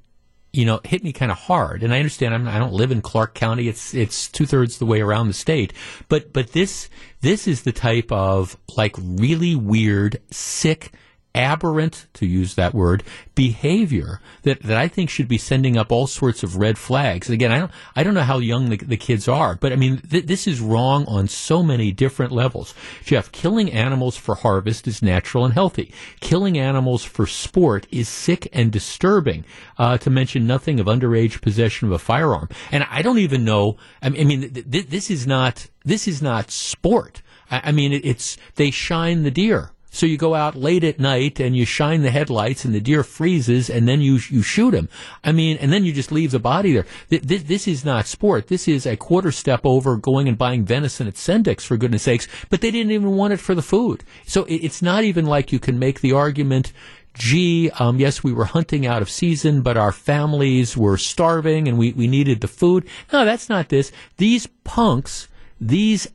you 0.54 0.64
know, 0.64 0.80
hit 0.84 1.04
me 1.04 1.12
kind 1.12 1.30
of 1.30 1.36
hard. 1.36 1.82
And 1.82 1.92
I 1.92 1.98
understand 1.98 2.32
I'm, 2.34 2.48
I 2.48 2.58
don't 2.58 2.72
live 2.72 2.90
in 2.90 3.02
Clark 3.02 3.34
County. 3.34 3.68
It's 3.68 3.92
it's 3.92 4.28
two 4.28 4.46
thirds 4.46 4.78
the 4.78 4.86
way 4.86 5.02
around 5.02 5.28
the 5.28 5.34
state. 5.34 5.74
But 6.08 6.32
but 6.32 6.52
this 6.52 6.88
this 7.20 7.46
is 7.46 7.62
the 7.64 7.72
type 7.72 8.10
of 8.10 8.56
like 8.76 8.96
really 8.98 9.54
weird, 9.56 10.22
sick, 10.30 10.92
aberrant, 11.34 12.06
to 12.14 12.26
use 12.26 12.54
that 12.54 12.74
word, 12.74 13.02
behavior 13.34 14.20
that, 14.42 14.60
that 14.62 14.76
I 14.76 14.88
think 14.88 15.10
should 15.10 15.28
be 15.28 15.38
sending 15.38 15.76
up 15.76 15.90
all 15.90 16.06
sorts 16.06 16.42
of 16.42 16.56
red 16.56 16.78
flags. 16.78 17.28
And 17.28 17.34
Again, 17.34 17.52
I 17.52 17.58
don't, 17.58 17.72
I 17.96 18.02
don't 18.02 18.14
know 18.14 18.22
how 18.22 18.38
young 18.38 18.70
the, 18.70 18.76
the 18.76 18.96
kids 18.96 19.26
are, 19.28 19.56
but 19.56 19.72
I 19.72 19.76
mean, 19.76 19.98
th- 19.98 20.26
this 20.26 20.46
is 20.46 20.60
wrong 20.60 21.04
on 21.06 21.28
so 21.28 21.62
many 21.62 21.92
different 21.92 22.32
levels. 22.32 22.74
Jeff, 23.04 23.32
killing 23.32 23.72
animals 23.72 24.16
for 24.16 24.36
harvest 24.36 24.86
is 24.86 25.02
natural 25.02 25.44
and 25.44 25.54
healthy. 25.54 25.92
Killing 26.20 26.58
animals 26.58 27.04
for 27.04 27.26
sport 27.26 27.86
is 27.90 28.08
sick 28.08 28.48
and 28.52 28.70
disturbing, 28.70 29.44
uh, 29.78 29.98
to 29.98 30.10
mention 30.10 30.46
nothing 30.46 30.78
of 30.78 30.86
underage 30.86 31.42
possession 31.42 31.88
of 31.88 31.92
a 31.92 31.98
firearm. 31.98 32.48
And 32.70 32.86
I 32.90 33.02
don't 33.02 33.18
even 33.18 33.44
know, 33.44 33.76
I 34.00 34.10
mean, 34.10 34.20
I 34.20 34.24
mean 34.24 34.40
th- 34.52 34.70
th- 34.70 34.86
this 34.88 35.10
is 35.10 35.26
not, 35.26 35.68
this 35.84 36.06
is 36.06 36.22
not 36.22 36.50
sport. 36.50 37.22
I, 37.50 37.72
mean, 37.72 37.92
it, 37.92 38.04
it's, 38.04 38.36
they 38.56 38.70
shine 38.70 39.22
the 39.22 39.30
deer. 39.30 39.70
So 39.94 40.06
you 40.06 40.16
go 40.18 40.34
out 40.34 40.56
late 40.56 40.82
at 40.82 40.98
night 40.98 41.38
and 41.38 41.56
you 41.56 41.64
shine 41.64 42.02
the 42.02 42.10
headlights 42.10 42.64
and 42.64 42.74
the 42.74 42.80
deer 42.80 43.04
freezes 43.04 43.70
and 43.70 43.86
then 43.86 44.00
you 44.00 44.18
you 44.28 44.42
shoot 44.42 44.74
him. 44.74 44.88
I 45.22 45.30
mean, 45.30 45.56
and 45.58 45.72
then 45.72 45.84
you 45.84 45.92
just 45.92 46.10
leave 46.10 46.32
the 46.32 46.40
body 46.40 46.72
there. 46.72 46.86
Th- 47.10 47.22
This, 47.22 47.42
this 47.44 47.68
is 47.68 47.84
not 47.84 48.06
sport. 48.06 48.48
This 48.48 48.66
is 48.66 48.86
a 48.86 48.96
quarter 48.96 49.30
step 49.30 49.60
over 49.64 49.96
going 49.96 50.26
and 50.28 50.36
buying 50.36 50.64
venison 50.64 51.06
at 51.06 51.14
Sendik's 51.14 51.64
for 51.64 51.76
goodness 51.76 52.02
sakes. 52.02 52.26
But 52.50 52.60
they 52.60 52.72
didn't 52.72 52.90
even 52.90 53.16
want 53.16 53.34
it 53.34 53.40
for 53.40 53.54
the 53.54 53.62
food. 53.62 54.02
So 54.26 54.42
it, 54.44 54.56
it's 54.56 54.82
not 54.82 55.04
even 55.04 55.26
like 55.26 55.52
you 55.52 55.60
can 55.60 55.78
make 55.78 56.00
the 56.00 56.12
argument. 56.12 56.72
Gee, 57.14 57.70
um, 57.78 58.00
yes, 58.00 58.24
we 58.24 58.32
were 58.32 58.46
hunting 58.46 58.86
out 58.86 59.00
of 59.00 59.08
season, 59.08 59.62
but 59.62 59.76
our 59.76 59.92
families 59.92 60.76
were 60.76 60.98
starving 60.98 61.68
and 61.68 61.78
we, 61.78 61.92
we 61.92 62.08
needed 62.08 62.40
the 62.40 62.48
food. 62.48 62.84
No, 63.12 63.24
that's 63.24 63.48
not 63.48 63.68
this. 63.68 63.92
These 64.16 64.48
punks, 64.64 65.28
these 65.60 66.08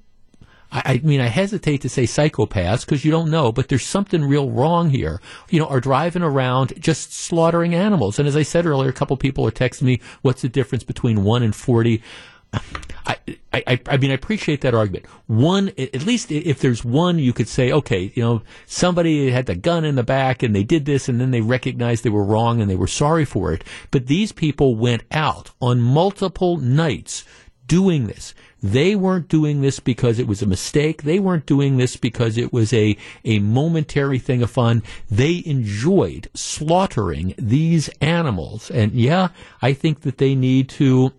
I, 0.71 0.81
I 0.85 1.01
mean, 1.03 1.21
I 1.21 1.27
hesitate 1.27 1.81
to 1.81 1.89
say 1.89 2.03
psychopaths 2.03 2.85
because 2.85 3.03
you 3.03 3.11
don't 3.11 3.31
know, 3.31 3.51
but 3.51 3.67
there's 3.69 3.85
something 3.85 4.23
real 4.23 4.51
wrong 4.51 4.89
here. 4.89 5.21
You 5.49 5.59
know, 5.59 5.67
are 5.67 5.79
driving 5.79 6.21
around 6.21 6.73
just 6.79 7.13
slaughtering 7.13 7.73
animals. 7.73 8.19
And 8.19 8.27
as 8.27 8.35
I 8.35 8.43
said 8.43 8.65
earlier, 8.65 8.89
a 8.89 8.93
couple 8.93 9.17
people 9.17 9.45
are 9.45 9.51
texting 9.51 9.83
me, 9.83 10.01
what's 10.21 10.41
the 10.41 10.49
difference 10.49 10.83
between 10.83 11.23
one 11.23 11.43
and 11.43 11.55
40? 11.55 12.01
I, 13.05 13.17
I, 13.53 13.79
I 13.87 13.97
mean, 13.97 14.11
I 14.11 14.15
appreciate 14.15 14.61
that 14.61 14.73
argument. 14.73 15.05
One, 15.27 15.69
at 15.77 16.05
least 16.05 16.31
if 16.31 16.59
there's 16.59 16.83
one, 16.83 17.19
you 17.19 17.33
could 17.33 17.47
say, 17.47 17.71
okay, 17.71 18.11
you 18.15 18.23
know, 18.23 18.41
somebody 18.65 19.31
had 19.31 19.45
the 19.45 19.55
gun 19.55 19.85
in 19.85 19.95
the 19.95 20.03
back 20.03 20.43
and 20.43 20.55
they 20.55 20.63
did 20.63 20.85
this 20.85 21.09
and 21.09 21.19
then 21.19 21.31
they 21.31 21.41
recognized 21.41 22.03
they 22.03 22.09
were 22.09 22.23
wrong 22.23 22.61
and 22.61 22.69
they 22.69 22.75
were 22.75 22.87
sorry 22.87 23.25
for 23.25 23.53
it. 23.53 23.63
But 23.91 24.07
these 24.07 24.31
people 24.31 24.75
went 24.75 25.03
out 25.11 25.51
on 25.61 25.79
multiple 25.79 26.57
nights 26.57 27.23
doing 27.67 28.07
this. 28.07 28.33
They 28.61 28.95
weren't 28.95 29.29
doing 29.29 29.61
this 29.61 29.79
because 29.79 30.19
it 30.19 30.27
was 30.27 30.41
a 30.41 30.47
mistake. 30.47 31.03
They 31.03 31.19
weren't 31.19 31.45
doing 31.45 31.77
this 31.77 31.95
because 31.95 32.37
it 32.37 32.51
was 32.51 32.73
a, 32.73 32.97
a 33.23 33.39
momentary 33.39 34.19
thing 34.19 34.41
of 34.41 34.51
fun. 34.51 34.83
They 35.09 35.41
enjoyed 35.45 36.29
slaughtering 36.33 37.35
these 37.37 37.89
animals. 38.01 38.69
And 38.69 38.93
yeah, 38.93 39.29
I 39.61 39.73
think 39.73 40.01
that 40.01 40.17
they 40.17 40.35
need 40.35 40.69
to, 40.69 41.13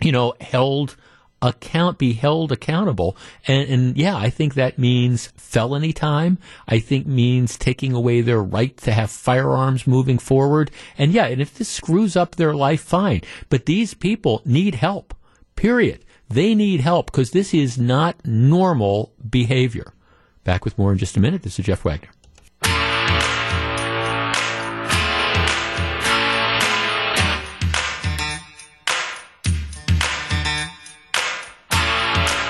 you 0.00 0.12
know, 0.12 0.34
held 0.40 0.96
account 1.42 1.98
be 1.98 2.14
held 2.14 2.50
accountable 2.50 3.16
and, 3.46 3.68
and 3.68 3.96
yeah 3.98 4.16
i 4.16 4.30
think 4.30 4.54
that 4.54 4.78
means 4.78 5.26
felony 5.36 5.92
time 5.92 6.38
i 6.68 6.78
think 6.78 7.06
means 7.06 7.58
taking 7.58 7.92
away 7.92 8.22
their 8.22 8.42
right 8.42 8.78
to 8.78 8.92
have 8.92 9.10
firearms 9.10 9.86
moving 9.86 10.18
forward 10.18 10.70
and 10.96 11.12
yeah 11.12 11.26
and 11.26 11.42
if 11.42 11.54
this 11.54 11.68
screws 11.68 12.16
up 12.16 12.36
their 12.36 12.54
life 12.54 12.80
fine 12.80 13.20
but 13.50 13.66
these 13.66 13.92
people 13.92 14.40
need 14.46 14.76
help 14.76 15.14
period 15.54 16.02
they 16.34 16.54
need 16.54 16.80
help 16.80 17.06
because 17.06 17.30
this 17.30 17.54
is 17.54 17.78
not 17.78 18.16
normal 18.26 19.12
behavior 19.28 19.94
back 20.42 20.64
with 20.64 20.76
more 20.76 20.92
in 20.92 20.98
just 20.98 21.16
a 21.16 21.20
minute 21.20 21.42
this 21.42 21.58
is 21.58 21.64
jeff 21.64 21.84
wagner 21.84 22.10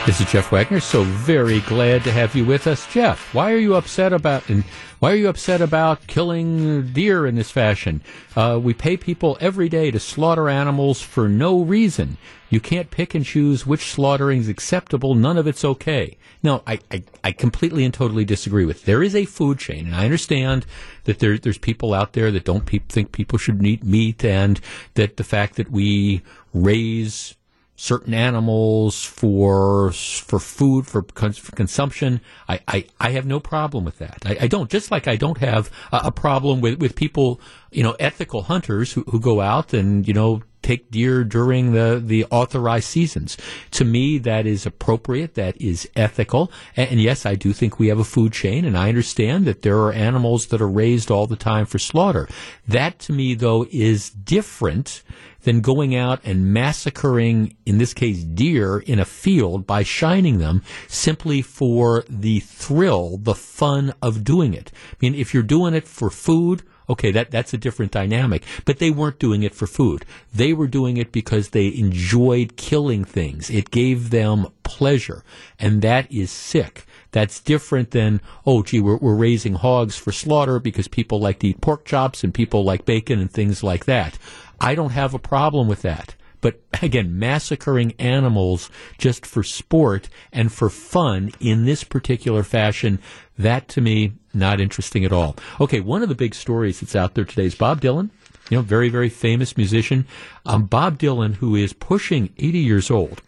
This 0.06 0.20
is 0.20 0.30
Jeff 0.30 0.52
Wagner. 0.52 0.80
So 0.80 1.02
very 1.02 1.60
glad 1.60 2.04
to 2.04 2.12
have 2.12 2.34
you 2.34 2.44
with 2.44 2.66
us, 2.66 2.86
Jeff. 2.92 3.32
Why 3.32 3.50
are 3.54 3.58
you 3.58 3.74
upset 3.74 4.12
about 4.12 4.50
and 4.50 4.62
why 4.98 5.12
are 5.12 5.16
you 5.16 5.30
upset 5.30 5.62
about 5.62 6.06
killing 6.06 6.92
deer 6.92 7.26
in 7.26 7.36
this 7.36 7.50
fashion? 7.50 8.02
Uh, 8.36 8.60
we 8.62 8.74
pay 8.74 8.98
people 8.98 9.38
every 9.40 9.70
day 9.70 9.90
to 9.90 9.98
slaughter 9.98 10.50
animals 10.50 11.00
for 11.00 11.26
no 11.26 11.62
reason. 11.62 12.18
You 12.54 12.60
can't 12.60 12.88
pick 12.88 13.16
and 13.16 13.24
choose 13.24 13.66
which 13.66 13.90
slaughtering 13.90 14.38
is 14.38 14.48
acceptable. 14.48 15.16
None 15.16 15.36
of 15.36 15.48
it's 15.48 15.64
okay. 15.64 16.16
No, 16.40 16.62
I, 16.68 16.78
I, 16.88 17.02
I 17.24 17.32
completely 17.32 17.84
and 17.84 17.92
totally 17.92 18.24
disagree 18.24 18.64
with. 18.64 18.84
There 18.84 19.02
is 19.02 19.16
a 19.16 19.24
food 19.24 19.58
chain, 19.58 19.86
and 19.86 19.96
I 19.96 20.04
understand 20.04 20.64
that 21.02 21.18
there, 21.18 21.36
there's 21.36 21.58
people 21.58 21.92
out 21.92 22.12
there 22.12 22.30
that 22.30 22.44
don't 22.44 22.64
pe- 22.64 22.78
think 22.78 23.10
people 23.10 23.38
should 23.38 23.66
eat 23.66 23.82
meat, 23.82 24.24
and 24.24 24.60
that 24.94 25.16
the 25.16 25.24
fact 25.24 25.56
that 25.56 25.72
we 25.72 26.22
raise 26.52 27.34
certain 27.74 28.14
animals 28.14 29.02
for 29.02 29.90
for 29.90 30.38
food 30.38 30.86
for, 30.86 31.02
cons- 31.02 31.38
for 31.38 31.50
consumption. 31.56 32.20
I, 32.48 32.60
I, 32.68 32.86
I 33.00 33.10
have 33.10 33.26
no 33.26 33.40
problem 33.40 33.84
with 33.84 33.98
that. 33.98 34.22
I, 34.24 34.36
I 34.42 34.46
don't 34.46 34.70
just 34.70 34.92
like 34.92 35.08
I 35.08 35.16
don't 35.16 35.38
have 35.38 35.72
a, 35.90 36.02
a 36.04 36.12
problem 36.12 36.60
with, 36.60 36.78
with 36.78 36.94
people 36.94 37.40
you 37.72 37.82
know 37.82 37.96
ethical 37.98 38.42
hunters 38.42 38.92
who, 38.92 39.02
who 39.08 39.18
go 39.18 39.40
out 39.40 39.72
and 39.72 40.06
you 40.06 40.14
know 40.14 40.42
take 40.64 40.90
deer 40.90 41.22
during 41.22 41.72
the, 41.72 42.02
the 42.04 42.24
authorized 42.26 42.86
seasons. 42.86 43.36
To 43.72 43.84
me, 43.84 44.18
that 44.18 44.46
is 44.46 44.66
appropriate. 44.66 45.34
That 45.34 45.60
is 45.60 45.88
ethical. 45.94 46.50
And, 46.76 46.90
and 46.90 47.00
yes, 47.00 47.26
I 47.26 47.34
do 47.34 47.52
think 47.52 47.78
we 47.78 47.88
have 47.88 47.98
a 47.98 48.04
food 48.04 48.32
chain, 48.32 48.64
and 48.64 48.76
I 48.76 48.88
understand 48.88 49.44
that 49.44 49.62
there 49.62 49.78
are 49.78 49.92
animals 49.92 50.46
that 50.46 50.60
are 50.60 50.68
raised 50.68 51.10
all 51.10 51.26
the 51.26 51.36
time 51.36 51.66
for 51.66 51.78
slaughter. 51.78 52.28
That 52.66 52.98
to 53.00 53.12
me, 53.12 53.34
though, 53.34 53.66
is 53.70 54.10
different 54.10 55.02
than 55.42 55.60
going 55.60 55.94
out 55.94 56.20
and 56.24 56.52
massacring, 56.52 57.54
in 57.66 57.78
this 57.78 57.94
case, 57.94 58.24
deer 58.24 58.78
in 58.78 58.98
a 58.98 59.04
field 59.04 59.66
by 59.66 59.82
shining 59.82 60.38
them 60.38 60.62
simply 60.88 61.42
for 61.42 62.02
the 62.08 62.40
thrill, 62.40 63.18
the 63.18 63.34
fun 63.34 63.92
of 64.02 64.24
doing 64.24 64.54
it. 64.54 64.72
I 64.92 64.96
mean, 65.00 65.14
if 65.14 65.34
you're 65.34 65.42
doing 65.42 65.74
it 65.74 65.86
for 65.86 66.10
food, 66.10 66.62
Okay, 66.88 67.10
that, 67.12 67.30
that's 67.30 67.54
a 67.54 67.58
different 67.58 67.92
dynamic. 67.92 68.42
But 68.64 68.78
they 68.78 68.90
weren't 68.90 69.18
doing 69.18 69.42
it 69.42 69.54
for 69.54 69.66
food. 69.66 70.04
They 70.32 70.52
were 70.52 70.66
doing 70.66 70.96
it 70.96 71.12
because 71.12 71.50
they 71.50 71.68
enjoyed 71.68 72.56
killing 72.56 73.04
things. 73.04 73.50
It 73.50 73.70
gave 73.70 74.10
them 74.10 74.48
pleasure. 74.62 75.24
And 75.58 75.82
that 75.82 76.10
is 76.12 76.30
sick. 76.30 76.86
That's 77.12 77.40
different 77.40 77.92
than, 77.92 78.20
oh, 78.44 78.62
gee, 78.62 78.80
we're, 78.80 78.96
we're 78.96 79.14
raising 79.14 79.54
hogs 79.54 79.96
for 79.96 80.12
slaughter 80.12 80.58
because 80.58 80.88
people 80.88 81.20
like 81.20 81.38
to 81.40 81.48
eat 81.48 81.60
pork 81.60 81.84
chops 81.84 82.24
and 82.24 82.34
people 82.34 82.64
like 82.64 82.84
bacon 82.84 83.20
and 83.20 83.30
things 83.30 83.62
like 83.62 83.84
that. 83.84 84.18
I 84.60 84.74
don't 84.74 84.90
have 84.90 85.14
a 85.14 85.18
problem 85.18 85.68
with 85.68 85.82
that. 85.82 86.16
But 86.44 86.60
again, 86.82 87.18
massacring 87.18 87.92
animals 87.98 88.68
just 88.98 89.24
for 89.24 89.42
sport 89.42 90.10
and 90.30 90.52
for 90.52 90.68
fun 90.68 91.32
in 91.40 91.64
this 91.64 91.84
particular 91.84 92.42
fashion, 92.42 92.98
that 93.38 93.68
to 93.68 93.80
me, 93.80 94.12
not 94.32 94.60
interesting 94.60 95.04
at 95.04 95.12
all. 95.12 95.36
Okay, 95.60 95.80
one 95.80 96.02
of 96.02 96.08
the 96.08 96.14
big 96.14 96.34
stories 96.34 96.80
that's 96.80 96.96
out 96.96 97.14
there 97.14 97.24
today 97.24 97.46
is 97.46 97.54
Bob 97.54 97.80
Dylan. 97.80 98.10
You 98.50 98.58
know, 98.58 98.62
very, 98.62 98.88
very 98.90 99.08
famous 99.08 99.56
musician. 99.56 100.06
Um, 100.44 100.66
Bob 100.66 100.98
Dylan, 100.98 101.36
who 101.36 101.56
is 101.56 101.72
pushing 101.72 102.32
80 102.36 102.58
years 102.58 102.90
old, 102.90 103.22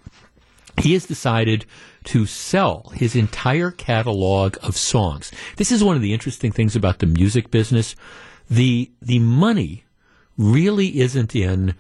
he 0.79 0.93
has 0.93 1.07
decided 1.07 1.65
to 2.05 2.27
sell 2.27 2.93
his 2.95 3.17
entire 3.17 3.71
catalog 3.71 4.57
of 4.63 4.77
songs. 4.77 5.33
This 5.57 5.73
is 5.73 5.83
one 5.83 5.97
of 5.97 6.03
the 6.03 6.13
interesting 6.13 6.53
things 6.53 6.77
about 6.77 6.99
the 6.99 7.07
music 7.07 7.51
business. 7.51 7.97
The, 8.51 8.91
the 9.01 9.19
money 9.19 9.85
really 10.37 11.01
isn't 11.01 11.35
in 11.35 11.75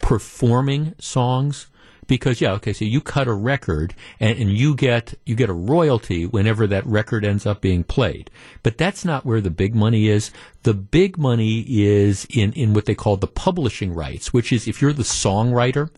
performing 0.00 0.94
songs 0.98 1.66
because 2.12 2.42
yeah 2.42 2.52
okay 2.52 2.74
so 2.74 2.84
you 2.84 3.00
cut 3.00 3.26
a 3.26 3.32
record 3.32 3.94
and, 4.20 4.38
and, 4.38 4.50
you 4.50 4.74
get 4.74 5.14
you 5.24 5.34
get 5.34 5.48
a 5.48 5.54
royalty 5.54 6.26
whenever 6.26 6.66
that 6.66 6.86
record 6.86 7.24
ends 7.24 7.46
up 7.46 7.62
being 7.62 7.82
played. 7.82 8.30
But 8.62 8.76
that's 8.76 9.02
not 9.02 9.24
where 9.24 9.40
the 9.40 9.48
big 9.48 9.74
money 9.74 10.08
is. 10.08 10.30
The 10.64 10.74
big 10.74 11.16
money 11.16 11.64
is 11.66 12.26
in 12.28 12.52
in 12.52 12.74
what 12.74 12.84
they 12.84 12.94
call 12.94 13.16
the 13.16 13.26
publishing 13.26 13.94
rights 13.94 14.30
which 14.30 14.52
is 14.52 14.68
if 14.68 14.82
you're 14.82 14.92
the 14.92 15.02
songwriter 15.04 15.88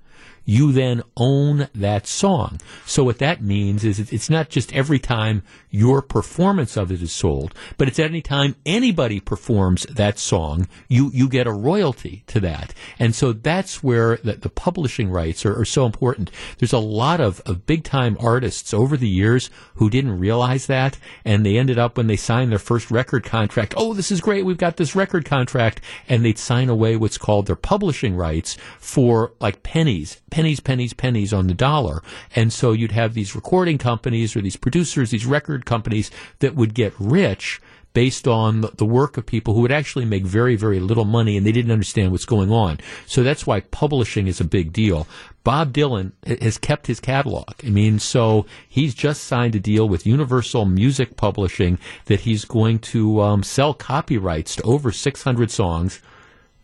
you 0.44 0.72
then 0.72 1.02
own 1.16 1.68
that 1.74 2.06
song. 2.06 2.60
So 2.86 3.04
what 3.04 3.18
that 3.18 3.42
means 3.42 3.84
is 3.84 3.98
it's 3.98 4.30
not 4.30 4.48
just 4.48 4.74
every 4.74 4.98
time 4.98 5.42
your 5.70 6.02
performance 6.02 6.76
of 6.76 6.92
it 6.92 7.02
is 7.02 7.12
sold, 7.12 7.54
but 7.76 7.88
it's 7.88 7.98
at 7.98 8.06
any 8.06 8.22
time 8.22 8.56
anybody 8.64 9.20
performs 9.20 9.84
that 9.90 10.18
song, 10.18 10.68
you, 10.88 11.10
you 11.12 11.28
get 11.28 11.46
a 11.46 11.52
royalty 11.52 12.24
to 12.28 12.40
that. 12.40 12.74
And 12.98 13.14
so 13.14 13.32
that's 13.32 13.82
where 13.82 14.18
the, 14.18 14.34
the 14.34 14.48
publishing 14.48 15.10
rights 15.10 15.44
are, 15.44 15.58
are, 15.58 15.64
so 15.64 15.86
important. 15.86 16.30
There's 16.58 16.72
a 16.72 16.78
lot 16.78 17.20
of, 17.20 17.40
of 17.46 17.66
big 17.66 17.84
time 17.84 18.16
artists 18.20 18.72
over 18.72 18.96
the 18.96 19.08
years 19.08 19.50
who 19.74 19.90
didn't 19.90 20.18
realize 20.18 20.66
that, 20.66 20.98
and 21.24 21.44
they 21.44 21.56
ended 21.56 21.78
up 21.78 21.96
when 21.96 22.06
they 22.06 22.16
signed 22.16 22.52
their 22.52 22.58
first 22.58 22.90
record 22.90 23.24
contract, 23.24 23.74
oh, 23.76 23.94
this 23.94 24.12
is 24.12 24.20
great, 24.20 24.44
we've 24.44 24.56
got 24.56 24.76
this 24.76 24.94
record 24.94 25.24
contract, 25.24 25.80
and 26.08 26.24
they'd 26.24 26.38
sign 26.38 26.68
away 26.68 26.96
what's 26.96 27.18
called 27.18 27.46
their 27.46 27.56
publishing 27.56 28.14
rights 28.14 28.56
for 28.78 29.32
like 29.40 29.62
pennies 29.62 30.20
pennies, 30.34 30.58
pennies, 30.58 30.92
pennies 30.92 31.32
on 31.32 31.46
the 31.46 31.54
dollar. 31.54 32.02
And 32.34 32.52
so 32.52 32.72
you'd 32.72 32.90
have 32.90 33.14
these 33.14 33.36
recording 33.36 33.78
companies 33.78 34.34
or 34.34 34.40
these 34.40 34.56
producers, 34.56 35.10
these 35.10 35.26
record 35.26 35.64
companies 35.64 36.10
that 36.40 36.56
would 36.56 36.74
get 36.74 36.92
rich 36.98 37.62
based 37.92 38.26
on 38.26 38.62
the 38.74 38.84
work 38.84 39.16
of 39.16 39.24
people 39.24 39.54
who 39.54 39.60
would 39.60 39.70
actually 39.70 40.04
make 40.04 40.24
very, 40.24 40.56
very 40.56 40.80
little 40.80 41.04
money 41.04 41.36
and 41.36 41.46
they 41.46 41.52
didn't 41.52 41.70
understand 41.70 42.10
what's 42.10 42.24
going 42.24 42.50
on. 42.50 42.80
So 43.06 43.22
that's 43.22 43.46
why 43.46 43.60
publishing 43.60 44.26
is 44.26 44.40
a 44.40 44.44
big 44.44 44.72
deal. 44.72 45.06
Bob 45.44 45.72
Dylan 45.72 46.10
has 46.40 46.58
kept 46.58 46.88
his 46.88 46.98
catalog. 46.98 47.52
I 47.62 47.68
mean, 47.68 48.00
so 48.00 48.44
he's 48.68 48.92
just 48.92 49.22
signed 49.22 49.54
a 49.54 49.60
deal 49.60 49.88
with 49.88 50.04
Universal 50.04 50.64
Music 50.64 51.16
Publishing 51.16 51.78
that 52.06 52.22
he's 52.22 52.44
going 52.44 52.80
to 52.80 53.20
um, 53.20 53.44
sell 53.44 53.72
copyrights 53.72 54.56
to 54.56 54.64
over 54.64 54.90
600 54.90 55.52
songs 55.52 56.00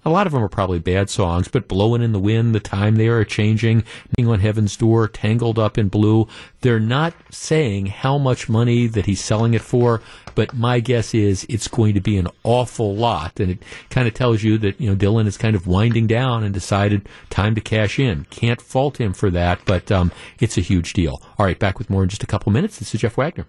a 0.05 0.11
lot 0.11 0.26
of 0.26 0.32
them 0.32 0.42
are 0.42 0.48
probably 0.48 0.78
bad 0.78 1.11
songs, 1.11 1.48
but 1.48 1.68
Blowing 1.68 2.03
in 2.03 2.12
the 2.12 2.18
Wind, 2.18 2.55
The 2.55 2.61
Time 2.61 2.96
They 2.96 3.09
Are 3.09 3.24
Changing, 3.24 3.84
Being 4.16 4.28
on 4.28 4.40
Heaven's 4.40 4.76
Door, 4.76 5.09
Tangled 5.09 5.59
Up 5.59 5.76
in 5.76 5.88
Blue. 5.88 6.26
They're 6.62 6.80
not 6.80 7.14
saying 7.30 7.86
how 7.86 8.16
much 8.16 8.48
money 8.48 8.86
that 8.86 9.07
he's 9.07 9.22
selling 9.22 9.53
it 9.53 9.61
for, 9.61 10.01
but 10.34 10.55
my 10.55 10.80
guess 10.80 11.14
is 11.14 11.44
it's 11.48 11.68
going 11.68 11.94
to 11.94 12.01
be 12.01 12.16
an 12.16 12.28
awful 12.44 12.96
lot. 12.96 13.38
And 13.40 13.51
it 13.51 13.62
kind 13.90 14.09
of 14.09 14.14
tells 14.14 14.42
you 14.42 14.57
that, 14.59 14.80
you 14.80 14.88
know, 14.88 14.96
Dylan 14.96 15.26
is 15.26 15.36
kind 15.36 15.55
of 15.55 15.66
winding 15.66 16.07
down 16.07 16.44
and 16.44 16.55
decided 16.55 17.07
time 17.28 17.55
to 17.55 17.61
cash 17.61 17.98
in. 17.98 18.24
Can't 18.30 18.61
fault 18.62 18.98
him 18.98 19.12
for 19.12 19.30
that, 19.30 19.61
but 19.66 19.92
um, 19.92 20.12
it's 20.38 20.57
a 20.57 20.62
huge 20.62 20.94
deal. 20.94 21.22
All 21.38 21.44
right, 21.44 21.59
back 21.59 21.78
with 21.78 21.90
more 21.90 22.03
in 22.03 22.09
just 22.09 22.22
a 22.22 22.26
couple 22.26 22.53
minutes. 22.53 22.78
This 22.78 22.94
is 22.94 23.01
Jeff 23.03 23.16
Wagner. 23.16 23.46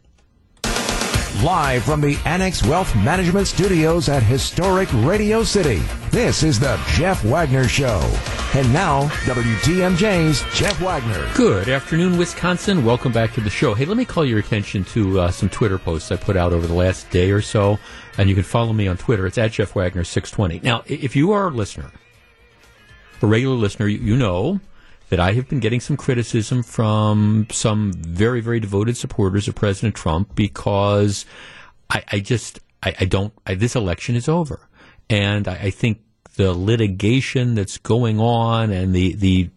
Live 1.40 1.86
from 1.86 2.02
the 2.02 2.20
Annex 2.26 2.64
Wealth 2.64 2.94
Management 2.94 3.48
Studios 3.48 4.10
at 4.10 4.22
historic 4.22 4.88
Radio 4.94 5.44
City, 5.44 5.82
this 6.12 6.44
is 6.44 6.60
the 6.60 6.80
Jeff 6.90 7.24
Wagner 7.24 7.68
Show. 7.68 8.00
And 8.54 8.72
now, 8.72 9.08
WTMJ's 9.24 10.44
Jeff 10.54 10.80
Wagner. 10.80 11.34
Good 11.34 11.68
afternoon, 11.68 12.20
Wisconsin. 12.20 12.86
Welcome 12.86 13.12
back 13.12 13.34
to 13.34 13.42
the 13.42 13.50
show. 13.50 13.74
Hey, 13.74 13.86
let 13.86 13.98
me 13.98 14.06
call 14.06 14.24
your 14.24 14.38
attention 14.38 14.84
to 14.86 15.22
uh, 15.22 15.32
some 15.32 15.50
Twitter 15.50 15.80
posts 15.80 16.12
I 16.12 16.18
put 16.18 16.38
out 16.38 16.54
over 16.54 16.68
the 16.68 16.76
last 16.76 17.10
day 17.10 17.32
or 17.32 17.42
so. 17.42 17.80
And 18.20 18.30
you 18.30 18.36
can 18.36 18.44
follow 18.44 18.74
me 18.74 18.88
on 18.88 18.98
Twitter. 18.98 19.26
It's 19.26 19.40
at 19.40 19.54
Jeff 19.54 19.74
Wagner 19.74 20.04
620. 20.04 20.60
Now, 20.60 20.84
if 20.86 21.16
you 21.16 21.32
are 21.32 21.48
a 21.48 21.52
listener, 21.52 21.92
a 23.22 23.26
regular 23.26 23.56
listener, 23.56 23.88
you 23.88 24.16
know 24.16 24.60
that 25.12 25.20
I 25.20 25.34
have 25.34 25.50
been 25.50 25.60
getting 25.60 25.82
some 25.82 25.98
criticism 25.98 26.64
from 26.64 27.46
some 27.52 27.92
very, 27.92 28.40
very 28.40 28.62
devoted 28.62 28.96
supporters 28.96 29.46
of 29.50 29.56
President 29.56 29.94
Trump 29.94 30.34
because 30.36 31.26
I, 31.90 32.02
I 32.14 32.20
just, 32.22 32.60
I, 32.82 32.96
I 32.98 33.06
don't, 33.06 33.34
I, 33.46 33.56
this 33.56 33.76
election 33.76 34.16
is 34.16 34.30
over. 34.30 34.70
And 35.10 35.50
I, 35.50 35.70
think 35.70 36.00
the 36.38 36.54
litigation 36.54 37.56
that's 37.56 37.78
going 37.78 38.22
on 38.22 38.72
and 38.72 38.96
the, 38.96 39.14
the 39.16 39.50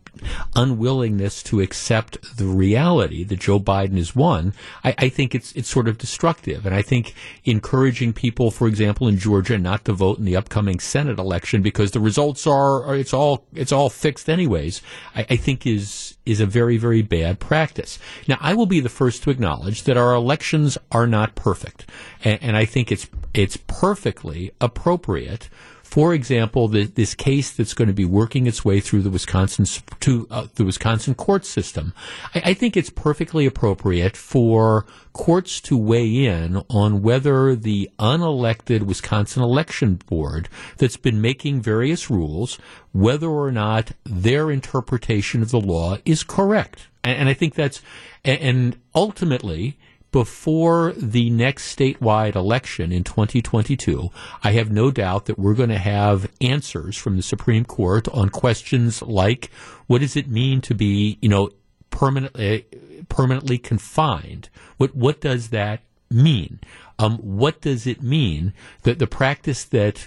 unwillingness 0.54 1.42
to 1.44 1.60
accept 1.60 2.36
the 2.36 2.46
reality 2.46 3.24
that 3.24 3.40
Joe 3.40 3.60
Biden 3.60 3.96
has 3.96 4.14
won, 4.14 4.54
I, 4.82 4.94
I, 4.98 5.08
think 5.08 5.34
it's 5.34 5.52
it's 5.52 5.68
sort 5.68 5.88
of 5.88 5.98
destructive. 5.98 6.66
And 6.66 6.74
I 6.74 6.82
think 6.82 7.14
encouraging 7.44 8.12
people, 8.12 8.50
for 8.50 8.66
example, 8.66 9.08
in 9.08 9.18
Georgia, 9.18 9.58
not 9.58 9.84
to 9.84 9.92
vote 9.92 10.18
in 10.18 10.24
the 10.24 10.36
upcoming 10.36 10.80
Senate 10.80 11.18
election 11.18 11.62
because 11.62 11.90
the 11.90 12.00
results 12.00 12.46
are, 12.46 12.84
are 12.84 12.96
it's 12.96 13.14
all 13.14 13.46
it's 13.52 13.72
all 13.72 13.90
fixed 13.90 14.28
anyways. 14.28 14.82
I, 15.14 15.26
I 15.30 15.36
think 15.36 15.66
is 15.66 16.16
is 16.26 16.40
a 16.40 16.46
very 16.46 16.76
very 16.76 17.02
bad 17.02 17.40
practice. 17.40 17.98
Now, 18.28 18.38
I 18.40 18.54
will 18.54 18.66
be 18.66 18.80
the 18.80 18.88
first 18.88 19.22
to 19.24 19.30
acknowledge 19.30 19.84
that 19.84 19.96
our 19.96 20.14
elections 20.14 20.78
are 20.92 21.06
not 21.06 21.34
perfect, 21.34 21.86
and, 22.22 22.38
and 22.42 22.56
I 22.56 22.64
think 22.64 22.90
it's 22.90 23.08
it's 23.32 23.56
perfectly 23.56 24.52
appropriate 24.60 25.48
for 25.94 26.12
example, 26.12 26.66
the, 26.66 26.86
this 26.86 27.14
case 27.14 27.52
that's 27.52 27.72
going 27.72 27.86
to 27.86 27.94
be 27.94 28.04
working 28.04 28.48
its 28.48 28.64
way 28.64 28.80
through 28.80 29.02
the 29.02 29.10
Wisconsin 29.10 29.64
to 30.00 30.26
uh, 30.28 30.48
the 30.56 30.64
Wisconsin 30.64 31.14
court 31.14 31.46
system, 31.46 31.94
I, 32.34 32.42
I 32.46 32.54
think 32.54 32.76
it's 32.76 32.90
perfectly 32.90 33.46
appropriate 33.46 34.16
for 34.16 34.86
courts 35.12 35.60
to 35.60 35.76
weigh 35.76 36.24
in 36.26 36.64
on 36.68 37.00
whether 37.00 37.54
the 37.54 37.88
unelected 38.00 38.82
Wisconsin 38.82 39.40
election 39.40 40.00
board 40.08 40.48
that's 40.78 40.96
been 40.96 41.20
making 41.20 41.62
various 41.62 42.10
rules, 42.10 42.58
whether 42.90 43.28
or 43.28 43.52
not 43.52 43.92
their 44.02 44.50
interpretation 44.50 45.42
of 45.42 45.52
the 45.52 45.60
law 45.60 45.96
is 46.04 46.24
correct. 46.24 46.88
And, 47.04 47.18
and 47.18 47.28
I 47.28 47.34
think 47.34 47.54
that's, 47.54 47.80
and 48.24 48.76
ultimately, 48.96 49.78
before 50.14 50.92
the 50.96 51.28
next 51.28 51.76
statewide 51.76 52.36
election 52.36 52.92
in 52.92 53.02
2022, 53.02 54.10
I 54.44 54.52
have 54.52 54.70
no 54.70 54.92
doubt 54.92 55.24
that 55.24 55.40
we're 55.40 55.54
going 55.54 55.70
to 55.70 55.78
have 55.78 56.30
answers 56.40 56.96
from 56.96 57.16
the 57.16 57.22
Supreme 57.22 57.64
Court 57.64 58.06
on 58.06 58.28
questions 58.28 59.02
like 59.02 59.50
what 59.88 60.02
does 60.02 60.14
it 60.14 60.28
mean 60.28 60.60
to 60.60 60.72
be, 60.72 61.18
you 61.20 61.28
know, 61.28 61.50
permanently 61.90 62.64
permanently 63.08 63.58
confined? 63.58 64.50
What 64.76 64.94
what 64.94 65.20
does 65.20 65.48
that 65.48 65.80
mean? 66.12 66.60
Um, 67.00 67.18
what 67.18 67.60
does 67.60 67.84
it 67.84 68.00
mean 68.00 68.52
that 68.84 69.00
the 69.00 69.08
practice 69.08 69.64
that 69.64 70.06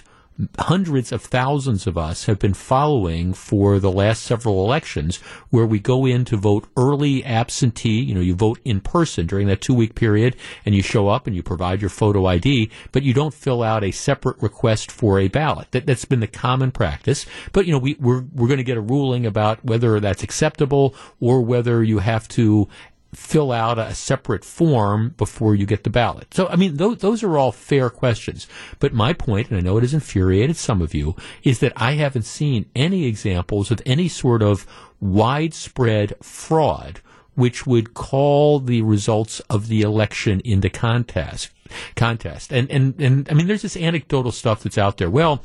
hundreds 0.58 1.10
of 1.10 1.22
thousands 1.22 1.86
of 1.86 1.98
us 1.98 2.26
have 2.26 2.38
been 2.38 2.54
following 2.54 3.32
for 3.32 3.80
the 3.80 3.90
last 3.90 4.22
several 4.22 4.64
elections 4.64 5.16
where 5.50 5.66
we 5.66 5.80
go 5.80 6.06
in 6.06 6.24
to 6.24 6.36
vote 6.36 6.68
early 6.76 7.24
absentee. 7.24 8.00
You 8.00 8.14
know, 8.14 8.20
you 8.20 8.34
vote 8.34 8.60
in 8.64 8.80
person 8.80 9.26
during 9.26 9.48
that 9.48 9.60
two 9.60 9.74
week 9.74 9.94
period 9.96 10.36
and 10.64 10.74
you 10.74 10.82
show 10.82 11.08
up 11.08 11.26
and 11.26 11.34
you 11.34 11.42
provide 11.42 11.80
your 11.80 11.90
photo 11.90 12.26
ID, 12.26 12.70
but 12.92 13.02
you 13.02 13.12
don't 13.12 13.34
fill 13.34 13.62
out 13.62 13.82
a 13.82 13.90
separate 13.90 14.40
request 14.40 14.92
for 14.92 15.18
a 15.18 15.28
ballot. 15.28 15.72
That, 15.72 15.86
that's 15.86 16.04
been 16.04 16.20
the 16.20 16.28
common 16.28 16.70
practice. 16.70 17.26
But, 17.52 17.66
you 17.66 17.72
know, 17.72 17.78
we, 17.78 17.96
we're, 17.98 18.24
we're 18.32 18.48
going 18.48 18.58
to 18.58 18.64
get 18.64 18.76
a 18.76 18.82
ruling 18.82 19.26
about 19.26 19.64
whether 19.64 19.98
that's 19.98 20.22
acceptable 20.22 20.94
or 21.20 21.40
whether 21.42 21.82
you 21.82 21.98
have 21.98 22.28
to 22.28 22.68
fill 23.14 23.52
out 23.52 23.78
a 23.78 23.94
separate 23.94 24.44
form 24.44 25.14
before 25.16 25.54
you 25.54 25.66
get 25.66 25.84
the 25.84 25.90
ballot. 25.90 26.32
So, 26.34 26.46
I 26.48 26.56
mean, 26.56 26.76
those, 26.76 26.98
those 26.98 27.22
are 27.22 27.38
all 27.38 27.52
fair 27.52 27.90
questions. 27.90 28.46
But 28.78 28.92
my 28.92 29.12
point, 29.12 29.48
and 29.48 29.58
I 29.58 29.60
know 29.60 29.78
it 29.78 29.82
has 29.82 29.94
infuriated 29.94 30.56
some 30.56 30.82
of 30.82 30.94
you, 30.94 31.16
is 31.42 31.60
that 31.60 31.72
I 31.76 31.92
haven't 31.92 32.24
seen 32.24 32.66
any 32.76 33.06
examples 33.06 33.70
of 33.70 33.80
any 33.86 34.08
sort 34.08 34.42
of 34.42 34.66
widespread 35.00 36.14
fraud 36.22 37.00
which 37.34 37.64
would 37.64 37.94
call 37.94 38.58
the 38.58 38.82
results 38.82 39.38
of 39.48 39.68
the 39.68 39.80
election 39.80 40.40
into 40.44 40.68
contest 40.68 41.50
contest. 41.94 42.52
And, 42.52 42.68
and, 42.70 43.00
and 43.00 43.28
I 43.30 43.34
mean, 43.34 43.46
there's 43.46 43.62
this 43.62 43.76
anecdotal 43.76 44.32
stuff 44.32 44.62
that's 44.64 44.78
out 44.78 44.96
there. 44.96 45.10
Well, 45.10 45.42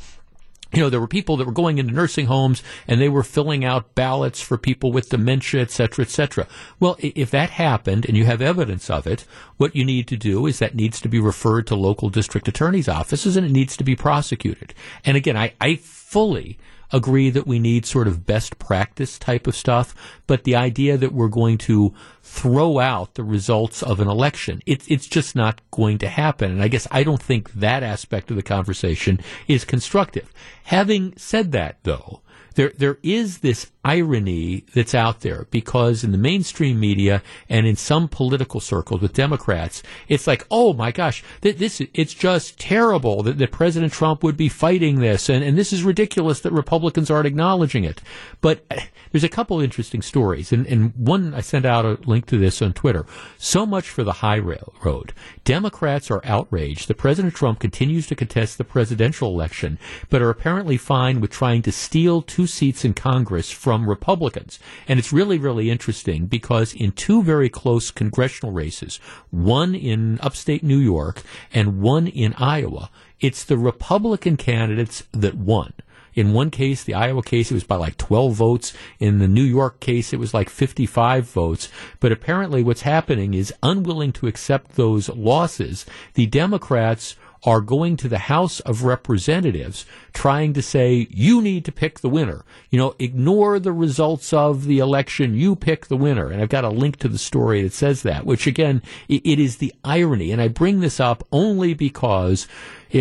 you 0.73 0.81
know, 0.81 0.89
there 0.89 0.99
were 0.99 1.07
people 1.07 1.37
that 1.37 1.45
were 1.45 1.53
going 1.53 1.77
into 1.77 1.93
nursing 1.93 2.25
homes 2.25 2.63
and 2.87 2.99
they 2.99 3.09
were 3.09 3.23
filling 3.23 3.63
out 3.63 3.95
ballots 3.95 4.41
for 4.41 4.57
people 4.57 4.91
with 4.91 5.09
dementia, 5.09 5.61
et 5.61 5.71
cetera, 5.71 6.03
et 6.03 6.09
cetera. 6.09 6.47
Well, 6.79 6.97
if 6.99 7.29
that 7.31 7.51
happened 7.51 8.05
and 8.05 8.17
you 8.17 8.25
have 8.25 8.41
evidence 8.41 8.89
of 8.89 9.05
it, 9.05 9.25
what 9.57 9.75
you 9.75 9.85
need 9.85 10.07
to 10.07 10.17
do 10.17 10.45
is 10.47 10.59
that 10.59 10.75
needs 10.75 10.99
to 11.01 11.09
be 11.09 11.19
referred 11.19 11.67
to 11.67 11.75
local 11.75 12.09
district 12.09 12.47
attorney's 12.47 12.89
offices 12.89 13.37
and 13.37 13.45
it 13.45 13.51
needs 13.51 13.77
to 13.77 13.83
be 13.83 13.95
prosecuted. 13.95 14.73
And 15.05 15.15
again, 15.15 15.37
I, 15.37 15.53
I 15.61 15.75
fully 15.75 16.57
agree 16.93 17.29
that 17.31 17.47
we 17.47 17.59
need 17.59 17.85
sort 17.85 18.07
of 18.07 18.25
best 18.25 18.59
practice 18.59 19.19
type 19.19 19.47
of 19.47 19.55
stuff, 19.55 19.93
but 20.27 20.43
the 20.43 20.55
idea 20.55 20.95
that 20.95 21.11
we're 21.11 21.27
going 21.27 21.57
to 21.57 21.93
throw 22.21 22.79
out 22.79 23.15
the 23.15 23.23
results 23.23 23.83
of 23.83 23.99
an 23.99 24.07
election, 24.07 24.61
it, 24.65 24.89
it's 24.89 25.07
just 25.07 25.35
not 25.35 25.59
going 25.71 25.97
to 25.97 26.07
happen. 26.07 26.51
And 26.51 26.61
I 26.61 26.67
guess 26.69 26.87
I 26.91 27.03
don't 27.03 27.21
think 27.21 27.51
that 27.53 27.83
aspect 27.83 28.29
of 28.29 28.37
the 28.37 28.43
conversation 28.43 29.19
is 29.47 29.65
constructive. 29.65 30.31
Having 30.65 31.15
said 31.17 31.51
that, 31.51 31.79
though, 31.83 32.21
there 32.55 32.71
there 32.77 32.97
is 33.03 33.39
this 33.39 33.71
irony 33.85 34.63
that's 34.73 34.95
out 34.95 35.21
there 35.21 35.45
because 35.51 36.03
in 36.03 36.11
the 36.11 36.17
mainstream 36.17 36.79
media 36.79 37.21
and 37.49 37.67
in 37.67 37.75
some 37.75 38.07
political 38.07 38.59
circles 38.59 39.01
with 39.01 39.13
Democrats, 39.13 39.83
it's 40.07 40.25
like, 40.25 40.45
oh 40.49 40.73
my 40.73 40.91
gosh, 40.91 41.23
th- 41.41 41.57
this 41.57 41.81
it's 41.93 42.13
just 42.13 42.57
terrible 42.59 43.23
that, 43.23 43.37
that 43.37 43.51
President 43.51 43.91
Trump 43.91 44.23
would 44.23 44.37
be 44.37 44.49
fighting 44.49 44.99
this, 44.99 45.29
and, 45.29 45.43
and 45.43 45.57
this 45.57 45.73
is 45.73 45.83
ridiculous 45.83 46.39
that 46.41 46.53
Republicans 46.53 47.11
aren't 47.11 47.27
acknowledging 47.27 47.83
it. 47.83 48.01
But 48.41 48.65
uh, 48.71 48.79
there's 49.11 49.23
a 49.23 49.29
couple 49.29 49.59
interesting 49.59 50.01
stories, 50.01 50.53
and, 50.53 50.65
and 50.67 50.93
one 50.95 51.33
I 51.33 51.41
sent 51.41 51.65
out 51.65 51.85
a 51.85 51.99
link 52.05 52.25
to 52.27 52.37
this 52.37 52.61
on 52.61 52.73
Twitter. 52.73 53.05
So 53.37 53.65
much 53.65 53.89
for 53.89 54.03
the 54.03 54.13
high 54.13 54.37
railroad. 54.37 55.13
Democrats 55.43 56.09
are 56.09 56.21
outraged 56.23 56.87
that 56.87 56.97
President 56.97 57.33
Trump 57.33 57.59
continues 57.59 58.07
to 58.07 58.15
contest 58.15 58.57
the 58.57 58.63
presidential 58.63 59.29
election, 59.29 59.77
but 60.09 60.21
are 60.21 60.29
apparently 60.29 60.77
fine 60.77 61.19
with 61.19 61.31
trying 61.31 61.61
to 61.63 61.71
steal 61.71 62.21
two 62.21 62.42
seats 62.47 62.85
in 62.85 62.93
Congress 62.93 63.51
from 63.51 63.89
Republicans. 63.89 64.59
And 64.87 64.99
it's 64.99 65.13
really, 65.13 65.37
really 65.37 65.69
interesting 65.69 66.25
because 66.25 66.73
in 66.73 66.91
two 66.91 67.23
very 67.23 67.49
close 67.49 67.91
congressional 67.91 68.53
races, 68.53 68.97
one 69.31 69.75
in 69.75 70.19
upstate 70.21 70.63
New 70.63 70.77
York 70.77 71.21
and 71.53 71.81
one 71.81 72.07
in 72.07 72.33
Iowa, 72.35 72.89
it's 73.19 73.43
the 73.43 73.57
Republican 73.57 74.37
candidates 74.37 75.03
that 75.11 75.35
won. 75.35 75.73
In 76.13 76.33
one 76.33 76.51
case, 76.51 76.83
the 76.83 76.93
Iowa 76.93 77.23
case, 77.23 77.49
it 77.49 77.55
was 77.55 77.63
by 77.63 77.75
like 77.75 77.97
12 77.97 78.33
votes. 78.33 78.73
In 78.99 79.19
the 79.19 79.27
New 79.27 79.43
York 79.43 79.79
case, 79.79 80.13
it 80.13 80.19
was 80.19 80.33
like 80.33 80.49
55 80.49 81.25
votes. 81.25 81.69
But 81.99 82.11
apparently 82.11 82.61
what's 82.61 82.81
happening 82.81 83.33
is 83.33 83.53
unwilling 83.63 84.11
to 84.13 84.27
accept 84.27 84.75
those 84.75 85.09
losses. 85.09 85.85
The 86.13 86.27
Democrats 86.27 87.15
are 87.45 87.61
going 87.61 87.97
to 87.97 88.07
the 88.07 88.19
House 88.19 88.59
of 88.61 88.83
Representatives 88.83 89.85
trying 90.13 90.53
to 90.53 90.61
say, 90.61 91.07
you 91.09 91.41
need 91.41 91.65
to 91.65 91.71
pick 91.71 91.99
the 91.99 92.09
winner. 92.09 92.45
You 92.69 92.79
know, 92.79 92.95
ignore 92.99 93.59
the 93.59 93.73
results 93.73 94.31
of 94.31 94.65
the 94.65 94.79
election. 94.79 95.35
You 95.35 95.55
pick 95.55 95.87
the 95.87 95.97
winner. 95.97 96.29
And 96.29 96.41
I've 96.41 96.49
got 96.49 96.63
a 96.63 96.69
link 96.69 96.97
to 96.97 97.09
the 97.09 97.17
story 97.17 97.61
that 97.63 97.73
says 97.73 98.03
that, 98.03 98.25
which 98.25 98.47
again, 98.47 98.81
it 99.09 99.39
is 99.39 99.57
the 99.57 99.73
irony. 99.83 100.31
And 100.31 100.41
I 100.41 100.47
bring 100.47 100.79
this 100.79 100.99
up 100.99 101.27
only 101.31 101.73
because 101.73 102.47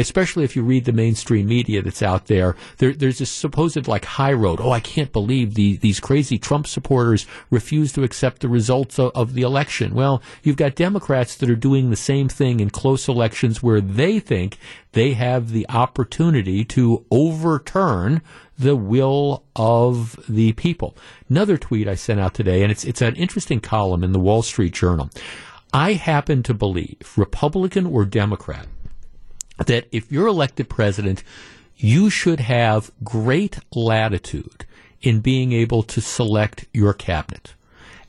especially 0.00 0.44
if 0.44 0.56
you 0.56 0.62
read 0.62 0.84
the 0.84 0.92
mainstream 0.92 1.46
media 1.46 1.82
that's 1.82 2.02
out 2.02 2.26
there, 2.26 2.56
there 2.78 2.92
there's 2.92 3.18
this 3.18 3.30
supposed 3.30 3.88
like 3.88 4.04
high 4.04 4.32
road. 4.32 4.60
Oh, 4.60 4.70
I 4.70 4.80
can't 4.80 5.12
believe 5.12 5.54
the, 5.54 5.76
these 5.76 6.00
crazy 6.00 6.38
Trump 6.38 6.66
supporters 6.66 7.26
refuse 7.50 7.92
to 7.92 8.02
accept 8.02 8.40
the 8.40 8.48
results 8.48 8.98
of, 8.98 9.12
of 9.14 9.34
the 9.34 9.42
election. 9.42 9.94
Well, 9.94 10.22
you've 10.42 10.56
got 10.56 10.74
Democrats 10.74 11.36
that 11.36 11.50
are 11.50 11.56
doing 11.56 11.90
the 11.90 11.96
same 11.96 12.28
thing 12.28 12.60
in 12.60 12.70
close 12.70 13.08
elections 13.08 13.62
where 13.62 13.80
they 13.80 14.18
think 14.18 14.58
they 14.92 15.14
have 15.14 15.50
the 15.50 15.66
opportunity 15.68 16.64
to 16.66 17.04
overturn 17.10 18.22
the 18.58 18.76
will 18.76 19.44
of 19.56 20.22
the 20.28 20.52
people. 20.52 20.96
Another 21.28 21.56
tweet 21.56 21.88
I 21.88 21.94
sent 21.94 22.20
out 22.20 22.34
today, 22.34 22.62
and 22.62 22.70
it's 22.70 22.84
it's 22.84 23.02
an 23.02 23.16
interesting 23.16 23.60
column 23.60 24.04
in 24.04 24.12
the 24.12 24.20
Wall 24.20 24.42
Street 24.42 24.72
Journal. 24.72 25.10
I 25.72 25.94
happen 25.94 26.42
to 26.44 26.54
believe, 26.54 27.14
Republican 27.16 27.86
or 27.86 28.04
Democrat, 28.04 28.66
that 29.66 29.86
if 29.92 30.10
you're 30.10 30.26
elected 30.26 30.68
president, 30.68 31.22
you 31.76 32.10
should 32.10 32.40
have 32.40 32.90
great 33.02 33.58
latitude 33.74 34.64
in 35.00 35.20
being 35.20 35.52
able 35.52 35.82
to 35.82 36.00
select 36.00 36.66
your 36.72 36.92
cabinet. 36.92 37.54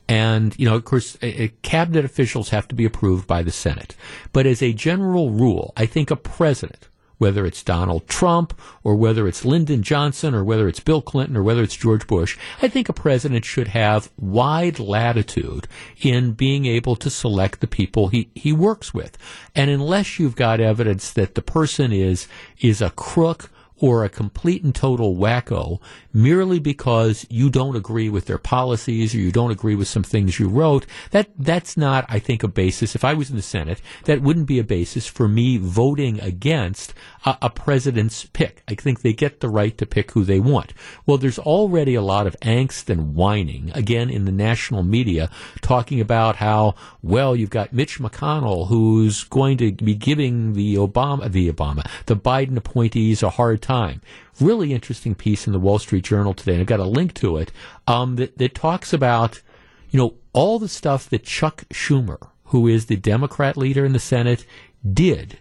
And, 0.06 0.54
you 0.58 0.68
know, 0.68 0.76
of 0.76 0.84
course, 0.84 1.16
a, 1.22 1.44
a 1.44 1.48
cabinet 1.62 2.04
officials 2.04 2.50
have 2.50 2.68
to 2.68 2.74
be 2.74 2.84
approved 2.84 3.26
by 3.26 3.42
the 3.42 3.50
Senate. 3.50 3.96
But 4.32 4.46
as 4.46 4.62
a 4.62 4.72
general 4.72 5.30
rule, 5.30 5.72
I 5.76 5.86
think 5.86 6.10
a 6.10 6.16
president 6.16 6.88
whether 7.18 7.46
it's 7.46 7.62
Donald 7.62 8.06
Trump 8.06 8.58
or 8.82 8.96
whether 8.96 9.26
it's 9.26 9.44
Lyndon 9.44 9.82
Johnson 9.82 10.34
or 10.34 10.44
whether 10.44 10.68
it's 10.68 10.80
Bill 10.80 11.02
Clinton 11.02 11.36
or 11.36 11.42
whether 11.42 11.62
it's 11.62 11.76
George 11.76 12.06
Bush, 12.06 12.36
I 12.62 12.68
think 12.68 12.88
a 12.88 12.92
president 12.92 13.44
should 13.44 13.68
have 13.68 14.10
wide 14.18 14.78
latitude 14.78 15.68
in 16.00 16.32
being 16.32 16.66
able 16.66 16.96
to 16.96 17.10
select 17.10 17.60
the 17.60 17.66
people 17.66 18.08
he, 18.08 18.30
he 18.34 18.52
works 18.52 18.92
with. 18.92 19.16
And 19.54 19.70
unless 19.70 20.18
you've 20.18 20.36
got 20.36 20.60
evidence 20.60 21.12
that 21.12 21.34
the 21.34 21.42
person 21.42 21.92
is, 21.92 22.26
is 22.60 22.80
a 22.80 22.90
crook 22.90 23.50
or 23.78 24.04
a 24.04 24.08
complete 24.08 24.62
and 24.62 24.74
total 24.74 25.16
wacko 25.16 25.80
merely 26.12 26.58
because 26.58 27.26
you 27.28 27.50
don't 27.50 27.76
agree 27.76 28.08
with 28.08 28.26
their 28.26 28.38
policies 28.38 29.14
or 29.14 29.18
you 29.18 29.32
don't 29.32 29.50
agree 29.50 29.74
with 29.74 29.88
some 29.88 30.02
things 30.04 30.38
you 30.38 30.48
wrote, 30.48 30.86
that 31.10 31.28
that's 31.38 31.76
not, 31.76 32.04
I 32.08 32.18
think, 32.18 32.42
a 32.42 32.48
basis. 32.48 32.94
If 32.94 33.04
I 33.04 33.14
was 33.14 33.30
in 33.30 33.36
the 33.36 33.42
Senate, 33.42 33.82
that 34.04 34.22
wouldn't 34.22 34.46
be 34.46 34.58
a 34.58 34.64
basis 34.64 35.06
for 35.06 35.26
me 35.26 35.56
voting 35.56 36.20
against 36.20 36.94
a, 37.24 37.36
a 37.42 37.50
president's 37.50 38.24
pick. 38.26 38.62
I 38.68 38.74
think 38.74 39.00
they 39.00 39.12
get 39.12 39.40
the 39.40 39.48
right 39.48 39.76
to 39.78 39.86
pick 39.86 40.12
who 40.12 40.24
they 40.24 40.40
want. 40.40 40.72
Well, 41.06 41.18
there's 41.18 41.38
already 41.38 41.94
a 41.94 42.02
lot 42.02 42.26
of 42.26 42.36
angst 42.40 42.90
and 42.90 43.14
whining, 43.14 43.70
again, 43.74 44.10
in 44.10 44.24
the 44.24 44.32
national 44.32 44.82
media, 44.82 45.30
talking 45.60 46.00
about 46.00 46.36
how, 46.36 46.74
well, 47.02 47.34
you've 47.34 47.50
got 47.50 47.72
Mitch 47.72 47.98
McConnell 47.98 48.68
who's 48.68 49.24
going 49.24 49.56
to 49.58 49.72
be 49.72 49.94
giving 49.94 50.54
the 50.54 50.76
Obama, 50.76 51.30
the 51.30 51.50
Obama, 51.50 51.88
the 52.06 52.16
Biden 52.16 52.56
appointees 52.56 53.22
a 53.22 53.30
hard 53.30 53.62
time 53.62 54.00
really 54.40 54.72
interesting 54.72 55.14
piece 55.14 55.46
in 55.46 55.52
the 55.52 55.58
Wall 55.58 55.78
Street 55.78 56.04
Journal 56.04 56.34
today, 56.34 56.52
and 56.52 56.60
I've 56.60 56.66
got 56.66 56.80
a 56.80 56.84
link 56.84 57.14
to 57.14 57.36
it, 57.36 57.52
um, 57.86 58.16
that, 58.16 58.36
that 58.38 58.54
talks 58.54 58.92
about, 58.92 59.40
you 59.90 59.98
know, 59.98 60.14
all 60.32 60.58
the 60.58 60.68
stuff 60.68 61.08
that 61.10 61.24
Chuck 61.24 61.64
Schumer, 61.72 62.28
who 62.46 62.66
is 62.66 62.86
the 62.86 62.96
Democrat 62.96 63.56
leader 63.56 63.84
in 63.84 63.92
the 63.92 63.98
Senate, 63.98 64.44
did 64.92 65.38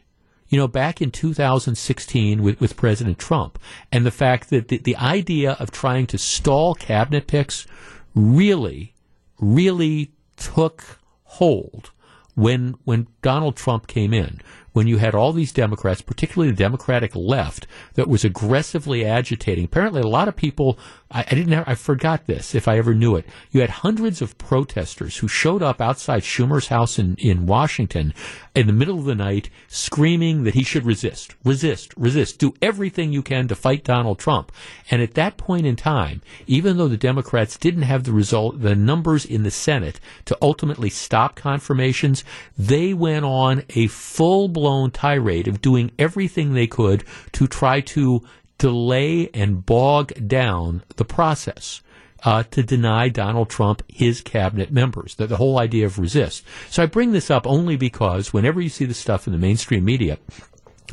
you 0.54 0.60
know, 0.60 0.68
back 0.68 1.02
in 1.02 1.10
2016 1.10 2.44
with, 2.44 2.60
with 2.60 2.78
President 2.78 3.18
Trump, 3.18 3.58
and 3.92 4.06
the 4.06 4.12
fact 4.12 4.52
that 4.52 4.68
the, 4.68 4.78
the 4.78 4.96
idea 4.98 5.54
of 5.54 5.72
trying 5.72 6.06
to 6.08 6.18
stall 6.18 6.76
cabinet 6.76 7.26
picks 7.26 7.66
really, 8.14 8.94
really 9.40 10.12
took 10.38 11.00
hold 11.24 11.92
when 12.36 12.76
when 12.84 13.08
Donald 13.22 13.56
Trump 13.56 13.88
came 13.88 14.14
in 14.14 14.40
when 14.74 14.88
you 14.88 14.98
had 14.98 15.16
all 15.16 15.32
these 15.32 15.52
Democrats, 15.52 16.02
particularly 16.02 16.52
the 16.52 16.58
Democratic 16.58 17.16
left, 17.16 17.66
that 17.94 18.10
was 18.10 18.26
aggressively 18.26 19.06
agitating. 19.06 19.66
Apparently, 19.66 20.02
a 20.02 20.08
lot 20.08 20.28
of 20.28 20.36
people, 20.36 20.78
I, 21.10 21.22
I 21.22 21.36
didn't, 21.36 21.54
have, 21.54 21.68
I 21.68 21.76
forgot 21.76 22.26
this 22.26 22.54
if 22.54 22.68
I 22.68 22.78
ever 22.78 22.94
knew 22.94 23.16
it. 23.16 23.26
You 23.52 23.62
had 23.62 23.70
hundreds 23.70 24.22
of 24.22 24.38
protesters 24.38 25.18
who 25.18 25.28
showed 25.28 25.62
up 25.62 25.80
outside 25.80 26.24
Schumer's 26.24 26.68
house 26.68 27.00
in, 27.00 27.16
in 27.18 27.46
Washington 27.46 28.14
in 28.56 28.68
the 28.68 28.74
middle 28.74 29.00
of 29.00 29.06
the 29.06 29.16
night 29.16 29.50
screaming 29.68 30.44
that 30.44 30.54
he 30.54 30.64
should 30.64 30.86
resist, 30.86 31.36
resist, 31.44 31.94
resist, 31.96 32.40
do 32.40 32.54
everything 32.62 33.14
you 33.14 33.22
can 33.22 33.48
to 33.48 33.56
fight 33.56 33.84
Donald 33.84 34.20
Trump. 34.20 34.52
And 34.92 35.02
at 35.02 35.14
that 35.14 35.38
point 35.38 35.66
in 35.66 35.76
time, 35.76 36.22
even 36.48 36.78
though 36.78 36.88
the 36.88 36.98
Democrats 36.98 37.58
didn't 37.58 37.84
have 37.84 38.04
the 38.04 38.12
result, 38.12 38.62
the 38.62 38.76
numbers 38.76 39.26
in 39.26 39.44
the 39.44 39.52
Senate 39.52 40.00
to 40.26 40.38
ultimately 40.42 40.90
stop 40.90 41.36
confirmations, 41.36 42.24
they 42.58 42.94
went 42.94 43.26
on 43.26 43.64
a 43.76 43.88
full 43.88 44.48
tirade 44.92 45.48
of 45.48 45.62
doing 45.62 45.92
everything 46.00 46.54
they 46.54 46.68
could 46.68 47.04
to 47.34 47.48
try 47.48 47.82
to 47.82 48.24
delay 48.58 49.30
and 49.34 49.66
bog 49.66 50.14
down 50.28 50.84
the 50.96 51.06
process. 51.06 51.82
Uh, 52.26 52.42
to 52.42 52.64
deny 52.64 53.10
Donald 53.10 53.50
Trump 53.50 53.84
his 53.90 54.22
cabinet 54.22 54.72
members. 54.72 55.16
The, 55.16 55.28
the 55.28 55.36
whole 55.36 55.60
idea 55.60 55.86
of 55.86 56.00
resist. 56.00 56.46
So 56.70 56.82
I 56.82 56.86
bring 56.86 57.12
this 57.12 57.30
up 57.30 57.46
only 57.46 57.76
because 57.76 58.32
whenever 58.32 58.62
you 58.62 58.70
see 58.70 58.86
the 58.86 58.94
stuff 58.94 59.28
in 59.28 59.34
the 59.34 59.40
mainstream 59.40 59.84
media, 59.84 60.18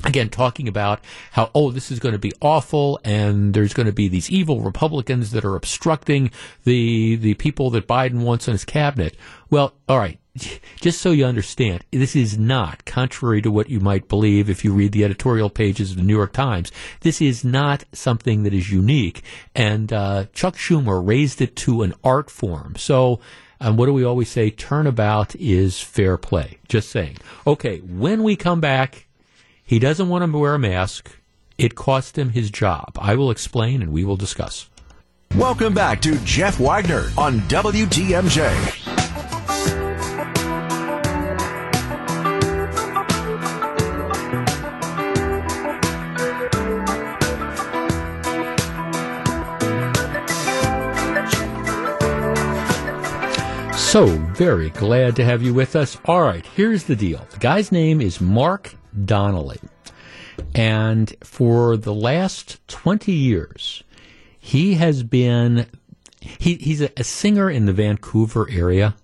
again 0.04 0.28
talking 0.28 0.68
about 0.68 1.00
how 1.32 1.50
oh 1.54 1.70
this 1.70 1.90
is 1.90 1.98
going 1.98 2.12
to 2.12 2.18
be 2.18 2.32
awful 2.40 3.00
and 3.04 3.54
there's 3.54 3.74
going 3.74 3.86
to 3.86 3.92
be 3.92 4.08
these 4.08 4.30
evil 4.30 4.60
republicans 4.60 5.30
that 5.32 5.44
are 5.44 5.56
obstructing 5.56 6.30
the 6.64 7.16
the 7.16 7.34
people 7.34 7.70
that 7.70 7.86
Biden 7.86 8.22
wants 8.22 8.48
in 8.48 8.52
his 8.52 8.64
cabinet 8.64 9.16
well 9.50 9.74
all 9.88 9.98
right 9.98 10.19
just 10.80 11.00
so 11.00 11.10
you 11.10 11.24
understand, 11.24 11.84
this 11.90 12.14
is 12.14 12.38
not, 12.38 12.84
contrary 12.84 13.42
to 13.42 13.50
what 13.50 13.68
you 13.68 13.80
might 13.80 14.08
believe 14.08 14.48
if 14.48 14.64
you 14.64 14.72
read 14.72 14.92
the 14.92 15.04
editorial 15.04 15.50
pages 15.50 15.90
of 15.90 15.96
the 15.96 16.02
New 16.02 16.16
York 16.16 16.32
Times, 16.32 16.70
this 17.00 17.20
is 17.20 17.44
not 17.44 17.84
something 17.92 18.44
that 18.44 18.54
is 18.54 18.70
unique. 18.70 19.22
And 19.54 19.92
uh, 19.92 20.26
Chuck 20.32 20.56
Schumer 20.56 21.04
raised 21.04 21.40
it 21.40 21.56
to 21.56 21.82
an 21.82 21.94
art 22.04 22.30
form. 22.30 22.76
So 22.76 23.20
And 23.60 23.76
what 23.76 23.86
do 23.86 23.92
we 23.92 24.04
always 24.04 24.30
say? 24.30 24.50
Turnabout 24.50 25.36
is 25.36 25.80
fair 25.80 26.16
play. 26.16 26.58
Just 26.68 26.88
saying. 26.90 27.18
Okay, 27.46 27.78
when 27.80 28.22
we 28.22 28.34
come 28.34 28.60
back, 28.60 29.06
he 29.62 29.78
doesn't 29.78 30.08
want 30.08 30.24
to 30.24 30.38
wear 30.38 30.54
a 30.54 30.58
mask. 30.58 31.16
It 31.58 31.74
cost 31.74 32.16
him 32.16 32.30
his 32.30 32.50
job. 32.50 32.96
I 32.98 33.14
will 33.16 33.30
explain 33.30 33.82
and 33.82 33.92
we 33.92 34.04
will 34.04 34.16
discuss. 34.16 34.70
Welcome 35.36 35.74
back 35.74 36.00
to 36.02 36.18
Jeff 36.24 36.58
Wagner 36.58 37.10
on 37.18 37.40
WTMJ. 37.40 39.09
So 53.90 54.06
very 54.06 54.70
glad 54.70 55.16
to 55.16 55.24
have 55.24 55.42
you 55.42 55.52
with 55.52 55.74
us. 55.74 55.98
All 56.04 56.22
right, 56.22 56.46
here's 56.46 56.84
the 56.84 56.94
deal. 56.94 57.26
The 57.32 57.40
guy's 57.40 57.72
name 57.72 58.00
is 58.00 58.20
Mark 58.20 58.76
Donnelly. 59.04 59.58
And 60.54 61.12
for 61.24 61.76
the 61.76 61.92
last 61.92 62.60
20 62.68 63.10
years, 63.10 63.82
he 64.38 64.74
has 64.74 65.02
been, 65.02 65.66
he, 66.20 66.54
he's 66.54 66.80
a, 66.82 66.90
a 66.96 67.02
singer 67.02 67.50
in 67.50 67.66
the 67.66 67.72
Vancouver 67.72 68.48
area. 68.48 68.94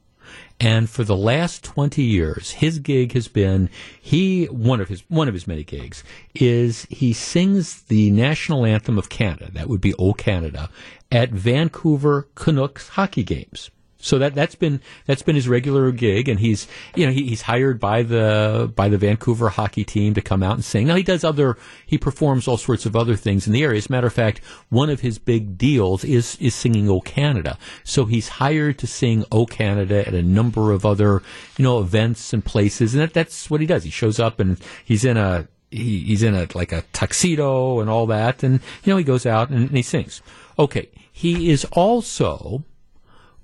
And 0.61 0.89
for 0.89 1.03
the 1.03 1.17
last 1.17 1.65
20 1.65 2.01
years, 2.05 2.53
his 2.53 2.79
gig 2.79 3.11
has 3.15 3.27
been, 3.27 3.69
he, 4.01 4.45
one 4.45 4.81
of 4.81 4.87
his, 4.87 5.03
one 5.09 5.27
of 5.27 5.35
his 5.35 5.49
many 5.49 5.65
gigs 5.65 6.05
is 6.33 6.87
he 6.91 7.13
sings 7.13 7.83
the 7.83 8.13
national 8.13 8.65
anthem 8.65 8.99
of 8.99 9.09
Canada. 9.09 9.51
That 9.53 9.69
would 9.69 9.81
be 9.81 9.95
O 9.95 10.13
Canada 10.13 10.71
at 11.11 11.31
Vancouver 11.31 12.29
Canucks 12.37 12.91
hockey 12.91 13.25
games. 13.25 13.71
So 13.99 14.19
that 14.19 14.35
that's 14.35 14.55
been 14.55 14.81
that's 15.07 15.23
been 15.23 15.35
his 15.35 15.49
regular 15.49 15.91
gig, 15.91 16.29
and 16.29 16.39
he's 16.39 16.67
you 16.95 17.07
know 17.07 17.13
he, 17.13 17.27
he's 17.29 17.43
hired 17.43 17.81
by 17.81 18.03
the 18.03 18.71
by 18.75 18.89
the 18.89 18.99
Vancouver 18.99 19.49
hockey 19.49 19.85
team 19.85 20.15
to 20.15 20.21
come 20.21 20.43
out 20.43 20.55
and 20.55 20.65
sing. 20.65 20.87
Now 20.87 20.97
he 20.97 21.03
does 21.03 21.25
other 21.25 21.57
he 21.87 21.97
performs 21.97 22.47
all 22.47 22.59
sorts 22.59 22.87
of 22.87 22.95
other 22.95 23.17
things 23.17 23.47
in 23.47 23.53
the 23.53 23.63
area. 23.63 23.79
As 23.79 23.89
a 23.89 23.93
matter 23.93 24.07
of 24.07 24.13
fact, 24.13 24.45
one 24.69 24.91
of 24.91 25.01
his 25.01 25.19
big 25.19 25.57
deals 25.57 26.05
is 26.05 26.37
is 26.41 26.55
singing 26.55 26.91
"O 26.91 27.01
Canada." 27.01 27.59
So 27.85 28.05
he's 28.05 28.29
hired 28.29 28.79
to 28.79 28.87
sing 28.87 29.25
"O 29.33 29.47
Canada" 29.47 30.07
at 30.07 30.15
a 30.15 30.23
number 30.23 30.73
of 30.73 30.85
other 30.85 31.23
you 31.57 31.65
know 31.65 31.81
events 31.81 32.33
and 32.33 32.45
places, 32.45 32.95
and 32.95 33.03
that, 33.03 33.15
that's 33.15 33.51
what 33.51 33.61
he 33.61 33.67
does. 33.67 33.85
He 33.85 33.91
shows 33.91 34.21
up 34.21 34.41
and 34.41 34.59
he's 34.85 35.05
in 35.05 35.17
a 35.17 35.49
he, 35.71 36.01
he's 36.05 36.23
in 36.23 36.35
a 36.35 36.47
like 36.55 36.73
a 36.73 36.83
tuxedo 36.93 37.81
and 37.81 37.89
all 37.89 38.07
that, 38.07 38.43
and 38.43 38.61
you 38.85 38.93
know 38.93 38.99
he 38.99 39.05
goes 39.05 39.27
out 39.27 39.49
and, 39.49 39.69
and 39.69 39.77
he 39.77 39.83
sings. 39.83 40.23
Okay, 40.59 40.91
he 41.11 41.51
is 41.51 41.65
also 41.73 42.63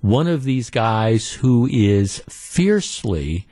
one 0.02 0.26
of 0.26 0.44
these 0.44 0.68
guys 0.68 1.32
who 1.32 1.66
is 1.72 2.22
fiercely 2.28 3.46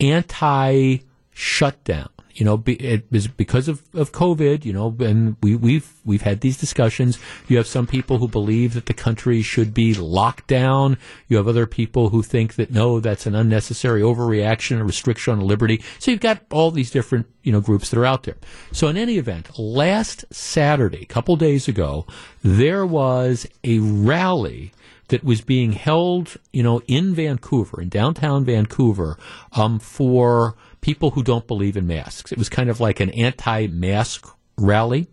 anti 0.00 0.98
shutdown. 1.32 2.08
You 2.32 2.46
know, 2.46 2.62
it 2.66 3.04
is 3.10 3.26
because 3.26 3.68
of, 3.68 3.82
of 3.92 4.12
COVID, 4.12 4.64
you 4.64 4.72
know, 4.72 4.96
and 5.00 5.36
we, 5.42 5.56
we've, 5.56 5.92
we've 6.06 6.22
had 6.22 6.40
these 6.40 6.56
discussions. 6.56 7.18
You 7.48 7.58
have 7.58 7.66
some 7.66 7.86
people 7.86 8.16
who 8.16 8.28
believe 8.28 8.72
that 8.74 8.86
the 8.86 8.94
country 8.94 9.42
should 9.42 9.74
be 9.74 9.92
locked 9.94 10.46
down. 10.46 10.96
You 11.28 11.36
have 11.36 11.48
other 11.48 11.66
people 11.66 12.08
who 12.08 12.22
think 12.22 12.54
that 12.54 12.70
no, 12.70 12.98
that's 12.98 13.26
an 13.26 13.34
unnecessary 13.34 14.00
overreaction, 14.00 14.80
a 14.80 14.84
restriction 14.84 15.34
on 15.34 15.40
liberty. 15.40 15.82
So 15.98 16.12
you've 16.12 16.20
got 16.20 16.40
all 16.50 16.70
these 16.70 16.90
different, 16.90 17.26
you 17.42 17.52
know, 17.52 17.60
groups 17.60 17.90
that 17.90 17.98
are 17.98 18.06
out 18.06 18.22
there. 18.22 18.36
So 18.72 18.88
in 18.88 18.96
any 18.96 19.18
event, 19.18 19.58
last 19.58 20.24
Saturday, 20.32 21.02
a 21.02 21.06
couple 21.06 21.36
days 21.36 21.68
ago, 21.68 22.06
there 22.42 22.86
was 22.86 23.46
a 23.64 23.80
rally 23.80 24.72
that 25.10 25.22
was 25.22 25.40
being 25.40 25.72
held, 25.72 26.36
you 26.52 26.62
know, 26.62 26.80
in 26.86 27.14
Vancouver, 27.14 27.80
in 27.80 27.88
downtown 27.88 28.44
Vancouver, 28.44 29.16
um, 29.52 29.78
for 29.78 30.56
people 30.80 31.10
who 31.10 31.22
don't 31.22 31.46
believe 31.46 31.76
in 31.76 31.86
masks. 31.86 32.32
It 32.32 32.38
was 32.38 32.48
kind 32.48 32.70
of 32.70 32.80
like 32.80 33.00
an 33.00 33.10
anti-mask 33.10 34.26
rally, 34.56 35.08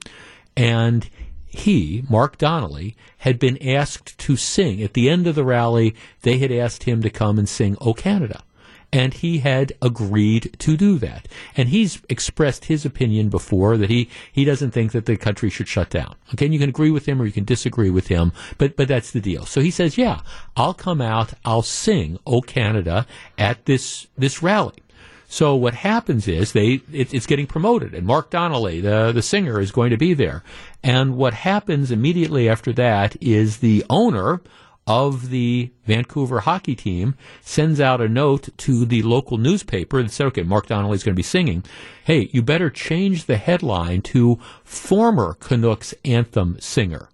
and 0.56 1.10
he, 1.46 2.04
Mark 2.10 2.38
Donnelly, 2.38 2.96
had 3.18 3.40
been 3.40 3.58
asked 3.62 4.18
to 4.20 4.36
sing. 4.36 4.82
At 4.82 4.94
the 4.94 5.10
end 5.10 5.28
of 5.28 5.36
the 5.36 5.44
rally, 5.44 5.96
they 6.22 6.38
had 6.38 6.52
asked 6.52 6.84
him 6.84 7.02
to 7.02 7.10
come 7.10 7.38
and 7.38 7.50
sing 7.50 7.76
"O 7.82 7.94
Canada." 7.94 8.44
And 8.92 9.14
he 9.14 9.40
had 9.40 9.74
agreed 9.82 10.56
to 10.60 10.78
do 10.78 10.98
that. 11.00 11.28
And 11.56 11.70
he's 11.70 12.02
expressed 12.10 12.66
his 12.66 12.86
opinion 12.86 13.30
before 13.30 13.78
that 13.78 13.90
he, 13.90 14.10
he 14.32 14.46
doesn't 14.46 14.72
think 14.72 14.94
that 14.94 15.06
the 15.06 15.18
country 15.18 15.50
should 15.50 15.68
shut 15.68 15.90
down. 15.90 16.16
Okay, 16.34 16.46
and 16.46 16.54
you 16.54 16.60
can 16.60 16.70
agree 16.70 16.92
with 16.92 17.06
him 17.06 17.22
or 17.22 17.26
you 17.26 17.32
can 17.32 17.44
disagree 17.44 17.90
with 17.90 18.08
him, 18.08 18.32
but 18.58 18.76
but 18.76 18.88
that's 18.88 19.12
the 19.12 19.20
deal. 19.20 19.46
So 19.46 19.62
he 19.62 19.72
says, 19.72 19.98
"Yeah, 19.98 20.22
I'll 20.56 20.74
come 20.74 21.02
out, 21.02 21.34
I'll 21.46 21.62
sing 21.62 22.20
"O 22.26 22.42
Canada" 22.42 23.06
at 23.38 23.66
this 23.66 24.08
this 24.18 24.42
rally." 24.42 24.84
So 25.30 25.56
what 25.56 25.74
happens 25.74 26.28
is 26.28 26.54
they 26.54 26.82
it, 26.94 27.14
it's 27.14 27.26
getting 27.26 27.48
promoted, 27.48 27.94
and 27.94 28.08
Mark 28.08 28.30
Donnelly, 28.30 28.80
the 28.80 29.12
the 29.12 29.22
singer, 29.22 29.60
is 29.60 29.72
going 29.72 29.90
to 29.90 29.98
be 29.98 30.14
there. 30.14 30.44
And 30.84 31.18
what 31.18 31.34
happens 31.34 31.92
immediately 31.92 32.48
after 32.48 32.72
that 32.74 33.22
is 33.22 33.58
the 33.58 33.84
owner 33.90 34.42
of 34.88 35.30
the 35.30 35.70
Vancouver 35.86 36.40
hockey 36.40 36.74
team 36.74 37.16
sends 37.42 37.82
out 37.82 38.00
a 38.00 38.08
note 38.08 38.50
to 38.58 38.86
the 38.86 39.04
local 39.04 39.38
newspaper 39.38 40.00
and 40.00 40.10
said, 40.10 40.28
okay, 40.28 40.44
Mark 40.44 40.68
Donnelly's 40.68 41.04
going 41.04 41.14
to 41.14 41.20
be 41.20 41.24
singing. 41.24 41.64
Hey, 42.06 42.30
you 42.32 42.42
better 42.42 42.70
change 42.70 43.26
the 43.26 43.36
headline 43.36 44.02
to 44.04 44.40
former 44.64 45.34
Canucks 45.34 45.94
anthem 46.06 46.58
singer. 46.62 47.10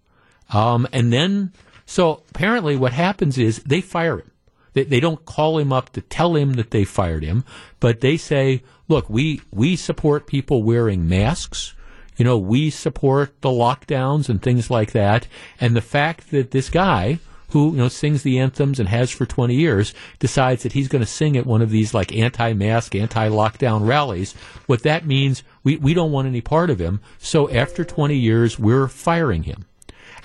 Um, 0.51 0.87
and 0.93 1.11
then, 1.11 1.51
so 1.87 2.21
apparently 2.29 2.75
what 2.75 2.93
happens 2.93 3.39
is 3.39 3.63
they 3.63 3.81
fire 3.81 4.19
him. 4.19 4.31
They, 4.73 4.83
they 4.83 4.99
don't 4.99 5.25
call 5.25 5.57
him 5.57 5.73
up 5.73 5.91
to 5.93 6.01
tell 6.01 6.35
him 6.35 6.53
that 6.53 6.69
they 6.69 6.83
fired 6.83 7.23
him, 7.23 7.43
but 7.79 8.01
they 8.01 8.17
say, 8.17 8.61
look, 8.87 9.09
we, 9.09 9.41
we 9.51 9.75
support 9.75 10.27
people 10.27 10.61
wearing 10.61 11.09
masks. 11.09 11.73
You 12.17 12.25
know, 12.25 12.37
we 12.37 12.69
support 12.69 13.41
the 13.41 13.49
lockdowns 13.49 14.29
and 14.29 14.39
things 14.39 14.69
like 14.69 14.91
that. 14.91 15.25
And 15.59 15.75
the 15.75 15.81
fact 15.81 16.29
that 16.29 16.51
this 16.51 16.69
guy, 16.69 17.17
who 17.53 17.71
you 17.71 17.77
know 17.77 17.87
sings 17.87 18.23
the 18.23 18.39
anthems 18.39 18.79
and 18.79 18.89
has 18.89 19.09
for 19.09 19.25
20 19.25 19.55
years 19.55 19.93
decides 20.19 20.63
that 20.63 20.73
he's 20.73 20.87
going 20.87 21.03
to 21.03 21.09
sing 21.09 21.37
at 21.37 21.45
one 21.45 21.61
of 21.61 21.69
these 21.69 21.93
like 21.93 22.13
anti-mask, 22.13 22.93
anti-lockdown 22.95 23.87
rallies, 23.87 24.33
what 24.65 24.83
that 24.83 25.07
means 25.07 25.43
we 25.63 25.77
we 25.77 25.93
don't 25.93 26.11
want 26.11 26.27
any 26.27 26.41
part 26.41 26.69
of 26.69 26.79
him. 26.79 26.99
So 27.17 27.49
after 27.49 27.85
20 27.85 28.15
years, 28.15 28.59
we're 28.59 28.87
firing 28.87 29.43
him. 29.43 29.65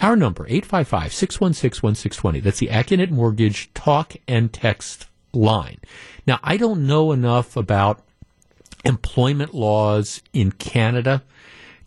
Our 0.01 0.16
number 0.16 0.47
855-616-1620. 0.47 2.43
That's 2.43 2.59
the 2.61 2.68
Accunet 2.68 3.11
Mortgage 3.11 3.72
talk 3.74 4.14
and 4.29 4.53
text 4.53 5.09
line. 5.33 5.79
Now, 6.26 6.39
I 6.43 6.57
don't 6.57 6.87
know 6.87 7.11
enough 7.12 7.57
about 7.57 8.05
employment 8.85 9.55
laws 9.55 10.22
in 10.33 10.53
Canada 10.53 11.24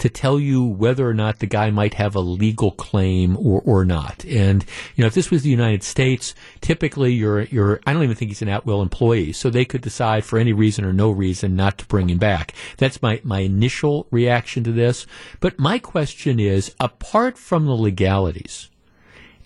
to 0.01 0.09
tell 0.09 0.39
you 0.39 0.63
whether 0.63 1.07
or 1.07 1.13
not 1.13 1.37
the 1.37 1.45
guy 1.45 1.69
might 1.69 1.93
have 1.93 2.15
a 2.15 2.19
legal 2.19 2.71
claim 2.71 3.37
or, 3.37 3.61
or 3.61 3.85
not. 3.85 4.25
And, 4.25 4.65
you 4.95 5.03
know, 5.03 5.07
if 5.07 5.13
this 5.13 5.29
was 5.29 5.43
the 5.43 5.51
United 5.51 5.83
States, 5.83 6.33
typically 6.59 7.13
you're, 7.13 7.43
you're, 7.43 7.79
I 7.85 7.93
don't 7.93 8.01
even 8.01 8.15
think 8.15 8.31
he's 8.31 8.41
an 8.41 8.49
at-will 8.49 8.81
employee. 8.81 9.31
So 9.31 9.51
they 9.51 9.63
could 9.63 9.81
decide 9.81 10.25
for 10.25 10.39
any 10.39 10.53
reason 10.53 10.85
or 10.85 10.91
no 10.91 11.11
reason 11.11 11.55
not 11.55 11.77
to 11.77 11.85
bring 11.85 12.09
him 12.09 12.17
back. 12.17 12.55
That's 12.77 12.99
my, 13.03 13.21
my 13.23 13.41
initial 13.41 14.07
reaction 14.09 14.63
to 14.63 14.71
this. 14.71 15.05
But 15.39 15.59
my 15.59 15.77
question 15.77 16.39
is, 16.39 16.73
apart 16.79 17.37
from 17.37 17.67
the 17.67 17.75
legalities, 17.75 18.71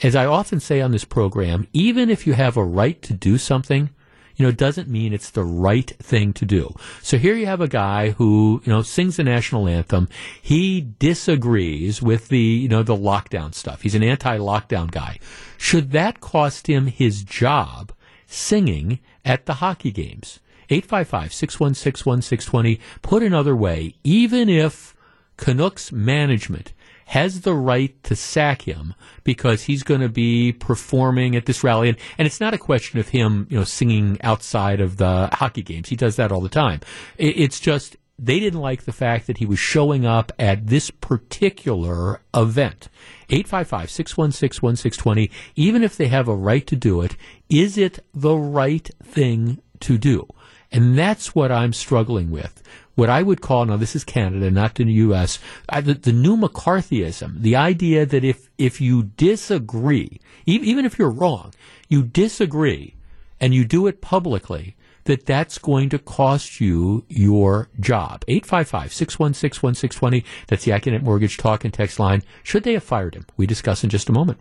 as 0.04 0.16
I 0.16 0.26
often 0.26 0.62
say 0.62 0.80
on 0.80 0.92
this 0.92 1.04
program, 1.04 1.68
even 1.74 2.10
if 2.10 2.26
you 2.26 2.32
have 2.32 2.56
a 2.56 2.64
right 2.64 3.02
to 3.02 3.14
do 3.14 3.38
something, 3.38 3.90
you 4.36 4.46
know, 4.46 4.52
doesn't 4.52 4.90
mean 4.90 5.14
it's 5.14 5.30
the 5.30 5.44
right 5.44 5.90
thing 5.98 6.34
to 6.34 6.46
do. 6.46 6.76
So 7.02 7.18
here 7.18 7.36
you 7.36 7.46
have 7.46 7.62
a 7.62 7.68
guy 7.68 8.12
who, 8.12 8.62
you 8.66 8.72
know, 8.72 8.82
sings 8.82 9.18
the 9.18 9.24
national 9.24 9.68
anthem. 9.68 10.10
He 10.42 10.82
disagrees 10.82 12.02
with 12.02 12.30
the, 12.30 12.40
you 12.40 12.68
know, 12.68 12.84
the 12.84 12.96
lockdown 12.96 13.54
stuff. 13.54 13.82
He's 13.82 13.96
an 13.96 14.04
anti-lockdown 14.04 14.92
guy. 14.92 15.20
Should 15.58 15.92
that 15.92 16.20
cost 16.20 16.68
him 16.68 16.88
his 16.88 17.24
job 17.24 17.92
singing 18.28 19.00
at 19.24 19.46
the 19.46 19.56
hockey 19.56 19.92
games? 19.92 20.40
855-616-1620. 20.70 22.80
Put 23.02 23.24
another 23.24 23.56
way, 23.56 23.96
even 24.04 24.50
if 24.50 24.96
Canucks 25.38 25.92
management 25.92 26.74
has 27.06 27.42
the 27.42 27.54
right 27.54 28.02
to 28.04 28.16
sack 28.16 28.64
him 28.64 28.94
because 29.24 29.64
he's 29.64 29.84
going 29.84 30.02
to 30.02 30.10
be 30.10 30.52
performing 30.52 31.36
at 31.36 31.46
this 31.46 31.64
rally. 31.64 31.90
And, 31.90 31.98
and 32.18 32.26
it's 32.26 32.42
not 32.42 32.54
a 32.54 32.58
question 32.58 33.00
of 33.00 33.10
him, 33.10 33.48
you 33.50 33.58
know, 33.58 33.64
singing 33.64 34.18
outside 34.22 34.82
of 34.82 34.98
the 34.98 35.30
hockey 35.34 35.62
games. 35.62 35.90
He 35.90 35.96
does 35.96 36.16
that 36.18 36.32
all 36.32 36.42
the 36.42 36.50
time. 36.50 36.82
It, 37.18 37.38
it's 37.38 37.60
just 37.60 37.96
they 38.18 38.40
didn't 38.40 38.62
like 38.62 38.84
the 38.84 38.94
fact 38.94 39.28
that 39.28 39.38
he 39.38 39.46
was 39.46 39.60
showing 39.60 40.06
up 40.06 40.32
at 40.40 40.68
this 40.68 40.90
particular 40.90 42.22
event. 42.34 42.90
855-616-1620, 43.30 45.30
even 45.56 45.84
if 45.84 45.98
they 45.98 46.08
have 46.08 46.28
a 46.28 46.36
right 46.36 46.66
to 46.68 46.76
do 46.76 47.02
it, 47.02 47.16
is 47.50 47.78
it 47.78 48.04
the 48.14 48.36
right 48.36 48.90
thing 49.04 49.62
to 49.82 49.98
do? 49.98 50.28
And 50.72 50.98
that's 50.98 51.36
what 51.36 51.52
I'm 51.52 51.74
struggling 51.74 52.32
with 52.32 52.64
what 52.96 53.10
I 53.10 53.22
would 53.22 53.42
call 53.42 53.66
now 53.66 53.78
this 53.78 53.96
is 53.96 54.04
Canada, 54.04 54.50
not 54.50 54.76
the 54.76 54.86
U.S. 54.86 55.40
Uh, 55.70 55.82
the, 55.82 55.94
the, 55.94 56.12
new 56.12 56.36
McCarthyism, 56.38 57.42
the 57.42 57.56
idea 57.56 58.06
that 58.06 58.24
if 58.24 58.50
if 58.58 58.82
you 58.82 59.04
disagree, 59.04 60.20
e- 60.46 60.60
even 60.64 60.86
if 60.86 60.98
you're 60.98 61.10
wrong, 61.10 61.54
you 61.90 62.04
disagree 62.04 62.96
and 63.40 63.54
you 63.54 63.66
do 63.66 63.86
it 63.88 64.02
publicly, 64.02 64.76
that 65.04 65.26
that's 65.26 65.58
going 65.58 65.90
to 65.90 66.00
cost 66.00 66.60
you 66.60 67.06
your 67.10 67.70
job. 67.80 68.26
855-616-1620. 68.26 70.24
That's 70.48 70.66
the 70.66 70.72
Accunet 70.72 71.04
Mortgage 71.04 71.38
talk 71.38 71.64
and 71.64 71.74
text 71.74 72.00
line. 72.00 72.24
Should 72.44 72.64
they 72.64 72.74
have 72.74 72.84
fired 72.84 73.16
him? 73.16 73.26
We 73.38 73.46
discuss 73.46 73.84
in 73.84 73.90
just 73.90 74.10
a 74.10 74.14
moment. 74.14 74.40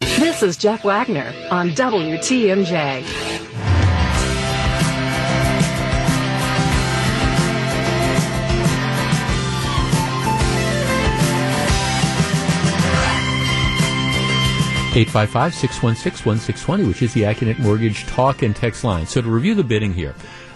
This 0.00 0.42
is 0.42 0.56
Jeff 0.56 0.84
Wagner 0.84 1.32
on 1.50 1.70
WTMJ. 1.70 3.04
855 14.94 15.54
616 15.54 16.26
1620, 16.26 16.88
which 16.88 17.02
is 17.02 17.12
the 17.12 17.22
Accunet 17.22 17.58
Mortgage 17.58 18.06
talk 18.06 18.42
and 18.42 18.56
text 18.56 18.84
line. 18.84 19.06
So 19.06 19.20
to 19.20 19.28
review 19.28 19.54
the 19.54 19.62
bidding 19.62 19.92
here, 19.92 20.14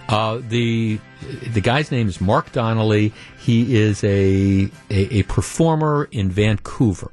uh, 0.09 0.41
the 0.49 0.99
the 1.53 1.61
guy's 1.61 1.91
name 1.91 2.09
is 2.09 2.19
Mark 2.19 2.51
Donnelly. 2.51 3.13
He 3.39 3.77
is 3.77 4.03
a, 4.03 4.71
a, 4.91 5.19
a 5.19 5.23
performer 5.25 6.09
in 6.11 6.31
Vancouver, 6.31 7.11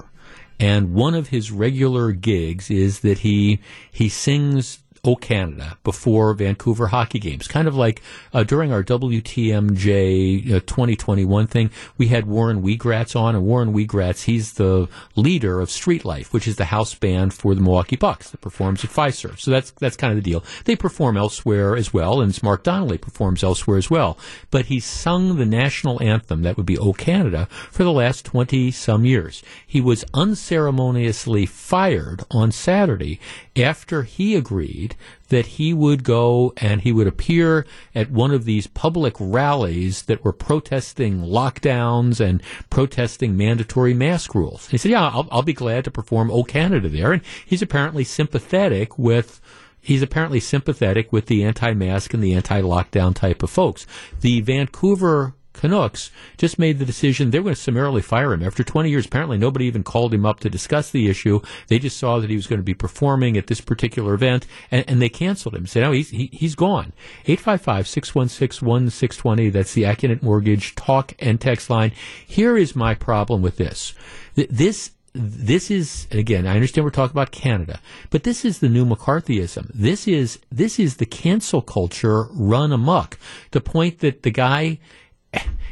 and 0.62 0.94
one 0.94 1.14
of 1.14 1.28
his 1.28 1.52
regular 1.52 2.14
gigs 2.14 2.72
is 2.72 3.02
that 3.02 3.20
he 3.20 3.60
he 3.92 4.08
sings 4.08 4.80
O 5.04 5.16
Canada 5.16 5.78
before 5.84 6.34
Vancouver 6.34 6.88
hockey 6.88 7.20
games. 7.20 7.48
Kind 7.48 7.68
of 7.68 7.76
like 7.76 8.02
uh, 8.34 8.44
during 8.44 8.72
our 8.72 8.84
WTMJ 8.84 10.52
uh, 10.52 10.60
2021 10.62 11.48
thing, 11.48 11.70
we 11.98 12.08
had 12.08 12.26
Warren 12.26 12.62
Wiegratz 12.62 13.16
on, 13.16 13.36
and 13.36 13.46
Warren 13.46 13.74
Wiegratz, 13.74 14.24
he's 14.24 14.54
the 14.54 14.88
leader 15.16 15.60
of 15.60 15.70
Street 15.70 16.06
Life, 16.06 16.34
which 16.34 16.48
is 16.48 16.56
the 16.56 16.66
house 16.66 16.94
band 16.96 17.34
for 17.34 17.56
the 17.56 17.62
Milwaukee 17.62 17.96
Bucks 17.96 18.30
that 18.32 18.42
performs 18.42 18.84
at 18.84 18.92
Fiserv. 18.92 19.40
So 19.40 19.52
that's 19.52 19.72
that's 19.72 19.98
kind 19.98 20.12
of 20.12 20.24
the 20.24 20.30
deal. 20.30 20.44
They 20.66 20.76
perform 20.76 21.18
elsewhere 21.18 21.76
as 21.76 21.94
well, 21.94 22.22
and 22.22 22.42
Mark 22.44 22.64
Donnelly 22.64 22.98
performs 22.98 23.44
elsewhere 23.44 23.78
as 23.78 23.90
well. 23.90 24.18
But 24.52 24.68
he 24.68 24.80
sung 24.80 25.38
the 25.38 25.46
national 25.46 26.02
anthem, 26.02 26.44
that 26.44 26.58
would 26.58 26.66
be 26.66 26.78
O 26.78 26.94
Canada, 26.94 27.48
for 27.72 27.84
the 27.84 27.92
last 27.92 28.26
20 28.26 28.72
some 28.72 29.06
years. 29.06 29.44
He 29.66 29.82
was 29.82 30.06
unceremoniously 30.14 31.46
fired 31.46 32.24
on 32.32 32.52
Saturday 32.52 33.20
after 33.56 34.04
he 34.04 34.36
agreed 34.36 34.96
that 35.30 35.46
he 35.46 35.74
would 35.74 36.04
go 36.04 36.54
and 36.58 36.82
he 36.82 36.92
would 36.92 37.08
appear 37.08 37.66
at 37.96 38.12
one 38.12 38.32
of 38.32 38.46
these 38.46 38.68
public 38.68 39.16
rallies 39.20 40.04
that 40.04 40.24
were 40.24 40.34
protesting 40.34 41.22
lockdowns 41.22 42.20
and 42.20 42.44
protesting 42.70 43.38
mandatory 43.38 43.94
mask 43.94 44.36
rules. 44.36 44.68
He 44.68 44.78
said, 44.78 44.92
"Yeah, 44.92 45.08
I'll, 45.08 45.28
I'll 45.32 45.42
be 45.42 45.54
glad 45.54 45.86
to 45.86 45.92
perform 45.92 46.30
"O 46.32 46.44
Canada" 46.44 46.90
there," 46.90 47.14
and 47.14 47.22
he's 47.46 47.62
apparently 47.62 48.04
sympathetic 48.04 49.00
with 49.00 49.42
he's 49.82 50.02
apparently 50.02 50.40
sympathetic 50.40 51.12
with 51.14 51.28
the 51.28 51.44
anti-mask 51.44 52.14
and 52.14 52.24
the 52.24 52.34
anti-lockdown 52.34 53.16
type 53.16 53.42
of 53.42 53.50
folks. 53.50 53.88
The 54.22 54.42
Vancouver 54.42 55.34
Canucks 55.60 56.10
just 56.38 56.58
made 56.58 56.80
the 56.80 56.86
decision 56.86 57.32
they 57.32 57.40
were 57.40 57.46
going 57.46 57.56
to 57.56 57.62
summarily 57.62 58.02
fire 58.02 58.32
him. 58.32 58.44
After 58.44 58.64
20 58.64 58.90
years, 58.90 59.06
apparently 59.06 59.38
nobody 59.38 59.66
even 59.66 59.84
called 59.84 60.14
him 60.14 60.26
up 60.26 60.40
to 60.40 60.50
discuss 60.50 60.90
the 60.90 61.10
issue. 61.10 61.42
They 61.68 61.80
just 61.80 61.98
saw 61.98 62.20
that 62.20 62.30
he 62.30 62.38
was 62.38 62.48
going 62.48 62.60
to 62.60 62.64
be 62.64 62.74
performing 62.74 63.36
at 63.36 63.48
this 63.48 63.60
particular 63.60 64.14
event, 64.14 64.48
and, 64.72 64.86
and 64.88 65.02
they 65.02 65.10
canceled 65.10 65.56
him. 65.56 65.68
Said, 65.68 65.82
no, 65.82 65.92
he's, 65.92 66.12
he, 66.12 66.30
he's 66.32 66.56
gone. 66.56 66.94
855-616-1620, 67.26 69.52
that's 69.52 69.74
the 69.74 69.84
Accunet 69.84 70.24
Mortgage 70.24 70.76
talk 70.76 71.14
and 71.20 71.42
text 71.42 71.70
line. 71.70 71.92
Here 72.26 72.56
is 72.56 72.74
my 72.74 72.96
problem 72.96 73.42
with 73.42 73.58
this. 73.58 73.94
This 74.36 74.92
this 75.14 75.72
is 75.72 76.06
again 76.12 76.46
i 76.46 76.54
understand 76.54 76.86
we're 76.86 76.92
talking 76.92 77.16
about 77.16 77.32
canada 77.32 77.80
but 78.12 78.22
this 78.22 78.46
is 78.46 78.60
the 78.60 78.70
new 78.70 78.86
mccarthyism 78.86 79.68
this 79.74 80.08
is 80.08 80.38
this 80.52 80.78
is 80.78 80.98
the 80.98 81.06
cancel 81.06 81.64
culture 81.64 82.28
run 82.32 82.72
amok 82.72 83.18
the 83.50 83.60
point 83.60 83.98
that 84.00 84.22
the 84.22 84.30
guy 84.30 84.78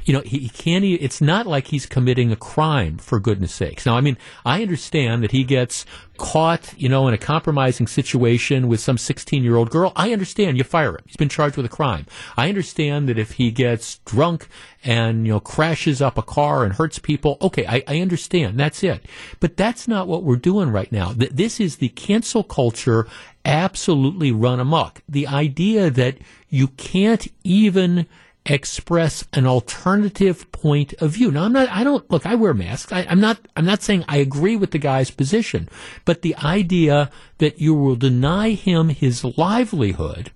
you 0.07 0.13
know, 0.13 0.21
he, 0.21 0.39
he 0.39 0.49
can't. 0.49 0.85
It's 0.85 1.19
not 1.19 1.45
like 1.45 1.67
he's 1.67 1.85
committing 1.85 2.31
a 2.31 2.37
crime, 2.37 2.97
for 2.97 3.19
goodness 3.19 3.53
sakes. 3.53 3.85
Now, 3.85 3.97
I 3.97 4.01
mean, 4.01 4.17
I 4.45 4.61
understand 4.61 5.21
that 5.23 5.31
he 5.31 5.43
gets 5.43 5.85
caught, 6.17 6.73
you 6.77 6.87
know, 6.87 7.07
in 7.07 7.13
a 7.13 7.17
compromising 7.17 7.87
situation 7.87 8.69
with 8.69 8.79
some 8.79 8.97
16 8.97 9.43
year 9.43 9.57
old 9.57 9.69
girl. 9.69 9.91
I 9.97 10.13
understand 10.13 10.57
you 10.57 10.63
fire 10.63 10.91
him. 10.91 11.03
He's 11.05 11.17
been 11.17 11.29
charged 11.29 11.57
with 11.57 11.65
a 11.65 11.69
crime. 11.69 12.05
I 12.37 12.47
understand 12.47 13.09
that 13.09 13.19
if 13.19 13.33
he 13.33 13.51
gets 13.51 13.99
drunk 14.05 14.47
and, 14.83 15.27
you 15.27 15.33
know, 15.33 15.39
crashes 15.41 16.01
up 16.01 16.17
a 16.17 16.23
car 16.23 16.63
and 16.63 16.73
hurts 16.73 16.99
people, 16.99 17.37
okay, 17.41 17.67
I, 17.67 17.83
I 17.85 17.99
understand. 17.99 18.57
That's 18.57 18.83
it. 18.83 19.05
But 19.41 19.57
that's 19.57 19.89
not 19.89 20.07
what 20.07 20.23
we're 20.23 20.37
doing 20.37 20.71
right 20.71 20.91
now. 20.91 21.13
This 21.13 21.59
is 21.59 21.77
the 21.77 21.89
cancel 21.89 22.43
culture 22.43 23.07
absolutely 23.43 24.31
run 24.31 24.59
amok. 24.59 25.01
The 25.07 25.27
idea 25.27 25.89
that 25.89 26.17
you 26.49 26.69
can't 26.69 27.27
even 27.43 28.07
express 28.47 29.25
an 29.33 29.45
alternative 29.45 30.51
point 30.51 30.93
of 30.99 31.11
view. 31.11 31.31
Now, 31.31 31.43
I'm 31.43 31.53
not, 31.53 31.69
I 31.69 31.83
don't, 31.83 32.09
look, 32.09 32.25
I 32.25 32.35
wear 32.35 32.53
masks. 32.53 32.91
I, 32.91 33.01
am 33.01 33.19
not, 33.19 33.39
I'm 33.55 33.65
not 33.65 33.81
saying 33.81 34.05
I 34.07 34.17
agree 34.17 34.55
with 34.55 34.71
the 34.71 34.79
guy's 34.79 35.11
position, 35.11 35.69
but 36.05 36.21
the 36.21 36.35
idea 36.37 37.11
that 37.37 37.59
you 37.59 37.73
will 37.73 37.95
deny 37.95 38.51
him 38.51 38.89
his 38.89 39.23
livelihood 39.23 40.31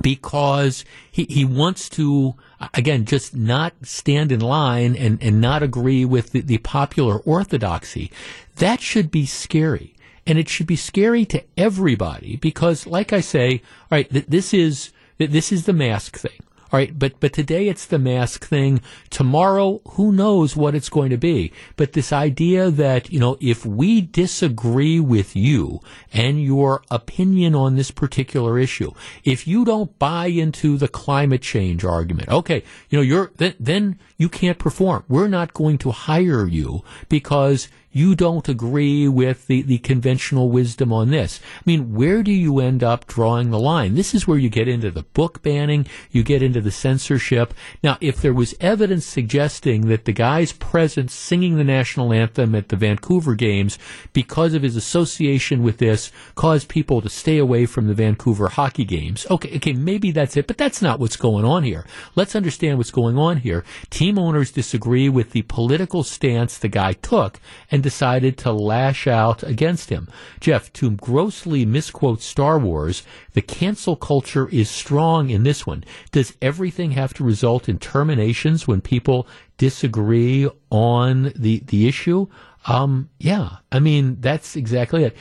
because 0.00 0.84
he, 1.10 1.24
he 1.28 1.44
wants 1.44 1.88
to, 1.90 2.34
again, 2.74 3.04
just 3.04 3.34
not 3.34 3.74
stand 3.82 4.32
in 4.32 4.40
line 4.40 4.96
and, 4.96 5.22
and 5.22 5.40
not 5.40 5.62
agree 5.62 6.04
with 6.04 6.32
the, 6.32 6.40
the 6.40 6.58
popular 6.58 7.18
orthodoxy, 7.20 8.10
that 8.56 8.80
should 8.80 9.10
be 9.10 9.26
scary. 9.26 9.94
And 10.26 10.38
it 10.38 10.48
should 10.48 10.66
be 10.66 10.76
scary 10.76 11.26
to 11.26 11.44
everybody 11.56 12.36
because, 12.36 12.86
like 12.86 13.12
I 13.12 13.20
say, 13.20 13.62
all 13.82 13.98
right, 13.98 14.10
th- 14.10 14.26
this 14.26 14.54
is, 14.54 14.90
th- 15.18 15.30
this 15.30 15.52
is 15.52 15.66
the 15.66 15.74
mask 15.74 16.16
thing. 16.18 16.40
All 16.74 16.78
right, 16.78 16.98
but 16.98 17.20
but 17.20 17.32
today 17.32 17.68
it's 17.68 17.86
the 17.86 18.00
mask 18.00 18.46
thing. 18.46 18.80
Tomorrow, 19.08 19.80
who 19.90 20.10
knows 20.10 20.56
what 20.56 20.74
it's 20.74 20.88
going 20.88 21.10
to 21.10 21.16
be? 21.16 21.52
But 21.76 21.92
this 21.92 22.12
idea 22.12 22.68
that 22.68 23.12
you 23.12 23.20
know, 23.20 23.36
if 23.40 23.64
we 23.64 24.00
disagree 24.00 24.98
with 24.98 25.36
you 25.36 25.78
and 26.12 26.42
your 26.42 26.82
opinion 26.90 27.54
on 27.54 27.76
this 27.76 27.92
particular 27.92 28.58
issue, 28.58 28.90
if 29.22 29.46
you 29.46 29.64
don't 29.64 29.96
buy 30.00 30.26
into 30.26 30.76
the 30.76 30.88
climate 30.88 31.42
change 31.42 31.84
argument, 31.84 32.28
okay, 32.28 32.64
you 32.90 32.98
know, 32.98 33.02
you're 33.02 33.30
then, 33.36 33.54
then 33.60 34.00
you 34.16 34.28
can't 34.28 34.58
perform. 34.58 35.04
We're 35.08 35.28
not 35.28 35.54
going 35.54 35.78
to 35.78 35.92
hire 35.92 36.44
you 36.44 36.82
because 37.08 37.68
you 37.94 38.16
don't 38.16 38.48
agree 38.48 39.06
with 39.06 39.46
the, 39.46 39.62
the 39.62 39.78
conventional 39.78 40.50
wisdom 40.50 40.92
on 40.92 41.10
this. 41.10 41.40
I 41.56 41.62
mean, 41.64 41.94
where 41.94 42.24
do 42.24 42.32
you 42.32 42.58
end 42.58 42.82
up 42.82 43.06
drawing 43.06 43.50
the 43.50 43.58
line? 43.58 43.94
This 43.94 44.14
is 44.14 44.26
where 44.26 44.36
you 44.36 44.50
get 44.50 44.66
into 44.66 44.90
the 44.90 45.04
book 45.04 45.42
banning, 45.42 45.86
you 46.10 46.24
get 46.24 46.42
into 46.42 46.60
the 46.60 46.72
censorship. 46.72 47.54
Now, 47.84 47.96
if 48.00 48.20
there 48.20 48.34
was 48.34 48.54
evidence 48.60 49.06
suggesting 49.06 49.86
that 49.86 50.06
the 50.06 50.12
guy's 50.12 50.52
presence 50.52 51.14
singing 51.14 51.56
the 51.56 51.62
national 51.62 52.12
anthem 52.12 52.56
at 52.56 52.68
the 52.68 52.76
Vancouver 52.76 53.36
games 53.36 53.78
because 54.12 54.54
of 54.54 54.62
his 54.62 54.74
association 54.74 55.62
with 55.62 55.78
this 55.78 56.10
caused 56.34 56.68
people 56.68 57.00
to 57.00 57.08
stay 57.08 57.38
away 57.38 57.64
from 57.64 57.86
the 57.86 57.94
Vancouver 57.94 58.48
hockey 58.48 58.84
games, 58.84 59.24
okay, 59.30 59.54
okay, 59.56 59.72
maybe 59.72 60.10
that's 60.10 60.36
it, 60.36 60.48
but 60.48 60.58
that's 60.58 60.82
not 60.82 60.98
what's 60.98 61.16
going 61.16 61.44
on 61.44 61.62
here. 61.62 61.86
Let's 62.16 62.34
understand 62.34 62.78
what's 62.78 62.90
going 62.90 63.16
on 63.16 63.36
here. 63.36 63.62
Team 63.90 64.18
owners 64.18 64.50
disagree 64.50 65.08
with 65.08 65.30
the 65.30 65.42
political 65.42 66.02
stance 66.02 66.58
the 66.58 66.66
guy 66.66 66.94
took 66.94 67.38
and 67.70 67.83
decided 67.84 68.38
to 68.38 68.50
lash 68.50 69.06
out 69.06 69.42
against 69.42 69.90
him. 69.90 70.08
Jeff, 70.40 70.72
to 70.72 70.90
grossly 70.92 71.66
misquote 71.66 72.22
Star 72.22 72.58
Wars, 72.58 73.02
the 73.34 73.42
cancel 73.42 73.94
culture 73.94 74.48
is 74.48 74.70
strong 74.70 75.28
in 75.28 75.42
this 75.42 75.66
one. 75.66 75.84
Does 76.10 76.34
everything 76.40 76.92
have 76.92 77.12
to 77.14 77.22
result 77.22 77.68
in 77.68 77.78
terminations 77.78 78.66
when 78.66 78.80
people 78.80 79.28
disagree 79.58 80.48
on 80.70 81.34
the, 81.36 81.62
the 81.66 81.86
issue? 81.86 82.26
Um, 82.66 83.10
yeah, 83.18 83.58
I 83.70 83.80
mean, 83.80 84.16
that's 84.20 84.56
exactly 84.56 85.04
it. 85.04 85.14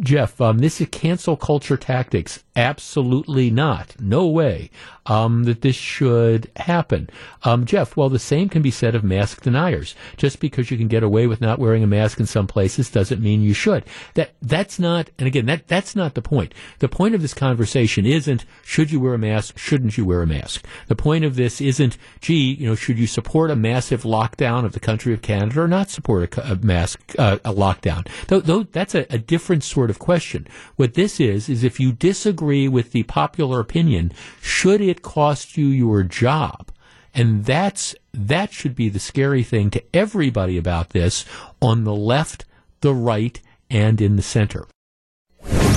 Jeff, 0.00 0.40
um, 0.40 0.58
this 0.58 0.80
is 0.80 0.88
cancel 0.90 1.36
culture 1.36 1.76
tactics. 1.76 2.42
Absolutely 2.56 3.50
not. 3.50 3.94
No 4.00 4.26
way 4.26 4.70
um, 5.04 5.44
that 5.44 5.60
this 5.60 5.76
should 5.76 6.50
happen. 6.56 7.08
Um, 7.44 7.64
Jeff, 7.64 7.96
well, 7.96 8.08
the 8.08 8.18
same 8.18 8.48
can 8.48 8.62
be 8.62 8.70
said 8.70 8.94
of 8.94 9.04
mask 9.04 9.42
deniers. 9.42 9.94
Just 10.16 10.40
because 10.40 10.70
you 10.70 10.76
can 10.76 10.88
get 10.88 11.02
away 11.02 11.26
with 11.26 11.40
not 11.40 11.58
wearing 11.58 11.82
a 11.82 11.86
mask 11.86 12.18
in 12.18 12.26
some 12.26 12.46
places 12.46 12.90
doesn't 12.90 13.22
mean 13.22 13.42
you 13.42 13.54
should. 13.54 13.84
That 14.14 14.32
that's 14.42 14.78
not, 14.78 15.10
and 15.18 15.28
again, 15.28 15.46
that 15.46 15.68
that's 15.68 15.94
not 15.94 16.14
the 16.14 16.22
point. 16.22 16.52
The 16.80 16.88
point 16.88 17.14
of 17.14 17.22
this 17.22 17.34
conversation 17.34 18.06
isn't 18.06 18.44
should 18.64 18.90
you 18.90 18.98
wear 18.98 19.14
a 19.14 19.18
mask, 19.18 19.58
shouldn't 19.58 19.96
you 19.96 20.04
wear 20.04 20.22
a 20.22 20.26
mask. 20.26 20.64
The 20.88 20.96
point 20.96 21.24
of 21.24 21.36
this 21.36 21.60
isn't, 21.60 21.96
gee, 22.20 22.54
you 22.54 22.66
know, 22.66 22.74
should 22.74 22.98
you 22.98 23.06
support 23.06 23.50
a 23.50 23.56
massive 23.56 24.02
lockdown 24.02 24.64
of 24.64 24.72
the 24.72 24.80
country 24.80 25.12
of 25.12 25.22
Canada 25.22 25.60
or 25.60 25.68
not 25.68 25.90
support 25.90 26.36
a, 26.36 26.52
a 26.52 26.56
mask 26.56 27.14
uh, 27.18 27.38
a 27.44 27.52
lockdown? 27.52 28.08
Though, 28.28 28.40
though 28.40 28.62
that's 28.64 28.94
a, 28.94 29.06
a 29.12 29.18
different 29.18 29.62
sort 29.76 29.90
of 29.90 29.98
question. 29.98 30.48
What 30.76 30.94
this 30.94 31.20
is 31.20 31.50
is 31.50 31.62
if 31.62 31.78
you 31.78 31.92
disagree 31.92 32.66
with 32.66 32.92
the 32.92 33.02
popular 33.02 33.60
opinion, 33.60 34.10
should 34.40 34.80
it 34.80 35.02
cost 35.02 35.58
you 35.58 35.66
your 35.66 36.02
job? 36.02 36.72
And 37.12 37.44
that's 37.44 37.94
that 38.14 38.54
should 38.54 38.74
be 38.74 38.88
the 38.88 38.98
scary 38.98 39.42
thing 39.42 39.68
to 39.72 39.84
everybody 39.92 40.56
about 40.56 40.90
this 40.90 41.26
on 41.60 41.84
the 41.84 41.94
left, 41.94 42.46
the 42.80 42.94
right, 42.94 43.38
and 43.68 44.00
in 44.00 44.16
the 44.16 44.22
center. 44.22 44.66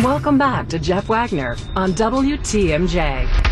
Welcome 0.01 0.37
back 0.37 0.69
to 0.69 0.79
Jeff 0.79 1.09
Wagner 1.09 1.57
on 1.75 1.91
WTMJ. 1.91 3.48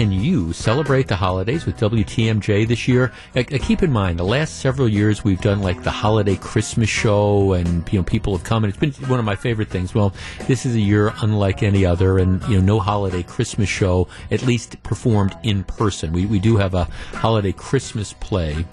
Can 0.00 0.10
you 0.10 0.50
celebrate 0.54 1.08
the 1.08 1.16
holidays 1.16 1.66
with 1.66 1.76
WTMJ 1.76 2.66
this 2.66 2.88
year? 2.88 3.12
Uh, 3.36 3.40
uh, 3.40 3.58
keep 3.60 3.82
in 3.82 3.92
mind, 3.92 4.18
the 4.18 4.24
last 4.24 4.60
several 4.60 4.88
years 4.88 5.22
we've 5.22 5.42
done 5.42 5.60
like 5.60 5.82
the 5.82 5.90
holiday 5.90 6.36
Christmas 6.36 6.88
show, 6.88 7.52
and 7.52 7.86
you 7.92 7.98
know 7.98 8.02
people 8.02 8.34
have 8.34 8.42
come, 8.42 8.64
and 8.64 8.72
it's 8.72 8.80
been 8.80 9.10
one 9.10 9.18
of 9.18 9.26
my 9.26 9.36
favorite 9.36 9.68
things. 9.68 9.94
Well, 9.94 10.14
this 10.46 10.64
is 10.64 10.74
a 10.74 10.80
year 10.80 11.12
unlike 11.20 11.62
any 11.62 11.84
other, 11.84 12.18
and 12.18 12.42
you 12.44 12.58
know 12.58 12.64
no 12.64 12.80
holiday 12.80 13.22
Christmas 13.22 13.68
show, 13.68 14.08
at 14.30 14.40
least 14.40 14.82
performed 14.82 15.36
in 15.42 15.64
person. 15.64 16.14
We 16.14 16.24
we 16.24 16.38
do 16.38 16.56
have 16.56 16.72
a 16.72 16.84
holiday 17.12 17.52
Christmas 17.52 18.14
play 18.14 18.64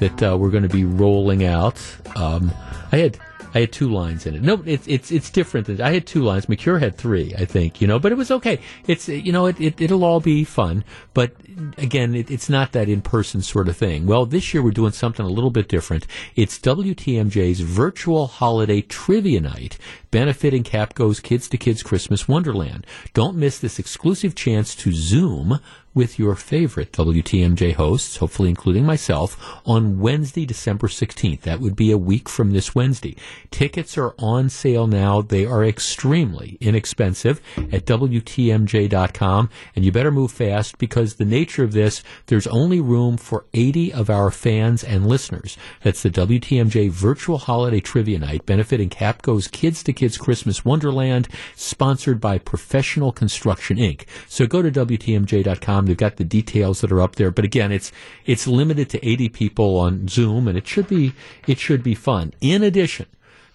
that 0.00 0.22
uh, 0.22 0.36
we're 0.36 0.50
going 0.50 0.64
to 0.64 0.68
be 0.68 0.84
rolling 0.84 1.44
out. 1.44 1.80
Um, 2.14 2.52
I 2.92 2.98
had 2.98 3.18
I 3.54 3.60
had 3.60 3.72
two 3.72 3.88
lines 3.88 4.26
in 4.26 4.34
it. 4.34 4.42
No, 4.42 4.62
it's 4.66 4.86
it's 4.88 5.12
it's 5.12 5.30
different. 5.30 5.66
Than, 5.66 5.80
I 5.80 5.92
had 5.92 6.06
two 6.06 6.22
lines. 6.22 6.46
McCure 6.46 6.80
had 6.80 6.96
three, 6.96 7.34
I 7.38 7.44
think. 7.44 7.80
You 7.80 7.86
know, 7.86 7.98
but 8.00 8.10
it 8.10 8.16
was 8.16 8.30
okay. 8.30 8.60
It's 8.86 9.08
you 9.08 9.32
know, 9.32 9.46
it, 9.46 9.60
it 9.60 9.80
it'll 9.80 10.04
all 10.04 10.20
be 10.20 10.42
fun. 10.44 10.84
But 11.14 11.32
again, 11.78 12.14
it, 12.14 12.30
it's 12.30 12.48
not 12.48 12.72
that 12.72 12.88
in 12.88 13.02
person 13.02 13.42
sort 13.42 13.68
of 13.68 13.76
thing. 13.76 14.06
Well, 14.06 14.26
this 14.26 14.52
year 14.52 14.62
we're 14.62 14.70
doing 14.70 14.92
something 14.92 15.24
a 15.24 15.28
little 15.28 15.50
bit 15.50 15.68
different. 15.68 16.06
It's 16.36 16.58
WTMJ's 16.58 17.60
virtual 17.60 18.26
holiday 18.26 18.80
trivia 18.80 19.40
night 19.40 19.78
benefiting 20.10 20.62
Kapco's 20.62 21.18
Kids 21.18 21.48
to 21.48 21.56
Kids 21.56 21.82
Christmas 21.82 22.28
Wonderland. 22.28 22.86
Don't 23.14 23.36
miss 23.36 23.58
this 23.58 23.80
exclusive 23.80 24.36
chance 24.36 24.74
to 24.76 24.92
Zoom 24.92 25.58
with 25.94 26.18
your 26.18 26.34
favorite 26.34 26.92
WTMJ 26.92 27.74
hosts, 27.74 28.16
hopefully 28.16 28.48
including 28.48 28.84
myself, 28.84 29.60
on 29.64 30.00
Wednesday, 30.00 30.44
December 30.44 30.88
16th. 30.88 31.42
That 31.42 31.60
would 31.60 31.76
be 31.76 31.92
a 31.92 31.98
week 31.98 32.28
from 32.28 32.52
this 32.52 32.74
Wednesday. 32.74 33.16
Tickets 33.50 33.96
are 33.96 34.14
on 34.18 34.48
sale 34.50 34.86
now. 34.86 35.22
They 35.22 35.46
are 35.46 35.64
extremely 35.64 36.58
inexpensive 36.60 37.40
at 37.56 37.86
WTMJ.com, 37.86 39.50
and 39.76 39.84
you 39.84 39.92
better 39.92 40.10
move 40.10 40.32
fast 40.32 40.78
because 40.78 41.14
the 41.14 41.24
nature 41.44 41.64
of 41.64 41.72
this, 41.72 42.02
there's 42.26 42.46
only 42.46 42.80
room 42.80 43.18
for 43.18 43.44
80 43.52 43.92
of 43.92 44.08
our 44.08 44.30
fans 44.30 44.82
and 44.82 45.06
listeners. 45.06 45.58
That's 45.82 46.02
the 46.02 46.08
WTMJ 46.08 46.90
Virtual 46.90 47.36
Holiday 47.36 47.80
Trivia 47.80 48.18
Night 48.18 48.46
benefiting 48.46 48.88
Kapco's 48.88 49.46
Kids 49.46 49.82
to 49.82 49.92
Kids 49.92 50.16
Christmas 50.16 50.64
Wonderland, 50.64 51.28
sponsored 51.54 52.18
by 52.18 52.38
Professional 52.38 53.12
Construction 53.12 53.76
Inc. 53.76 54.06
So 54.26 54.46
go 54.46 54.62
to 54.62 54.70
WTMJ.com 54.70 55.84
They've 55.84 55.96
got 55.96 56.16
the 56.16 56.24
details 56.24 56.80
that 56.80 56.90
are 56.90 57.02
up 57.02 57.16
there, 57.16 57.30
but 57.30 57.44
again, 57.44 57.72
it's 57.72 57.92
it's 58.24 58.46
limited 58.46 58.88
to 58.90 59.06
80 59.06 59.28
people 59.28 59.78
on 59.78 60.08
Zoom, 60.08 60.48
and 60.48 60.56
it 60.56 60.66
should 60.66 60.88
be 60.88 61.12
it 61.46 61.58
should 61.58 61.82
be 61.82 61.94
fun. 61.94 62.32
In 62.40 62.62
addition, 62.62 63.06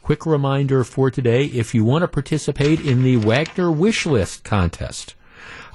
quick 0.03 0.27
reminder 0.27 0.83
for 0.83 1.09
today: 1.09 1.45
if 1.45 1.73
you 1.73 1.83
want 1.83 2.03
to 2.03 2.07
participate 2.07 2.81
in 2.81 3.01
the 3.01 3.17
Wagner 3.17 3.71
Wish 3.71 4.05
List 4.05 4.43
contest. 4.43 5.15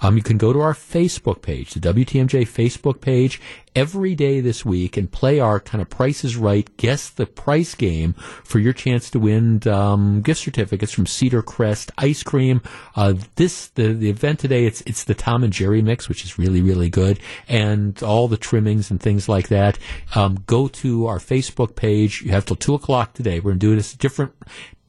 Um, 0.05 0.19
you 0.19 0.23
can 0.23 0.37
go 0.37 0.53
to 0.53 0.61
our 0.61 0.75
Facebook 0.75 1.41
page, 1.41 1.73
the 1.73 1.81
WTMJ 1.81 2.43
Facebook 2.43 3.01
page, 3.01 3.41
every 3.75 4.15
day 4.15 4.41
this 4.41 4.63
week 4.63 4.99
and 4.99 5.11
play 5.11 5.41
our 5.41 5.59
kind 5.59 5.81
of 5.81 5.89
prices 5.89 6.37
right, 6.37 6.69
guess 6.77 7.09
the 7.09 7.25
price 7.25 7.75
game 7.75 8.13
for 8.13 8.59
your 8.59 8.75
chance 8.75 9.09
to 9.11 9.19
win 9.19 9.67
um, 9.67 10.21
gift 10.21 10.41
certificates 10.41 10.93
from 10.93 11.07
Cedar 11.07 11.41
Crest 11.41 11.91
Ice 11.97 12.23
Cream. 12.23 12.61
Uh, 12.95 13.15
this 13.37 13.69
the 13.69 13.95
the 13.95 14.11
event 14.11 14.41
today. 14.41 14.67
It's 14.67 14.83
it's 14.83 15.05
the 15.05 15.15
Tom 15.15 15.43
and 15.43 15.55
Jerry 15.55 15.81
mix, 15.81 16.07
which 16.07 16.23
is 16.23 16.39
really 16.39 16.61
really 16.61 16.91
good, 16.91 17.19
and 17.49 18.01
all 18.03 18.29
the 18.29 18.37
trimmings 18.37 18.91
and 18.91 19.01
things 19.01 19.27
like 19.27 19.49
that. 19.49 19.79
Um, 20.15 20.45
go 20.47 20.69
to 20.69 21.07
our 21.07 21.19
Facebook 21.19 21.77
page. 21.77 22.21
You 22.21 22.33
have 22.33 22.45
till 22.45 22.57
two 22.57 22.75
o'clock 22.75 23.15
today. 23.15 23.41
We're 23.41 23.53
going 23.53 23.61
to 23.61 23.67
do 23.69 23.77
this 23.77 23.95
different 23.95 24.35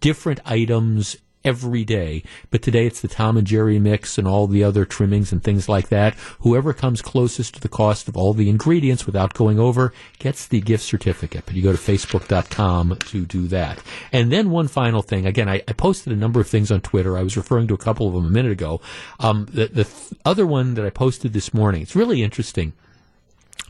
different 0.01 0.41
items 0.45 1.15
every 1.45 1.85
day. 1.85 2.23
But 2.49 2.61
today 2.61 2.87
it's 2.87 2.99
the 2.99 3.07
Tom 3.07 3.37
and 3.37 3.47
Jerry 3.47 3.79
mix 3.79 4.17
and 4.17 4.27
all 4.27 4.47
the 4.47 4.63
other 4.63 4.83
trimmings 4.83 5.31
and 5.31 5.41
things 5.41 5.69
like 5.69 5.89
that. 5.89 6.15
Whoever 6.39 6.73
comes 6.73 7.01
closest 7.01 7.53
to 7.53 7.61
the 7.61 7.69
cost 7.69 8.09
of 8.09 8.17
all 8.17 8.33
the 8.33 8.49
ingredients 8.49 9.05
without 9.05 9.33
going 9.33 9.59
over 9.59 9.93
gets 10.19 10.47
the 10.47 10.59
gift 10.59 10.83
certificate. 10.83 11.45
But 11.45 11.55
you 11.55 11.61
go 11.61 11.71
to 11.71 11.77
facebook.com 11.77 12.97
to 12.97 13.25
do 13.25 13.47
that. 13.47 13.79
And 14.11 14.31
then 14.31 14.49
one 14.49 14.67
final 14.67 15.01
thing. 15.01 15.25
Again, 15.25 15.47
I, 15.47 15.61
I 15.67 15.73
posted 15.73 16.11
a 16.11 16.17
number 16.17 16.41
of 16.41 16.47
things 16.47 16.71
on 16.71 16.81
Twitter. 16.81 17.17
I 17.17 17.23
was 17.23 17.37
referring 17.37 17.67
to 17.67 17.73
a 17.73 17.77
couple 17.77 18.07
of 18.07 18.13
them 18.13 18.25
a 18.25 18.29
minute 18.29 18.51
ago. 18.51 18.81
Um, 19.19 19.45
the, 19.45 19.67
the 19.67 19.83
th- 19.83 20.13
other 20.25 20.45
one 20.47 20.73
that 20.73 20.85
I 20.85 20.89
posted 20.89 21.33
this 21.33 21.53
morning, 21.53 21.83
it's 21.83 21.95
really 21.95 22.23
interesting 22.23 22.73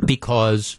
because 0.03 0.77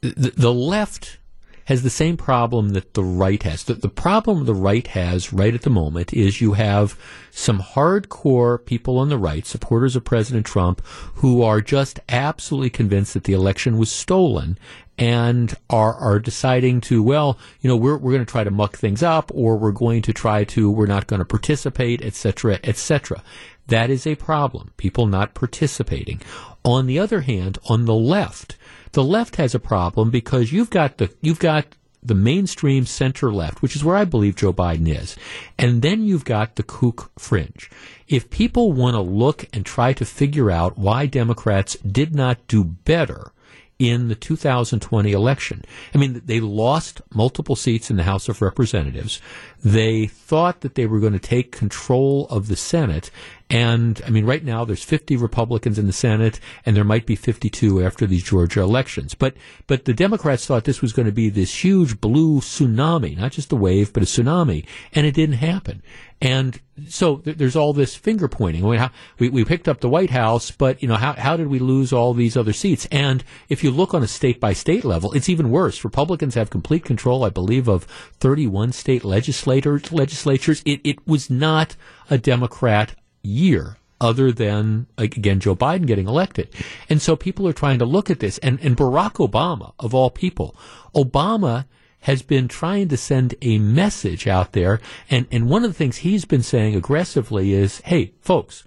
the, 0.00 0.32
the 0.36 0.52
left 0.52 1.18
has 1.66 1.82
the 1.82 1.90
same 1.90 2.16
problem 2.16 2.70
that 2.70 2.94
the 2.94 3.04
right 3.04 3.42
has. 3.42 3.64
The, 3.64 3.74
the 3.74 3.88
problem 3.88 4.44
the 4.44 4.54
right 4.54 4.86
has 4.88 5.32
right 5.32 5.54
at 5.54 5.62
the 5.62 5.70
moment 5.70 6.12
is 6.12 6.40
you 6.40 6.54
have 6.54 6.98
some 7.30 7.60
hardcore 7.60 8.64
people 8.64 8.98
on 8.98 9.08
the 9.08 9.18
right, 9.18 9.46
supporters 9.46 9.94
of 9.94 10.04
President 10.04 10.46
Trump, 10.46 10.84
who 11.16 11.42
are 11.42 11.60
just 11.60 12.00
absolutely 12.08 12.70
convinced 12.70 13.14
that 13.14 13.24
the 13.24 13.32
election 13.32 13.78
was 13.78 13.90
stolen 13.90 14.58
and 14.98 15.54
are 15.68 15.92
are 15.92 16.18
deciding 16.18 16.80
to 16.80 17.02
well 17.02 17.36
you 17.60 17.68
know 17.68 17.76
we're 17.76 17.98
we're 17.98 18.12
going 18.12 18.24
to 18.24 18.30
try 18.30 18.42
to 18.42 18.50
muck 18.50 18.78
things 18.78 19.02
up 19.02 19.30
or 19.34 19.58
we're 19.58 19.70
going 19.70 20.00
to 20.00 20.10
try 20.10 20.42
to 20.42 20.70
we're 20.70 20.86
not 20.86 21.06
going 21.06 21.18
to 21.18 21.24
participate 21.26 22.00
etc 22.02 22.58
etc 22.64 23.22
that 23.68 23.90
is 23.90 24.06
a 24.06 24.14
problem. 24.14 24.72
People 24.76 25.06
not 25.06 25.34
participating. 25.34 26.20
On 26.64 26.86
the 26.86 26.98
other 26.98 27.22
hand 27.22 27.58
on 27.68 27.84
the 27.84 27.94
left 27.94 28.56
the 28.92 29.04
left 29.04 29.36
has 29.36 29.54
a 29.54 29.60
problem 29.60 30.10
because 30.10 30.52
you've 30.52 30.70
got 30.70 30.98
the 30.98 31.12
you've 31.20 31.38
got 31.38 31.66
the 32.02 32.14
mainstream 32.14 32.86
center 32.86 33.32
left, 33.32 33.62
which 33.62 33.74
is 33.74 33.82
where 33.82 33.96
I 33.96 34.04
believe 34.04 34.36
Joe 34.36 34.52
Biden 34.52 34.88
is. 34.88 35.16
And 35.58 35.82
then 35.82 36.04
you've 36.04 36.24
got 36.24 36.54
the 36.54 36.62
kook 36.62 37.10
fringe. 37.18 37.68
If 38.06 38.30
people 38.30 38.72
want 38.72 38.94
to 38.94 39.00
look 39.00 39.46
and 39.52 39.66
try 39.66 39.92
to 39.94 40.04
figure 40.04 40.50
out 40.50 40.78
why 40.78 41.06
Democrats 41.06 41.74
did 41.78 42.14
not 42.14 42.46
do 42.46 42.62
better 42.62 43.32
in 43.78 44.08
the 44.08 44.14
2020 44.14 45.12
election. 45.12 45.62
I 45.94 45.98
mean, 45.98 46.22
they 46.24 46.40
lost 46.40 47.02
multiple 47.12 47.56
seats 47.56 47.90
in 47.90 47.96
the 47.96 48.04
House 48.04 48.28
of 48.28 48.40
Representatives. 48.40 49.20
They 49.62 50.06
thought 50.06 50.62
that 50.62 50.76
they 50.76 50.86
were 50.86 51.00
going 51.00 51.12
to 51.12 51.18
take 51.18 51.52
control 51.52 52.26
of 52.28 52.48
the 52.48 52.56
Senate. 52.56 53.10
And 53.48 54.02
I 54.04 54.10
mean, 54.10 54.26
right 54.26 54.42
now 54.42 54.64
there's 54.64 54.82
50 54.82 55.16
Republicans 55.16 55.78
in 55.78 55.86
the 55.86 55.92
Senate, 55.92 56.40
and 56.64 56.76
there 56.76 56.82
might 56.82 57.06
be 57.06 57.14
52 57.14 57.80
after 57.84 58.04
these 58.04 58.24
Georgia 58.24 58.60
elections. 58.60 59.14
But 59.14 59.34
but 59.68 59.84
the 59.84 59.94
Democrats 59.94 60.46
thought 60.46 60.64
this 60.64 60.82
was 60.82 60.92
going 60.92 61.06
to 61.06 61.12
be 61.12 61.28
this 61.28 61.62
huge 61.62 62.00
blue 62.00 62.40
tsunami, 62.40 63.16
not 63.16 63.30
just 63.30 63.52
a 63.52 63.56
wave, 63.56 63.92
but 63.92 64.02
a 64.02 64.06
tsunami, 64.06 64.66
and 64.92 65.06
it 65.06 65.14
didn't 65.14 65.36
happen. 65.36 65.80
And 66.20 66.60
so 66.88 67.18
th- 67.18 67.36
there's 67.36 67.54
all 67.54 67.72
this 67.72 67.94
finger 67.94 68.26
pointing. 68.26 68.64
I 68.64 68.68
mean, 68.68 68.78
how, 68.80 68.90
we, 69.20 69.28
we 69.28 69.44
picked 69.44 69.68
up 69.68 69.80
the 69.80 69.88
White 69.88 70.10
House, 70.10 70.50
but 70.50 70.82
you 70.82 70.88
know 70.88 70.96
how 70.96 71.12
how 71.12 71.36
did 71.36 71.46
we 71.46 71.60
lose 71.60 71.92
all 71.92 72.14
these 72.14 72.36
other 72.36 72.52
seats? 72.52 72.88
And 72.90 73.22
if 73.48 73.62
you 73.62 73.70
look 73.70 73.94
on 73.94 74.02
a 74.02 74.08
state 74.08 74.40
by 74.40 74.54
state 74.54 74.84
level, 74.84 75.12
it's 75.12 75.28
even 75.28 75.52
worse. 75.52 75.84
Republicans 75.84 76.34
have 76.34 76.50
complete 76.50 76.84
control, 76.84 77.22
I 77.22 77.30
believe, 77.30 77.68
of 77.68 77.84
31 78.18 78.72
state 78.72 79.04
legislators. 79.04 79.92
Legislatures. 79.92 80.62
It 80.64 80.80
it 80.82 81.06
was 81.06 81.30
not 81.30 81.76
a 82.10 82.18
Democrat 82.18 82.96
year 83.26 83.76
other 84.00 84.30
than 84.30 84.86
again 84.98 85.40
Joe 85.40 85.56
Biden 85.56 85.86
getting 85.86 86.08
elected. 86.08 86.48
And 86.88 87.00
so 87.00 87.16
people 87.16 87.48
are 87.48 87.52
trying 87.52 87.78
to 87.78 87.84
look 87.84 88.10
at 88.10 88.20
this 88.20 88.38
and, 88.38 88.60
and 88.60 88.76
Barack 88.76 89.14
Obama 89.14 89.72
of 89.78 89.94
all 89.94 90.10
people, 90.10 90.56
Obama 90.94 91.66
has 92.00 92.22
been 92.22 92.46
trying 92.46 92.88
to 92.88 92.96
send 92.96 93.34
a 93.42 93.58
message 93.58 94.28
out 94.28 94.52
there. 94.52 94.80
And, 95.10 95.26
and 95.32 95.48
one 95.48 95.64
of 95.64 95.70
the 95.70 95.76
things 95.76 95.98
he's 95.98 96.24
been 96.24 96.42
saying 96.42 96.76
aggressively 96.76 97.52
is, 97.52 97.80
hey, 97.80 98.12
folks, 98.20 98.62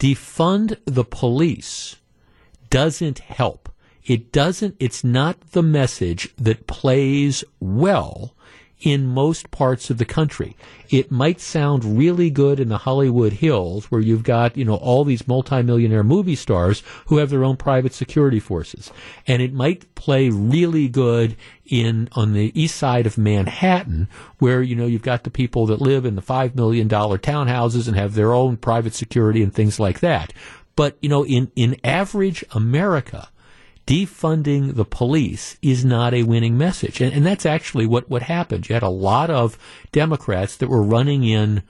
defund 0.00 0.76
the 0.86 1.04
police 1.04 1.96
doesn't 2.68 3.20
help. 3.20 3.68
It 4.04 4.32
doesn't, 4.32 4.74
it's 4.80 5.04
not 5.04 5.52
the 5.52 5.62
message 5.62 6.34
that 6.36 6.66
plays 6.66 7.44
well 7.60 8.34
in 8.80 9.06
most 9.06 9.50
parts 9.50 9.90
of 9.90 9.98
the 9.98 10.04
country. 10.04 10.56
It 10.88 11.10
might 11.10 11.40
sound 11.40 11.98
really 11.98 12.30
good 12.30 12.58
in 12.58 12.68
the 12.68 12.78
Hollywood 12.78 13.34
Hills 13.34 13.90
where 13.90 14.00
you've 14.00 14.22
got, 14.22 14.56
you 14.56 14.64
know, 14.64 14.76
all 14.76 15.04
these 15.04 15.28
multimillionaire 15.28 16.02
movie 16.02 16.36
stars 16.36 16.82
who 17.06 17.18
have 17.18 17.30
their 17.30 17.44
own 17.44 17.56
private 17.56 17.92
security 17.92 18.40
forces. 18.40 18.90
And 19.26 19.42
it 19.42 19.52
might 19.52 19.94
play 19.94 20.30
really 20.30 20.88
good 20.88 21.36
in 21.66 22.08
on 22.12 22.32
the 22.32 22.50
east 22.60 22.76
side 22.76 23.06
of 23.06 23.18
Manhattan 23.18 24.08
where, 24.38 24.62
you 24.62 24.74
know, 24.74 24.86
you've 24.86 25.02
got 25.02 25.24
the 25.24 25.30
people 25.30 25.66
that 25.66 25.80
live 25.80 26.04
in 26.04 26.16
the 26.16 26.22
5 26.22 26.56
million 26.56 26.88
dollar 26.88 27.18
townhouses 27.18 27.86
and 27.86 27.96
have 27.96 28.14
their 28.14 28.32
own 28.32 28.56
private 28.56 28.94
security 28.94 29.42
and 29.42 29.54
things 29.54 29.78
like 29.78 30.00
that. 30.00 30.32
But, 30.74 30.96
you 31.02 31.08
know, 31.08 31.24
in 31.24 31.52
in 31.54 31.76
average 31.84 32.44
America, 32.52 33.28
defunding 33.90 34.76
the 34.76 34.84
police 34.84 35.58
is 35.62 35.84
not 35.84 36.14
a 36.14 36.22
winning 36.22 36.56
message. 36.56 37.00
And, 37.00 37.12
and, 37.12 37.26
that's 37.26 37.44
actually 37.44 37.86
what, 37.86 38.08
what 38.08 38.22
happened. 38.22 38.68
You 38.68 38.74
had 38.74 38.84
a 38.84 38.88
lot 38.88 39.30
of 39.30 39.58
Democrats 39.90 40.56
that 40.58 40.68
were 40.68 40.82
running 40.82 41.24
in 41.24 41.64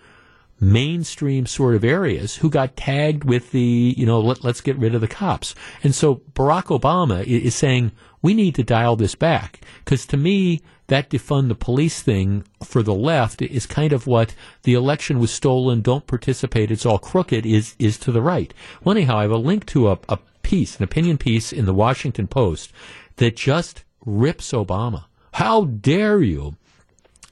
mainstream 0.60 1.46
sort 1.46 1.74
of 1.74 1.82
areas 1.82 2.36
who 2.36 2.50
got 2.50 2.76
tagged 2.76 3.24
with 3.24 3.52
the, 3.52 3.94
you 3.96 4.04
know, 4.04 4.20
let, 4.20 4.44
us 4.44 4.60
get 4.60 4.76
rid 4.76 4.94
of 4.94 5.00
the 5.00 5.08
cops. 5.08 5.54
And 5.82 5.94
so 5.94 6.16
Barack 6.34 6.64
Obama 6.64 7.24
is 7.24 7.54
saying, 7.54 7.90
we 8.20 8.34
need 8.34 8.54
to 8.56 8.62
dial 8.62 8.96
this 8.96 9.14
back. 9.14 9.62
Because 9.82 10.04
to 10.04 10.18
me, 10.18 10.60
that 10.88 11.08
defund 11.08 11.48
the 11.48 11.54
police 11.54 12.02
thing 12.02 12.44
for 12.62 12.82
the 12.82 12.94
left 12.94 13.40
is 13.40 13.64
kind 13.64 13.94
of 13.94 14.06
what 14.06 14.34
the 14.64 14.74
election 14.74 15.20
was 15.20 15.30
stolen, 15.30 15.80
don't 15.80 16.06
participate, 16.06 16.70
it's 16.70 16.84
all 16.84 16.98
crooked 16.98 17.46
is, 17.46 17.76
is 17.78 17.96
to 18.00 18.12
the 18.12 18.20
right. 18.20 18.52
Well, 18.84 18.94
anyhow, 18.94 19.16
I 19.16 19.22
have 19.22 19.30
a 19.30 19.38
link 19.38 19.64
to 19.66 19.88
a, 19.88 19.98
a 20.10 20.18
piece, 20.42 20.76
an 20.76 20.84
opinion 20.84 21.18
piece 21.18 21.52
in 21.52 21.64
the 21.64 21.74
Washington 21.74 22.26
Post 22.26 22.72
that 23.16 23.36
just 23.36 23.84
rips 24.04 24.52
Obama. 24.52 25.04
How 25.32 25.64
dare 25.64 26.20
you 26.22 26.56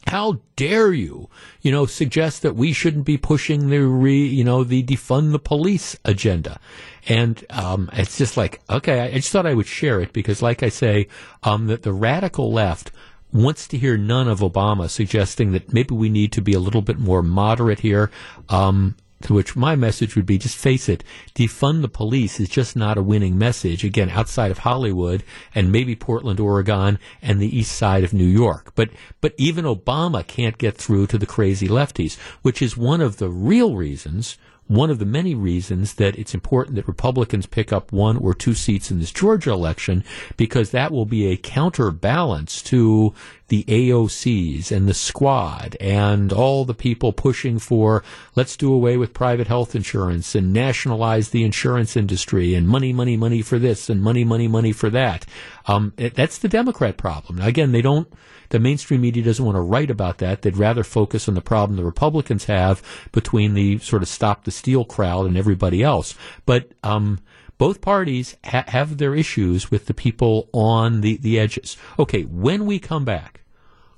how 0.08 0.40
dare 0.56 0.92
you, 0.92 1.28
you 1.60 1.70
know, 1.70 1.86
suggest 1.86 2.42
that 2.42 2.56
we 2.56 2.72
shouldn't 2.72 3.04
be 3.04 3.18
pushing 3.18 3.68
the 3.68 3.80
re, 3.84 4.26
you 4.26 4.42
know, 4.42 4.64
the 4.64 4.82
defund 4.82 5.32
the 5.32 5.38
police 5.38 5.96
agenda? 6.04 6.58
And 7.06 7.44
um, 7.50 7.90
it's 7.92 8.18
just 8.18 8.36
like, 8.36 8.60
okay, 8.68 9.00
I 9.00 9.12
just 9.12 9.30
thought 9.30 9.46
I 9.46 9.54
would 9.54 9.66
share 9.66 10.00
it 10.00 10.12
because, 10.12 10.42
like 10.42 10.62
I 10.62 10.68
say, 10.68 11.08
um, 11.42 11.66
that 11.66 11.82
the 11.82 11.92
radical 11.92 12.52
left 12.52 12.90
wants 13.32 13.68
to 13.68 13.78
hear 13.78 13.96
none 13.96 14.28
of 14.28 14.40
Obama 14.40 14.88
suggesting 14.88 15.52
that 15.52 15.72
maybe 15.72 15.94
we 15.94 16.08
need 16.08 16.32
to 16.32 16.42
be 16.42 16.54
a 16.54 16.60
little 16.60 16.82
bit 16.82 16.98
more 16.98 17.22
moderate 17.22 17.80
here. 17.80 18.10
Um, 18.48 18.96
to 19.22 19.34
which 19.34 19.56
my 19.56 19.74
message 19.74 20.14
would 20.14 20.26
be 20.26 20.38
just 20.38 20.56
face 20.56 20.88
it, 20.88 21.02
defund 21.34 21.82
the 21.82 21.88
police 21.88 22.38
is 22.38 22.48
just 22.48 22.76
not 22.76 22.98
a 22.98 23.02
winning 23.02 23.36
message, 23.36 23.84
again, 23.84 24.10
outside 24.10 24.50
of 24.50 24.58
Hollywood 24.58 25.24
and 25.54 25.72
maybe 25.72 25.96
Portland, 25.96 26.38
Oregon 26.40 26.98
and 27.20 27.40
the 27.40 27.58
east 27.58 27.72
side 27.72 28.04
of 28.04 28.14
New 28.14 28.24
York. 28.24 28.72
But, 28.74 28.90
but 29.20 29.34
even 29.36 29.64
Obama 29.64 30.26
can't 30.26 30.58
get 30.58 30.76
through 30.76 31.08
to 31.08 31.18
the 31.18 31.26
crazy 31.26 31.68
lefties, 31.68 32.18
which 32.42 32.62
is 32.62 32.76
one 32.76 33.00
of 33.00 33.16
the 33.16 33.28
real 33.28 33.74
reasons 33.74 34.38
one 34.68 34.90
of 34.90 34.98
the 34.98 35.06
many 35.06 35.34
reasons 35.34 35.94
that 35.94 36.16
it's 36.18 36.34
important 36.34 36.76
that 36.76 36.86
Republicans 36.86 37.46
pick 37.46 37.72
up 37.72 37.90
one 37.90 38.16
or 38.18 38.34
two 38.34 38.54
seats 38.54 38.90
in 38.90 38.98
this 38.98 39.12
Georgia 39.12 39.50
election 39.50 40.04
because 40.36 40.70
that 40.70 40.92
will 40.92 41.06
be 41.06 41.26
a 41.26 41.36
counterbalance 41.36 42.62
to 42.62 43.14
the 43.48 43.64
AOCs 43.64 44.70
and 44.70 44.86
the 44.86 44.94
squad 44.94 45.74
and 45.80 46.32
all 46.32 46.66
the 46.66 46.74
people 46.74 47.14
pushing 47.14 47.58
for 47.58 48.04
let's 48.36 48.58
do 48.58 48.72
away 48.72 48.98
with 48.98 49.14
private 49.14 49.46
health 49.46 49.74
insurance 49.74 50.34
and 50.34 50.52
nationalize 50.52 51.30
the 51.30 51.42
insurance 51.42 51.96
industry 51.96 52.54
and 52.54 52.68
money, 52.68 52.92
money, 52.92 53.16
money 53.16 53.40
for 53.40 53.58
this 53.58 53.88
and 53.88 54.02
money, 54.02 54.22
money, 54.22 54.48
money 54.48 54.72
for 54.72 54.90
that. 54.90 55.24
Um, 55.68 55.92
that's 55.96 56.38
the 56.38 56.48
Democrat 56.48 56.96
problem. 56.96 57.36
Now, 57.36 57.46
again, 57.46 57.72
they 57.72 57.82
don't 57.82 58.08
the 58.50 58.58
mainstream 58.58 59.00
media 59.02 59.22
doesn't 59.22 59.44
want 59.44 59.56
to 59.56 59.60
write 59.60 59.90
about 59.90 60.18
that. 60.18 60.42
They'd 60.42 60.56
rather 60.56 60.84
focus 60.84 61.28
on 61.28 61.34
the 61.34 61.40
problem 61.40 61.76
the 61.76 61.84
Republicans 61.84 62.44
have 62.46 62.82
between 63.12 63.54
the 63.54 63.78
sort 63.78 64.02
of 64.02 64.08
stop 64.08 64.44
the 64.44 64.50
steal 64.50 64.84
crowd 64.84 65.26
and 65.26 65.36
everybody 65.36 65.82
else. 65.82 66.14
But 66.46 66.72
um, 66.82 67.20
both 67.58 67.80
parties 67.80 68.36
ha- 68.44 68.64
have 68.68 68.98
their 68.98 69.14
issues 69.14 69.70
with 69.70 69.86
the 69.86 69.94
people 69.94 70.48
on 70.52 71.02
the, 71.02 71.16
the 71.18 71.38
edges. 71.38 71.76
Okay, 71.98 72.22
when 72.22 72.64
we 72.64 72.78
come 72.78 73.04
back, 73.04 73.42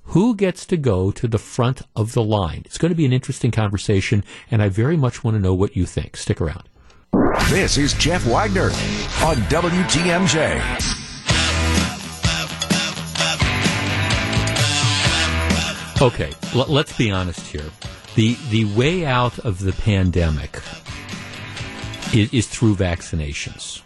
who 0.04 0.34
gets 0.34 0.66
to 0.66 0.76
go 0.76 1.12
to 1.12 1.28
the 1.28 1.38
front 1.38 1.82
of 1.94 2.14
the 2.14 2.24
line? 2.24 2.62
It's 2.64 2.78
going 2.78 2.90
to 2.90 2.96
be 2.96 3.06
an 3.06 3.12
interesting 3.12 3.52
conversation, 3.52 4.24
and 4.50 4.60
I 4.60 4.68
very 4.68 4.96
much 4.96 5.22
want 5.22 5.36
to 5.36 5.40
know 5.40 5.54
what 5.54 5.76
you 5.76 5.86
think. 5.86 6.16
Stick 6.16 6.40
around. 6.40 6.68
This 7.48 7.78
is 7.78 7.94
Jeff 7.94 8.26
Wagner 8.26 8.70
on 9.22 9.36
WTMJ. 9.48 10.99
Okay, 16.02 16.32
l- 16.54 16.64
let's 16.66 16.96
be 16.96 17.10
honest 17.10 17.46
here. 17.46 17.70
The 18.14 18.34
the 18.48 18.64
way 18.74 19.04
out 19.04 19.38
of 19.40 19.58
the 19.58 19.72
pandemic 19.72 20.58
is, 22.14 22.32
is 22.32 22.46
through 22.46 22.76
vaccinations. 22.76 23.82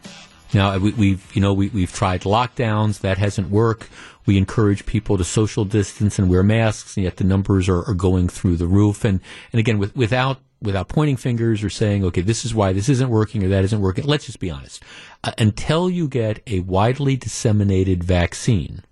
Now 0.53 0.79
we, 0.79 1.11
have 1.11 1.31
you 1.35 1.41
know 1.41 1.53
we, 1.53 1.71
we've 1.71 1.93
tried 1.93 2.21
lockdowns 2.21 3.01
that 3.01 3.19
hasn't 3.19 3.51
worked. 3.51 3.89
We 4.27 4.39
encourage 4.39 4.87
people 4.87 5.19
to 5.19 5.25
social 5.25 5.65
distance 5.65 6.17
and 6.17 6.31
wear 6.31 6.45
masks, 6.45 6.97
and 6.97 7.03
yet 7.03 7.17
the 7.17 7.25
numbers 7.25 7.69
are, 7.69 7.83
are 7.83 7.95
going 7.95 8.29
through 8.29 8.59
the 8.59 8.69
roof. 8.69 9.05
And 9.05 9.21
and 9.53 9.59
again, 9.59 9.79
with, 9.79 9.97
without 9.97 10.39
without 10.63 10.87
pointing 10.87 11.17
fingers 11.17 11.65
or 11.65 11.69
saying, 11.69 12.05
okay, 12.05 12.21
this 12.21 12.45
is 12.45 12.55
why 12.55 12.73
this 12.73 12.89
isn't 12.89 13.11
working 13.11 13.43
or 13.43 13.49
that 13.49 13.65
isn't 13.65 13.81
working. 13.81 14.05
Let's 14.05 14.27
just 14.27 14.39
be 14.39 14.53
honest. 14.53 14.85
Uh, 15.25 15.33
until 15.37 15.91
you 15.91 16.07
get 16.07 16.45
a 16.47 16.61
widely 16.61 17.17
disseminated 17.17 18.05
vaccine, 18.05 18.85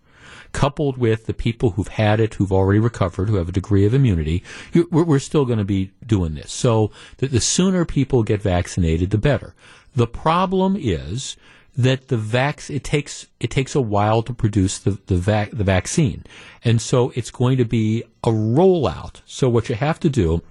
coupled 0.52 0.98
with 0.98 1.26
the 1.26 1.34
people 1.34 1.70
who've 1.70 1.88
had 1.88 2.20
it, 2.20 2.34
who've 2.34 2.52
already 2.52 2.78
recovered, 2.78 3.28
who 3.28 3.36
have 3.36 3.48
a 3.48 3.52
degree 3.52 3.86
of 3.86 3.94
immunity, 3.94 4.42
we're, 4.90 5.18
still 5.18 5.44
going 5.44 5.58
to 5.58 5.64
be 5.64 5.92
doing 6.06 6.34
this. 6.34 6.52
So 6.52 6.90
the, 7.18 7.28
the 7.28 7.40
sooner 7.40 7.84
people 7.84 8.22
get 8.22 8.42
vaccinated, 8.42 9.10
the 9.10 9.18
better. 9.18 9.54
The 9.94 10.06
problem 10.06 10.76
is 10.78 11.36
that 11.76 12.08
the 12.08 12.18
vac 12.18 12.68
it 12.68 12.84
takes 12.84 13.26
it 13.40 13.50
takes 13.50 13.74
a 13.74 13.80
while 13.80 14.22
to 14.22 14.34
produce 14.34 14.78
the 14.78 14.98
the, 15.06 15.16
vac- 15.16 15.52
the 15.52 15.64
vaccine, 15.64 16.24
and 16.64 16.82
so 16.82 17.12
it's 17.14 17.30
going 17.30 17.56
to 17.56 17.64
be 17.64 18.02
a 18.24 18.30
rollout. 18.30 19.22
So 19.24 19.48
what 19.48 19.68
you 19.68 19.74
have 19.74 19.98
to 20.00 20.10
do 20.10 20.42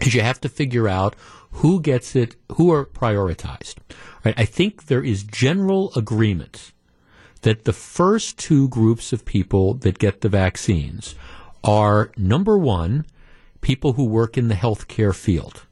is 0.00 0.14
you 0.14 0.20
have 0.20 0.40
to 0.42 0.48
figure 0.48 0.88
out 0.88 1.16
who 1.50 1.80
gets 1.80 2.14
it, 2.14 2.36
who 2.52 2.70
are 2.70 2.84
prioritized. 2.84 3.76
Right? 4.24 4.34
I 4.36 4.44
think 4.44 4.86
there 4.86 5.02
is 5.02 5.22
general 5.22 5.92
agreement 5.96 6.72
that 7.42 7.64
the 7.64 7.72
first 7.72 8.38
two 8.38 8.68
groups 8.68 9.12
of 9.12 9.24
people 9.24 9.74
that 9.74 9.98
get 9.98 10.20
the 10.20 10.28
vaccines 10.28 11.14
are 11.62 12.10
number 12.16 12.56
one, 12.56 13.04
people 13.60 13.94
who 13.94 14.04
work 14.04 14.38
in 14.38 14.48
the 14.48 14.54
healthcare 14.54 15.14
field. 15.14 15.62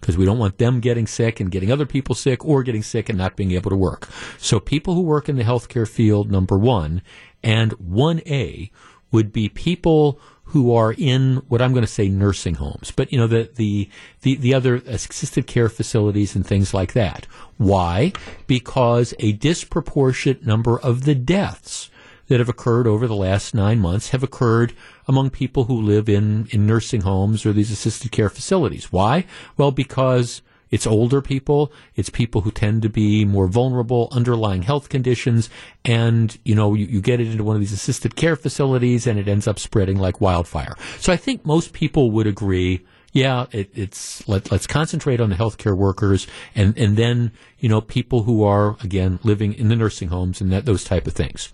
Because 0.00 0.18
we 0.18 0.24
don't 0.24 0.38
want 0.38 0.58
them 0.58 0.80
getting 0.80 1.06
sick 1.06 1.38
and 1.38 1.50
getting 1.50 1.70
other 1.70 1.86
people 1.86 2.16
sick 2.16 2.44
or 2.44 2.64
getting 2.64 2.82
sick 2.82 3.08
and 3.08 3.16
not 3.16 3.36
being 3.36 3.52
able 3.52 3.70
to 3.70 3.76
work. 3.76 4.08
So 4.36 4.58
people 4.58 4.94
who 4.94 5.02
work 5.02 5.28
in 5.28 5.36
the 5.36 5.44
healthcare 5.44 5.88
field, 5.88 6.30
number 6.30 6.58
one, 6.58 7.02
and 7.42 7.72
1A 7.78 8.70
would 9.12 9.32
be 9.32 9.48
people 9.48 10.18
who 10.52 10.74
are 10.74 10.94
in 10.96 11.36
what 11.48 11.62
I'm 11.62 11.72
going 11.72 11.84
to 11.84 11.90
say 11.90 12.08
nursing 12.08 12.56
homes, 12.56 12.92
but 12.94 13.10
you 13.10 13.18
know 13.18 13.26
the 13.26 13.50
the 13.54 13.88
the, 14.20 14.36
the 14.36 14.52
other 14.52 14.76
assisted 14.86 15.46
care 15.46 15.70
facilities 15.70 16.36
and 16.36 16.46
things 16.46 16.74
like 16.74 16.92
that. 16.92 17.26
Why? 17.56 18.12
Because 18.46 19.14
a 19.18 19.32
disproportionate 19.32 20.44
number 20.44 20.78
of 20.78 21.04
the 21.04 21.14
deaths 21.14 21.90
that 22.28 22.38
have 22.38 22.50
occurred 22.50 22.86
over 22.86 23.06
the 23.06 23.16
last 23.16 23.54
nine 23.54 23.78
months 23.78 24.10
have 24.10 24.22
occurred 24.22 24.74
among 25.08 25.30
people 25.30 25.64
who 25.64 25.80
live 25.80 26.08
in, 26.08 26.46
in 26.50 26.66
nursing 26.66 27.00
homes 27.00 27.44
or 27.46 27.52
these 27.52 27.70
assisted 27.70 28.12
care 28.12 28.28
facilities. 28.28 28.92
Why? 28.92 29.24
Well, 29.56 29.70
because 29.70 30.42
it's 30.72 30.86
older 30.86 31.20
people. 31.20 31.70
It's 31.94 32.10
people 32.10 32.40
who 32.40 32.50
tend 32.50 32.82
to 32.82 32.88
be 32.88 33.24
more 33.24 33.46
vulnerable, 33.46 34.08
underlying 34.10 34.62
health 34.62 34.88
conditions. 34.88 35.50
And, 35.84 36.36
you 36.44 36.54
know, 36.54 36.74
you, 36.74 36.86
you 36.86 37.00
get 37.00 37.20
it 37.20 37.28
into 37.28 37.44
one 37.44 37.54
of 37.54 37.60
these 37.60 37.72
assisted 37.72 38.16
care 38.16 38.34
facilities 38.34 39.06
and 39.06 39.18
it 39.18 39.28
ends 39.28 39.46
up 39.46 39.58
spreading 39.58 39.98
like 39.98 40.20
wildfire. 40.20 40.74
So 40.98 41.12
I 41.12 41.16
think 41.16 41.44
most 41.44 41.74
people 41.74 42.10
would 42.10 42.26
agree 42.26 42.84
yeah, 43.14 43.44
it, 43.52 43.70
it's 43.74 44.26
let, 44.26 44.50
us 44.50 44.66
concentrate 44.66 45.20
on 45.20 45.28
the 45.28 45.36
healthcare 45.36 45.76
workers 45.76 46.26
and 46.54 46.76
and 46.78 46.96
then 46.96 47.30
you 47.58 47.68
know 47.68 47.82
people 47.82 48.22
who 48.22 48.42
are 48.42 48.78
again 48.82 49.18
living 49.22 49.52
in 49.52 49.68
the 49.68 49.76
nursing 49.76 50.08
homes 50.08 50.40
and 50.40 50.50
that 50.50 50.64
those 50.64 50.82
type 50.82 51.06
of 51.06 51.12
things. 51.12 51.52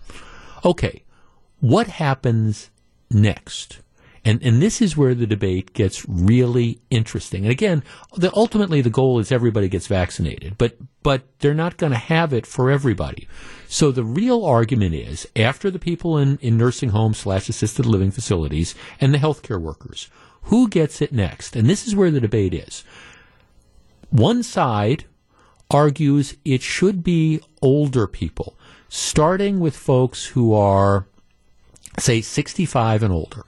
Okay, 0.63 1.03
what 1.59 1.87
happens 1.87 2.69
next? 3.11 3.79
And, 4.29 4.43
and 4.43 4.61
this 4.61 4.79
is 4.79 4.95
where 4.95 5.15
the 5.15 5.25
debate 5.25 5.73
gets 5.73 6.07
really 6.07 6.79
interesting. 6.91 7.45
And 7.45 7.51
again, 7.51 7.81
the, 8.15 8.31
ultimately 8.35 8.79
the 8.79 8.91
goal 8.91 9.17
is 9.17 9.31
everybody 9.31 9.67
gets 9.67 9.87
vaccinated, 9.87 10.55
but, 10.59 10.77
but 11.01 11.23
they're 11.39 11.55
not 11.55 11.77
going 11.77 11.93
to 11.93 11.97
have 11.97 12.31
it 12.31 12.45
for 12.45 12.69
everybody. 12.69 13.27
So 13.67 13.89
the 13.91 14.03
real 14.03 14.45
argument 14.45 14.93
is 14.93 15.27
after 15.35 15.71
the 15.71 15.79
people 15.79 16.15
in, 16.15 16.37
in 16.43 16.59
nursing 16.59 16.89
homes 16.89 17.17
slash 17.17 17.49
assisted 17.49 17.87
living 17.87 18.11
facilities 18.11 18.75
and 19.01 19.15
the 19.15 19.17
healthcare 19.17 19.59
workers, 19.59 20.11
who 20.43 20.69
gets 20.69 21.01
it 21.01 21.11
next? 21.11 21.55
And 21.55 21.67
this 21.67 21.87
is 21.87 21.95
where 21.95 22.11
the 22.11 22.21
debate 22.21 22.53
is. 22.53 22.83
One 24.11 24.43
side 24.43 25.05
argues 25.71 26.37
it 26.45 26.61
should 26.61 27.03
be 27.03 27.41
older 27.63 28.05
people, 28.05 28.55
starting 28.89 29.59
with 29.59 29.75
folks 29.75 30.27
who 30.27 30.53
are, 30.53 31.07
say, 31.97 32.21
65 32.21 33.01
and 33.01 33.11
older. 33.11 33.43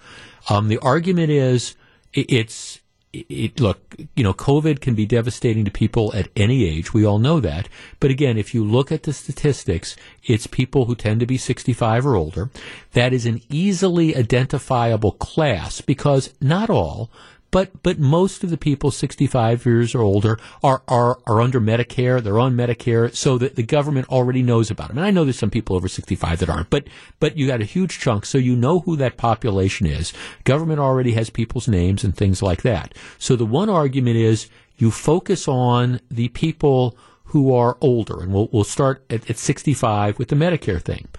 Um, 0.52 0.68
the 0.68 0.80
argument 0.80 1.30
is 1.32 1.76
it, 2.14 2.30
it's 2.30 2.82
it, 3.14 3.60
look, 3.60 3.96
you 4.16 4.24
know, 4.24 4.34
COVID 4.34 4.80
can 4.80 4.96
be 4.96 5.06
devastating 5.06 5.66
to 5.66 5.72
people 5.72 6.14
at 6.14 6.30
any 6.36 6.66
age. 6.66 6.94
We 6.94 7.06
all 7.06 7.20
know 7.20 7.40
that. 7.42 7.68
But 8.00 8.12
again, 8.12 8.38
if 8.38 8.54
you 8.54 8.64
look 8.64 8.92
at 8.92 9.04
the 9.04 9.12
statistics, 9.12 9.96
it's 10.24 10.48
people 10.48 10.86
who 10.86 10.96
tend 10.96 11.20
to 11.20 11.26
be 11.26 11.38
65 11.38 12.06
or 12.06 12.16
older. 12.16 12.50
That 12.94 13.12
is 13.12 13.26
an 13.26 13.42
easily 13.50 14.16
identifiable 14.16 15.14
class 15.14 15.82
because 15.82 16.34
not 16.40 16.70
all, 16.70 17.10
But 17.52 17.84
but 17.84 18.00
most 18.00 18.44
of 18.44 18.50
the 18.50 18.58
people 18.58 18.92
65 18.92 19.66
years 19.66 19.94
or 19.94 20.02
older 20.02 20.40
are 20.64 20.82
are, 20.88 21.20
are 21.28 21.42
under 21.42 21.60
Medicare. 21.60 22.24
They're 22.24 22.40
on 22.40 22.56
Medicare, 22.56 23.14
so 23.14 23.38
that 23.38 23.56
the 23.56 23.64
government 23.64 24.08
already 24.10 24.42
knows 24.42 24.72
about 24.72 24.88
them. 24.88 24.98
And 24.98 25.06
I 25.06 25.12
know 25.12 25.26
there's 25.26 25.38
some 25.38 25.50
people 25.50 25.76
over 25.76 25.90
65 25.90 26.40
that 26.40 26.50
aren't, 26.50 26.70
but 26.70 26.88
but 27.20 27.38
you 27.38 27.48
got 27.48 27.62
a 27.62 27.66
huge 27.66 28.00
chunk, 28.00 28.26
so 28.26 28.38
you 28.38 28.56
know 28.56 28.80
who 28.80 28.96
that 28.96 29.18
population 29.18 29.86
is. 29.86 30.14
Government 30.46 30.80
already 30.80 31.12
has 31.12 31.30
people's 31.30 31.68
names 31.68 32.04
and 32.04 32.16
things 32.16 32.42
like 32.42 32.62
that. 32.62 32.94
So 33.20 33.36
the 33.36 33.46
one 33.46 33.70
argument 33.70 34.16
is 34.16 34.48
you 34.78 34.90
focus 34.90 35.48
on 35.48 36.00
the 36.10 36.30
people 36.30 36.98
who 37.26 37.54
are 37.54 37.78
older, 37.82 38.22
and 38.22 38.34
we'll 38.34 38.50
we'll 38.52 38.64
start 38.64 39.04
at, 39.10 39.30
at 39.30 39.38
65 39.38 40.18
with 40.18 40.30
the 40.30 40.36
Medicare 40.36 40.82
thing. 40.82 41.10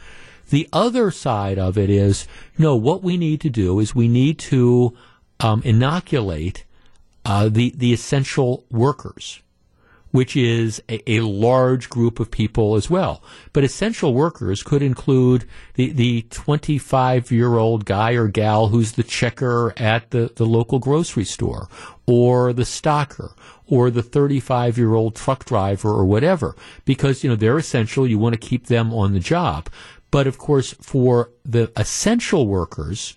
The 0.48 0.68
other 0.72 1.10
side 1.10 1.58
of 1.58 1.78
it 1.78 1.88
is 1.88 2.26
no. 2.58 2.74
What 2.74 3.02
we 3.02 3.16
need 3.16 3.40
to 3.42 3.50
do 3.50 3.78
is 3.80 3.94
we 3.94 4.08
need 4.08 4.38
to 4.40 4.94
um, 5.42 5.60
inoculate 5.64 6.64
uh, 7.24 7.48
the 7.48 7.70
the 7.76 7.92
essential 7.92 8.64
workers, 8.70 9.42
which 10.10 10.36
is 10.36 10.82
a, 10.88 11.18
a, 11.18 11.20
large 11.20 11.88
group 11.88 12.18
of 12.18 12.30
people 12.30 12.74
as 12.74 12.90
well. 12.90 13.22
But 13.52 13.64
essential 13.64 14.14
workers 14.14 14.62
could 14.62 14.82
include 14.82 15.44
the 15.74 15.90
the 15.90 16.22
25 16.30 17.30
year 17.30 17.56
old 17.56 17.84
guy 17.84 18.12
or 18.12 18.28
gal 18.28 18.68
who's 18.68 18.92
the 18.92 19.02
checker 19.02 19.72
at 19.76 20.10
the, 20.10 20.32
the 20.34 20.46
local 20.46 20.78
grocery 20.78 21.24
store, 21.24 21.68
or 22.06 22.52
the 22.52 22.62
stocker, 22.62 23.34
or 23.66 23.90
the 23.90 24.02
35 24.02 24.78
year 24.78 24.94
old 24.94 25.14
truck 25.14 25.44
driver, 25.44 25.90
or 25.90 26.04
whatever, 26.04 26.56
because 26.84 27.22
you 27.22 27.30
know 27.30 27.36
they're 27.36 27.58
essential. 27.58 28.06
You 28.06 28.18
want 28.18 28.34
to 28.34 28.48
keep 28.48 28.66
them 28.66 28.92
on 28.92 29.12
the 29.12 29.20
job. 29.20 29.68
But 30.10 30.26
of 30.26 30.38
course, 30.38 30.74
for 30.74 31.30
the 31.44 31.72
essential 31.76 32.46
workers, 32.46 33.16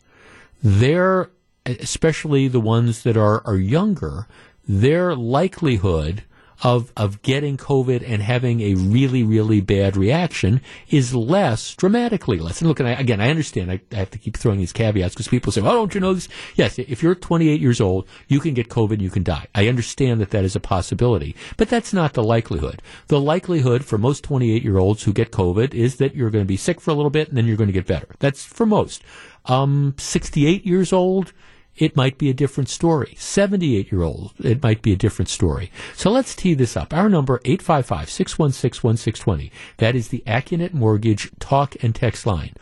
their 0.64 1.30
especially 1.66 2.48
the 2.48 2.60
ones 2.60 3.04
that 3.04 3.18
are, 3.18 3.46
are 3.46 3.58
younger, 3.58 4.28
their 4.68 5.16
likelihood 5.16 6.24
of 6.64 6.92
of 6.96 7.22
getting 7.22 7.58
COVID 7.58 8.04
and 8.08 8.22
having 8.22 8.62
a 8.62 8.76
really 8.76 9.24
really 9.24 9.62
bad 9.62 9.98
reaction 9.98 10.62
is 10.90 11.14
less, 11.14 11.76
dramatically 11.76 12.40
less. 12.40 12.62
And 12.62 12.68
look, 12.68 12.80
and 12.80 12.88
I, 12.88 12.94
again, 12.94 13.20
I 13.20 13.30
understand. 13.30 13.72
I, 13.72 13.82
I, 13.92 13.96
have 13.96 14.12
to 14.12 14.18
keep 14.18 14.38
throwing 14.38 14.60
these 14.60 14.74
caveats 14.74 15.14
because 15.14 15.28
people 15.28 15.52
say, 15.52 15.62
"Oh, 15.62 15.74
don't 15.74 15.94
you 15.94 16.02
know 16.02 16.14
this?" 16.14 16.28
Yes, 16.56 16.80
if 16.80 17.04
you're 17.04 17.16
28 17.16 17.60
years 17.60 17.82
old, 17.82 18.08
you 18.28 18.40
can 18.40 18.54
get 18.54 18.70
COVID, 18.70 18.94
and 18.94 19.02
you 19.02 19.10
can 19.10 19.24
die. 19.24 19.48
I 19.54 19.68
understand 19.68 20.22
that 20.22 20.32
that 20.32 20.46
is 20.46 20.56
a 20.56 20.60
possibility, 20.60 21.36
but 21.58 21.70
that's 21.70 21.94
not 21.94 22.14
the 22.14 22.24
likelihood. 22.24 22.82
The 23.08 23.20
likelihood 23.20 23.84
for 23.84 23.98
most 23.98 24.24
28 24.24 24.64
year 24.64 24.78
olds 24.78 25.04
who 25.04 25.14
get 25.14 25.32
COVID 25.32 25.74
is 25.74 25.98
that 25.98 26.16
you're 26.16 26.30
going 26.30 26.46
to 26.46 26.48
be 26.48 26.58
sick 26.58 26.80
for 26.80 26.92
a 26.92 26.96
little 26.96 27.10
bit 27.10 27.28
and 27.28 27.38
then 27.38 27.46
you're 27.46 27.58
going 27.58 27.68
to 27.68 27.74
get 27.74 27.88
better. 27.88 28.08
That's 28.20 28.44
for 28.44 28.66
most. 28.66 29.04
Um, 29.46 29.94
68 29.98 30.66
years 30.66 30.92
old 30.92 31.34
it 31.78 31.96
might 31.96 32.18
be 32.18 32.30
a 32.30 32.34
different 32.34 32.70
story. 32.70 33.16
78 33.18 33.92
year 33.92 34.04
old, 34.04 34.34
it 34.40 34.64
might 34.64 34.82
be 34.82 34.94
a 34.94 34.98
different 34.98 35.30
story. 35.30 35.72
So 35.96 36.10
let's 36.10 36.36
tee 36.36 36.54
this 36.54 36.78
up. 36.78 36.94
Our 36.94 37.10
number, 37.10 37.40
855-616-1620. 37.40 39.52
That 39.78 39.96
is 39.96 40.10
the 40.10 40.24
Accunet 40.26 40.74
Mortgage 40.74 41.32
talk 41.40 41.76
and 41.84 41.94
text 41.94 42.26
line. 42.26 42.54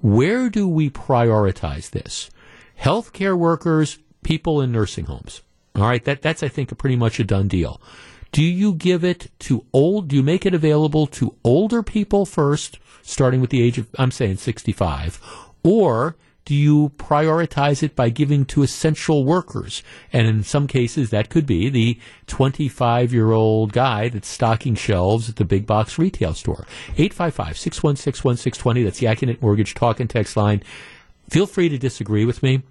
Where 0.00 0.48
do 0.48 0.68
we 0.68 0.88
prioritize 0.88 1.90
this? 1.90 2.30
Healthcare 2.80 3.36
workers, 3.36 3.98
people 4.22 4.60
in 4.60 4.72
nursing 4.72 5.06
homes. 5.06 5.42
All 5.74 5.82
right, 5.82 6.04
that, 6.04 6.22
that's, 6.22 6.42
I 6.42 6.48
think, 6.48 6.72
a 6.72 6.74
pretty 6.74 6.96
much 6.96 7.20
a 7.20 7.24
done 7.24 7.48
deal. 7.48 7.80
Do 8.32 8.42
you 8.42 8.74
give 8.74 9.04
it 9.04 9.30
to 9.40 9.66
old, 9.72 10.08
do 10.08 10.16
you 10.16 10.22
make 10.22 10.46
it 10.46 10.54
available 10.54 11.06
to 11.08 11.36
older 11.44 11.82
people 11.82 12.24
first, 12.24 12.78
starting 13.02 13.40
with 13.40 13.50
the 13.50 13.62
age 13.62 13.78
of, 13.78 13.88
I'm 13.98 14.10
saying 14.10 14.36
65, 14.36 15.20
or 15.64 16.16
do 16.50 16.56
you 16.56 16.90
prioritize 16.96 17.80
it 17.80 17.94
by 17.94 18.08
giving 18.08 18.44
to 18.44 18.64
essential 18.64 19.24
workers? 19.24 19.84
And 20.12 20.26
in 20.26 20.42
some 20.42 20.66
cases, 20.66 21.10
that 21.10 21.30
could 21.30 21.46
be 21.46 21.68
the 21.68 21.96
25 22.26 23.12
year 23.12 23.30
old 23.30 23.72
guy 23.72 24.08
that's 24.08 24.26
stocking 24.26 24.74
shelves 24.74 25.28
at 25.28 25.36
the 25.36 25.44
big 25.44 25.64
box 25.64 25.96
retail 25.96 26.34
store. 26.34 26.66
855 26.96 27.56
616 27.56 28.24
1620. 28.24 28.82
That's 28.82 28.98
the 28.98 29.06
Accunet 29.06 29.40
Mortgage 29.40 29.74
talk 29.74 30.00
and 30.00 30.10
text 30.10 30.36
line. 30.36 30.64
Feel 31.28 31.46
free 31.46 31.68
to 31.68 31.78
disagree 31.78 32.24
with 32.24 32.42
me, 32.42 32.64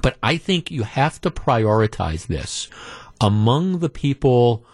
but 0.00 0.16
I 0.22 0.36
think 0.36 0.70
you 0.70 0.84
have 0.84 1.20
to 1.22 1.32
prioritize 1.32 2.28
this 2.28 2.68
among 3.20 3.80
the 3.80 3.90
people 3.90 4.64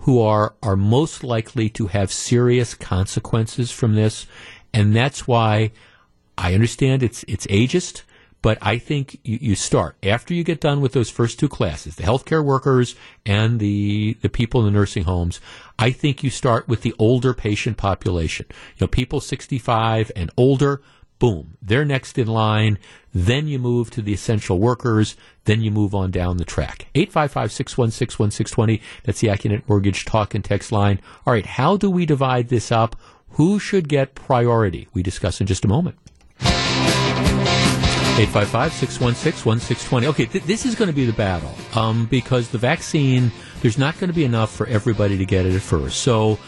who 0.00 0.20
are, 0.20 0.54
are 0.62 0.76
most 0.76 1.24
likely 1.24 1.70
to 1.70 1.86
have 1.86 2.12
serious 2.12 2.74
consequences 2.74 3.70
from 3.70 3.94
this. 3.94 4.26
And 4.74 4.94
that's 4.94 5.26
why 5.26 5.72
I 6.38 6.54
understand 6.54 7.02
it's 7.02 7.24
it's 7.28 7.46
ageist, 7.46 8.02
but 8.42 8.58
I 8.60 8.78
think 8.78 9.18
you, 9.24 9.38
you, 9.40 9.54
start 9.54 9.96
after 10.02 10.34
you 10.34 10.44
get 10.44 10.60
done 10.60 10.80
with 10.80 10.92
those 10.92 11.10
first 11.10 11.38
two 11.38 11.48
classes, 11.48 11.96
the 11.96 12.02
healthcare 12.02 12.44
workers 12.44 12.94
and 13.24 13.58
the 13.58 14.16
the 14.20 14.28
people 14.28 14.60
in 14.60 14.66
the 14.66 14.78
nursing 14.78 15.04
homes. 15.04 15.40
I 15.78 15.90
think 15.90 16.22
you 16.22 16.30
start 16.30 16.68
with 16.68 16.82
the 16.82 16.94
older 16.98 17.34
patient 17.34 17.76
population. 17.76 18.46
You 18.76 18.82
know, 18.82 18.86
people 18.86 19.20
65 19.20 20.12
and 20.14 20.30
older. 20.36 20.82
Boom, 21.18 21.56
they're 21.62 21.86
next 21.86 22.18
in 22.18 22.26
line. 22.26 22.78
Then 23.14 23.48
you 23.48 23.58
move 23.58 23.90
to 23.92 24.02
the 24.02 24.12
essential 24.12 24.58
workers. 24.58 25.16
Then 25.44 25.62
you 25.62 25.70
move 25.70 25.94
on 25.94 26.10
down 26.10 26.36
the 26.36 26.44
track. 26.44 26.88
855 26.94 27.50
616 27.50 28.22
1620. 28.22 28.82
That's 29.04 29.20
the 29.20 29.28
Accunet 29.28 29.66
Mortgage 29.66 30.04
talk 30.04 30.34
and 30.34 30.44
text 30.44 30.70
line. 30.70 31.00
All 31.26 31.32
right, 31.32 31.46
how 31.46 31.78
do 31.78 31.90
we 31.90 32.04
divide 32.04 32.48
this 32.48 32.70
up? 32.70 32.94
Who 33.30 33.58
should 33.58 33.88
get 33.88 34.14
priority? 34.14 34.88
We 34.92 35.02
discuss 35.02 35.40
in 35.40 35.46
just 35.46 35.64
a 35.64 35.68
moment. 35.68 35.96
855 36.40 38.72
616 38.72 39.46
1620. 39.46 40.06
Okay, 40.08 40.26
th- 40.26 40.44
this 40.44 40.64
is 40.64 40.74
going 40.74 40.88
to 40.88 40.94
be 40.94 41.04
the 41.04 41.12
battle 41.12 41.54
um, 41.74 42.06
because 42.06 42.48
the 42.48 42.58
vaccine, 42.58 43.30
there's 43.60 43.78
not 43.78 43.98
going 43.98 44.08
to 44.08 44.14
be 44.14 44.24
enough 44.24 44.54
for 44.54 44.66
everybody 44.66 45.18
to 45.18 45.24
get 45.24 45.46
it 45.46 45.54
at 45.54 45.62
first. 45.62 46.00
So 46.00 46.38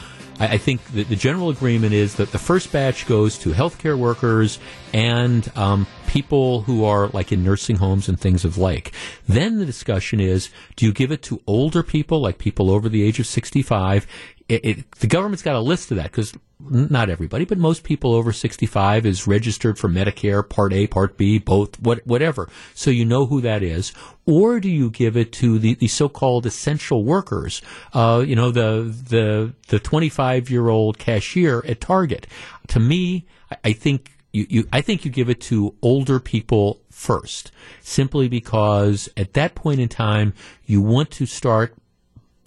I, 0.41 0.47
I 0.47 0.59
think 0.59 0.84
the 0.93 1.05
general 1.05 1.51
agreement 1.51 1.93
is 1.93 2.14
that 2.14 2.32
the 2.32 2.39
first 2.39 2.72
batch 2.72 3.07
goes 3.07 3.39
to 3.39 3.51
healthcare 3.51 3.99
workers 3.99 4.59
and 4.93 5.51
um, 5.57 5.86
people 6.07 6.62
who 6.62 6.84
are 6.84 7.09
like 7.09 7.32
in 7.32 7.45
nursing 7.45 7.76
homes 7.76 8.09
and 8.09 8.18
things 8.18 8.45
of 8.45 8.57
like. 8.57 8.93
Then 9.26 9.59
the 9.59 9.66
discussion 9.66 10.20
is 10.20 10.51
do 10.76 10.86
you 10.86 10.93
give 10.93 11.12
it 11.12 11.22
to 11.24 11.43
older 11.47 11.82
people, 11.82 12.20
like 12.20 12.39
people 12.39 12.70
over 12.70 12.89
the 12.89 13.03
age 13.03 13.20
of 13.20 13.26
65? 13.26 14.07
It, 14.49 14.64
it, 14.64 14.90
the 14.92 15.07
government's 15.07 15.42
got 15.42 15.57
a 15.57 15.61
list 15.61 15.90
of 15.90 15.99
that 15.99 16.11
because 16.11 16.32
not 16.61 17.09
everybody, 17.09 17.44
but 17.44 17.59
most 17.59 17.84
people 17.84 18.14
over 18.14 18.32
65 18.32 19.07
is 19.07 19.26
registered 19.26 19.78
for 19.78 19.88
Medicare, 19.88 20.46
Part 20.49 20.72
A, 20.72 20.86
Part 20.86 21.16
B, 21.16 21.38
both, 21.38 21.78
what, 21.80 22.05
whatever. 22.07 22.49
So 22.74 22.90
you 22.90 23.05
know 23.05 23.26
who 23.26 23.40
that 23.42 23.62
is. 23.62 23.92
Or 24.26 24.59
do 24.59 24.68
you 24.68 24.90
give 24.90 25.16
it 25.16 25.32
to 25.34 25.59
the, 25.59 25.74
the 25.74 25.88
so-called 25.88 26.46
essential 26.46 27.05
workers? 27.05 27.62
Uh, 27.92 28.24
you 28.26 28.34
know, 28.34 28.51
the, 28.51 28.94
the, 29.09 29.55
the 29.68 29.78
25 29.78 30.51
year 30.51 30.68
old 30.68 30.99
cashier 30.99 31.64
at 31.66 31.80
Target. 31.80 32.26
To 32.68 32.80
me, 32.80 33.26
I 33.64 33.72
think 33.72 34.12
you, 34.32 34.46
you, 34.49 34.68
I 34.72 34.80
think 34.80 35.05
you 35.05 35.11
give 35.11 35.30
it 35.30 35.40
to 35.42 35.74
older 35.80 36.20
people 36.20 36.80
first, 36.90 37.51
simply 37.80 38.28
because 38.28 39.09
at 39.16 39.32
that 39.34 39.55
point 39.55 39.80
in 39.80 39.88
time, 39.88 40.34
you 40.66 40.82
want 40.82 41.11
to 41.12 41.26
start 41.26 41.74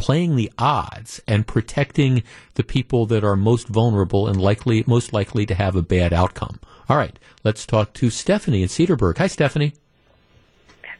playing 0.01 0.35
the 0.35 0.51
odds 0.57 1.21
and 1.27 1.45
protecting 1.45 2.23
the 2.55 2.63
people 2.63 3.05
that 3.05 3.23
are 3.23 3.35
most 3.35 3.67
vulnerable 3.67 4.27
and 4.27 4.41
likely, 4.41 4.83
most 4.87 5.13
likely 5.13 5.45
to 5.45 5.53
have 5.53 5.75
a 5.75 5.81
bad 5.83 6.11
outcome. 6.11 6.59
All 6.89 6.97
right, 6.97 7.17
let's 7.43 7.67
talk 7.67 7.93
to 7.93 8.09
Stephanie 8.09 8.63
in 8.63 8.67
Cedarburg. 8.67 9.19
Hi, 9.19 9.27
Stephanie. 9.27 9.73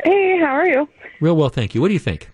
Hey, 0.03 0.37
how 0.39 0.53
are 0.53 0.67
you? 0.67 0.87
Real 1.19 1.35
well, 1.35 1.49
thank 1.49 1.73
you. 1.73 1.81
What 1.81 1.87
do 1.87 1.95
you 1.95 1.99
think? 1.99 2.29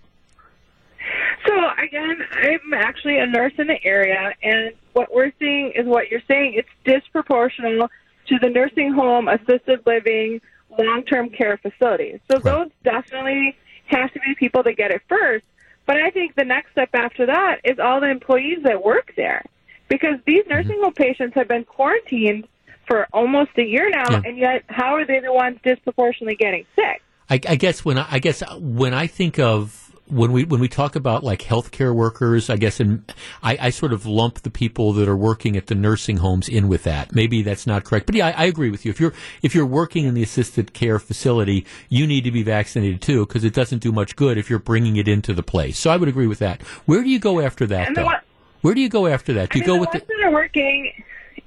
So, 1.47 1.53
again, 1.81 2.17
I'm 2.33 2.73
actually 2.73 3.17
a 3.17 3.25
nurse 3.25 3.53
in 3.57 3.67
the 3.67 3.81
area, 3.85 4.33
and 4.43 4.73
what 4.91 5.07
we're 5.15 5.31
seeing 5.39 5.71
is 5.73 5.85
what 5.85 6.11
you're 6.11 6.21
saying. 6.27 6.61
It's 6.61 6.69
disproportional 6.85 7.87
to 8.27 8.39
the 8.41 8.49
nursing 8.49 8.91
home, 8.91 9.29
assisted 9.29 9.83
living, 9.85 10.41
long 10.77 11.03
term 11.03 11.29
care 11.29 11.57
facilities. 11.57 12.19
So, 12.29 12.39
right. 12.39 12.43
those 12.43 12.71
definitely 12.83 13.55
have 13.85 14.11
to 14.11 14.19
be 14.19 14.35
people 14.35 14.63
that 14.63 14.75
get 14.75 14.91
it 14.91 15.01
first. 15.07 15.45
But 15.87 15.97
I 15.97 16.11
think 16.11 16.35
the 16.35 16.43
next 16.43 16.71
step 16.71 16.89
after 16.93 17.25
that 17.25 17.61
is 17.63 17.79
all 17.79 18.01
the 18.01 18.09
employees 18.09 18.59
that 18.63 18.83
work 18.83 19.13
there. 19.15 19.43
Because 19.87 20.19
these 20.27 20.43
mm-hmm. 20.43 20.53
nursing 20.53 20.81
home 20.83 20.93
patients 20.93 21.33
have 21.35 21.47
been 21.47 21.63
quarantined 21.63 22.47
for 22.85 23.07
almost 23.13 23.51
a 23.57 23.63
year 23.63 23.89
now, 23.89 24.11
yeah. 24.11 24.21
and 24.25 24.37
yet 24.37 24.63
how 24.67 24.95
are 24.95 25.05
they 25.05 25.19
the 25.19 25.33
ones 25.33 25.57
disproportionately 25.63 26.35
getting 26.35 26.65
sick? 26.75 27.01
I, 27.29 27.39
I 27.47 27.55
guess 27.55 27.83
when 27.83 27.97
I, 27.97 28.07
I 28.11 28.19
guess 28.19 28.43
when 28.59 28.93
I 28.93 29.07
think 29.07 29.39
of 29.39 29.86
when 30.09 30.31
we 30.31 30.45
when 30.45 30.59
we 30.59 30.67
talk 30.67 30.95
about 30.95 31.23
like 31.23 31.41
healthcare 31.41 31.93
workers, 31.93 32.49
I 32.49 32.57
guess, 32.57 32.79
and 32.79 33.03
I, 33.43 33.57
I, 33.59 33.69
sort 33.69 33.93
of 33.93 34.05
lump 34.05 34.39
the 34.41 34.49
people 34.49 34.93
that 34.93 35.07
are 35.07 35.15
working 35.15 35.57
at 35.57 35.67
the 35.67 35.75
nursing 35.75 36.17
homes 36.17 36.47
in 36.47 36.67
with 36.67 36.83
that. 36.83 37.13
Maybe 37.13 37.41
that's 37.41 37.67
not 37.67 37.83
correct, 37.83 38.05
but 38.05 38.15
yeah, 38.15 38.27
I, 38.27 38.31
I 38.31 38.45
agree 38.45 38.69
with 38.69 38.85
you. 38.85 38.91
If 38.91 38.99
you're 38.99 39.13
if 39.41 39.53
you're 39.53 39.65
working 39.65 40.05
in 40.05 40.13
the 40.13 40.23
assisted 40.23 40.73
care 40.73 40.99
facility, 40.99 41.65
you 41.89 42.07
need 42.07 42.23
to 42.23 42.31
be 42.31 42.43
vaccinated 42.43 43.01
too 43.01 43.25
because 43.25 43.43
it 43.43 43.53
doesn't 43.53 43.79
do 43.79 43.91
much 43.91 44.15
good 44.15 44.37
if 44.37 44.49
you're 44.49 44.59
bringing 44.59 44.95
it 44.95 45.07
into 45.07 45.33
the 45.33 45.43
place. 45.43 45.77
So 45.77 45.89
I 45.89 45.97
would 45.97 46.09
agree 46.09 46.27
with 46.27 46.39
that. 46.39 46.61
Where 46.85 47.03
do 47.03 47.09
you 47.09 47.19
go 47.19 47.39
after 47.39 47.65
that, 47.67 47.93
though? 47.93 48.05
One, 48.05 48.15
Where 48.61 48.73
do 48.73 48.81
you 48.81 48.89
go 48.89 49.07
after 49.07 49.33
that? 49.33 49.49
Do 49.49 49.59
you 49.59 49.65
I 49.65 49.67
mean, 49.67 49.75
go 49.79 49.85
the 49.85 49.97
with 49.97 50.07
the 50.07 50.13
that 50.13 50.25
are 50.25 50.31
working 50.31 50.91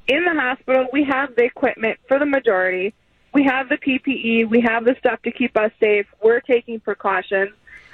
in 0.07 0.25
the 0.25 0.41
hospital? 0.41 0.87
We 0.93 1.05
have 1.05 1.35
the 1.35 1.45
equipment 1.45 1.99
for 2.09 2.19
the 2.19 2.27
majority. 2.27 2.95
We 3.33 3.45
have 3.45 3.69
the 3.69 3.77
PPE. 3.77 4.51
We 4.51 4.61
have 4.63 4.85
the 4.85 4.97
stuff 4.99 5.23
to 5.23 5.31
keep 5.31 5.57
us 5.57 5.71
safe. 5.81 6.07
We're 6.23 6.41
taking 6.41 6.81
precautions 6.81 7.51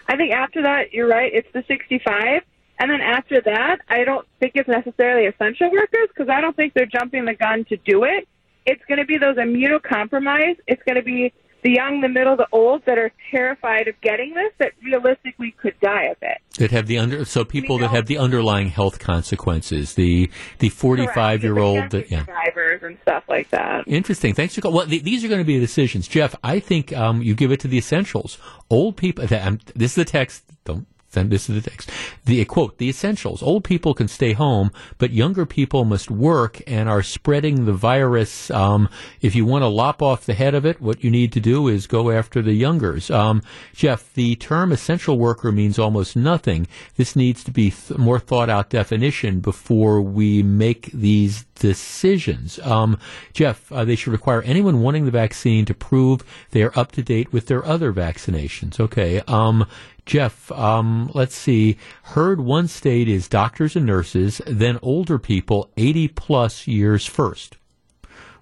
I 0.08 0.16
think 0.16 0.32
after 0.32 0.62
that, 0.62 0.92
you're 0.92 1.08
right. 1.08 1.32
It's 1.32 1.48
the 1.52 1.64
65. 1.66 2.42
And 2.78 2.90
then 2.90 3.00
after 3.00 3.40
that, 3.40 3.78
I 3.88 4.04
don't 4.04 4.26
think 4.38 4.52
it's 4.54 4.68
necessarily 4.68 5.26
essential 5.26 5.70
workers 5.70 6.08
because 6.08 6.28
I 6.28 6.40
don't 6.40 6.54
think 6.54 6.74
they're 6.74 6.86
jumping 6.86 7.24
the 7.24 7.34
gun 7.34 7.64
to 7.66 7.76
do 7.78 8.04
it. 8.04 8.28
It's 8.66 8.84
going 8.86 8.98
to 8.98 9.06
be 9.06 9.16
those 9.18 9.36
immunocompromised. 9.36 10.58
It's 10.66 10.82
going 10.82 10.96
to 10.96 11.02
be 11.02 11.32
the 11.66 11.72
young, 11.72 12.00
the 12.00 12.08
middle, 12.08 12.36
the 12.36 12.46
old 12.52 12.84
that 12.84 12.96
are 12.96 13.10
terrified 13.28 13.88
of 13.88 14.00
getting 14.00 14.32
this 14.34 14.52
that 14.58 14.70
realistically 14.84 15.50
could 15.60 15.74
die 15.80 16.04
of 16.04 16.16
it. 16.22 16.38
That 16.58 16.70
have 16.70 16.86
the 16.86 16.96
under 16.96 17.24
so 17.24 17.44
people 17.44 17.78
that 17.78 17.90
have 17.90 18.06
the 18.06 18.18
underlying 18.18 18.68
health 18.68 19.00
consequences. 19.00 19.94
The 19.94 20.30
the 20.60 20.68
forty 20.68 21.08
five 21.08 21.42
year 21.42 21.58
old 21.58 21.92
yeah. 21.92 22.22
drivers 22.22 22.84
and 22.84 22.96
stuff 23.02 23.24
like 23.28 23.50
that. 23.50 23.82
Interesting. 23.88 24.32
Thanks 24.32 24.54
for 24.54 24.60
calling. 24.60 24.76
Well, 24.76 24.86
th- 24.86 25.02
these 25.02 25.24
are 25.24 25.28
going 25.28 25.40
to 25.40 25.44
be 25.44 25.58
decisions, 25.58 26.06
Jeff. 26.06 26.36
I 26.44 26.60
think 26.60 26.92
um, 26.92 27.20
you 27.20 27.34
give 27.34 27.50
it 27.50 27.58
to 27.60 27.68
the 27.68 27.78
essentials. 27.78 28.38
Old 28.70 28.96
people. 28.96 29.26
Um, 29.34 29.58
this 29.74 29.90
is 29.90 29.96
the 29.96 30.04
text. 30.04 30.44
Don't 30.64 30.86
then 31.12 31.28
this 31.28 31.48
is 31.48 31.62
the 31.62 31.70
text. 31.70 31.90
The 32.24 32.44
quote, 32.44 32.78
the 32.78 32.88
essentials. 32.88 33.42
Old 33.42 33.64
people 33.64 33.94
can 33.94 34.08
stay 34.08 34.32
home, 34.32 34.70
but 34.98 35.10
younger 35.10 35.46
people 35.46 35.84
must 35.84 36.10
work 36.10 36.60
and 36.66 36.88
are 36.88 37.02
spreading 37.02 37.64
the 37.64 37.72
virus. 37.72 38.50
Um, 38.50 38.88
if 39.20 39.34
you 39.34 39.44
want 39.44 39.62
to 39.62 39.68
lop 39.68 40.02
off 40.02 40.26
the 40.26 40.34
head 40.34 40.54
of 40.54 40.66
it, 40.66 40.80
what 40.80 41.02
you 41.02 41.10
need 41.10 41.32
to 41.32 41.40
do 41.40 41.68
is 41.68 41.86
go 41.86 42.10
after 42.10 42.42
the 42.42 42.52
youngers. 42.52 43.10
Um, 43.10 43.42
Jeff, 43.74 44.12
the 44.14 44.36
term 44.36 44.72
essential 44.72 45.18
worker 45.18 45.52
means 45.52 45.78
almost 45.78 46.16
nothing. 46.16 46.66
This 46.96 47.16
needs 47.16 47.42
to 47.44 47.50
be 47.50 47.70
th- 47.70 47.98
more 47.98 48.18
thought 48.18 48.50
out 48.50 48.70
definition 48.70 49.40
before 49.40 50.00
we 50.00 50.42
make 50.42 50.90
these 50.92 51.44
decisions. 51.58 52.58
Um, 52.60 52.98
Jeff, 53.32 53.70
uh, 53.72 53.84
they 53.84 53.96
should 53.96 54.12
require 54.12 54.42
anyone 54.42 54.82
wanting 54.82 55.04
the 55.04 55.10
vaccine 55.10 55.64
to 55.64 55.74
prove 55.74 56.22
they 56.50 56.62
are 56.62 56.78
up 56.78 56.92
to 56.92 57.02
date 57.02 57.32
with 57.32 57.46
their 57.46 57.64
other 57.64 57.92
vaccinations. 57.92 58.78
Okay. 58.78 59.20
Um, 59.26 59.66
Jeff, 60.06 60.52
um, 60.52 61.10
let's 61.14 61.34
see. 61.34 61.76
Heard 62.04 62.40
one 62.40 62.68
state 62.68 63.08
is 63.08 63.28
doctors 63.28 63.74
and 63.74 63.84
nurses, 63.84 64.40
then 64.46 64.78
older 64.80 65.18
people, 65.18 65.70
80 65.76 66.08
plus 66.08 66.68
years 66.68 67.04
first. 67.04 67.56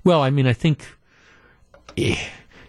Well, 0.04 0.20
I 0.20 0.28
mean, 0.28 0.46
I 0.46 0.52
think, 0.52 0.86
eh, 1.96 2.18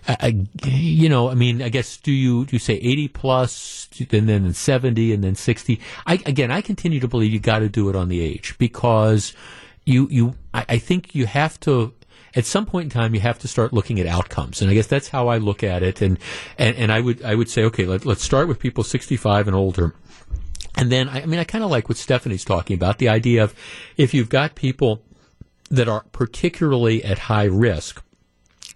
I, 0.08 0.46
you 0.64 1.10
know, 1.10 1.30
I 1.30 1.34
mean, 1.34 1.62
I 1.62 1.68
guess 1.68 1.98
do 1.98 2.12
you 2.12 2.46
do 2.46 2.56
you 2.56 2.60
say 2.60 2.76
80 2.76 3.08
plus, 3.10 3.90
and 4.12 4.30
then 4.30 4.54
70, 4.54 5.14
and 5.14 5.24
then 5.24 5.36
60? 5.36 5.82
I, 6.06 6.22
again, 6.26 6.50
I 6.50 6.62
continue 6.62 7.02
to 7.02 7.08
believe 7.08 7.34
you 7.34 7.40
got 7.40 7.60
to 7.60 7.70
do 7.70 7.90
it 7.90 7.96
on 7.98 8.08
the 8.08 8.22
age 8.22 8.56
because 8.58 9.34
you 9.84 10.08
you 10.10 10.36
I, 10.54 10.66
I 10.70 10.78
think 10.78 11.16
you 11.16 11.26
have 11.26 11.60
to 11.62 11.94
at 12.36 12.46
some 12.46 12.66
point 12.66 12.86
in 12.86 12.90
time 12.90 13.16
you 13.16 13.22
have 13.22 13.40
to 13.40 13.48
start 13.48 13.74
looking 13.74 14.00
at 14.00 14.08
outcomes. 14.08 14.62
And 14.62 14.70
i 14.70 14.74
guess 14.74 14.88
that's 14.88 15.10
how 15.10 15.28
i 15.28 15.38
look 15.38 15.64
at 15.64 15.84
it. 15.84 16.02
And 16.02 16.20
and, 16.58 16.76
and 16.76 16.92
i 16.92 17.00
would 17.00 17.24
i 17.24 17.36
would 17.36 17.50
say 17.50 17.64
okay 17.66 17.86
let, 17.86 18.06
let's 18.06 18.24
start 18.24 18.48
with 18.48 18.60
people 18.60 18.84
65 18.84 19.48
and 19.48 19.56
older. 19.56 19.94
And 20.78 20.92
then 20.92 21.10
i, 21.10 21.22
I 21.22 21.26
mean 21.26 21.40
i 21.40 21.44
kind 21.44 21.64
of 21.64 21.72
like 21.72 21.90
what 21.90 21.98
stephanie's 21.98 22.46
talking 22.46 22.76
about 22.76 22.98
the 22.98 23.10
idea 23.10 23.44
of 23.44 23.56
if 23.98 24.14
you've 24.14 24.30
got 24.30 24.56
people 24.56 25.02
that 25.70 25.88
are 25.88 26.06
particularly 26.12 27.04
at 27.04 27.18
high 27.18 27.46
risk 27.46 28.04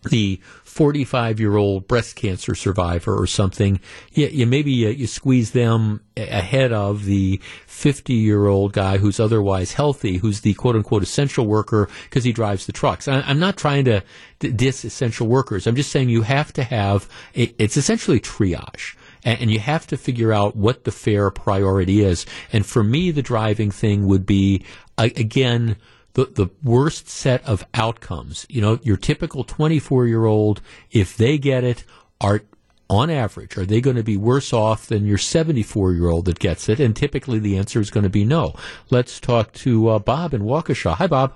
the 0.04 0.40
45 0.70 1.40
year 1.40 1.58
old 1.58 1.88
breast 1.88 2.16
cancer 2.16 2.54
survivor 2.54 3.18
or 3.18 3.26
something, 3.26 3.80
you 4.14 4.46
maybe 4.46 4.72
you, 4.72 4.90
you, 4.90 5.08
squeeze 5.08 5.52
them 5.52 6.02
ahead 6.16 6.72
of 6.72 7.06
the 7.06 7.42
50 7.66 8.14
year 8.14 8.46
old 8.46 8.72
guy 8.72 8.98
who's 8.98 9.20
otherwise 9.20 9.74
healthy, 9.74 10.18
who's 10.18 10.42
the 10.42 10.54
quote 10.54 10.76
unquote 10.76 11.02
essential 11.02 11.48
worker 11.48 11.90
because 12.04 12.24
he 12.24 12.32
drives 12.32 12.68
the 12.68 12.72
trucks. 12.72 13.08
I, 13.08 13.22
am 13.30 13.40
not 13.40 13.58
trying 13.58 13.86
to 13.86 14.04
diss 14.40 14.86
essential 14.86 15.28
workers. 15.28 15.66
I'm 15.66 15.76
just 15.76 15.92
saying 15.92 16.10
you 16.10 16.22
have 16.22 16.54
to 16.54 16.64
have, 16.64 17.10
it, 17.34 17.56
it's 17.58 17.76
essentially 17.76 18.20
triage 18.20 18.96
and, 19.24 19.52
you 19.52 19.60
have 19.60 19.88
to 19.88 19.98
figure 19.98 20.32
out 20.32 20.56
what 20.56 20.84
the 20.84 20.92
fair 20.92 21.32
priority 21.32 22.02
is. 22.04 22.26
And 22.54 22.66
for 22.66 22.84
me, 22.84 23.12
the 23.12 23.22
driving 23.24 23.72
thing 23.72 24.08
would 24.08 24.26
be, 24.26 24.64
again, 24.98 25.78
the, 26.20 26.46
the 26.46 26.50
worst 26.64 27.08
set 27.08 27.46
of 27.46 27.66
outcomes. 27.74 28.46
You 28.50 28.62
know, 28.62 28.80
your 28.84 28.98
typical 28.98 29.44
24 29.44 30.08
year 30.08 30.26
old, 30.26 30.62
if 30.92 31.16
they 31.16 31.38
get 31.38 31.64
it, 31.64 31.84
are 32.20 32.42
on 32.90 33.10
average, 33.10 33.58
are 33.58 33.66
they 33.66 33.80
going 33.82 33.96
to 33.96 34.04
be 34.04 34.18
worse 34.18 34.52
off 34.52 34.88
than 34.88 35.06
your 35.06 35.18
74 35.18 35.94
year 35.94 36.10
old 36.10 36.26
that 36.26 36.40
gets 36.40 36.68
it? 36.68 36.80
And 36.80 36.96
typically 36.96 37.40
the 37.40 37.58
answer 37.58 37.80
is 37.80 37.90
going 37.90 38.04
to 38.04 38.10
be 38.10 38.26
no. 38.26 38.56
Let's 38.90 39.20
talk 39.20 39.54
to 39.54 39.90
uh, 39.90 40.00
Bob 40.00 40.34
in 40.34 40.42
Waukesha. 40.42 40.96
Hi, 40.96 41.08
Bob. 41.08 41.36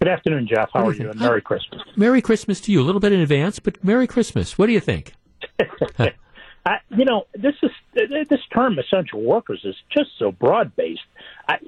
Good 0.00 0.08
afternoon, 0.08 0.46
Jeff. 0.46 0.70
How 0.72 0.86
are 0.86 0.94
you? 0.94 1.10
And 1.10 1.18
Merry 1.18 1.42
Christmas. 1.42 1.82
Merry 1.96 2.22
Christmas 2.22 2.60
to 2.62 2.72
you. 2.72 2.80
A 2.80 2.84
little 2.84 3.00
bit 3.00 3.12
in 3.12 3.20
advance, 3.20 3.58
but 3.58 3.82
Merry 3.82 4.06
Christmas. 4.06 4.56
What 4.56 4.66
do 4.66 4.72
you 4.72 4.80
think? 4.80 5.14
I, 6.66 6.80
you 6.90 7.04
know, 7.04 7.28
this 7.32 7.54
is 7.62 7.70
this 7.94 8.40
term 8.52 8.76
essential 8.80 9.22
workers 9.22 9.60
is 9.62 9.76
just 9.88 10.10
so 10.18 10.32
broad 10.32 10.74
based. 10.74 11.06
I, 11.48 11.58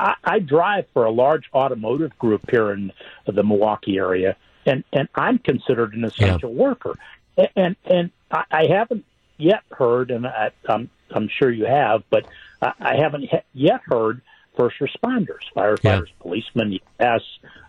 I, 0.00 0.14
I 0.24 0.38
drive 0.38 0.86
for 0.94 1.04
a 1.04 1.10
large 1.10 1.44
automotive 1.52 2.18
group 2.18 2.50
here 2.50 2.72
in 2.72 2.90
the 3.26 3.42
Milwaukee 3.42 3.98
area, 3.98 4.34
and 4.64 4.82
and 4.94 5.08
I'm 5.14 5.38
considered 5.38 5.92
an 5.92 6.04
essential 6.04 6.50
yeah. 6.50 6.62
worker, 6.62 6.94
and 7.54 7.76
and 7.84 8.10
I, 8.30 8.44
I 8.50 8.66
haven't 8.66 9.04
yet 9.36 9.62
heard, 9.70 10.10
and 10.10 10.26
I, 10.26 10.52
I'm 10.66 10.88
I'm 11.10 11.28
sure 11.28 11.50
you 11.50 11.66
have, 11.66 12.02
but 12.08 12.24
I 12.62 12.96
haven't 12.96 13.28
yet 13.52 13.82
heard 13.84 14.22
first 14.56 14.76
responders, 14.80 15.44
firefighters, 15.54 16.06
yeah. 16.06 16.20
policemen. 16.20 16.78
Yes, 16.98 17.20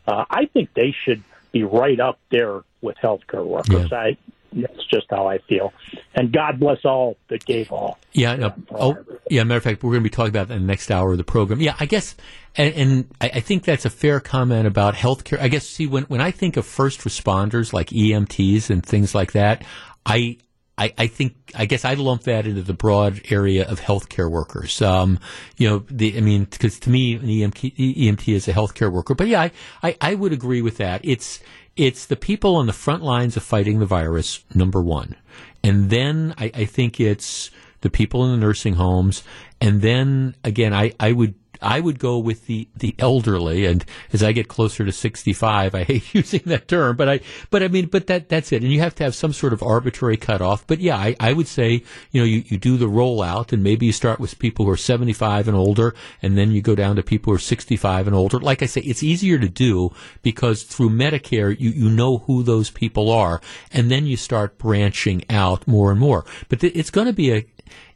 uh, 0.08 0.24
I 0.30 0.46
think 0.46 0.74
they 0.74 0.96
should 1.04 1.22
be 1.52 1.64
right 1.64 2.00
up 2.00 2.18
there 2.30 2.62
with 2.80 2.96
healthcare 3.04 3.46
workers. 3.46 3.90
Yeah. 3.92 3.98
I 3.98 4.18
that's 4.54 4.86
just 4.88 5.08
how 5.10 5.28
I 5.28 5.40
feel. 5.40 5.74
And 6.16 6.32
God 6.32 6.60
bless 6.60 6.86
all 6.86 7.18
that 7.30 7.46
gave 7.46 7.72
all. 7.72 8.00
Yeah. 8.14 8.36
No, 8.36 8.54
oh, 8.72 8.98
yeah. 9.30 9.44
Matter 9.44 9.58
of 9.58 9.64
fact, 9.64 9.84
we're 9.84 9.92
going 9.92 10.04
to 10.04 10.10
be 10.10 10.14
talking 10.14 10.30
about 10.30 10.48
that 10.50 10.56
in 10.56 10.62
the 10.62 10.68
next 10.68 10.92
hour 10.92 11.12
of 11.12 11.18
the 11.18 11.24
program. 11.24 11.62
Yeah. 11.62 11.76
I 11.80 11.86
guess, 11.86 12.16
and, 12.56 12.74
and 12.76 13.08
I 13.22 13.40
think 13.40 13.64
that's 13.64 13.86
a 13.86 13.90
fair 13.90 14.20
comment 14.20 14.68
about 14.68 14.96
healthcare. 14.96 15.40
I 15.40 15.48
guess, 15.48 15.68
see, 15.68 15.88
when, 15.88 16.04
when 16.04 16.22
I 16.22 16.32
think 16.32 16.58
of 16.58 16.66
first 16.66 17.02
responders 17.02 17.74
like 17.74 17.90
EMTs 17.90 18.70
and 18.70 18.86
things 18.86 19.14
like 19.14 19.34
that, 19.34 19.64
I, 20.06 20.38
I, 20.78 20.94
I, 20.98 21.08
think 21.08 21.36
I 21.56 21.66
guess 21.66 21.86
I 21.86 21.96
lump 21.96 22.24
that 22.24 22.46
into 22.46 22.62
the 22.62 22.74
broad 22.74 23.22
area 23.30 23.68
of 23.68 23.80
healthcare 23.82 24.30
workers. 24.30 24.82
Um, 24.82 25.20
you 25.58 25.68
know, 25.68 25.84
the, 25.90 26.18
I 26.18 26.22
mean, 26.22 26.46
because 26.46 26.80
to 26.82 26.90
me, 26.90 27.16
an 27.16 27.24
EMT, 27.24 27.76
EMT 27.76 28.34
is 28.34 28.48
a 28.48 28.54
healthcare 28.54 28.92
worker. 28.92 29.16
But 29.16 29.28
yeah, 29.28 29.42
I, 29.42 29.52
I, 29.82 29.98
I 30.02 30.16
would 30.16 30.34
agree 30.34 30.62
with 30.62 30.78
that. 30.78 31.02
It's 31.04 31.42
it's 31.78 32.06
the 32.06 32.16
people 32.16 32.56
on 32.56 32.66
the 32.66 32.74
front 32.74 33.04
lines 33.04 33.38
of 33.38 33.44
fighting 33.44 33.80
the 33.80 33.86
virus, 33.86 34.44
number 34.54 34.82
one. 34.82 35.16
And 35.64 35.90
then 35.90 36.34
I, 36.38 36.52
I 36.54 36.66
think 36.66 37.00
it's 37.00 37.52
the 37.82 37.90
people 37.90 38.26
in 38.26 38.32
the 38.32 38.46
nursing 38.46 38.74
homes. 38.74 39.24
And 39.62 39.82
then 39.82 40.36
again, 40.44 40.74
I, 40.74 40.94
I 41.00 41.12
would 41.12 41.36
I 41.62 41.80
would 41.80 42.00
go 42.00 42.18
with 42.18 42.48
the, 42.48 42.68
the 42.76 42.96
elderly. 43.00 43.66
And 43.66 43.84
as 44.14 44.24
I 44.24 44.32
get 44.32 44.48
closer 44.48 44.86
to 44.86 44.92
65, 44.92 45.76
I 45.76 45.84
hate 45.84 46.14
using 46.14 46.42
that 46.46 46.68
term, 46.68 46.96
but 46.96 47.10
I, 47.10 47.20
but 47.50 47.64
I 47.64 47.68
mean, 47.68 47.88
but 47.88 48.08
that, 48.08 48.30
that's 48.30 48.52
it. 48.52 48.64
And 48.64 48.72
you 48.72 48.80
have 48.80 48.96
to 48.96 49.04
have 49.04 49.16
some 49.16 49.34
sort 49.34 49.54
of 49.54 49.64
arbitrary 49.64 50.18
cutoff. 50.18 50.66
But 50.68 50.80
yeah, 50.80 50.98
I, 50.98 51.16
I 51.20 51.34
would 51.34 51.48
say, 51.48 51.84
you 52.12 52.22
know, 52.22 52.26
you, 52.26 52.44
you 52.48 52.58
do 52.58 52.78
the 52.78 52.88
rollout 52.88 53.54
and 53.54 53.64
maybe 53.64 53.86
you 53.86 53.92
start 53.92 54.20
with 54.20 54.40
people 54.40 54.66
who 54.66 54.72
are 54.72 54.78
75 54.78 55.48
and 55.48 55.58
older 55.58 55.96
and 56.22 56.38
then 56.38 56.52
you 56.52 56.62
go 56.62 56.76
down 56.76 56.96
to 56.96 57.04
people 57.04 57.32
who 57.32 57.36
are 57.36 57.40
65 57.40 58.08
and 58.08 58.16
older. 58.16 58.40
Like 58.40 58.62
I 58.62 58.66
say, 58.66 58.82
it's 58.82 59.04
easier 59.04 59.38
to 59.40 59.50
do 59.50 59.92
because 60.22 60.64
through 60.64 60.90
Medicare, 60.90 61.58
you, 61.60 61.70
you 61.72 61.90
know 61.90 62.20
who 62.20 62.44
those 62.44 62.70
people 62.70 63.12
are. 63.12 63.42
And 63.72 63.92
then 63.92 64.06
you 64.06 64.18
start 64.18 64.58
branching 64.58 65.24
out 65.30 65.68
more 65.68 65.92
and 65.92 66.00
more. 66.00 66.26
But 66.50 66.60
th- 66.62 66.76
it's 66.76 66.90
going 66.90 67.08
to 67.08 67.14
be 67.14 67.32
a, 67.34 67.46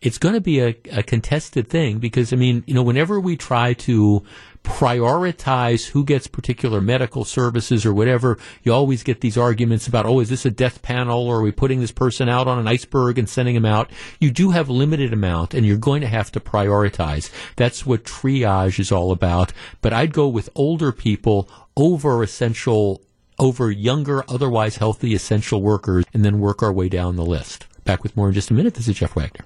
it's 0.01 0.17
going 0.17 0.35
to 0.35 0.41
be 0.41 0.59
a, 0.59 0.75
a 0.91 1.03
contested 1.03 1.69
thing 1.69 1.99
because, 1.99 2.33
I 2.33 2.35
mean, 2.35 2.63
you 2.65 2.73
know, 2.73 2.83
whenever 2.83 3.19
we 3.19 3.37
try 3.37 3.73
to 3.73 4.23
prioritize 4.63 5.89
who 5.89 6.03
gets 6.03 6.27
particular 6.27 6.81
medical 6.81 7.25
services 7.25 7.85
or 7.85 7.93
whatever, 7.93 8.37
you 8.63 8.73
always 8.73 9.03
get 9.03 9.21
these 9.21 9.37
arguments 9.37 9.87
about, 9.87 10.05
oh, 10.05 10.19
is 10.19 10.29
this 10.29 10.45
a 10.45 10.51
death 10.51 10.81
panel 10.81 11.27
or 11.27 11.37
are 11.37 11.41
we 11.41 11.51
putting 11.51 11.79
this 11.79 11.91
person 11.91 12.29
out 12.29 12.47
on 12.47 12.59
an 12.59 12.67
iceberg 12.67 13.17
and 13.17 13.27
sending 13.27 13.55
him 13.55 13.65
out? 13.65 13.91
You 14.19 14.31
do 14.31 14.51
have 14.51 14.69
limited 14.69 15.13
amount 15.13 15.53
and 15.53 15.65
you're 15.65 15.77
going 15.77 16.01
to 16.01 16.07
have 16.07 16.31
to 16.33 16.39
prioritize. 16.39 17.31
That's 17.55 17.85
what 17.85 18.03
triage 18.03 18.79
is 18.79 18.91
all 18.91 19.11
about. 19.11 19.51
But 19.81 19.93
I'd 19.93 20.13
go 20.13 20.27
with 20.27 20.49
older 20.55 20.91
people 20.91 21.49
over 21.75 22.21
essential, 22.21 23.01
over 23.39 23.71
younger, 23.71 24.23
otherwise 24.29 24.77
healthy 24.77 25.15
essential 25.15 25.61
workers 25.61 26.05
and 26.13 26.23
then 26.23 26.39
work 26.39 26.61
our 26.61 26.73
way 26.73 26.89
down 26.89 27.15
the 27.15 27.25
list. 27.25 27.65
Back 27.91 28.03
with 28.03 28.15
more 28.15 28.29
in 28.29 28.33
just 28.33 28.51
a 28.51 28.53
minute. 28.53 28.75
This 28.75 28.87
is 28.87 28.95
Jeff 28.95 29.17
Wagner. 29.17 29.43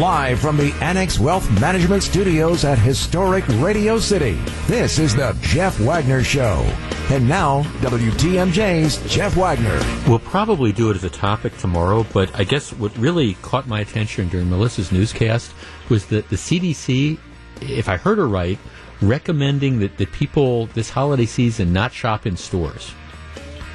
Live 0.00 0.40
from 0.40 0.56
the 0.56 0.72
Annex 0.80 1.16
Wealth 1.20 1.48
Management 1.60 2.02
Studios 2.02 2.64
at 2.64 2.80
historic 2.80 3.44
Radio 3.60 3.96
City, 4.00 4.32
this 4.66 4.98
is 4.98 5.14
the 5.14 5.38
Jeff 5.40 5.78
Wagner 5.78 6.24
Show. 6.24 6.68
And 7.10 7.28
now, 7.28 7.62
WTMJ's 7.78 9.08
Jeff 9.08 9.36
Wagner. 9.36 9.80
We'll 10.08 10.18
probably 10.18 10.72
do 10.72 10.90
it 10.90 10.96
as 10.96 11.04
a 11.04 11.10
topic 11.10 11.56
tomorrow, 11.58 12.04
but 12.12 12.34
I 12.34 12.42
guess 12.42 12.72
what 12.72 12.98
really 12.98 13.34
caught 13.34 13.68
my 13.68 13.78
attention 13.78 14.28
during 14.28 14.50
Melissa's 14.50 14.90
newscast 14.90 15.54
was 15.90 16.06
that 16.06 16.28
the 16.28 16.34
CDC, 16.34 17.18
if 17.60 17.88
I 17.88 17.96
heard 17.96 18.18
her 18.18 18.26
right, 18.26 18.58
recommending 19.00 19.78
that, 19.78 19.96
that 19.96 20.10
people 20.10 20.66
this 20.74 20.90
holiday 20.90 21.26
season 21.26 21.72
not 21.72 21.92
shop 21.92 22.26
in 22.26 22.36
stores. 22.36 22.92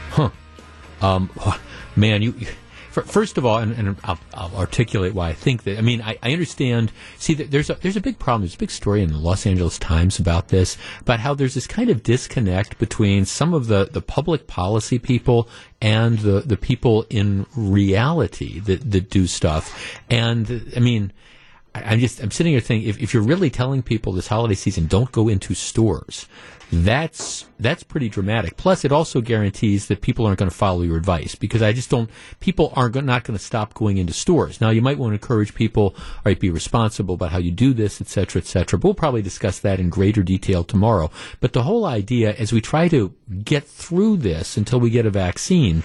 Huh. 0.10 0.32
Um, 1.02 1.30
man, 1.98 2.22
you 2.22 2.34
First 3.06 3.38
of 3.38 3.46
all, 3.46 3.60
and, 3.60 3.74
and 3.74 3.96
I'll, 4.04 4.20
I'll, 4.34 4.56
articulate 4.56 5.14
why 5.14 5.30
I 5.30 5.34
think 5.34 5.64
that. 5.64 5.78
I 5.78 5.82
mean, 5.82 6.02
I, 6.02 6.18
I 6.24 6.34
understand. 6.34 6.92
See, 7.18 7.36
there's 7.36 7.70
a, 7.70 7.76
there's 7.76 7.96
a 7.96 8.02
big 8.02 8.18
problem. 8.18 8.42
There's 8.42 8.56
a 8.56 8.60
big 8.60 8.72
story 8.72 9.04
in 9.04 9.12
the 9.12 9.20
Los 9.20 9.46
Angeles 9.46 9.78
Times 9.78 10.18
about 10.18 10.48
this, 10.48 10.78
about 11.02 11.20
how 11.20 11.36
there's 11.36 11.54
this 11.54 11.68
kind 11.68 11.92
of 11.92 12.02
disconnect 12.02 12.80
between 12.80 13.26
some 13.26 13.54
of 13.54 13.68
the, 13.68 13.88
the 13.92 14.02
public 14.02 14.48
policy 14.48 14.98
people 14.98 15.48
and 15.80 16.20
the, 16.20 16.40
the 16.42 16.58
people 16.58 17.06
in 17.12 17.46
reality 17.56 18.60
that, 18.62 18.90
that 18.90 19.12
do 19.12 19.28
stuff. 19.28 20.00
And 20.10 20.72
I 20.76 20.80
mean, 20.80 21.14
I'm 21.76 22.00
just 22.00 22.22
I'm 22.22 22.32
sitting 22.32 22.54
here 22.54 22.62
thinking 22.62 22.90
if, 22.90 23.00
if 23.00 23.14
you're 23.14 23.24
really 23.24 23.50
telling 23.52 23.84
people 23.84 24.14
this 24.14 24.28
holiday 24.28 24.56
season 24.56 24.88
don't 24.88 25.12
go 25.12 25.28
into 25.28 25.54
stores, 25.54 26.28
that's 26.72 27.46
that's 27.60 27.84
pretty 27.84 28.10
dramatic. 28.10 28.58
Plus, 28.58 28.86
it 28.86 28.92
also 28.92 29.20
guarantees 29.20 29.88
that 29.88 30.02
people 30.02 30.26
aren't 30.26 30.40
going 30.40 30.50
to 30.50 30.56
follow 30.56 30.84
your 30.84 30.98
advice 30.98 31.36
because 31.36 31.62
I 31.62 31.74
just 31.74 31.90
don't. 31.90 32.10
People 32.40 32.72
are 32.76 32.90
not 32.90 33.18
not 33.18 33.24
going 33.24 33.38
to 33.38 33.44
stop 33.44 33.74
going 33.74 33.98
into 33.98 34.14
stores. 34.14 34.62
Now, 34.62 34.70
you 34.70 34.82
might 34.82 35.00
want 35.00 35.12
to 35.12 35.16
encourage 35.16 35.56
people, 35.56 35.96
right, 36.24 36.40
be 36.40 36.52
responsible 36.52 37.16
about 37.16 37.32
how 37.32 37.40
you 37.40 37.52
do 37.52 37.74
this, 37.74 38.00
et 38.00 38.08
cetera, 38.08 38.40
et 38.40 38.46
cetera. 38.46 38.78
But 38.78 38.88
we'll 38.88 38.94
probably 38.94 39.24
discuss 39.24 39.60
that 39.60 39.80
in 39.80 39.90
greater 39.90 40.22
detail 40.22 40.64
tomorrow. 40.64 41.10
But 41.40 41.54
the 41.54 41.64
whole 41.64 41.86
idea, 41.86 42.34
as 42.36 42.54
we 42.54 42.62
try 42.62 42.88
to 42.90 43.14
get 43.44 43.66
through 43.66 44.18
this 44.18 44.56
until 44.56 44.80
we 44.80 44.92
get 44.92 45.08
a 45.08 45.10
vaccine 45.10 45.82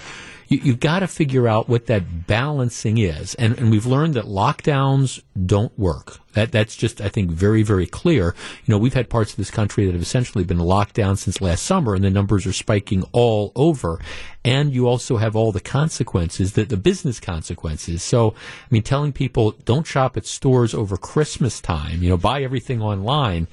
you, 0.53 0.73
have 0.73 0.81
got 0.81 1.01
to 1.01 1.07
figure 1.07 1.49
out 1.49 1.69
what 1.69 1.87
that 1.87 2.27
balancing 2.27 2.99
is. 2.99 3.35
And, 3.37 3.59
and 3.59 3.70
we've 3.70 3.87
learned 3.87 4.15
that 4.15 4.24
lockdowns 4.24 5.23
don't 5.47 5.77
work. 5.79 6.19
That, 6.35 6.53
that's 6.53 6.77
just, 6.77 7.01
I 7.01 7.09
think, 7.09 7.31
very, 7.31 7.62
very 7.62 7.87
clear. 7.87 8.35
You 8.65 8.73
know, 8.73 8.79
we've 8.79 8.95
had 8.95 9.11
parts 9.11 9.33
of 9.33 9.37
this 9.37 9.51
country 9.51 9.85
that 9.87 9.93
have 9.93 10.03
essentially 10.03 10.45
been 10.45 10.59
locked 10.59 10.95
down 10.95 11.16
since 11.16 11.41
last 11.41 11.62
summer, 11.62 11.95
and 11.95 12.03
the 12.03 12.11
numbers 12.11 12.47
are 12.47 12.53
spiking 12.53 13.05
all 13.12 13.53
over. 13.55 14.01
And 14.45 14.73
you 14.73 14.89
also 14.89 15.19
have 15.19 15.37
all 15.37 15.53
the 15.53 15.61
consequences, 15.61 16.55
the, 16.55 16.65
the 16.65 16.77
business 16.77 17.20
consequences. 17.20 18.03
So, 18.03 18.31
I 18.31 18.66
mean, 18.70 18.83
telling 18.83 19.12
people 19.12 19.53
don't 19.65 19.87
shop 19.87 20.16
at 20.16 20.27
stores 20.27 20.74
over 20.74 20.97
Christmas 20.97 21.61
time, 21.61 22.03
you 22.03 22.09
know, 22.09 22.16
buy 22.16 22.43
everything 22.43 22.83
online. 22.83 23.47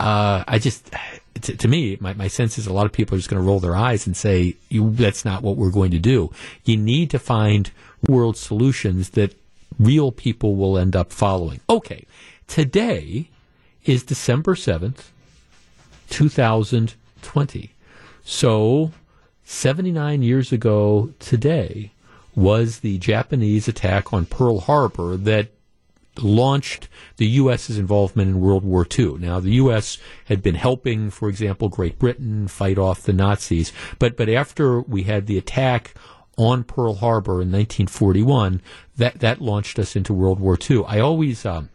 Uh, 0.00 0.44
I 0.46 0.58
just, 0.58 0.90
to, 1.42 1.56
to, 1.56 1.68
me, 1.68 1.96
my, 2.00 2.14
my 2.14 2.28
sense 2.28 2.58
is 2.58 2.66
a 2.66 2.72
lot 2.72 2.86
of 2.86 2.92
people 2.92 3.14
are 3.14 3.18
just 3.18 3.28
going 3.28 3.42
to 3.42 3.46
roll 3.46 3.60
their 3.60 3.76
eyes 3.76 4.06
and 4.06 4.16
say, 4.16 4.56
that's 4.70 5.24
not 5.24 5.42
what 5.42 5.56
we're 5.56 5.70
going 5.70 5.90
to 5.90 5.98
do. 5.98 6.30
You 6.64 6.76
need 6.76 7.10
to 7.10 7.18
find 7.18 7.70
world 8.08 8.36
solutions 8.36 9.10
that 9.10 9.34
real 9.78 10.12
people 10.12 10.56
will 10.56 10.78
end 10.78 10.94
up 10.94 11.12
following. 11.12 11.60
Okay, 11.68 12.06
today 12.46 13.28
is 13.84 14.02
December 14.02 14.54
7th, 14.54 15.06
2020. 16.10 17.72
So, 18.24 18.92
79 19.44 20.22
years 20.22 20.52
ago 20.52 21.12
today 21.18 21.92
was 22.34 22.80
the 22.80 22.98
Japanese 22.98 23.66
attack 23.66 24.12
on 24.12 24.26
Pearl 24.26 24.60
Harbor 24.60 25.16
that 25.16 25.48
launched 26.22 26.88
the 27.16 27.26
U.S.'s 27.26 27.78
involvement 27.78 28.28
in 28.30 28.40
World 28.40 28.64
War 28.64 28.86
II. 28.98 29.14
Now, 29.18 29.40
the 29.40 29.52
U.S. 29.52 29.98
had 30.26 30.42
been 30.42 30.54
helping, 30.54 31.10
for 31.10 31.28
example, 31.28 31.68
Great 31.68 31.98
Britain 31.98 32.48
fight 32.48 32.78
off 32.78 33.02
the 33.02 33.12
Nazis, 33.12 33.72
but 33.98 34.16
but 34.16 34.28
after 34.28 34.80
we 34.80 35.04
had 35.04 35.26
the 35.26 35.38
attack 35.38 35.94
on 36.36 36.64
Pearl 36.64 36.94
Harbor 36.94 37.42
in 37.42 37.50
1941, 37.50 38.62
that 38.96 39.20
that 39.20 39.40
launched 39.40 39.78
us 39.78 39.96
into 39.96 40.12
World 40.12 40.40
War 40.40 40.56
II. 40.58 40.84
I 40.86 41.00
always. 41.00 41.44
Um, 41.44 41.70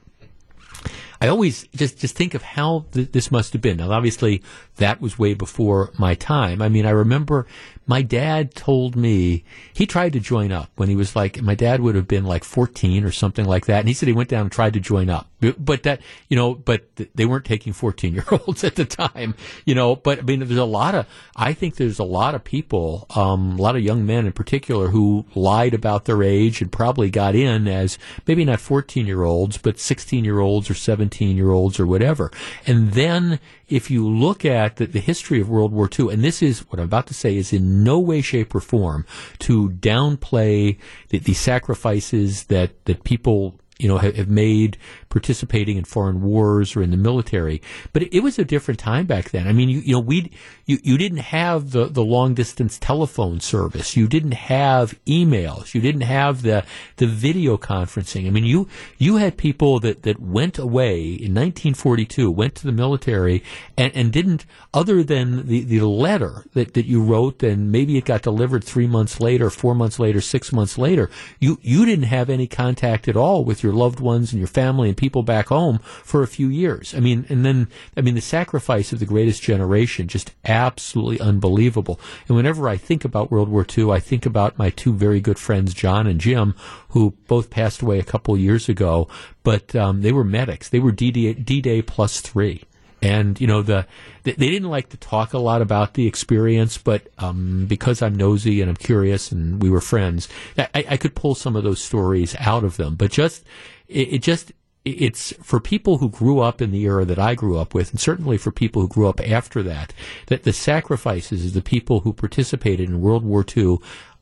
I 1.22 1.30
always 1.30 1.64
just 1.74 2.00
just 2.00 2.18
think 2.18 2.34
of 2.34 2.42
how 2.42 2.86
th- 2.92 3.14
this 3.14 3.32
must 3.32 3.54
have 3.54 3.62
been. 3.62 3.78
Now, 3.78 3.92
obviously, 3.92 4.44
that 4.76 5.00
was 5.00 5.18
way 5.18 5.34
before 5.34 5.92
my 5.98 6.16
time. 6.16 6.62
I 6.62 6.68
mean, 6.68 6.86
I 6.86 6.90
remember 6.90 7.48
my 7.86 8.02
dad 8.02 8.56
told 8.56 8.96
me 8.96 9.44
he 9.74 9.86
tried 9.86 10.14
to 10.14 10.20
join 10.20 10.52
up 10.52 10.70
when 10.76 10.90
he 10.90 10.96
was 10.96 11.16
like, 11.16 11.42
my 11.42 11.56
dad 11.56 11.82
would 11.82 11.96
have 11.96 12.08
been 12.08 12.24
like 12.24 12.44
14 12.44 13.04
or 13.04 13.12
something 13.12 13.46
like 13.46 13.66
that. 13.66 13.80
And 13.80 13.88
he 13.88 13.94
said 13.94 14.08
he 14.08 14.14
went 14.14 14.30
down 14.30 14.44
and 14.44 14.52
tried 14.52 14.74
to 14.74 14.80
join 14.80 15.10
up. 15.10 15.30
But 15.58 15.84
that, 15.84 16.02
you 16.30 16.38
know, 16.38 16.56
but 16.56 16.86
they 17.14 17.26
weren't 17.26 17.44
taking 17.44 17.74
14 17.74 18.14
year 18.14 18.26
olds 18.32 18.64
at 18.64 18.76
the 18.76 18.86
time, 18.86 19.36
you 19.66 19.76
know. 19.76 19.96
But 19.96 20.20
I 20.20 20.22
mean, 20.22 20.40
there's 20.40 20.56
a 20.56 20.64
lot 20.64 20.96
of, 20.96 21.06
I 21.36 21.54
think 21.54 21.76
there's 21.76 22.00
a 22.00 22.06
lot 22.06 22.36
of 22.36 22.44
people, 22.44 23.06
um, 23.16 23.60
a 23.60 23.62
lot 23.62 23.76
of 23.76 23.82
young 23.82 24.06
men 24.06 24.26
in 24.26 24.32
particular 24.32 24.88
who 24.88 25.26
lied 25.36 25.74
about 25.74 26.06
their 26.06 26.24
age 26.24 26.62
and 26.62 26.72
probably 26.72 27.10
got 27.10 27.36
in 27.36 27.68
as 27.68 27.98
maybe 28.26 28.46
not 28.46 28.62
14 28.62 29.06
year 29.06 29.24
olds, 29.24 29.58
but 29.58 29.80
16 29.80 30.24
year 30.24 30.40
olds 30.40 30.70
or 30.70 30.74
17 30.74 31.36
year 31.36 31.52
olds 31.52 31.80
or 31.80 31.86
whatever. 31.86 32.32
And 32.66 32.94
then 32.94 33.40
if 33.74 33.90
you 33.90 34.08
look 34.08 34.46
at 34.46 34.76
the, 34.76 34.86
the, 34.86 35.00
history 35.00 35.42
of 35.42 35.50
World 35.50 35.72
War 35.72 35.90
II, 36.00 36.14
and 36.14 36.24
this 36.24 36.44
is 36.44 36.60
what 36.70 36.80
I'm 36.80 36.86
about 36.86 37.08
to 37.08 37.16
say 37.16 37.36
is 37.36 37.52
in 37.52 37.84
no 37.84 37.98
way, 37.98 38.22
shape, 38.22 38.54
or 38.54 38.60
form 38.60 39.04
to 39.40 39.72
downplay 39.72 40.78
the, 41.10 41.18
the 41.18 41.34
sacrifices 41.34 42.46
that, 42.46 42.86
that 42.86 43.04
people 43.04 43.60
you 43.80 43.88
know, 43.88 43.98
have, 43.98 44.30
made 44.30 44.78
participating 45.14 45.78
in 45.78 45.84
foreign 45.84 46.24
wars 46.24 46.76
or 46.76 46.82
in 46.82 46.90
the 46.90 46.98
military. 46.98 47.62
But 47.94 48.02
it, 48.02 48.16
it, 48.16 48.20
was 48.22 48.40
a 48.40 48.44
different 48.44 48.80
time 48.80 49.06
back 49.06 49.30
then. 49.30 49.48
I 49.48 49.54
mean, 49.54 49.70
you, 49.70 49.80
you 49.80 49.94
know, 49.94 50.00
we 50.00 50.32
you, 50.66 50.80
you 50.82 50.98
didn't 50.98 51.20
have 51.20 51.70
the, 51.70 51.86
the 51.86 52.04
long 52.04 52.34
distance 52.34 52.80
telephone 52.80 53.40
service. 53.40 53.96
You 53.96 54.08
didn't 54.08 54.34
have 54.34 55.00
emails. 55.06 55.76
You 55.76 55.82
didn't 55.82 56.02
have 56.02 56.42
the 56.42 56.66
the 56.96 57.06
video 57.06 57.58
conferencing. 57.58 58.26
I 58.26 58.32
mean, 58.32 58.44
you 58.44 58.68
you 58.98 59.18
had 59.18 59.38
people 59.38 59.80
that, 59.82 60.02
that 60.02 60.20
went 60.20 60.58
away 60.58 61.02
in 61.02 61.36
1942, 61.36 62.32
went 62.32 62.56
to 62.56 62.66
the 62.66 62.72
military, 62.72 63.44
and, 63.78 63.96
and 63.96 64.12
didn't 64.12 64.48
other 64.74 65.04
than 65.04 65.46
the, 65.46 65.62
the 65.62 65.82
letter 65.82 66.46
that, 66.54 66.74
that 66.74 66.88
you 66.88 67.04
wrote, 67.04 67.44
and 67.44 67.72
maybe 67.72 67.98
it 68.00 68.06
got 68.06 68.24
delivered 68.24 68.64
three 68.64 68.88
months 68.88 69.20
later, 69.20 69.52
four 69.52 69.76
months 69.76 70.00
later, 70.00 70.22
six 70.22 70.52
months 70.52 70.80
later. 70.80 71.12
You 71.40 71.60
you 71.62 71.86
didn't 71.86 72.06
have 72.06 72.32
any 72.32 72.48
contact 72.48 73.08
at 73.08 73.16
all 73.16 73.46
with 73.46 73.62
your 73.62 73.74
loved 73.74 74.00
ones 74.00 74.32
and 74.32 74.40
your 74.40 74.48
family 74.48 74.90
and 74.90 74.98
people 75.04 75.22
back 75.22 75.48
home 75.48 75.80
for 75.80 76.24
a 76.24 76.28
few 76.28 76.48
years. 76.48 76.96
I 76.96 77.02
mean, 77.02 77.26
and 77.28 77.46
then 77.46 77.68
I 77.98 78.00
mean 78.00 78.16
the 78.16 78.22
sacrifice 78.22 78.94
of 78.94 79.00
the 79.00 79.06
greatest 79.06 79.44
generation 79.44 80.08
just 80.08 80.32
absolutely 80.46 81.20
unbelievable. 81.20 82.00
And 82.30 82.38
whenever 82.38 82.70
I 82.70 82.78
think 82.78 83.04
about 83.04 83.30
World 83.30 83.50
War 83.50 83.66
II, 83.78 83.92
I 83.92 84.00
think 84.00 84.26
about 84.26 84.58
my 84.58 84.70
two 84.70 84.94
very 84.94 85.20
good 85.20 85.38
friends, 85.38 85.74
John 85.74 86.08
and 86.08 86.22
Jim, 86.22 86.56
who 86.90 87.12
both 87.28 87.50
passed 87.50 87.82
away 87.82 88.00
a 88.00 88.04
couple 88.04 88.38
years 88.38 88.70
ago, 88.70 89.10
but 89.44 89.76
um, 89.76 90.04
they 90.04 90.14
were 90.14 90.24
medics. 90.24 90.70
They 90.70 90.80
were 90.80 90.94
D-Day, 90.94 91.82
plus 91.82 92.22
three. 92.22 92.64
And 93.02 93.42
you 93.42 93.48
know 93.48 93.62
the 93.62 93.86
they 94.24 94.32
didn't 94.32 94.70
like 94.70 94.88
to 94.90 94.98
talk 94.98 95.34
a 95.34 95.38
lot 95.38 95.62
about 95.62 95.96
the 95.96 96.08
experience, 96.08 96.78
but 96.78 97.10
um, 97.18 97.66
because 97.66 98.02
I'm 98.02 98.16
nosy 98.16 98.62
and 98.62 98.70
I'm 98.70 98.78
curious, 98.78 99.34
and 99.34 99.62
we 99.62 99.70
were 99.70 99.82
friends, 99.82 100.30
I, 100.58 100.86
I, 100.92 100.96
could 100.96 101.14
pull 101.14 101.36
some 101.36 101.58
of 101.58 101.66
those 101.66 101.82
stories 101.82 102.34
out 102.40 102.64
of 102.64 102.78
them. 102.78 102.96
But 102.96 103.12
just 103.12 103.44
it, 103.90 104.14
it 104.14 104.22
just 104.22 104.54
it's 104.86 105.32
for 105.42 105.60
people 105.60 106.00
who 106.00 106.10
grew 106.10 106.40
up 106.40 106.62
in 106.62 106.72
the 106.72 106.84
era 106.84 107.06
that 107.06 107.20
I 107.20 107.36
grew 107.36 107.58
up 107.58 107.74
with, 107.74 107.92
and 107.92 108.00
certainly 108.00 108.38
for 108.38 108.52
people 108.52 108.82
who 108.82 108.88
grew 108.88 109.08
up 109.08 109.22
after 109.22 109.64
that, 109.64 109.94
that 110.28 110.44
the 110.44 110.54
sacrifices 110.54 111.46
of 111.46 111.54
the 111.54 111.62
people 111.62 112.02
who 112.02 112.12
participated 112.12 112.90
in 112.90 113.02
World 113.02 113.24
War 113.24 113.46
II, 113.56 113.78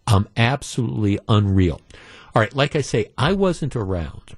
um, 0.08 0.28
absolutely 0.38 1.20
unreal. 1.28 1.82
All 2.36 2.42
right, 2.42 2.56
like 2.56 2.76
I 2.76 2.82
say, 2.82 3.12
I 3.18 3.34
wasn't 3.34 3.76
around 3.76 4.36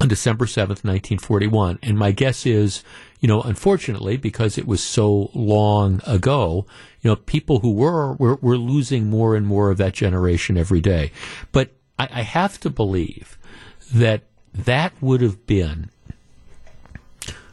on 0.00 0.08
December 0.08 0.46
7th, 0.46 0.84
1941, 0.84 1.78
and 1.82 1.98
my 1.98 2.10
guess 2.10 2.44
is, 2.44 2.82
you 3.20 3.28
know, 3.28 3.40
unfortunately, 3.42 4.16
because 4.16 4.58
it 4.58 4.66
was 4.66 4.82
so 4.82 5.30
long 5.34 6.00
ago, 6.06 6.66
you 7.00 7.10
know, 7.10 7.16
people 7.16 7.60
who 7.60 7.72
were, 7.72 8.14
were, 8.14 8.36
were 8.36 8.58
losing 8.58 9.08
more 9.08 9.36
and 9.36 9.46
more 9.46 9.70
of 9.70 9.78
that 9.78 9.94
generation 9.94 10.56
every 10.56 10.80
day. 10.80 11.12
But 11.52 11.70
I, 11.98 12.08
I 12.12 12.22
have 12.22 12.60
to 12.60 12.70
believe 12.70 13.38
that 13.92 14.22
that 14.54 14.92
would 15.00 15.20
have 15.20 15.46
been 15.46 15.90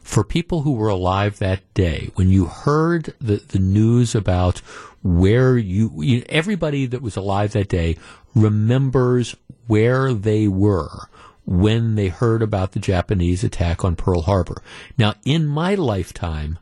for 0.06 0.24
people 0.24 0.62
who 0.62 0.74
were 0.74 0.88
alive 0.88 1.40
that 1.40 1.74
day, 1.74 2.12
when 2.16 2.30
you 2.30 2.46
heard 2.46 3.14
the, 3.20 3.38
the 3.38 3.60
news 3.60 4.14
about 4.14 4.60
where 5.02 5.58
you, 5.58 5.92
you, 6.02 6.24
everybody 6.30 6.86
that 6.86 7.02
was 7.02 7.16
alive 7.18 7.52
that 7.54 7.68
day 7.68 7.98
remembers 8.36 9.36
where 9.68 10.14
they 10.14 10.48
were 10.48 11.10
when 11.46 11.96
they 11.96 12.08
heard 12.08 12.42
about 12.42 12.72
the 12.72 12.80
Japanese 12.80 13.44
attack 13.44 13.84
on 13.84 13.96
Pearl 13.96 14.22
Harbor. 14.22 14.62
Now, 14.98 15.16
in 15.26 15.48
my 15.48 15.76
lifetime, 15.76 16.60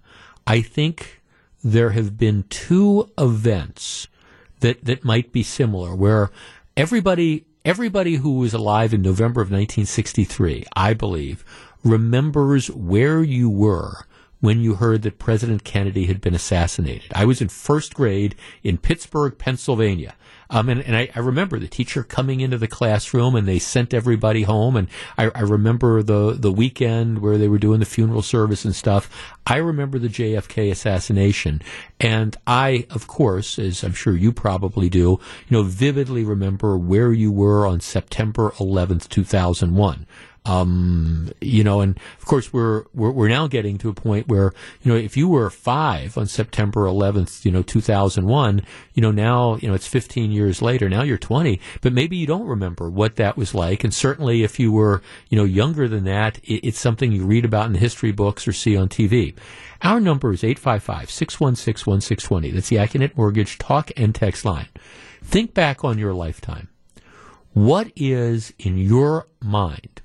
I 0.48 0.62
think 0.62 1.22
there 1.64 1.92
have 1.92 2.18
been 2.18 2.44
two 2.50 3.10
events 3.18 4.08
that, 4.62 4.86
that 4.86 5.04
might 5.04 5.32
be 5.32 5.44
similar 5.44 5.94
where 5.94 6.32
everybody 6.76 7.46
everybody 7.66 8.16
who 8.16 8.38
was 8.38 8.54
alive 8.54 8.94
in 8.94 9.02
November 9.02 9.42
of 9.42 9.48
1963, 9.48 10.66
I 10.76 10.94
believe, 10.94 11.46
remembers 11.84 12.70
where 12.70 13.24
you 13.24 13.50
were 13.50 14.06
when 14.42 14.60
you 14.60 14.76
heard 14.76 15.04
that 15.04 15.20
President 15.20 15.64
Kennedy 15.64 16.06
had 16.08 16.20
been 16.20 16.34
assassinated. 16.34 17.10
I 17.16 17.24
was 17.24 17.42
in 17.42 17.48
first 17.48 17.94
grade 17.94 18.36
in 18.64 18.78
Pittsburgh, 18.78 19.38
Pennsylvania. 19.38 20.16
Um, 20.50 20.70
and, 20.70 20.82
and 20.82 20.96
I, 20.96 21.10
I, 21.16 21.20
remember 21.20 21.60
the 21.60 21.68
teacher 21.68 22.04
coming 22.04 22.42
into 22.42 22.58
the 22.58 22.68
classroom 22.68 23.36
and 23.36 23.48
they 23.48 23.60
sent 23.60 23.94
everybody 23.94 24.44
home. 24.44 24.76
And 24.76 24.88
I, 25.18 25.32
I, 25.34 25.42
remember 25.42 26.04
the, 26.04 26.36
the 26.38 26.52
weekend 26.52 27.20
where 27.20 27.38
they 27.38 27.48
were 27.48 27.58
doing 27.58 27.80
the 27.80 27.86
funeral 27.86 28.22
service 28.22 28.66
and 28.66 28.76
stuff. 28.76 29.10
I 29.46 29.58
remember 29.58 30.00
the 30.00 30.08
JFK 30.08 30.72
assassination. 30.72 31.62
And 32.00 32.36
I, 32.46 32.86
of 32.90 33.08
course, 33.08 33.58
as 33.58 33.84
I'm 33.84 33.94
sure 33.94 34.16
you 34.16 34.32
probably 34.32 34.90
do, 34.90 35.00
you 35.00 35.20
know, 35.50 35.64
vividly 35.64 36.24
remember 36.24 36.78
where 36.78 37.14
you 37.14 37.32
were 37.32 37.66
on 37.66 37.80
September 37.80 38.52
11th, 38.52 39.10
2001. 39.10 40.06
Um, 40.46 41.32
you 41.40 41.64
know, 41.64 41.80
and 41.80 41.98
of 42.20 42.26
course 42.26 42.52
we're, 42.52 42.84
we're, 42.94 43.12
we're 43.12 43.30
now 43.30 43.48
getting 43.48 43.78
to 43.78 43.88
a 43.88 43.94
point 43.94 44.28
where, 44.28 44.52
you 44.82 44.92
know, 44.92 44.98
if 44.98 45.16
you 45.16 45.30
were 45.30 45.50
five 45.50 46.18
on 46.18 46.28
September 46.28 46.82
11th, 46.82 47.46
you 47.46 47.52
know, 47.52 47.62
2001, 47.62 48.62
you 48.94 49.02
know, 49.02 49.12
now, 49.12 49.56
you 49.56 49.70
know, 49.70 49.74
it's 49.74 49.88
15 49.88 50.32
years 50.32 50.62
later, 50.62 50.90
now 50.90 51.02
you're 51.02 51.18
20, 51.18 51.62
but 51.82 51.94
maybe 51.94 52.18
you 52.18 52.28
don't 52.28 52.46
remember 52.46 52.90
what 52.90 53.16
that 53.16 53.38
was 53.38 53.56
like. 53.56 53.86
And 53.86 53.94
certainly 53.94 54.44
if 54.44 54.60
you 54.60 54.74
were, 54.74 55.02
you 55.30 55.38
know, 55.38 55.46
younger 55.46 55.88
than 55.88 56.04
that, 56.04 56.40
it, 56.40 56.68
it's 56.68 56.80
something 56.80 57.14
you 57.14 57.26
read 57.26 57.46
about 57.46 57.68
in 57.68 57.74
the 57.74 57.80
history 57.80 58.12
books 58.12 58.46
or 58.46 58.52
see 58.52 58.76
on 58.76 58.90
TV. 58.90 59.34
Our 59.82 60.02
number 60.02 60.34
is 60.34 60.44
855-616-1620. 60.44 62.54
That's 62.54 62.70
the 62.70 62.78
Accunet 62.78 63.18
Mortgage 63.18 63.58
talk 63.58 63.92
and 63.96 64.14
text 64.14 64.46
line. 64.46 64.68
Think 65.24 65.54
back 65.54 65.84
on 65.84 65.98
your 65.98 66.14
lifetime. 66.14 66.70
What 67.54 67.92
is 67.96 68.54
in 68.58 68.78
your 68.78 69.28
mind 69.42 70.02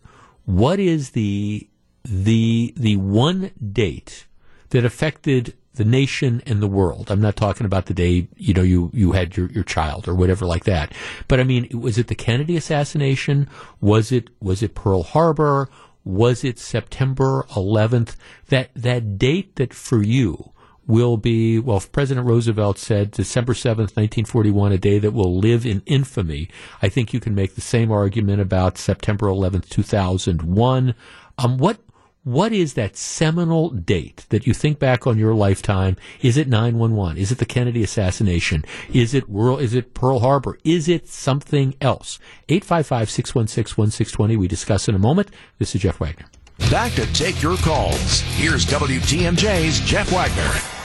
what 0.49 0.81
is 0.81 1.11
the 1.11 1.69
the 2.05 2.73
the 2.75 2.97
one 2.97 3.51
date 3.71 4.25
that 4.71 4.83
affected 4.83 5.53
the 5.75 5.85
nation 5.85 6.43
and 6.47 6.63
the 6.63 6.67
world. 6.67 7.11
I'm 7.11 7.21
not 7.21 7.37
talking 7.37 7.67
about 7.67 7.85
the 7.85 7.93
day 7.93 8.29
you 8.35 8.55
know 8.55 8.63
you 8.63 8.91
you 8.95 9.13
had 9.13 9.37
your 9.37 9.51
your 9.51 9.63
child 9.63 10.09
or 10.09 10.15
whatever 10.15 10.47
like 10.47 10.65
that. 10.65 10.95
But 11.29 11.39
I 11.39 11.45
mean, 11.45 11.69
was 11.79 11.99
it 11.99 12.07
the 12.07 12.15
Kennedy 12.15 12.57
assassination? 12.57 13.47
Was 13.83 14.11
it 14.11 14.31
was 14.41 14.63
it 14.63 14.75
Pearl 14.75 15.03
Harbor? 15.03 15.69
Was 16.03 16.45
it 16.45 16.59
September 16.59 17.45
11th? 17.51 18.17
That 18.49 18.71
that 18.75 19.19
date 19.19 19.57
that 19.57 19.75
for 19.75 20.03
you 20.03 20.55
will 20.89 21.19
be, 21.19 21.61
well, 21.61 21.81
President 21.93 22.27
Roosevelt 22.27 22.79
said 22.79 23.13
December 23.13 23.53
7th, 23.53 23.95
1941, 23.95 24.73
a 24.73 24.79
day 24.79 24.99
that 24.99 25.13
will 25.13 25.39
live 25.39 25.65
in 25.65 25.83
infamy. 25.87 26.49
I 26.83 26.89
think 26.89 27.13
you 27.13 27.21
can 27.21 27.35
make 27.35 27.55
the 27.55 27.61
same 27.61 27.93
argument 27.93 28.41
about 28.41 28.79
September 28.79 29.27
11th, 29.27 29.69
2001. 29.69 30.95
Um, 31.37 31.59
what, 31.59 31.79
what 32.25 32.53
is 32.53 32.73
that 32.75 32.97
seminal 32.97 33.69
date 33.69 34.25
that 34.31 34.47
you 34.47 34.55
think 34.55 34.79
back 34.79 35.07
on 35.07 35.19
your 35.19 35.35
lifetime? 35.35 35.97
Is 36.23 36.39
it 36.39 36.49
911? 36.49 37.19
Is 37.19 37.31
it 37.31 37.39
the 37.39 37.45
Kennedy 37.45 37.85
assassination? 37.85 38.65
Is 38.93 39.13
it 39.13 39.29
World, 39.29 39.61
is 39.61 39.75
it 39.75 39.93
Pearl 39.93 40.21
Harbor? 40.21 40.59
Is 40.65 40.89
it 40.89 41.07
something 41.07 41.75
else? 41.83 42.19
855-616-1620. 42.49 44.37
We 44.39 44.49
discuss 44.49 44.89
in 44.89 44.95
a 44.95 44.99
moment. 44.99 45.31
This 45.59 45.75
is 45.75 45.83
Jeff 45.83 46.01
Wagner. 46.01 46.27
Back 46.71 46.93
to 46.93 47.11
take 47.13 47.43
your 47.43 47.59
calls. 47.59 48.21
Here's 48.37 48.65
WTMJ's 48.67 49.81
Jeff 49.81 50.11
Wagner. 50.11 50.78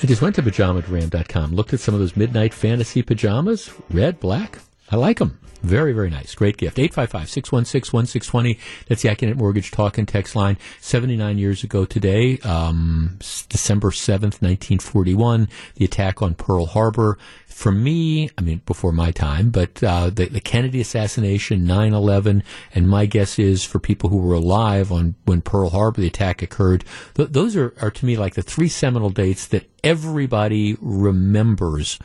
I 0.00 0.06
just 0.06 0.22
went 0.22 0.36
to 0.36 0.42
pajamagram.com, 0.42 1.52
looked 1.52 1.72
at 1.72 1.80
some 1.80 1.92
of 1.92 1.98
those 1.98 2.16
midnight 2.16 2.54
fantasy 2.54 3.02
pajamas, 3.02 3.70
red, 3.90 4.20
black. 4.20 4.60
I 4.90 4.96
like 4.96 5.18
them. 5.18 5.38
Very, 5.62 5.92
very 5.92 6.08
nice. 6.08 6.34
Great 6.34 6.56
gift. 6.56 6.76
855-616-1620. 6.76 8.58
That's 8.86 9.02
the 9.02 9.08
Accunet 9.08 9.34
Mortgage 9.34 9.70
talk 9.72 9.98
and 9.98 10.06
text 10.06 10.36
line. 10.36 10.56
79 10.80 11.36
years 11.36 11.64
ago 11.64 11.84
today, 11.84 12.38
um, 12.38 13.16
December 13.18 13.90
7th, 13.90 14.40
1941, 14.40 15.48
the 15.74 15.84
attack 15.84 16.22
on 16.22 16.34
Pearl 16.34 16.66
Harbor 16.66 17.18
for 17.46 17.72
me, 17.72 18.30
I 18.38 18.42
mean, 18.42 18.62
before 18.66 18.92
my 18.92 19.10
time, 19.10 19.50
but 19.50 19.82
uh, 19.82 20.10
the, 20.10 20.26
the, 20.26 20.40
Kennedy 20.40 20.80
assassination, 20.80 21.66
9 21.66 21.92
11, 21.92 22.44
and 22.72 22.88
my 22.88 23.04
guess 23.06 23.36
is 23.36 23.64
for 23.64 23.80
people 23.80 24.10
who 24.10 24.18
were 24.18 24.34
alive 24.34 24.92
on 24.92 25.16
when 25.24 25.40
Pearl 25.40 25.70
Harbor, 25.70 26.00
the 26.00 26.06
attack 26.06 26.40
occurred, 26.40 26.84
th- 27.14 27.30
those 27.30 27.56
are, 27.56 27.74
are 27.80 27.90
to 27.90 28.06
me 28.06 28.16
like 28.16 28.34
the 28.34 28.42
three 28.42 28.68
seminal 28.68 29.10
dates 29.10 29.48
that 29.48 29.68
everybody 29.82 30.76
remembers. 30.80 31.98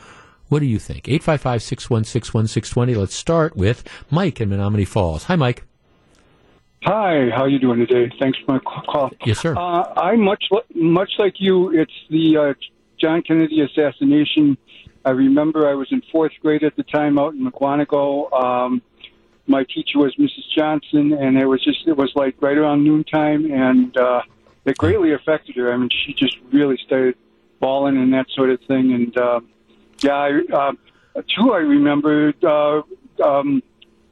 What 0.49 0.59
do 0.59 0.65
you 0.65 0.79
think? 0.79 1.07
855 1.07 1.63
616 1.63 2.35
1620. 2.35 2.95
Let's 2.95 3.15
start 3.15 3.55
with 3.55 3.83
Mike 4.11 4.39
in 4.39 4.49
Menomonee 4.49 4.87
Falls. 4.87 5.25
Hi, 5.25 5.35
Mike. 5.35 5.63
Hi, 6.83 7.29
how 7.33 7.43
are 7.43 7.49
you 7.49 7.59
doing 7.59 7.79
today? 7.85 8.13
Thanks 8.19 8.37
for 8.45 8.53
my 8.53 8.59
call. 8.59 9.09
Yes, 9.25 9.39
sir. 9.39 9.55
Uh, 9.55 9.93
I 9.95 10.15
much 10.17 10.43
much 10.75 11.11
like 11.17 11.35
you. 11.37 11.71
It's 11.71 11.93
the 12.09 12.37
uh, 12.37 12.53
John 12.99 13.21
Kennedy 13.21 13.61
assassination 13.61 14.57
I 15.05 15.11
remember 15.11 15.67
I 15.67 15.73
was 15.73 15.87
in 15.91 16.01
fourth 16.11 16.31
grade 16.41 16.63
at 16.63 16.75
the 16.75 16.83
time 16.83 17.19
out 17.19 17.33
in 17.33 17.45
Mukwonago. 17.45 18.31
Um, 18.31 18.81
my 19.47 19.65
teacher 19.65 19.99
was 19.99 20.15
Mrs. 20.15 20.43
Johnson, 20.57 21.13
and 21.13 21.37
it 21.37 21.45
was 21.45 21.63
just 21.63 21.85
it 21.87 21.97
was 21.97 22.11
like 22.15 22.41
right 22.41 22.57
around 22.57 22.83
noontime, 22.83 23.51
and 23.51 23.95
uh, 23.97 24.21
it 24.65 24.77
greatly 24.77 25.13
affected 25.13 25.55
her. 25.57 25.73
I 25.73 25.77
mean, 25.77 25.89
she 26.05 26.13
just 26.13 26.37
really 26.51 26.77
started 26.85 27.15
bawling 27.59 27.97
and 27.97 28.13
that 28.13 28.27
sort 28.33 28.49
of 28.49 28.59
thing. 28.67 28.93
And 28.93 29.17
uh, 29.17 29.41
yeah, 30.03 30.13
I, 30.13 30.41
uh, 30.53 30.71
two 31.35 31.53
I 31.53 31.59
remembered 31.59 32.43
uh, 32.43 32.81
um, 33.23 33.63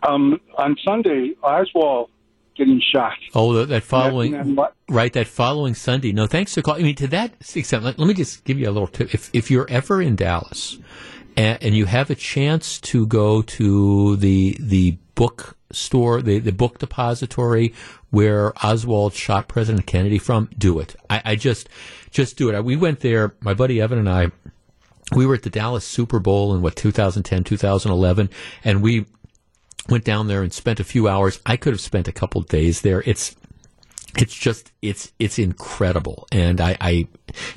um, 0.03 0.39
on 0.57 0.75
Sunday, 0.85 1.35
Oswald 1.43 2.09
getting 2.55 2.81
shot. 2.93 3.17
Oh, 3.33 3.65
that 3.65 3.83
following 3.83 4.57
right, 4.89 5.13
that 5.13 5.27
following 5.27 5.73
Sunday. 5.73 6.11
No, 6.11 6.27
thanks 6.27 6.53
for 6.53 6.61
calling. 6.61 6.81
I 6.81 6.85
mean, 6.85 6.95
to 6.95 7.07
that 7.07 7.33
extent, 7.55 7.83
let, 7.83 7.99
let, 7.99 8.07
me 8.07 8.13
just 8.13 8.43
give 8.43 8.59
you 8.59 8.69
a 8.69 8.71
little 8.71 8.87
tip. 8.87 9.13
If 9.13 9.29
if 9.33 9.51
you're 9.51 9.69
ever 9.69 10.01
in 10.01 10.15
Dallas 10.15 10.77
and, 11.35 11.57
and 11.61 11.75
you 11.75 11.85
have 11.85 12.09
a 12.09 12.15
chance 12.15 12.79
to 12.81 13.05
go 13.05 13.41
to 13.41 14.15
the 14.17 14.57
the 14.59 14.97
book 15.15 15.57
store, 15.71 16.21
the 16.21 16.39
the 16.39 16.51
book 16.51 16.79
depository 16.79 17.73
where 18.09 18.53
Oswald 18.65 19.13
shot 19.13 19.47
President 19.47 19.85
Kennedy 19.85 20.19
from, 20.19 20.49
do 20.57 20.79
it. 20.79 20.95
I, 21.09 21.21
I 21.25 21.35
just 21.35 21.69
just 22.11 22.37
do 22.37 22.49
it. 22.49 22.63
We 22.63 22.75
went 22.75 22.99
there. 22.99 23.35
My 23.39 23.53
buddy 23.53 23.81
Evan 23.81 23.99
and 23.99 24.09
I 24.09 24.31
we 25.15 25.25
were 25.25 25.35
at 25.35 25.43
the 25.43 25.49
Dallas 25.49 25.85
Super 25.85 26.19
Bowl 26.19 26.55
in 26.55 26.61
what 26.61 26.75
2010, 26.75 27.43
2011, 27.43 28.29
and 28.63 28.81
we 28.81 29.05
went 29.89 30.03
down 30.03 30.27
there 30.27 30.43
and 30.43 30.53
spent 30.53 30.79
a 30.79 30.83
few 30.83 31.07
hours. 31.07 31.39
I 31.45 31.57
could 31.57 31.73
have 31.73 31.81
spent 31.81 32.07
a 32.07 32.11
couple 32.11 32.41
days 32.41 32.81
there. 32.81 33.01
It's 33.05 33.35
it's 34.17 34.33
just 34.33 34.71
it's 34.81 35.11
it's 35.19 35.39
incredible. 35.39 36.27
And 36.31 36.59
I, 36.59 36.77
I, 36.81 37.07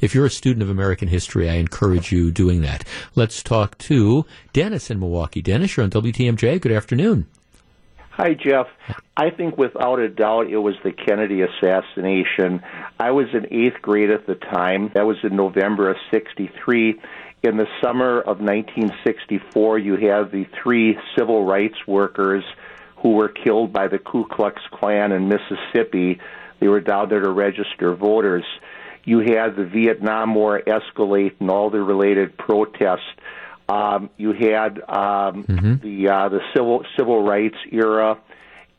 if 0.00 0.14
you're 0.14 0.26
a 0.26 0.30
student 0.30 0.62
of 0.62 0.70
american 0.70 1.08
history 1.08 1.50
i 1.50 1.54
encourage 1.54 2.12
you 2.12 2.30
doing 2.30 2.60
that. 2.62 2.84
Let's 3.14 3.42
talk 3.42 3.76
to 3.78 4.24
dennis 4.52 4.90
in 4.90 5.00
milwaukee. 5.00 5.42
Dennis 5.42 5.76
you're 5.76 5.84
on 5.84 5.90
wtmj 5.90 6.60
good 6.60 6.72
afternoon. 6.72 7.26
Hi 8.10 8.34
jeff. 8.34 8.68
I 9.16 9.30
think 9.30 9.58
without 9.58 9.98
a 9.98 10.08
doubt 10.08 10.48
it 10.48 10.58
was 10.58 10.74
the 10.84 10.92
kennedy 10.92 11.42
assassination. 11.42 12.62
I 13.00 13.10
was 13.10 13.26
in 13.32 13.52
eighth 13.52 13.82
grade 13.82 14.10
at 14.10 14.26
the 14.26 14.36
time. 14.36 14.90
That 14.94 15.06
was 15.06 15.16
in 15.24 15.34
november 15.34 15.90
of 15.90 15.96
63 16.12 17.00
in 17.44 17.56
the 17.56 17.68
summer 17.82 18.20
of 18.20 18.40
1964, 18.40 19.78
you 19.78 19.96
have 19.96 20.30
the 20.30 20.46
three 20.62 20.98
civil 21.16 21.44
rights 21.44 21.76
workers 21.86 22.44
who 22.96 23.12
were 23.12 23.28
killed 23.28 23.72
by 23.72 23.88
the 23.88 23.98
Ku 23.98 24.26
Klux 24.26 24.62
Klan 24.70 25.12
in 25.12 25.28
Mississippi. 25.28 26.20
They 26.60 26.68
were 26.68 26.80
down 26.80 27.10
there 27.10 27.20
to 27.20 27.30
register 27.30 27.94
voters. 27.94 28.44
You 29.04 29.18
had 29.18 29.56
the 29.56 29.66
Vietnam 29.66 30.34
War 30.34 30.62
escalate 30.66 31.34
and 31.40 31.50
all 31.50 31.68
the 31.68 31.82
related 31.82 32.36
protests. 32.38 33.02
Um, 33.68 34.08
you 34.16 34.32
had 34.32 34.78
um, 34.88 35.44
mm-hmm. 35.44 35.74
the 35.82 36.08
uh, 36.08 36.28
the 36.30 36.40
civil 36.54 36.84
civil 36.96 37.22
rights 37.22 37.56
era, 37.70 38.18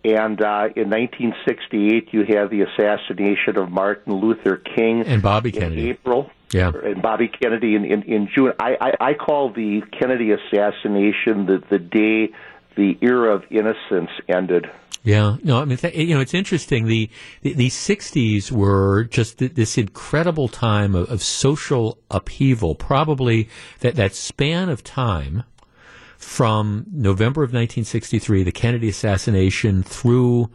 and 0.06 0.40
uh, 0.40 0.70
in 0.76 0.90
1968 0.90 2.14
you 2.14 2.26
have 2.26 2.52
the 2.52 2.62
assassination 2.62 3.58
of 3.58 3.72
Martin 3.72 4.14
Luther 4.14 4.58
King 4.58 5.02
and 5.02 5.22
Bobby 5.22 5.52
Kennedy. 5.52 5.90
April 5.90 6.30
yeah. 6.54 6.72
and 6.84 7.02
Bobby 7.02 7.28
Kennedy 7.28 7.76
in, 7.76 7.86
in, 7.86 8.04
in 8.04 8.30
June. 8.34 8.54
I, 8.60 8.78
I, 8.80 9.10
I 9.10 9.14
call 9.14 9.52
the 9.52 9.82
Kennedy 10.00 10.32
assassination 10.32 11.48
the, 11.48 11.64
the 11.70 11.80
day 11.80 12.34
the 12.76 12.98
era 13.02 13.34
of 13.34 13.44
innocence 13.50 14.12
ended. 14.30 14.70
Yeah, 15.04 15.38
no, 15.44 15.62
I 15.62 15.66
mean, 15.66 15.78
you 15.94 16.16
know, 16.16 16.22
it's 16.22 16.34
interesting. 16.34 16.88
The 16.88 17.10
the, 17.42 17.54
the 17.54 17.70
'60s 17.70 18.52
were 18.52 19.04
just 19.04 19.38
this 19.38 19.78
incredible 19.78 20.48
time 20.48 20.96
of, 20.96 21.12
of, 21.12 21.22
social 21.22 22.00
upheaval. 22.10 22.74
Probably 22.74 23.48
that 23.82 23.96
that 23.98 24.16
span 24.16 24.68
of 24.68 24.84
time 24.84 25.44
from 26.18 26.86
November 26.92 27.42
of 27.42 27.50
1963, 27.50 28.44
the 28.44 28.52
Kennedy 28.52 28.90
assassination, 28.90 29.84
through 29.84 30.50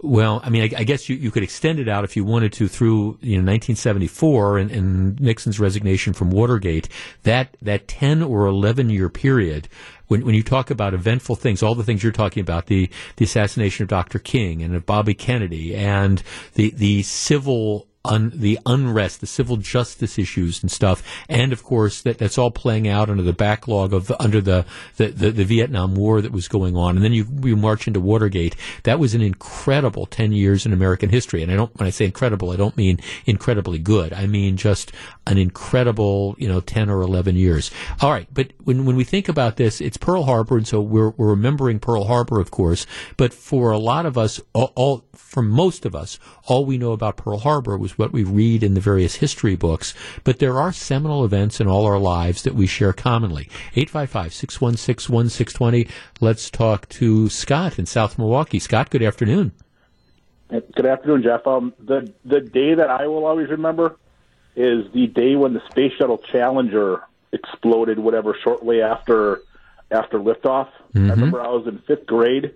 Well, 0.00 0.40
I 0.44 0.50
mean, 0.50 0.62
I, 0.62 0.80
I 0.80 0.84
guess 0.84 1.08
you, 1.08 1.16
you 1.16 1.30
could 1.30 1.42
extend 1.42 1.78
it 1.78 1.88
out 1.88 2.04
if 2.04 2.16
you 2.16 2.24
wanted 2.24 2.52
to 2.54 2.68
through 2.68 3.18
you 3.22 3.36
know 3.40 3.50
1974 3.50 4.58
and, 4.58 4.70
and 4.70 5.20
Nixon's 5.20 5.58
resignation 5.58 6.12
from 6.12 6.30
Watergate. 6.30 6.88
That 7.22 7.56
that 7.62 7.88
10 7.88 8.22
or 8.22 8.46
11 8.46 8.90
year 8.90 9.08
period 9.08 9.68
when, 10.08 10.24
when 10.24 10.34
you 10.34 10.42
talk 10.42 10.70
about 10.70 10.94
eventful 10.94 11.36
things, 11.36 11.62
all 11.62 11.74
the 11.74 11.84
things 11.84 12.02
you're 12.02 12.12
talking 12.12 12.40
about, 12.40 12.66
the, 12.66 12.90
the 13.16 13.24
assassination 13.24 13.84
of 13.84 13.88
Dr. 13.88 14.18
King 14.18 14.62
and 14.62 14.74
of 14.74 14.86
Bobby 14.86 15.14
Kennedy 15.14 15.74
and 15.74 16.22
the, 16.54 16.70
the 16.70 17.02
civil 17.02 17.88
un, 18.04 18.32
the 18.34 18.58
unrest, 18.66 19.20
the 19.20 19.26
civil 19.26 19.56
justice 19.56 20.18
issues 20.18 20.62
and 20.62 20.70
stuff, 20.70 21.02
and 21.28 21.52
of 21.52 21.62
course 21.62 22.02
that, 22.02 22.18
that's 22.18 22.38
all 22.38 22.50
playing 22.50 22.88
out 22.88 23.10
under 23.10 23.22
the 23.22 23.32
backlog 23.32 23.92
of 23.92 24.12
under 24.20 24.40
the, 24.40 24.64
the, 24.96 25.08
the, 25.08 25.30
the 25.30 25.44
Vietnam 25.44 25.94
War 25.94 26.20
that 26.20 26.32
was 26.32 26.48
going 26.48 26.76
on, 26.76 26.96
and 26.96 27.04
then 27.04 27.12
you 27.12 27.26
you 27.42 27.56
march 27.56 27.86
into 27.86 28.00
Watergate. 28.00 28.56
That 28.84 28.98
was 28.98 29.14
an 29.14 29.22
incredible 29.22 30.06
ten 30.06 30.32
years 30.32 30.66
in 30.66 30.72
American 30.72 31.10
history, 31.10 31.42
and 31.42 31.50
I 31.50 31.56
don't 31.56 31.74
when 31.78 31.86
I 31.86 31.90
say 31.90 32.04
incredible, 32.04 32.50
I 32.50 32.56
don't 32.56 32.76
mean 32.76 33.00
incredibly 33.26 33.78
good. 33.78 34.12
I 34.12 34.26
mean 34.26 34.56
just 34.56 34.92
an 35.26 35.38
incredible 35.38 36.34
you 36.38 36.48
know 36.48 36.60
ten 36.60 36.90
or 36.90 37.02
eleven 37.02 37.36
years. 37.36 37.70
All 38.00 38.10
right, 38.10 38.26
but 38.32 38.52
when 38.64 38.84
when 38.84 38.96
we 38.96 39.04
think 39.04 39.28
about 39.28 39.56
this, 39.56 39.80
it's 39.80 39.96
Pearl 39.96 40.24
Harbor, 40.24 40.56
and 40.56 40.66
so 40.66 40.80
we're 40.80 41.10
we're 41.10 41.30
remembering 41.30 41.78
Pearl 41.78 42.04
Harbor, 42.04 42.40
of 42.40 42.50
course, 42.50 42.86
but 43.16 43.32
for 43.32 43.70
a 43.70 43.78
lot 43.78 44.06
of 44.06 44.18
us, 44.18 44.40
all, 44.52 44.72
all 44.74 45.04
for 45.34 45.42
most 45.42 45.84
of 45.84 45.94
us, 45.94 46.18
all 46.46 46.64
we 46.64 46.78
know 46.78 46.92
about 46.92 47.16
Pearl 47.16 47.38
Harbor 47.38 47.76
was 47.76 47.98
what 47.98 48.12
we 48.12 48.22
read 48.22 48.62
in 48.62 48.74
the 48.74 48.80
various 48.80 49.16
history 49.16 49.56
books. 49.56 49.92
But 50.22 50.38
there 50.38 50.60
are 50.60 50.72
seminal 50.72 51.24
events 51.24 51.60
in 51.60 51.66
all 51.66 51.86
our 51.86 51.98
lives 51.98 52.42
that 52.42 52.54
we 52.54 52.68
share 52.68 52.92
commonly. 52.92 53.48
855-616-1620. 53.74 55.90
Let's 56.20 56.50
talk 56.50 56.88
to 56.90 57.28
Scott 57.28 57.76
in 57.78 57.86
South 57.86 58.18
Milwaukee. 58.18 58.60
Scott, 58.60 58.90
good 58.90 59.02
afternoon. 59.02 59.52
Good 60.50 60.86
afternoon, 60.86 61.22
Jeff. 61.22 61.46
Um, 61.46 61.72
the 61.80 62.12
the 62.24 62.40
day 62.40 62.74
that 62.74 62.90
I 62.90 63.06
will 63.06 63.24
always 63.24 63.48
remember 63.48 63.96
is 64.56 64.90
the 64.92 65.06
day 65.08 65.36
when 65.36 65.54
the 65.54 65.62
Space 65.70 65.92
Shuttle 65.98 66.18
Challenger 66.18 67.02
exploded. 67.32 67.98
Whatever, 67.98 68.36
shortly 68.42 68.82
after 68.82 69.42
after 69.90 70.18
liftoff. 70.18 70.68
Mm-hmm. 70.94 71.10
I 71.10 71.14
remember 71.14 71.40
I 71.40 71.48
was 71.48 71.66
in 71.66 71.78
fifth 71.86 72.06
grade, 72.06 72.54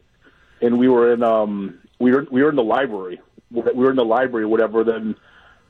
and 0.61 0.79
we 0.79 0.89
were 0.89 1.13
in 1.13 1.23
um, 1.23 1.79
we 1.99 2.13
were 2.13 2.27
we 2.31 2.43
were 2.43 2.51
in 2.51 2.57
the 2.57 2.63
library. 2.63 3.21
We 3.51 3.63
were 3.63 3.91
in 3.91 3.97
the 3.97 4.05
library, 4.05 4.47
whatever. 4.47 4.85
Then 4.85 5.17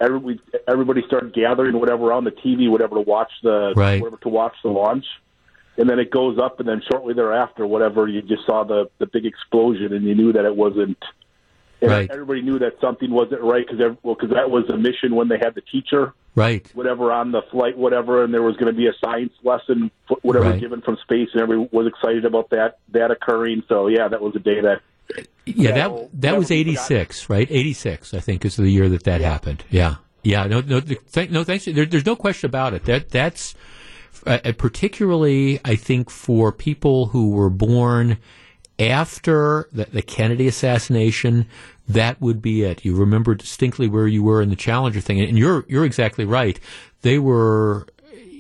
every, 0.01 0.19
we, 0.19 0.41
everybody 0.67 1.03
started 1.07 1.33
gathering, 1.33 1.79
whatever, 1.79 2.13
on 2.13 2.25
the 2.25 2.33
TV, 2.33 2.69
whatever, 2.69 2.97
to 2.97 3.01
watch 3.01 3.31
the 3.43 3.73
Right. 3.77 4.01
whatever 4.01 4.21
to 4.23 4.29
watch 4.29 4.55
the 4.63 4.71
launch. 4.71 5.07
And 5.77 5.89
then 5.89 6.01
it 6.01 6.11
goes 6.11 6.39
up, 6.41 6.59
and 6.59 6.69
then 6.69 6.83
shortly 6.91 7.15
thereafter, 7.15 7.65
whatever, 7.65 8.09
you 8.09 8.21
just 8.21 8.45
saw 8.47 8.65
the 8.65 8.91
the 8.99 9.07
big 9.07 9.27
explosion, 9.27 9.93
and 9.93 10.05
you 10.05 10.15
knew 10.15 10.33
that 10.33 10.45
it 10.45 10.57
wasn't. 10.57 10.99
And 11.81 11.91
Right. 11.91 12.11
everybody 12.11 12.43
knew 12.43 12.59
that 12.59 12.75
something 12.81 13.11
wasn't 13.11 13.41
right 13.43 13.65
because 13.67 13.97
well, 14.03 14.15
because 14.15 14.31
that 14.35 14.51
was 14.51 14.65
the 14.67 14.77
mission 14.77 15.15
when 15.15 15.29
they 15.29 15.39
had 15.39 15.55
the 15.55 15.61
teacher 15.61 16.13
Right. 16.35 16.69
whatever 16.75 17.13
on 17.13 17.31
the 17.33 17.43
flight, 17.51 17.77
whatever, 17.79 18.25
and 18.25 18.33
there 18.35 18.43
was 18.43 18.57
going 18.57 18.73
to 18.73 18.77
be 18.77 18.87
a 18.89 18.93
science 19.05 19.33
lesson, 19.45 19.91
whatever, 20.23 20.51
Right. 20.51 20.61
given 20.61 20.81
from 20.81 20.97
space, 21.03 21.29
and 21.33 21.41
everyone 21.43 21.69
was 21.73 21.87
excited 21.87 22.25
about 22.25 22.51
that 22.51 22.79
that 22.93 23.11
occurring. 23.11 23.63
So 23.69 23.87
yeah, 23.89 24.09
that 24.09 24.21
was 24.21 24.35
a 24.37 24.41
day 24.41 24.61
that 24.61 24.81
Yeah, 25.47 25.71
That'll- 25.73 26.11
that 26.13 26.21
that 26.33 26.39
was 26.39 26.51
eighty 26.51 26.75
six, 26.75 27.31
right? 27.31 27.47
Eighty 27.51 27.73
six, 27.73 28.13
I 28.13 28.21
think, 28.21 28.45
is 28.45 28.57
the 28.57 28.69
year 28.69 28.89
that 28.91 29.05
that 29.05 29.21
happened. 29.23 29.65
Yeah, 29.71 29.95
yeah. 30.23 30.47
No, 30.47 30.61
no, 30.61 30.81
th- 30.81 30.99
th- 31.13 31.31
no. 31.31 31.45
Thanks. 31.45 31.65
There, 31.65 31.87
there's 31.87 32.05
no 32.05 32.15
question 32.17 32.49
about 32.51 32.75
it. 32.75 32.85
That 32.85 33.09
that's 33.09 33.55
uh, 34.27 34.39
uh, 34.45 34.53
particularly, 34.59 35.61
I 35.65 35.77
think, 35.77 36.11
for 36.11 36.53
people 36.53 37.07
who 37.07 37.31
were 37.31 37.49
born 37.51 38.19
after 38.79 39.69
the, 39.73 39.87
the 39.87 40.03
Kennedy 40.03 40.47
assassination. 40.47 41.47
That 41.91 42.21
would 42.21 42.43
be 42.43 42.65
it. 42.65 42.85
You 42.85 42.95
remember 42.95 43.35
distinctly 43.35 43.89
where 43.89 44.07
you 44.07 44.23
were 44.23 44.43
in 44.43 44.51
the 44.51 44.57
Challenger 44.57 45.01
thing, 45.01 45.23
and 45.23 45.39
you're 45.39 45.65
you're 45.69 45.87
exactly 45.87 46.27
right. 46.27 46.61
They 47.01 47.19
were 47.19 47.87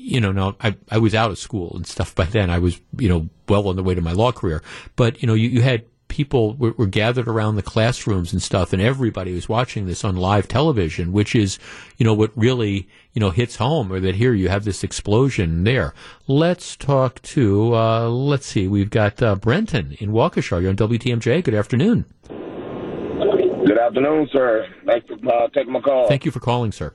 you 0.08 0.20
know, 0.22 0.32
now 0.32 0.56
I, 0.60 0.74
I 0.90 0.96
was 0.96 1.14
out 1.14 1.30
of 1.30 1.38
school 1.38 1.72
and 1.76 1.86
stuff 1.86 2.14
by 2.14 2.24
then. 2.24 2.48
I 2.48 2.58
was, 2.58 2.80
you 2.96 3.10
know, 3.10 3.28
well 3.46 3.68
on 3.68 3.76
the 3.76 3.82
way 3.82 3.94
to 3.94 4.00
my 4.00 4.12
law 4.12 4.32
career. 4.32 4.62
But, 4.96 5.20
you 5.20 5.26
know, 5.26 5.34
you, 5.34 5.50
you 5.50 5.60
had 5.60 5.84
people 6.08 6.54
were, 6.54 6.72
were 6.72 6.86
gathered 6.86 7.28
around 7.28 7.56
the 7.56 7.62
classrooms 7.62 8.32
and 8.32 8.42
stuff, 8.42 8.72
and 8.72 8.82
everybody 8.82 9.32
was 9.32 9.48
watching 9.48 9.86
this 9.86 10.04
on 10.04 10.16
live 10.16 10.48
television, 10.48 11.12
which 11.12 11.34
is, 11.34 11.58
you 11.96 12.04
know, 12.04 12.14
what 12.14 12.32
really, 12.34 12.88
you 13.12 13.20
know, 13.20 13.30
hits 13.30 13.56
home, 13.56 13.92
or 13.92 14.00
that 14.00 14.16
here 14.16 14.34
you 14.34 14.48
have 14.48 14.64
this 14.64 14.82
explosion 14.82 15.64
there. 15.64 15.94
Let's 16.26 16.76
talk 16.76 17.22
to, 17.22 17.74
uh, 17.74 18.08
let's 18.08 18.46
see, 18.46 18.68
we've 18.68 18.90
got 18.90 19.22
uh, 19.22 19.36
Brenton 19.36 19.96
in 20.00 20.10
Waukesha. 20.10 20.60
You're 20.60 20.70
on 20.70 20.76
WTMJ. 20.76 21.44
Good 21.44 21.54
afternoon. 21.54 22.04
Good 22.28 23.78
afternoon, 23.78 24.28
sir. 24.32 24.66
Thanks 24.86 25.06
for 25.06 25.14
uh, 25.14 25.48
taking 25.48 25.72
my 25.72 25.80
call. 25.80 26.08
Thank 26.08 26.24
you 26.24 26.30
for 26.30 26.40
calling, 26.40 26.72
sir. 26.72 26.94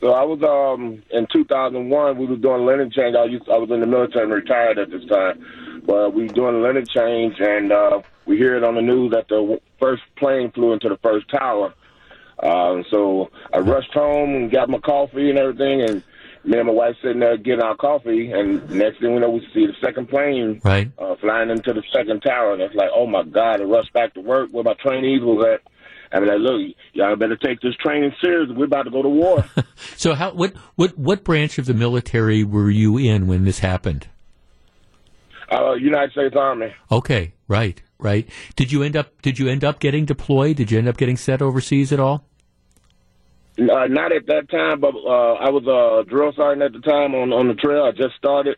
So 0.00 0.12
I 0.12 0.22
was 0.22 0.40
um 0.42 1.02
in 1.10 1.26
2001. 1.32 2.18
We 2.18 2.26
were 2.26 2.36
doing 2.36 2.64
linen 2.64 2.90
change. 2.90 3.16
I 3.16 3.24
used 3.24 3.48
I 3.48 3.58
was 3.58 3.70
in 3.70 3.80
the 3.80 3.86
military, 3.86 4.24
and 4.24 4.32
retired 4.32 4.78
at 4.78 4.90
this 4.90 5.04
time, 5.06 5.44
but 5.88 6.14
we're 6.14 6.28
doing 6.28 6.54
a 6.56 6.58
linen 6.58 6.84
change, 6.86 7.34
and 7.40 7.72
uh, 7.72 8.00
we 8.26 8.36
hear 8.36 8.56
it 8.58 8.62
on 8.62 8.74
the 8.74 8.82
news 8.82 9.10
that 9.12 9.26
the 9.28 9.58
first 9.80 10.02
plane 10.18 10.52
flew 10.52 10.74
into 10.74 10.88
the 10.90 10.98
first 11.02 11.26
tower. 11.30 11.72
Uh, 12.38 12.82
so 12.90 13.30
I 13.52 13.58
rushed 13.58 13.92
home 13.94 14.34
and 14.36 14.50
got 14.52 14.68
my 14.68 14.78
coffee 14.78 15.30
and 15.30 15.38
everything, 15.38 15.80
and 15.82 16.02
me 16.44 16.58
and 16.58 16.66
my 16.66 16.72
wife 16.74 16.94
sitting 17.02 17.20
there 17.20 17.38
getting 17.38 17.62
our 17.62 17.74
coffee, 17.74 18.30
and 18.32 18.68
next 18.70 19.00
thing 19.00 19.14
we 19.14 19.20
know, 19.20 19.30
we 19.30 19.40
see 19.54 19.66
the 19.66 19.72
second 19.82 20.08
plane 20.10 20.60
Right. 20.62 20.90
uh, 20.98 21.16
flying 21.22 21.48
into 21.50 21.72
the 21.72 21.82
second 21.92 22.20
tower, 22.20 22.52
and 22.52 22.60
it's 22.62 22.74
like, 22.74 22.90
oh 22.94 23.06
my 23.06 23.22
god! 23.24 23.60
I 23.62 23.64
rushed 23.64 23.92
back 23.94 24.12
to 24.14 24.20
work 24.20 24.50
where 24.52 24.62
my 24.64 24.74
trainees 24.74 25.22
was 25.22 25.44
at. 25.54 25.62
I 26.12 26.20
mean, 26.20 26.28
like, 26.28 26.38
look, 26.38 26.60
y'all 26.92 27.16
better 27.16 27.36
take 27.36 27.60
this 27.60 27.74
training 27.76 28.12
serious. 28.22 28.48
We're 28.54 28.64
about 28.66 28.84
to 28.84 28.90
go 28.90 29.02
to 29.02 29.08
war. 29.08 29.44
So, 29.96 30.14
how 30.14 30.32
what 30.32 30.54
what 30.76 30.96
what 30.98 31.24
branch 31.24 31.58
of 31.58 31.66
the 31.66 31.74
military 31.74 32.44
were 32.44 32.70
you 32.70 32.98
in 32.98 33.26
when 33.26 33.44
this 33.44 33.58
happened? 33.60 34.06
Uh, 35.50 35.74
United 35.74 36.12
States 36.12 36.34
Army. 36.36 36.72
Okay, 36.90 37.32
right, 37.48 37.80
right. 37.98 38.28
Did 38.56 38.70
you 38.72 38.82
end 38.82 38.96
up 38.96 39.20
did 39.22 39.38
you 39.38 39.48
end 39.48 39.64
up 39.64 39.80
getting 39.80 40.04
deployed? 40.04 40.56
Did 40.56 40.70
you 40.70 40.78
end 40.78 40.88
up 40.88 40.96
getting 40.96 41.16
sent 41.16 41.42
overseas 41.42 41.92
at 41.92 42.00
all? 42.00 42.24
Uh, 43.58 43.86
not 43.88 44.12
at 44.12 44.26
that 44.26 44.48
time, 44.50 44.78
but 44.80 44.94
uh, 44.94 45.32
I 45.34 45.50
was 45.50 45.64
a 45.66 46.08
drill 46.08 46.32
sergeant 46.36 46.62
at 46.62 46.72
the 46.72 46.80
time 46.88 47.14
on 47.14 47.32
on 47.32 47.48
the 47.48 47.54
trail. 47.54 47.82
I 47.84 47.90
just 47.90 48.14
started, 48.16 48.56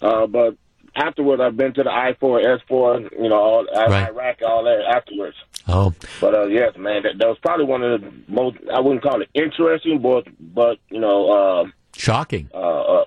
uh, 0.00 0.26
but 0.26 0.56
afterwards 0.96 1.42
I've 1.42 1.58
been 1.58 1.74
to 1.74 1.82
the 1.82 1.90
I 1.90 2.14
four, 2.18 2.40
S 2.40 2.60
four, 2.66 3.00
you 3.00 3.28
know, 3.28 3.34
all, 3.36 3.64
Right. 3.66 4.08
Iraq, 4.08 4.38
all 4.46 4.64
that 4.64 4.80
afterwards. 4.96 5.36
Oh, 5.68 5.92
But 6.22 6.34
uh, 6.34 6.46
yes, 6.46 6.72
man, 6.78 7.02
that, 7.02 7.18
that 7.18 7.28
was 7.28 7.36
probably 7.42 7.66
one 7.66 7.82
of 7.82 8.00
the 8.00 8.12
most 8.28 8.56
I 8.74 8.80
wouldn't 8.80 9.02
call 9.02 9.20
it 9.20 9.28
interesting, 9.34 10.00
but 10.00 10.26
but 10.40 10.78
you 10.88 11.00
know, 11.00 11.30
uh, 11.30 11.64
shocking. 11.94 12.48
uh, 12.54 12.56
uh, 13.02 13.04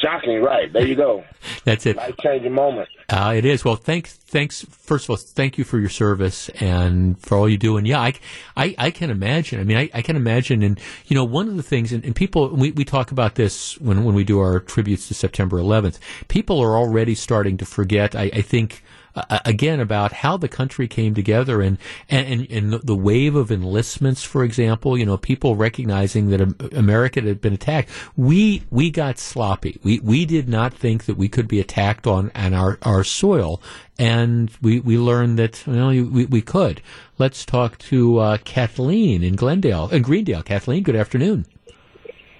shocking. 0.00 0.42
Right 0.42 0.72
there, 0.72 0.86
you 0.86 0.94
go. 0.94 1.24
That's 1.64 1.86
it. 1.86 1.96
Life 1.96 2.16
changing 2.22 2.52
moment. 2.52 2.88
Uh, 3.08 3.34
it 3.36 3.44
is. 3.44 3.64
Well, 3.64 3.76
thanks. 3.76 4.14
Thanks. 4.14 4.64
First 4.70 5.06
of 5.06 5.10
all, 5.10 5.16
thank 5.16 5.58
you 5.58 5.64
for 5.64 5.78
your 5.78 5.88
service 5.88 6.48
and 6.60 7.18
for 7.18 7.36
all 7.36 7.48
you 7.48 7.58
do. 7.58 7.76
And 7.76 7.86
yeah, 7.86 8.00
I, 8.00 8.14
I, 8.56 8.74
I 8.78 8.90
can 8.90 9.10
imagine. 9.10 9.60
I 9.60 9.64
mean, 9.64 9.76
I, 9.76 9.90
I 9.94 10.02
can 10.02 10.16
imagine. 10.16 10.62
And 10.62 10.80
you 11.06 11.14
know, 11.14 11.24
one 11.24 11.48
of 11.48 11.56
the 11.56 11.62
things, 11.62 11.92
and, 11.92 12.04
and 12.04 12.14
people, 12.14 12.48
we, 12.48 12.72
we 12.72 12.84
talk 12.84 13.10
about 13.10 13.36
this 13.36 13.78
when 13.80 14.04
when 14.04 14.14
we 14.14 14.24
do 14.24 14.38
our 14.40 14.60
tributes 14.60 15.08
to 15.08 15.14
September 15.14 15.58
11th. 15.58 15.98
People 16.28 16.60
are 16.60 16.76
already 16.76 17.14
starting 17.14 17.56
to 17.58 17.66
forget. 17.66 18.14
I, 18.14 18.30
I 18.32 18.42
think. 18.42 18.82
Uh, 19.16 19.38
again, 19.46 19.80
about 19.80 20.12
how 20.12 20.36
the 20.36 20.48
country 20.48 20.86
came 20.86 21.14
together 21.14 21.62
and, 21.62 21.78
and, 22.10 22.46
and 22.50 22.72
the 22.74 22.94
wave 22.94 23.34
of 23.34 23.50
enlistments, 23.50 24.22
for 24.22 24.44
example, 24.44 24.98
you 24.98 25.06
know, 25.06 25.16
people 25.16 25.56
recognizing 25.56 26.28
that 26.28 26.74
America 26.74 27.22
had 27.22 27.40
been 27.40 27.54
attacked. 27.54 27.88
We, 28.16 28.62
we 28.70 28.90
got 28.90 29.18
sloppy. 29.18 29.80
We, 29.82 30.00
we 30.00 30.26
did 30.26 30.48
not 30.48 30.74
think 30.74 31.06
that 31.06 31.16
we 31.16 31.28
could 31.28 31.48
be 31.48 31.60
attacked 31.60 32.06
on, 32.06 32.30
on 32.34 32.52
our, 32.52 32.78
our 32.82 33.04
soil. 33.04 33.62
And 33.98 34.50
we, 34.60 34.80
we 34.80 34.98
learned 34.98 35.38
that, 35.38 35.62
well, 35.66 35.88
we, 35.88 36.26
we 36.26 36.42
could. 36.42 36.82
Let's 37.18 37.46
talk 37.46 37.78
to, 37.78 38.18
uh, 38.18 38.38
Kathleen 38.44 39.22
in 39.22 39.34
Glendale, 39.36 39.88
in 39.88 40.02
Greendale. 40.02 40.42
Kathleen, 40.42 40.82
good 40.82 40.96
afternoon. 40.96 41.46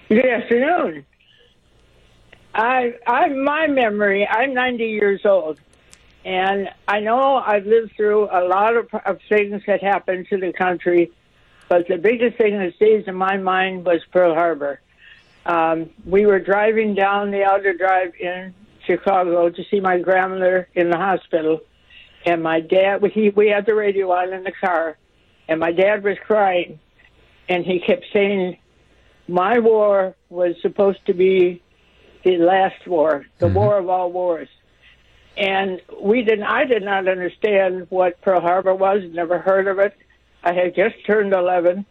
Good 0.09 0.25
afternoon. 0.25 1.05
I, 2.53 2.93
I, 3.05 3.27
my 3.29 3.67
memory. 3.67 4.27
I'm 4.27 4.53
90 4.53 4.83
years 4.85 5.21
old, 5.25 5.59
and 6.27 6.69
I 6.89 6.99
know 6.99 7.37
I've 7.37 7.65
lived 7.65 7.93
through 7.95 8.25
a 8.29 8.43
lot 8.45 8.75
of, 8.75 8.89
of 9.05 9.19
things 9.29 9.61
that 9.65 9.81
happened 9.81 10.27
to 10.29 10.37
the 10.37 10.51
country, 10.51 11.09
but 11.69 11.87
the 11.87 11.97
biggest 11.97 12.37
thing 12.37 12.59
that 12.59 12.75
stays 12.75 13.05
in 13.07 13.15
my 13.15 13.37
mind 13.37 13.85
was 13.85 14.01
Pearl 14.11 14.33
Harbor. 14.33 14.81
Um, 15.45 15.89
we 16.05 16.25
were 16.25 16.41
driving 16.41 16.95
down 16.95 17.31
the 17.31 17.45
outer 17.45 17.71
drive 17.71 18.13
in 18.19 18.53
Chicago 18.85 19.49
to 19.49 19.63
see 19.71 19.79
my 19.79 19.99
grandmother 19.99 20.67
in 20.75 20.89
the 20.89 20.97
hospital, 20.97 21.61
and 22.25 22.43
my 22.43 22.59
dad. 22.59 23.01
He, 23.13 23.29
we 23.29 23.47
had 23.47 23.65
the 23.65 23.73
radio 23.73 24.11
on 24.11 24.33
in 24.33 24.43
the 24.43 24.51
car, 24.51 24.97
and 25.47 25.61
my 25.61 25.71
dad 25.71 26.03
was 26.03 26.17
crying, 26.25 26.77
and 27.47 27.63
he 27.63 27.79
kept 27.79 28.03
saying, 28.11 28.57
"My 29.29 29.59
war 29.59 30.13
was 30.29 30.55
supposed 30.61 31.05
to 31.05 31.13
be 31.13 31.61
the 32.23 32.35
last 32.35 32.85
war, 32.85 33.25
the 33.39 33.47
war 33.47 33.77
of 33.77 33.87
all 33.87 34.11
wars." 34.11 34.49
And 35.37 35.81
we 36.01 36.23
didn't. 36.23 36.45
I 36.45 36.65
did 36.65 36.83
not 36.83 37.07
understand 37.07 37.87
what 37.89 38.19
Pearl 38.21 38.41
Harbor 38.41 38.75
was. 38.75 39.03
Never 39.11 39.39
heard 39.39 39.67
of 39.67 39.79
it. 39.79 39.95
I 40.43 40.53
had 40.53 40.75
just 40.75 40.95
turned 41.05 41.33
eleven, 41.33 41.85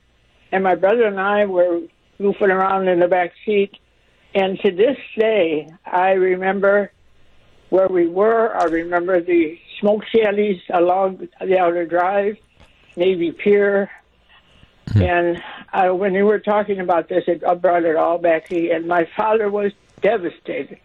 and 0.53 0.65
my 0.65 0.75
brother 0.75 1.05
and 1.05 1.21
I 1.21 1.47
were 1.47 1.83
goofing 2.19 2.49
around 2.49 2.89
in 2.89 3.01
the 3.01 3.09
back 3.09 3.33
seat. 3.45 3.77
And 4.35 4.59
to 4.61 4.71
this 4.71 4.99
day, 5.19 5.69
I 5.85 6.13
remember 6.13 6.93
where 7.71 7.89
we 7.89 8.07
were. 8.07 8.55
I 8.55 8.65
remember 8.65 9.21
the 9.21 9.59
smoke 9.81 10.05
shanties 10.15 10.61
along 10.73 11.29
the 11.41 11.59
outer 11.59 11.87
drive, 11.87 12.37
Navy 12.97 13.33
Pier. 13.33 13.91
And 14.95 15.43
uh, 15.73 15.89
when 15.89 16.15
you 16.15 16.27
were 16.27 16.39
talking 16.39 16.81
about 16.81 17.09
this, 17.09 17.25
it 17.27 17.43
I 17.45 17.55
brought 17.55 17.85
it 17.85 17.97
all 17.97 18.19
back. 18.19 18.51
And 18.53 18.87
my 18.87 19.09
father 19.17 19.51
was 19.51 19.73
devastated. 20.01 20.79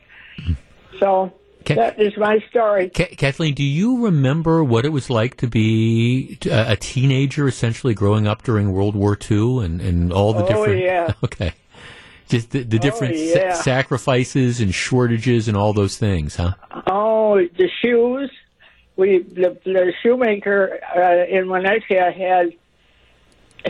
So 1.00 1.34
that 1.66 2.00
is 2.02 2.16
my 2.18 2.40
story. 2.50 2.90
Ka- 2.90 3.06
Kathleen, 3.18 3.54
do 3.54 3.64
you 3.64 4.06
remember 4.06 4.64
what 4.64 4.86
it 4.86 4.90
was 4.90 5.10
like 5.10 5.38
to 5.38 5.48
be 5.48 6.38
a, 6.46 6.72
a 6.74 6.76
teenager, 6.76 7.48
essentially 7.48 7.94
growing 7.94 8.28
up 8.28 8.44
during 8.44 8.72
World 8.72 8.96
War 8.96 9.18
II, 9.30 9.60
and, 9.64 9.82
and 9.82 10.12
all 10.14 10.34
the 10.34 10.44
Oh, 10.44 10.48
different? 10.48 10.82
yeah. 10.84 11.14
Okay, 11.24 11.54
just 12.30 12.52
the, 12.52 12.64
the 12.64 12.80
different 12.80 13.16
sa- 13.16 13.40
yeah. 13.40 13.54
sacrifices 13.54 14.60
and 14.62 14.74
shortages 14.74 15.48
and 15.48 15.56
all 15.58 15.74
those 15.74 15.98
things, 15.98 16.36
huh? 16.36 16.54
Oh, 16.88 17.38
the 17.38 17.70
shoes. 17.82 18.32
We 18.98 19.20
the, 19.20 19.58
the 19.64 19.94
shoemaker 20.04 20.80
uh, 20.96 21.26
in 21.34 21.46
Winnetka 21.48 22.14
had 22.14 22.54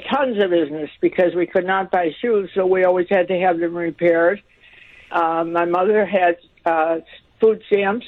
tons 0.10 0.42
of 0.42 0.50
business 0.50 0.90
because 1.00 1.36
we 1.36 1.46
could 1.46 1.66
not 1.66 1.92
buy 1.92 2.10
shoes, 2.22 2.50
so 2.56 2.66
we 2.66 2.84
always 2.86 3.08
had 3.10 3.28
to 3.28 3.38
have 3.40 3.60
them 3.60 3.76
repaired. 3.76 4.42
Um, 5.12 5.52
my 5.54 5.66
mother 5.66 6.06
had 6.06 6.38
uh, 6.66 7.00
food 7.42 7.64
stamps, 7.68 8.06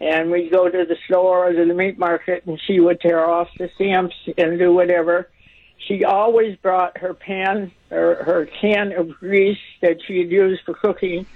and 0.00 0.30
we'd 0.30 0.50
go 0.50 0.68
to 0.68 0.84
the 0.84 0.96
store 1.06 1.48
or 1.48 1.52
to 1.52 1.64
the 1.64 1.72
meat 1.72 1.98
market, 1.98 2.44
and 2.46 2.60
she 2.60 2.80
would 2.80 3.00
tear 3.00 3.24
off 3.24 3.48
the 3.58 3.70
stamps 3.76 4.14
and 4.36 4.58
do 4.58 4.72
whatever. 4.74 5.30
She 5.78 6.04
always 6.04 6.56
brought 6.56 6.98
her 6.98 7.14
pan 7.14 7.70
or 7.90 8.16
her 8.16 8.46
can 8.60 8.92
of 8.92 9.10
grease 9.18 9.58
that 9.82 9.98
she 10.06 10.18
had 10.18 10.30
used 10.30 10.62
for 10.64 10.74
cooking. 10.74 11.26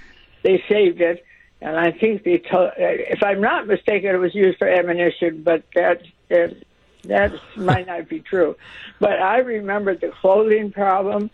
They 0.43 0.63
saved 0.67 1.01
it, 1.01 1.23
and 1.61 1.77
I 1.77 1.91
think 1.91 2.23
they 2.23 2.39
told. 2.39 2.71
If 2.77 3.23
I'm 3.23 3.41
not 3.41 3.67
mistaken, 3.67 4.13
it 4.13 4.17
was 4.17 4.35
used 4.35 4.57
for 4.57 4.67
ammunition, 4.67 5.43
but 5.43 5.63
that 5.75 6.01
that, 6.29 6.57
that 7.03 7.33
might 7.55 7.87
not 7.87 8.09
be 8.09 8.19
true. 8.19 8.57
But 8.99 9.21
I 9.21 9.37
remember 9.39 9.95
the 9.95 10.09
clothing 10.09 10.71
problem. 10.71 11.29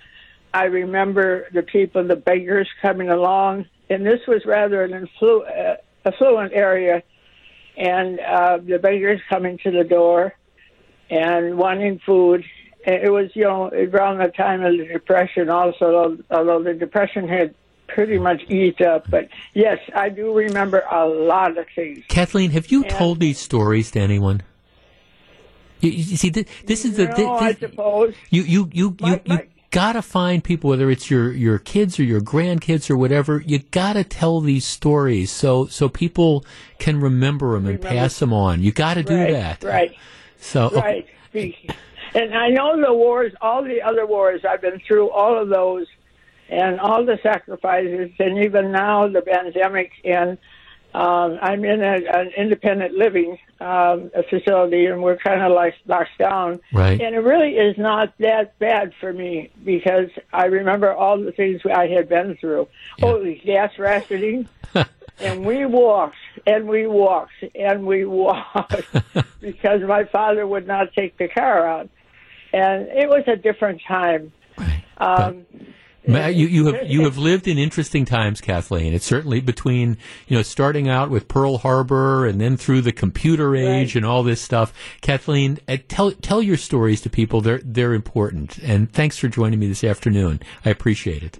I 0.53 0.65
remember 0.65 1.47
the 1.53 1.63
people, 1.63 2.03
the 2.03 2.15
beggars 2.15 2.69
coming 2.81 3.09
along, 3.09 3.65
and 3.89 4.05
this 4.05 4.21
was 4.27 4.45
rather 4.45 4.83
an 4.83 4.91
influ- 4.91 5.47
uh, 5.47 5.77
affluent 6.07 6.53
area, 6.53 7.03
and 7.77 8.19
uh, 8.19 8.57
the 8.57 8.79
beggars 8.79 9.21
coming 9.29 9.57
to 9.59 9.71
the 9.71 9.83
door 9.83 10.33
and 11.09 11.57
wanting 11.57 11.99
food. 12.05 12.43
And 12.85 12.95
It 12.95 13.11
was, 13.11 13.29
you 13.35 13.43
know, 13.43 13.69
around 13.69 14.19
the 14.19 14.29
time 14.29 14.63
of 14.63 14.77
the 14.77 14.85
Depression 14.85 15.49
also, 15.49 16.17
although 16.31 16.63
the 16.63 16.73
Depression 16.73 17.27
had 17.27 17.53
pretty 17.87 18.17
much 18.17 18.41
eased 18.49 18.81
up. 18.81 19.09
But 19.09 19.29
yes, 19.53 19.79
I 19.95 20.09
do 20.09 20.33
remember 20.33 20.83
a 20.91 21.05
lot 21.07 21.57
of 21.57 21.65
things. 21.75 22.03
Kathleen, 22.07 22.51
have 22.51 22.67
you 22.71 22.83
told 22.83 23.19
these 23.19 23.39
stories 23.39 23.91
to 23.91 23.99
anyone? 23.99 24.41
You, 25.79 25.91
you 25.91 26.17
see, 26.17 26.29
this, 26.29 26.45
this 26.65 26.85
is 26.85 26.97
the 26.97 27.05
No, 27.05 27.15
thi- 27.15 27.25
I 27.25 27.53
suppose. 27.53 28.15
you 28.31 28.41
you 28.41 28.69
you 28.73 28.95
you, 28.99 29.19
you 29.25 29.39
gotta 29.71 30.01
find 30.01 30.43
people, 30.43 30.69
whether 30.69 30.89
it's 30.89 31.09
your 31.09 31.31
your 31.31 31.59
kids 31.59 31.99
or 31.99 32.03
your 32.03 32.21
grandkids 32.21 32.89
or 32.89 32.97
whatever. 32.97 33.43
You 33.45 33.59
gotta 33.59 34.03
tell 34.03 34.41
these 34.41 34.65
stories 34.65 35.31
so 35.31 35.67
so 35.67 35.89
people 35.89 36.45
can 36.79 36.99
remember 36.99 37.53
them 37.53 37.67
and 37.67 37.81
pass 37.81 38.19
them 38.19 38.33
on. 38.33 38.61
You 38.61 38.71
gotta 38.71 39.03
do 39.03 39.17
right, 39.17 39.31
that. 39.31 39.63
Right. 39.63 39.97
So 40.37 40.69
oh. 40.73 40.79
Right. 40.79 41.07
And 42.13 42.33
I 42.33 42.49
know 42.49 42.81
the 42.81 42.93
wars, 42.93 43.33
all 43.41 43.63
the 43.63 43.81
other 43.81 44.07
wars, 44.07 44.41
I've 44.47 44.61
been 44.61 44.81
through 44.87 45.11
all 45.11 45.39
of 45.39 45.49
those 45.49 45.85
and 46.49 46.79
all 46.79 47.05
the 47.05 47.19
sacrifices, 47.21 48.11
and 48.17 48.43
even 48.43 48.71
now 48.71 49.07
the 49.07 49.21
pandemic. 49.21 49.91
And 50.03 50.37
um, 50.93 51.37
I'm 51.41 51.63
in 51.65 51.81
a, 51.81 51.95
an 52.13 52.31
independent 52.35 52.93
living 52.93 53.37
um, 53.59 54.11
facility, 54.29 54.85
and 54.85 55.01
we're 55.03 55.17
kind 55.17 55.41
of 55.41 55.51
like 55.51 55.75
locked 55.85 56.17
down. 56.17 56.59
Right. 56.73 56.99
And 56.99 57.15
it 57.15 57.19
really 57.19 57.51
is 57.51 57.77
not 57.77 58.13
that 58.19 58.57
bad 58.59 58.93
for 58.99 59.11
me 59.13 59.51
because 59.63 60.09
I 60.33 60.45
remember 60.45 60.93
all 60.93 61.19
the 61.19 61.31
things 61.31 61.61
I 61.65 61.87
had 61.87 62.09
been 62.09 62.37
through. 62.37 62.67
Oh, 63.01 63.23
the 63.23 63.35
gas 63.35 63.71
rationing. 63.77 64.47
and 65.19 65.45
we 65.45 65.65
walked 65.65 66.15
and 66.45 66.67
we 66.67 66.87
walked 66.87 67.43
and 67.55 67.85
we 67.85 68.05
walked 68.05 68.75
because 69.41 69.81
my 69.81 70.03
father 70.05 70.45
would 70.45 70.67
not 70.67 70.93
take 70.93 71.17
the 71.17 71.27
car 71.27 71.67
out. 71.67 71.89
And 72.53 72.87
it 72.87 73.09
was 73.09 73.23
a 73.27 73.35
different 73.35 73.81
time. 73.87 74.31
Um, 74.99 75.45
Ma- 75.53 75.65
You, 76.07 76.47
you 76.47 76.65
have 76.73 76.87
you 76.87 77.01
have 77.05 77.17
lived 77.17 77.47
in 77.47 77.57
interesting 77.57 78.05
times, 78.05 78.39
Kathleen. 78.41 78.93
It's 78.93 79.05
certainly 79.05 79.41
between 79.41 79.97
you 80.27 80.37
know 80.37 80.41
starting 80.43 80.87
out 80.87 81.09
with 81.09 81.27
Pearl 81.27 81.57
Harbor 81.57 82.25
and 82.25 82.39
then 82.39 82.55
through 82.57 82.81
the 82.81 82.91
computer 82.93 83.55
age 83.55 83.95
and 83.95 84.05
all 84.05 84.23
this 84.23 84.41
stuff. 84.41 84.73
Kathleen, 85.01 85.59
uh, 85.67 85.77
tell 85.87 86.11
tell 86.11 86.41
your 86.41 86.57
stories 86.57 87.01
to 87.01 87.09
people. 87.09 87.41
They're 87.41 87.61
they're 87.63 87.93
important. 87.93 88.57
And 88.59 88.91
thanks 88.91 89.17
for 89.17 89.27
joining 89.27 89.59
me 89.59 89.67
this 89.67 89.83
afternoon. 89.83 90.41
I 90.65 90.69
appreciate 90.69 91.23
it. 91.23 91.39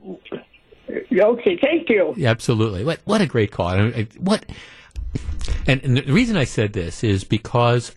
okay, 1.19 1.57
thank 1.61 1.89
you. 1.89 2.14
Yeah, 2.18 2.30
absolutely. 2.30 2.84
What 2.84 2.99
what 3.06 3.22
a 3.22 3.26
great 3.26 3.52
call. 3.52 3.68
I- 3.68 3.77
I- 3.88 4.07
What 4.19 4.45
and, 5.65 5.81
and 5.84 5.98
the 5.98 6.11
reason 6.14 6.35
I 6.38 6.44
said 6.44 6.73
this 6.73 7.03
is 7.03 7.23
because 7.23 7.95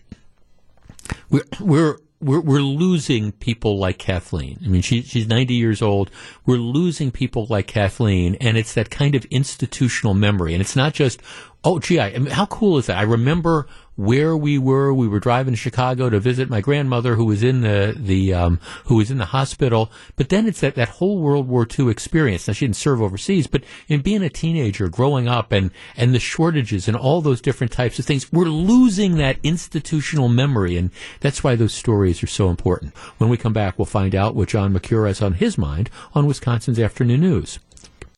we're 1.30 1.44
we're 1.60 1.96
we're, 2.20 2.40
we're 2.40 2.60
losing 2.60 3.32
people 3.32 3.78
like 3.78 3.98
Kathleen. 3.98 4.58
I 4.64 4.68
mean, 4.68 4.82
she, 4.82 5.02
she's 5.02 5.26
90 5.26 5.54
years 5.54 5.80
old. 5.80 6.10
We're 6.44 6.56
losing 6.56 7.10
people 7.10 7.46
like 7.48 7.66
Kathleen, 7.66 8.36
and 8.40 8.56
it's 8.56 8.74
that 8.74 8.90
kind 8.90 9.14
of 9.14 9.24
institutional 9.26 10.14
memory. 10.14 10.52
And 10.52 10.60
it's 10.60 10.76
not 10.76 10.92
just, 10.92 11.22
oh, 11.64 11.78
gee, 11.78 11.98
I, 11.98 12.08
I 12.08 12.18
mean, 12.18 12.30
how 12.30 12.46
cool 12.46 12.78
is 12.78 12.86
that? 12.86 12.98
I 12.98 13.02
remember 13.02 13.66
where 14.00 14.36
we 14.36 14.58
were. 14.58 14.92
We 14.94 15.08
were 15.08 15.20
driving 15.20 15.52
to 15.52 15.58
Chicago 15.58 16.08
to 16.08 16.18
visit 16.18 16.48
my 16.48 16.60
grandmother 16.60 17.16
who 17.16 17.26
was 17.26 17.42
in 17.42 17.60
the, 17.60 17.94
the 17.96 18.32
um, 18.32 18.60
who 18.86 18.96
was 18.96 19.10
in 19.10 19.18
the 19.18 19.26
hospital. 19.26 19.92
But 20.16 20.30
then 20.30 20.46
it's 20.46 20.60
that, 20.60 20.74
that 20.76 20.88
whole 20.88 21.18
World 21.18 21.48
War 21.48 21.66
II 21.78 21.90
experience. 21.90 22.46
Now, 22.48 22.54
she 22.54 22.66
didn't 22.66 22.76
serve 22.76 23.02
overseas, 23.02 23.46
but 23.46 23.62
in 23.88 24.00
being 24.00 24.22
a 24.22 24.30
teenager, 24.30 24.88
growing 24.88 25.28
up, 25.28 25.52
and, 25.52 25.70
and 25.96 26.14
the 26.14 26.18
shortages 26.18 26.88
and 26.88 26.96
all 26.96 27.20
those 27.20 27.40
different 27.40 27.72
types 27.72 27.98
of 27.98 28.06
things, 28.06 28.32
we're 28.32 28.44
losing 28.46 29.16
that 29.16 29.38
institutional 29.42 30.28
memory. 30.28 30.76
And 30.76 30.90
that's 31.20 31.44
why 31.44 31.54
those 31.54 31.74
stories 31.74 32.22
are 32.22 32.28
so 32.28 32.48
important. 32.48 32.96
When 33.18 33.28
we 33.28 33.36
come 33.36 33.52
back, 33.52 33.78
we'll 33.78 33.86
find 33.86 34.14
out 34.14 34.34
what 34.34 34.48
John 34.48 34.72
Mercure 34.72 35.06
has 35.06 35.20
on 35.20 35.34
his 35.34 35.58
mind 35.58 35.90
on 36.14 36.26
Wisconsin's 36.26 36.78
Afternoon 36.78 37.20
News. 37.20 37.58